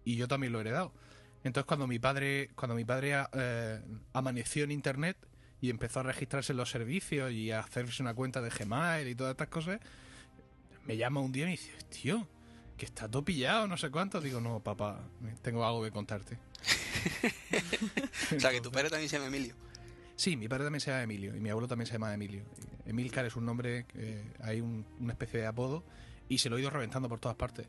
y 0.05 0.15
yo 0.15 0.27
también 0.27 0.53
lo 0.53 0.59
he 0.59 0.61
heredado. 0.61 0.93
Entonces, 1.43 1.65
cuando 1.67 1.87
mi 1.87 1.99
padre, 1.99 2.49
cuando 2.55 2.75
mi 2.75 2.83
padre 2.85 3.13
eh, 3.33 3.81
amaneció 4.13 4.63
en 4.63 4.71
internet 4.71 5.17
y 5.61 5.69
empezó 5.69 5.99
a 6.01 6.03
registrarse 6.03 6.53
en 6.53 6.57
los 6.57 6.69
servicios 6.69 7.31
y 7.31 7.51
a 7.51 7.59
hacerse 7.59 8.01
una 8.03 8.13
cuenta 8.13 8.41
de 8.41 8.49
Gmail 8.49 9.07
y 9.07 9.15
todas 9.15 9.31
estas 9.31 9.47
cosas, 9.47 9.79
me 10.85 10.97
llama 10.97 11.19
un 11.21 11.31
día 11.31 11.43
y 11.43 11.45
me 11.47 11.51
dice, 11.51 11.71
tío, 11.89 12.27
que 12.77 12.85
está 12.85 13.09
todo 13.09 13.25
pillado, 13.25 13.67
no 13.67 13.75
sé 13.77 13.89
cuánto. 13.89 14.21
Digo, 14.21 14.39
no, 14.39 14.59
papá, 14.61 15.01
tengo 15.41 15.65
algo 15.65 15.83
que 15.83 15.91
contarte. 15.91 16.37
O 18.35 18.39
sea, 18.39 18.51
que 18.51 18.61
tu 18.61 18.71
padre 18.71 18.89
también 18.89 19.09
se 19.09 19.15
llama 19.17 19.27
Emilio. 19.27 19.55
Sí, 20.15 20.35
mi 20.35 20.47
padre 20.47 20.63
también 20.65 20.81
se 20.81 20.91
llama 20.91 21.03
Emilio 21.03 21.35
y 21.35 21.39
mi 21.39 21.49
abuelo 21.49 21.67
también 21.67 21.85
se 21.87 21.93
llama 21.93 22.13
Emilio. 22.13 22.43
Emilcar 22.85 23.25
es 23.25 23.35
un 23.35 23.45
nombre, 23.45 23.85
hay 24.41 24.61
un- 24.61 24.85
una 24.99 25.13
especie 25.13 25.39
de 25.39 25.45
apodo 25.47 25.83
y 26.29 26.39
se 26.39 26.49
lo 26.49 26.57
he 26.57 26.61
ido 26.61 26.69
reventando 26.69 27.07
por 27.07 27.19
todas 27.19 27.37
partes. 27.37 27.67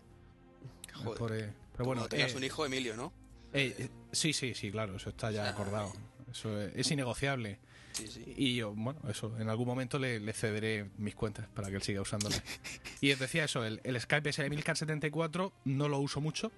Joder. 0.94 1.18
Por, 1.18 1.32
eh, 1.36 1.52
pero 1.72 1.84
Bueno, 1.84 2.08
tengas 2.08 2.32
eh, 2.32 2.36
un 2.36 2.44
hijo, 2.44 2.64
Emilio, 2.64 2.96
¿no? 2.96 3.12
eh, 3.52 3.88
sí, 4.12 4.32
sí, 4.32 4.54
sí, 4.54 4.70
claro, 4.70 4.96
eso 4.96 5.10
está 5.10 5.30
ya 5.30 5.48
acordado. 5.48 5.92
Eso 6.30 6.60
es, 6.60 6.72
es 6.74 6.90
innegociable. 6.90 7.58
Sí, 7.98 8.06
sí. 8.06 8.34
Y 8.36 8.56
yo, 8.56 8.72
bueno, 8.74 9.00
eso, 9.08 9.36
en 9.38 9.48
algún 9.48 9.66
momento 9.66 9.98
le, 9.98 10.20
le 10.20 10.32
cederé 10.32 10.88
mis 10.96 11.14
cuentas 11.14 11.48
para 11.48 11.68
que 11.68 11.76
él 11.76 11.82
siga 11.82 12.00
usándolas. 12.00 12.42
y 13.00 13.12
os 13.12 13.18
decía 13.18 13.44
eso, 13.44 13.64
el, 13.64 13.80
el 13.84 14.00
Skype 14.00 14.30
es 14.30 14.38
el 14.38 14.50
Emilcar74, 14.52 15.52
no 15.64 15.88
lo 15.88 15.98
uso 15.98 16.20
mucho, 16.20 16.52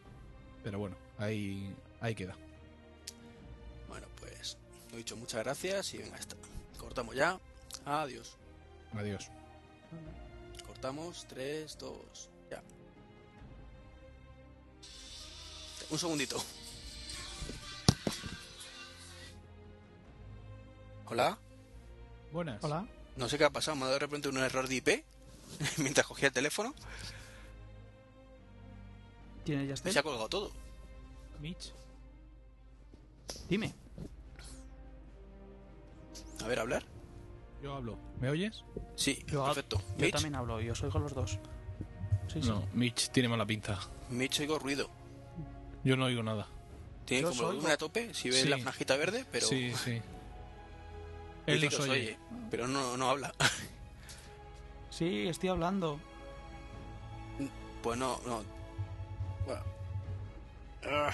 pero 0.63 0.79
bueno, 0.79 0.97
ahí, 1.19 1.75
ahí 2.01 2.15
queda. 2.15 2.37
Bueno, 3.89 4.07
pues 4.19 4.59
lo 4.91 4.99
dicho, 4.99 5.17
muchas 5.17 5.43
gracias 5.43 5.95
y 5.95 5.99
venga, 5.99 6.17
está. 6.17 6.37
Cortamos 6.79 7.15
ya. 7.15 7.39
Adiós. 7.85 8.37
Adiós. 8.95 9.31
Cortamos. 10.67 11.27
3, 11.29 11.79
2, 11.79 12.31
ya. 12.51 12.63
Un 15.91 15.99
segundito. 15.99 16.43
Hola. 21.11 21.39
Buenas. 22.33 22.63
Hola. 22.63 22.87
No 23.17 23.29
sé 23.29 23.37
qué 23.39 23.45
ha 23.45 23.51
pasado, 23.51 23.77
me 23.77 23.83
ha 23.83 23.87
dado 23.87 23.95
de 23.95 23.99
repente 24.07 24.29
un 24.29 24.39
error 24.39 24.69
de 24.69 24.77
IP 24.77 24.89
mientras 25.79 26.07
cogía 26.07 26.29
el 26.29 26.33
teléfono 26.35 26.73
¿Tienes 29.45 29.69
ya 29.69 29.75
este? 29.75 29.93
se 29.93 29.99
ha 29.99 30.03
colgado 30.03 30.29
todo. 30.29 30.53
Mitch. 31.41 31.73
Dime. 33.49 33.75
A 36.43 36.47
ver, 36.47 36.59
hablar. 36.61 36.85
Yo 37.63 37.75
hablo. 37.75 37.99
¿Me 38.21 38.29
oyes? 38.31 38.65
Sí, 38.97 39.25
Yo, 39.27 39.45
perfecto. 39.47 39.79
yo 39.97 40.05
Mitch, 40.07 40.13
también 40.13 40.35
hablo, 40.35 40.61
yo 40.61 40.73
os 40.73 40.83
oigo 40.83 40.99
los 40.99 41.15
dos. 41.15 41.39
Sí, 42.33 42.43
sí. 42.43 42.49
No, 42.49 42.65
Mitch 42.75 43.11
tiene 43.11 43.29
mala 43.29 43.45
pinta. 43.47 43.79
Mitch, 44.11 44.41
oigo 44.41 44.59
ruido. 44.59 44.89
Yo 45.85 45.97
no 45.97 46.05
oigo 46.05 46.23
nada. 46.23 46.47
Tiene 47.07 47.23
como 47.25 47.33
os 47.35 47.41
volumen 47.41 47.65
oigo. 47.65 47.75
a 47.75 47.79
tope, 47.79 48.15
si 48.15 48.29
ves 48.31 48.43
Sí. 48.43 48.49
la 48.49 48.59
franjita 48.59 48.97
verde, 48.97 49.25
pero 49.33 49.47
Sí, 49.47 49.73
sí. 49.85 50.01
Él 51.47 51.65
nos 51.65 51.81
oye. 51.81 51.91
oye, 51.91 52.19
pero 52.51 52.67
no, 52.69 52.97
no 52.97 53.11
habla. 53.11 53.35
Sí, 54.91 55.29
estoy 55.29 55.49
hablando. 55.49 55.99
Pues 57.83 57.99
no, 57.99 58.21
no. 58.27 58.43
Bueno. 59.47 59.63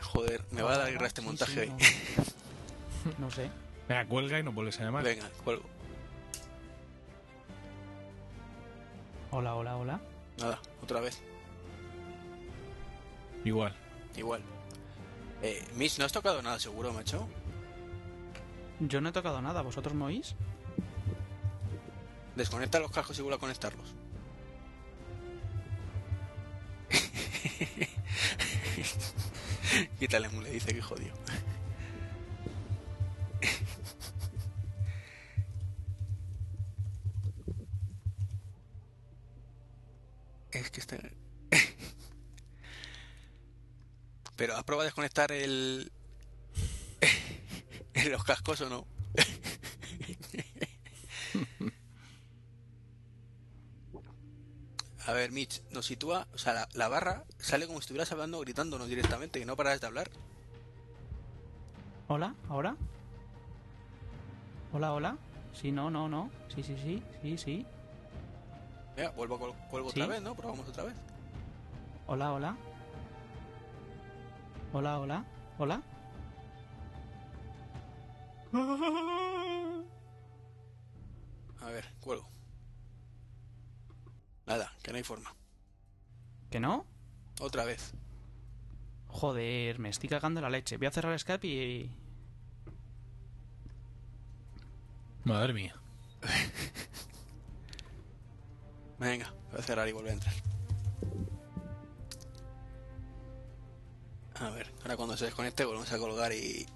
Joder, 0.00 0.44
me 0.52 0.62
va 0.62 0.74
a 0.74 0.78
dar 0.78 0.92
guerra 0.92 1.06
este 1.08 1.22
montaje 1.22 1.52
sí, 1.52 1.58
hoy. 1.60 1.68
No, 3.04 3.12
no 3.26 3.30
sé. 3.30 3.50
Venga, 3.88 4.06
cuelga 4.06 4.38
y 4.38 4.44
no 4.44 4.52
vuelves 4.52 4.78
a 4.78 4.84
llamar. 4.84 5.02
Venga, 5.02 5.28
cuelgo. 5.42 5.64
Hola, 9.32 9.54
hola, 9.54 9.76
hola. 9.76 10.00
Nada, 10.38 10.60
otra 10.82 11.00
vez. 11.00 11.20
Igual. 13.44 13.74
Igual. 14.16 14.42
Eh, 15.42 15.64
Mitch, 15.76 15.98
¿no 15.98 16.04
has 16.04 16.12
tocado 16.12 16.42
nada 16.42 16.58
seguro, 16.58 16.92
macho? 16.92 17.26
Yo 18.80 19.00
no 19.00 19.08
he 19.08 19.12
tocado 19.12 19.40
nada, 19.40 19.62
¿vosotros 19.62 19.94
me 19.94 20.04
oís? 20.04 20.34
Desconecta 22.36 22.78
los 22.78 22.90
cascos 22.90 23.18
y 23.18 23.22
vuelve 23.22 23.36
a 23.36 23.40
conectarlos. 23.40 23.94
Quítale, 29.98 30.28
le 30.42 30.50
dice 30.50 30.74
que 30.74 30.82
jodió. 30.82 31.12
Pero 44.60 44.62
¿has 44.62 44.64
probado 44.64 44.82
a 44.82 44.84
desconectar 44.84 45.32
el... 45.32 45.90
los 48.10 48.24
cascos 48.24 48.60
o 48.60 48.68
no? 48.68 48.86
A 55.06 55.12
ver, 55.12 55.32
Mitch, 55.32 55.62
nos 55.70 55.86
sitúa, 55.86 56.26
o 56.34 56.38
sea, 56.38 56.52
la, 56.52 56.68
la 56.74 56.88
barra 56.88 57.24
sale 57.38 57.66
como 57.66 57.78
si 57.78 57.84
estuvieras 57.84 58.12
hablando, 58.12 58.38
gritándonos 58.40 58.86
directamente, 58.88 59.38
que 59.40 59.46
no 59.46 59.56
paras 59.56 59.80
de 59.80 59.86
hablar. 59.86 60.10
Hola, 62.08 62.34
¿ahora? 62.48 62.76
Hola, 64.72 64.92
hola. 64.92 65.16
Sí, 65.54 65.72
no, 65.72 65.90
no, 65.90 66.08
no. 66.08 66.30
Sí, 66.54 66.62
sí, 66.62 66.76
sí, 66.82 67.02
sí, 67.22 67.38
sí. 67.38 67.66
Venga, 68.94 69.10
vuelvo, 69.12 69.38
col- 69.38 69.54
cuelgo 69.70 69.90
¿Sí? 69.90 70.00
otra 70.00 70.12
vez, 70.14 70.22
¿no? 70.22 70.34
Probamos 70.34 70.68
otra 70.68 70.84
vez. 70.84 70.94
Hola, 72.06 72.32
hola. 72.32 72.56
Hola, 74.72 75.00
hola. 75.00 75.24
Hola. 75.58 75.82
A 81.60 81.70
ver, 81.70 81.84
cuelgo. 82.00 82.28
Nada, 84.46 84.72
que 84.82 84.92
no 84.92 84.98
hay 84.98 85.02
forma. 85.02 85.34
¿Que 86.50 86.60
no? 86.60 86.86
Otra 87.40 87.64
vez. 87.64 87.94
Joder, 89.08 89.80
me 89.80 89.88
estoy 89.88 90.08
cagando 90.08 90.40
la 90.40 90.50
leche. 90.50 90.76
Voy 90.76 90.86
a 90.86 90.92
cerrar 90.92 91.18
Skype 91.18 91.46
y... 91.46 91.90
Madre 95.24 95.52
mía. 95.52 95.74
Venga, 99.00 99.34
voy 99.50 99.58
a 99.58 99.62
cerrar 99.62 99.88
y 99.88 99.92
volver 99.92 100.10
a 100.10 100.14
entrar. 100.14 100.34
A 104.40 104.50
ver, 104.50 104.72
ahora 104.82 104.96
cuando 104.96 105.16
se 105.16 105.26
desconecte 105.26 105.64
volvemos 105.64 105.92
a 105.92 105.98
colgar 105.98 106.32
y... 106.32 106.66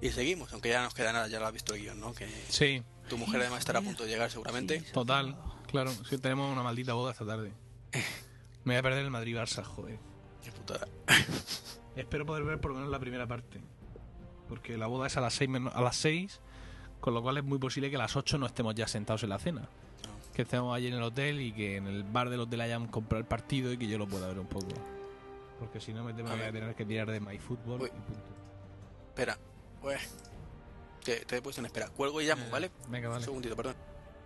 Y 0.00 0.10
seguimos, 0.10 0.52
aunque 0.52 0.68
ya 0.68 0.78
no 0.78 0.84
nos 0.84 0.94
queda 0.94 1.12
nada, 1.12 1.28
ya 1.28 1.40
lo 1.40 1.46
has 1.46 1.52
visto 1.52 1.74
el 1.74 1.80
guion, 1.80 1.98
¿no? 1.98 2.12
Que 2.12 2.28
Sí, 2.50 2.82
tu 3.08 3.16
mujer 3.16 3.40
además 3.40 3.60
estará 3.60 3.78
a 3.78 3.82
punto 3.82 4.04
de 4.04 4.10
llegar 4.10 4.30
seguramente. 4.30 4.80
Sí, 4.80 4.92
total. 4.92 5.36
Claro, 5.66 5.90
sí, 6.08 6.18
tenemos 6.18 6.52
una 6.52 6.62
maldita 6.62 6.92
boda 6.92 7.12
esta 7.12 7.24
tarde. 7.24 7.52
Me 8.64 8.74
voy 8.74 8.76
a 8.76 8.82
perder 8.82 9.04
el 9.04 9.10
Madrid-Barça, 9.10 9.64
joder. 9.64 9.98
Qué 10.42 10.52
putada. 10.52 10.86
Espero 11.96 12.26
poder 12.26 12.44
ver 12.44 12.60
por 12.60 12.72
lo 12.72 12.76
menos 12.76 12.90
la 12.90 12.98
primera 12.98 13.26
parte. 13.26 13.60
Porque 14.48 14.76
la 14.76 14.86
boda 14.86 15.06
es 15.06 15.16
a 15.16 15.22
las 15.22 15.34
6, 15.34 15.50
a 15.72 15.80
las 15.80 15.96
6 15.96 16.40
con 17.00 17.12
lo 17.12 17.22
cual 17.22 17.36
es 17.36 17.44
muy 17.44 17.58
posible 17.58 17.90
que 17.90 17.96
a 17.96 17.98
las 17.98 18.16
8 18.16 18.38
no 18.38 18.46
estemos 18.46 18.74
ya 18.74 18.88
sentados 18.88 19.22
en 19.24 19.28
la 19.28 19.38
cena. 19.38 19.68
Que 20.34 20.42
estemos 20.42 20.74
allí 20.74 20.86
en 20.86 20.94
el 20.94 21.02
hotel 21.02 21.40
y 21.40 21.52
que 21.52 21.76
en 21.76 21.86
el 21.86 22.02
bar 22.02 22.30
del 22.30 22.40
hotel 22.40 22.62
hayan 22.62 22.88
comprado 22.88 23.20
el 23.20 23.26
partido 23.26 23.72
y 23.72 23.76
que 23.76 23.86
yo 23.86 23.98
lo 23.98 24.06
pueda 24.06 24.26
ver 24.26 24.38
un 24.38 24.46
poco. 24.46 24.68
Porque 25.64 25.80
si 25.80 25.92
no 25.92 26.04
me 26.04 26.12
temo 26.12 26.28
A 26.28 26.32
que 26.32 26.38
voy 26.38 26.48
a 26.48 26.52
tener 26.52 26.74
que 26.74 26.84
tirar 26.84 27.10
de 27.10 27.20
MyFootball 27.20 27.82
Uy. 27.82 27.88
y 27.88 28.00
punto. 28.00 28.28
Espera, 29.08 29.38
pues... 29.80 30.14
Te, 31.04 31.24
te 31.24 31.36
he 31.36 31.42
puesto 31.42 31.60
en 31.60 31.66
espera. 31.66 31.88
Cuelgo 31.88 32.20
y 32.20 32.26
llamo, 32.26 32.44
Eh, 32.44 32.48
¿vale? 32.50 32.70
Venga, 32.88 33.08
Un 33.08 33.14
vale. 33.14 33.24
segundito, 33.24 33.54
perdón. 33.56 33.76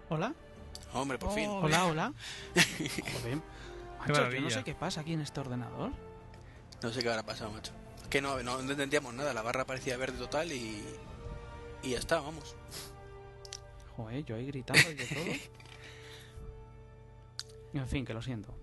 ¿Hola? 0.09 0.35
Hombre, 0.95 1.19
por 1.19 1.33
fin. 1.33 1.49
Hola, 1.51 1.87
hola. 1.87 2.13
Joder. 3.23 3.39
Macho, 4.01 4.31
yo 4.31 4.41
no 4.41 4.51
sé 4.51 4.63
qué 4.65 4.75
pasa 4.75 5.01
aquí 5.01 5.13
en 5.13 5.21
este 5.21 5.41
ordenador. 5.41 5.91
No 6.83 6.93
sé 6.93 7.03
qué 7.03 7.09
habrá 7.11 7.25
pasado, 7.25 7.51
macho. 7.51 7.73
Es 8.03 8.09
que 8.09 8.23
no, 8.23 8.41
no, 8.43 8.63
no 8.63 8.71
entendíamos 8.71 9.13
nada. 9.15 9.35
La 9.35 9.43
barra 9.43 9.65
parecía 9.67 9.97
verde 9.97 10.19
total 10.19 10.53
y... 10.53 10.85
Y 11.83 11.91
ya 11.91 11.99
está, 11.99 12.21
vamos. 12.21 12.57
Joder, 13.97 14.25
yo 14.25 14.37
ahí 14.37 14.47
gritando 14.47 14.91
y 14.91 14.95
de 14.95 15.07
todo. 15.07 15.25
En 17.75 17.87
fin, 17.87 18.05
que 18.07 18.15
lo 18.15 18.23
siento. 18.23 18.55